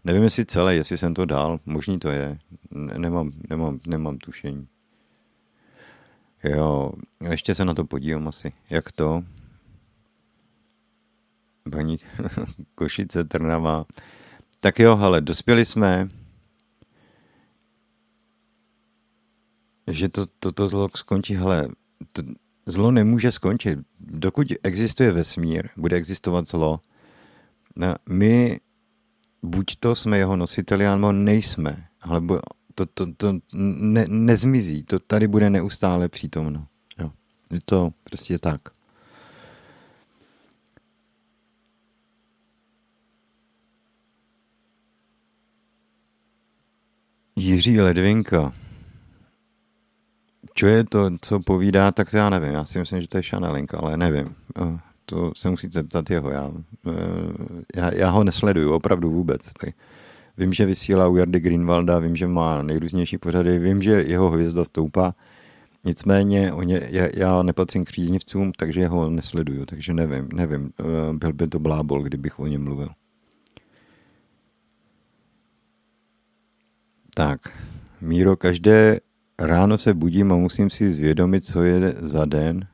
Nevím, 0.05 0.23
jestli 0.23 0.47
celé, 0.47 0.75
jestli 0.75 0.99
jsem 0.99 1.15
to 1.15 1.25
dal, 1.25 1.61
možný 1.67 1.99
to 1.99 2.09
je. 2.09 2.39
Nemám, 2.71 3.31
nemám, 3.51 3.81
nemám 3.87 4.19
tušení. 4.19 4.69
Jo, 6.45 6.93
ještě 7.31 7.55
se 7.55 7.65
na 7.65 7.75
to 7.75 7.85
podívám 7.85 8.29
asi. 8.29 8.53
Jak 8.71 8.93
to? 8.93 9.25
Paní 11.71 11.99
Košice, 12.75 13.25
Trnava. 13.25 13.85
Tak 14.61 14.79
jo, 14.79 14.99
ale 14.99 15.21
dospěli 15.21 15.65
jsme, 15.65 16.09
že 19.87 20.09
to, 20.09 20.27
to, 20.27 20.53
to 20.53 20.69
zlo 20.69 20.89
skončí, 20.97 21.35
hele, 21.35 21.69
to, 22.13 22.23
zlo 22.67 22.91
nemůže 22.91 23.33
skončit. 23.33 23.79
Dokud 24.01 24.47
existuje 24.63 25.13
vesmír, 25.13 25.69
bude 25.77 25.97
existovat 25.97 26.49
zlo. 26.49 26.81
My 28.09 28.61
buď 29.43 29.77
to 29.81 29.95
jsme 29.95 30.19
jeho 30.19 30.37
nositeli, 30.37 30.85
nebo 30.85 31.13
nejsme. 31.13 31.89
Ale 32.01 32.21
to, 32.79 32.87
to, 32.87 33.07
to 33.17 33.35
ne, 33.53 34.05
nezmizí, 34.09 34.83
to 34.83 34.99
tady 34.99 35.29
bude 35.29 35.51
neustále 35.51 36.09
přítomno. 36.09 36.67
Jo. 36.99 37.11
Je 37.53 37.59
to 37.65 37.91
prostě 38.05 38.39
tak. 38.39 38.61
Jiří 47.37 47.81
Ledvinka. 47.81 48.53
Co 50.55 50.67
je 50.67 50.85
to, 50.85 51.11
co 51.21 51.41
povídá, 51.41 51.93
tak 51.93 52.13
já 52.13 52.31
nevím. 52.31 52.53
Já 52.53 52.65
si 52.65 52.79
myslím, 52.79 53.01
že 53.03 53.09
to 53.09 53.17
je 53.17 53.23
Šanelinka, 53.23 53.79
ale 53.79 53.97
nevím. 53.97 54.35
to 55.05 55.33
se 55.37 55.51
musíte 55.51 55.83
ptat 55.83 56.11
jeho. 56.11 56.31
Já, 56.31 56.51
eh, 56.87 56.93
já, 57.77 57.95
já 57.95 58.11
ho 58.11 58.25
nesleduju 58.25 58.73
opravdu 58.73 59.11
vůbec. 59.11 59.53
Tak 59.53 59.75
vím, 60.39 60.53
že 60.53 60.67
vysílá 60.67 61.09
u 61.09 61.17
Jardy 61.17 61.41
Greenwalda, 61.41 61.99
vím, 61.99 62.17
že 62.17 62.27
má 62.27 62.63
nejrůznější 62.63 63.19
pořady, 63.19 63.59
vím, 63.59 63.83
že 63.83 63.91
jeho 63.91 64.31
hvězda 64.31 64.65
stoupá, 64.65 65.15
Nicméně 65.85 66.53
ně, 66.65 66.81
já, 66.91 67.09
já 67.15 67.43
nepatřím 67.43 67.85
k 67.85 67.89
příznivcům, 67.89 68.53
takže 68.53 68.87
ho 68.87 69.11
nesleduju, 69.11 69.67
takže 69.67 69.95
nevím, 69.95 70.29
nevím. 70.35 70.71
Eh, 70.81 71.13
byl 71.13 71.33
by 71.33 71.49
to 71.49 71.59
blábol, 71.59 72.03
kdybych 72.03 72.39
o 72.39 72.47
něm 72.47 72.65
mluvil. 72.65 72.89
Tak, 77.15 77.41
Míro, 78.01 78.37
každé 78.37 79.01
ráno 79.39 79.79
se 79.79 79.95
budím 79.95 80.33
a 80.33 80.37
musím 80.37 80.71
si 80.71 80.93
zvědomit, 80.93 81.47
co 81.47 81.63
je 81.63 81.95
za 81.99 82.25
den, 82.25 82.67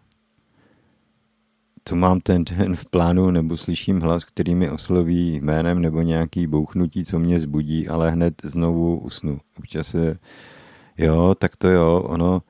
co 1.85 1.97
mám 1.97 2.21
ten 2.21 2.45
den 2.45 2.77
v 2.77 2.85
plánu, 2.85 3.31
nebo 3.31 3.57
slyším 3.57 4.01
hlas, 4.01 4.25
který 4.25 4.55
mi 4.55 4.71
osloví 4.71 5.41
jménem, 5.41 5.83
nebo 5.83 6.03
nějaký 6.03 6.47
bouchnutí, 6.47 7.05
co 7.05 7.19
mě 7.19 7.41
zbudí, 7.41 7.89
ale 7.89 8.11
hned 8.11 8.35
znovu 8.45 8.99
usnu. 8.99 9.41
Občas 9.59 9.87
se, 9.89 10.19
jo, 10.99 11.35
tak 11.39 11.57
to 11.57 11.69
jo, 11.69 12.03
ono, 12.07 12.43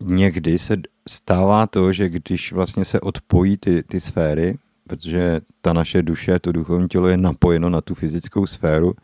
někdy 0.00 0.58
se 0.58 0.76
stává 1.08 1.66
to, 1.66 1.92
že 1.92 2.08
když 2.08 2.52
vlastně 2.52 2.84
se 2.84 3.00
odpojí 3.00 3.56
ty, 3.56 3.82
ty 3.82 4.00
sféry, 4.00 4.58
protože 4.84 5.40
ta 5.60 5.72
naše 5.72 6.02
duše, 6.02 6.38
to 6.38 6.52
duchovní 6.52 6.88
tělo 6.88 7.08
je 7.08 7.16
napojeno 7.16 7.70
na 7.70 7.80
tu 7.80 7.94
fyzickou 7.94 8.46
sféru, 8.46 8.94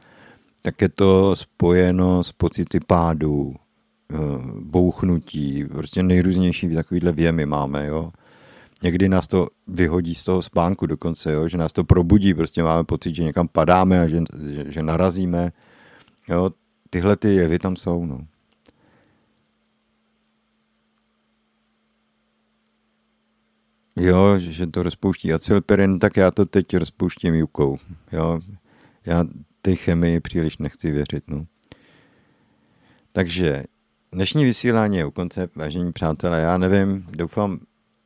tak 0.62 0.82
je 0.82 0.88
to 0.88 1.36
spojeno 1.36 2.24
s 2.24 2.32
pocity 2.32 2.80
pádu, 2.80 3.54
eh, 4.12 4.16
bouchnutí, 4.60 5.64
prostě 5.64 6.02
nejrůznější 6.02 6.74
takovýhle 6.74 7.12
věmy 7.12 7.46
máme, 7.46 7.86
jo. 7.86 8.12
Někdy 8.84 9.08
nás 9.08 9.28
to 9.28 9.48
vyhodí 9.66 10.14
z 10.14 10.24
toho 10.24 10.42
spánku 10.42 10.86
dokonce, 10.86 11.32
jo, 11.32 11.48
že 11.48 11.58
nás 11.58 11.72
to 11.72 11.84
probudí, 11.84 12.34
prostě 12.34 12.62
máme 12.62 12.84
pocit, 12.84 13.14
že 13.14 13.22
někam 13.22 13.48
padáme 13.48 14.00
a 14.00 14.08
že, 14.08 14.20
že, 14.50 14.72
že 14.72 14.82
narazíme, 14.82 15.52
jo. 16.28 16.50
Tyhle 16.90 17.16
ty 17.16 17.34
jevy 17.34 17.58
tam 17.58 17.76
jsou, 17.76 18.06
no. 18.06 18.26
Jo, 23.96 24.38
že 24.38 24.66
to 24.66 24.82
rozpouští 24.82 25.32
acylperin, 25.32 25.98
tak 25.98 26.16
já 26.16 26.30
to 26.30 26.46
teď 26.46 26.76
rozpouštím 26.76 27.34
jukou. 27.34 27.78
Jo, 28.12 28.40
já 29.06 29.24
té 29.62 29.76
chemii 29.76 30.20
příliš 30.20 30.58
nechci 30.58 30.90
věřit. 30.90 31.24
No. 31.28 31.46
Takže 33.12 33.64
dnešní 34.12 34.44
vysílání 34.44 34.96
je 34.96 35.06
u 35.06 35.10
konce, 35.10 35.48
vážení 35.54 35.92
přátelé. 35.92 36.40
Já 36.40 36.58
nevím, 36.58 37.06
doufám, 37.10 37.60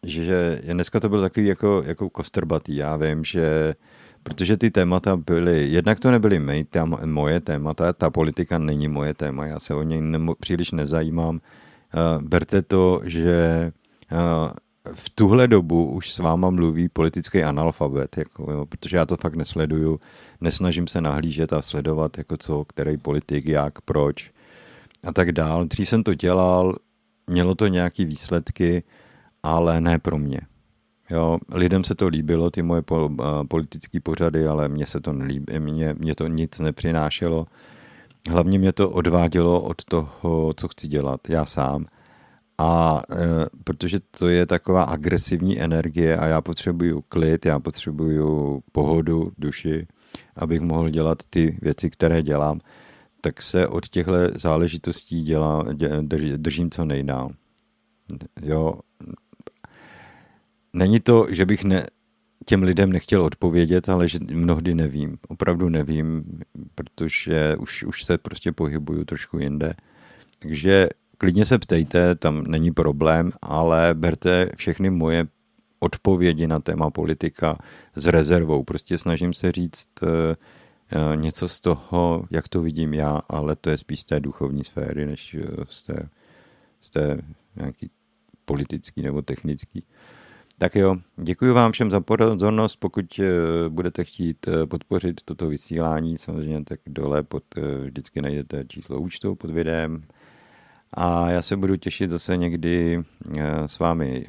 že 0.07 0.61
dneska 0.73 1.01
to 1.01 1.09
bylo 1.09 1.23
takový 1.23 1.47
jako, 1.47 1.83
jako 1.87 2.11
kostrbatý. 2.11 2.77
Já 2.77 2.97
vím, 2.97 3.25
že 3.25 3.75
protože 4.23 4.57
ty 4.57 4.71
témata 4.71 5.17
byly, 5.17 5.69
jednak 5.69 6.01
to 6.01 6.11
nebyly 6.11 6.39
mý, 6.39 6.65
tam, 6.65 6.97
moje 7.05 7.41
témata, 7.41 7.93
ta 7.93 8.11
politika 8.11 8.59
není 8.59 8.89
moje 8.89 9.15
téma, 9.15 9.47
já 9.47 9.61
se 9.61 9.75
o 9.75 9.83
něj 9.83 10.01
nemo, 10.01 10.35
příliš 10.35 10.71
nezajímám. 10.73 11.35
Uh, 11.35 12.23
berte 12.23 12.63
to, 12.63 13.01
že 13.05 13.73
uh, 14.13 14.51
v 14.95 15.11
tuhle 15.11 15.49
dobu 15.49 15.91
už 15.91 16.13
s 16.13 16.19
váma 16.19 16.51
mluví 16.51 16.89
politický 16.89 17.43
analfabet, 17.43 18.17
jako, 18.17 18.53
jo, 18.53 18.67
protože 18.67 18.97
já 18.97 19.07
to 19.07 19.17
fakt 19.17 19.35
nesleduju, 19.35 20.01
nesnažím 20.41 20.87
se 20.87 21.01
nahlížet 21.01 21.53
a 21.53 21.63
sledovat, 21.63 22.19
jako 22.19 22.37
co, 22.37 22.65
který 22.65 22.97
politik, 22.97 23.47
jak, 23.47 23.81
proč 23.81 24.31
a 25.05 25.13
tak 25.13 25.33
dál. 25.33 25.65
Dřív 25.65 25.89
jsem 25.89 26.03
to 26.03 26.15
dělal, 26.15 26.77
mělo 27.27 27.55
to 27.55 27.67
nějaké 27.67 28.05
výsledky, 28.05 28.83
ale 29.43 29.81
ne 29.81 29.99
pro 29.99 30.19
mě. 30.19 30.41
Jo, 31.11 31.39
lidem 31.53 31.85
se 31.85 31.95
to 31.95 32.09
líbilo, 32.09 32.51
ty 32.51 32.63
moje 32.63 32.83
politické 33.49 34.01
pořady, 34.01 34.47
ale 34.47 34.69
mně 34.69 34.87
se 34.87 35.01
to 35.01 35.13
nelíbí, 35.13 35.59
mě, 35.59 35.95
mě 35.99 36.15
to 36.15 36.27
nic 36.27 36.59
nepřinášelo. 36.59 37.47
Hlavně 38.31 38.59
mě 38.59 38.73
to 38.73 38.91
odvádělo 38.91 39.63
od 39.63 39.85
toho, 39.85 40.55
co 40.57 40.69
chci 40.69 40.89
dělat 40.89 41.21
já 41.29 41.45
sám– 41.45 41.85
a 42.59 43.03
e, 43.13 43.47
protože 43.65 43.99
to 44.19 44.29
je 44.29 44.47
taková 44.47 44.83
agresivní 44.83 45.61
energie 45.61 46.17
a 46.17 46.27
já 46.27 46.41
potřebuju 46.41 47.03
klid, 47.09 47.47
já 47.47 47.61
potřebuju 47.61 48.61
pohodu 48.73 49.33
duši, 49.39 49.87
abych 50.37 50.61
mohl 50.61 50.91
dělat 50.91 51.19
ty 51.31 51.59
věci, 51.63 51.91
které 51.91 52.23
dělám, 52.23 52.61
tak 53.21 53.43
se 53.43 53.69
od 53.69 53.89
těchto 53.89 54.13
záležitostí 54.35 55.23
dělá, 55.23 55.65
drž, 56.01 56.31
držím 56.37 56.71
co 56.71 56.85
nejdál. 56.85 57.29
Jo. 58.43 58.75
Není 60.79 61.01
to, 61.01 61.27
že 61.31 61.47
bych 61.47 61.65
ne, 61.65 61.87
těm 62.47 62.63
lidem 62.63 62.93
nechtěl 62.93 63.23
odpovědět, 63.23 63.89
ale 63.89 64.09
že 64.09 64.19
mnohdy 64.31 64.75
nevím. 64.75 65.19
Opravdu 65.29 65.69
nevím, 65.69 66.25
protože 66.75 67.57
už, 67.57 67.85
už 67.85 68.05
se 68.05 68.19
prostě 68.19 68.53
pohybuju 68.53 69.05
trošku 69.05 69.39
jinde. 69.39 69.75
Takže 70.39 70.89
klidně 71.19 71.45
se 71.45 71.59
ptejte, 71.59 72.15
tam 72.15 72.45
není 72.45 72.71
problém, 72.71 73.31
ale 73.43 73.95
berte 73.95 74.51
všechny 74.57 74.91
moje 74.91 75.27
odpovědi 75.81 76.47
na 76.47 76.61
téma 76.61 76.91
politika 76.91 77.59
s 77.95 78.07
rezervou. 78.07 78.63
Prostě 78.63 78.99
snažím 78.99 79.33
se 79.33 79.53
říct 79.53 79.89
eh, 80.03 80.37
eh, 80.91 81.17
něco 81.17 81.49
z 81.49 81.61
toho, 81.61 82.25
jak 82.31 82.49
to 82.49 82.63
vidím 82.63 82.95
já, 82.95 83.21
ale 83.29 83.57
to 83.57 83.71
je 83.71 83.79
spíš 83.79 84.01
z 84.01 84.05
té 84.05 84.21
duchovní 84.21 84.65
sféry, 84.65 85.07
než 85.07 85.35
eh, 85.35 85.65
z 85.69 85.83
té, 85.83 86.09
z 86.83 86.91
té 86.91 87.23
nějaký 87.57 87.91
politický 88.45 89.03
nebo 89.03 89.23
technický. 89.23 89.85
Tak 90.59 90.75
jo, 90.75 90.97
děkuji 91.17 91.53
vám 91.53 91.73
všem 91.73 91.91
za 91.91 92.01
pozornost. 92.01 92.77
Pokud 92.77 93.21
budete 93.69 94.05
chtít 94.05 94.47
podpořit 94.71 95.21
toto 95.25 95.49
vysílání, 95.49 96.19
samozřejmě 96.19 96.65
tak 96.65 96.81
dole 96.87 97.23
pod, 97.23 97.45
vždycky 97.85 98.23
najdete 98.23 98.65
číslo 98.69 99.01
účtu 99.01 99.35
pod 99.35 99.51
videem 99.51 100.03
a 100.95 101.31
já 101.31 101.43
se 101.43 101.57
budu 101.57 101.77
těšit 101.77 102.11
zase 102.11 102.37
někdy 102.37 103.03
eh, 103.39 103.69
s 103.69 103.79
vámi 103.79 104.27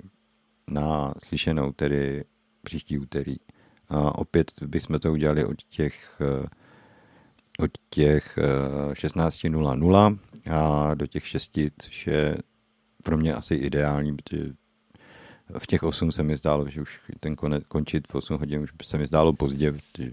na 0.67 1.13
slyšenou, 1.23 1.71
tedy 1.71 2.23
příští 2.63 2.99
úterý. 2.99 3.35
A 3.89 4.17
opět 4.17 4.51
bychom 4.61 4.99
to 4.99 5.11
udělali 5.11 5.45
od 5.45 5.63
těch, 5.63 6.21
eh, 6.21 6.47
od 7.59 7.71
těch 7.89 8.37
16.00 8.93 10.19
eh, 10.45 10.51
a 10.51 10.93
do 10.93 11.07
těch 11.07 11.27
6, 11.27 11.51
což 11.79 12.07
je 12.07 12.37
pro 13.03 13.17
mě 13.17 13.33
asi 13.33 13.55
ideální, 13.55 14.15
protože 14.15 14.43
v 15.57 15.67
těch 15.67 15.83
8 15.83 16.11
se 16.11 16.23
mi 16.23 16.37
zdálo, 16.37 16.69
že 16.69 16.81
už 16.81 16.99
ten 17.19 17.35
konec, 17.35 17.63
končit 17.67 18.07
v 18.07 18.15
8 18.15 18.37
hodin 18.37 18.61
už 18.61 18.69
se 18.83 18.97
mi 18.97 19.07
zdálo 19.07 19.33
pozdě, 19.33 19.71
protože 19.71 20.11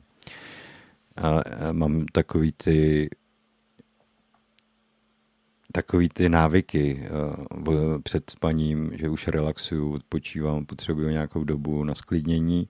a 1.16 1.40
mám 1.72 2.06
takový 2.12 2.52
ty 2.52 3.08
takový 5.72 6.08
ty 6.08 6.28
návyky 6.28 7.08
uh, 7.68 7.98
před 8.02 8.30
spaním, 8.30 8.90
že 8.94 9.08
už 9.08 9.28
relaxuju, 9.28 9.92
odpočívám, 9.92 10.66
potřebuju 10.66 11.08
nějakou 11.08 11.44
dobu 11.44 11.84
na 11.84 11.94
sklidnění, 11.94 12.68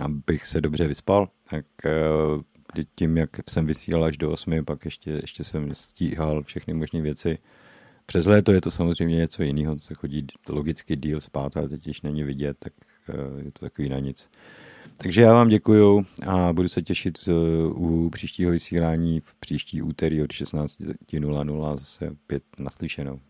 abych 0.00 0.46
se 0.46 0.60
dobře 0.60 0.86
vyspal, 0.86 1.28
tak 1.50 1.66
uh, 1.84 2.42
tím, 2.94 3.16
jak 3.16 3.30
jsem 3.50 3.66
vysílal 3.66 4.04
až 4.04 4.16
do 4.16 4.30
8, 4.30 4.64
pak 4.64 4.84
ještě, 4.84 5.10
ještě 5.10 5.44
jsem 5.44 5.74
stíhal 5.74 6.42
všechny 6.42 6.74
možné 6.74 7.00
věci. 7.00 7.38
Přes 8.06 8.26
léto 8.26 8.52
je 8.52 8.60
to 8.60 8.70
samozřejmě 8.70 9.16
něco 9.16 9.42
jiného, 9.42 9.78
se 9.78 9.94
chodí 9.94 10.26
logicky 10.48 10.96
díl 10.96 11.20
spát, 11.20 11.56
ale 11.56 11.68
teď, 11.68 11.82
když 11.84 12.02
není 12.02 12.22
vidět, 12.22 12.56
tak 12.58 12.72
uh, 13.08 13.38
je 13.38 13.52
to 13.52 13.60
takový 13.60 13.88
na 13.88 13.98
nic. 13.98 14.30
Takže 14.98 15.22
já 15.22 15.32
vám 15.32 15.48
děkuju 15.48 16.04
a 16.26 16.52
budu 16.52 16.68
se 16.68 16.82
těšit 16.82 17.18
uh, 17.28 17.34
u 17.82 18.10
příštího 18.10 18.50
vysílání 18.50 19.20
v 19.20 19.34
příští 19.34 19.82
úterý 19.82 20.22
od 20.22 20.30
16.00 20.30 21.76
zase 21.78 22.10
opět 22.10 22.42
naslyšenou. 22.58 23.20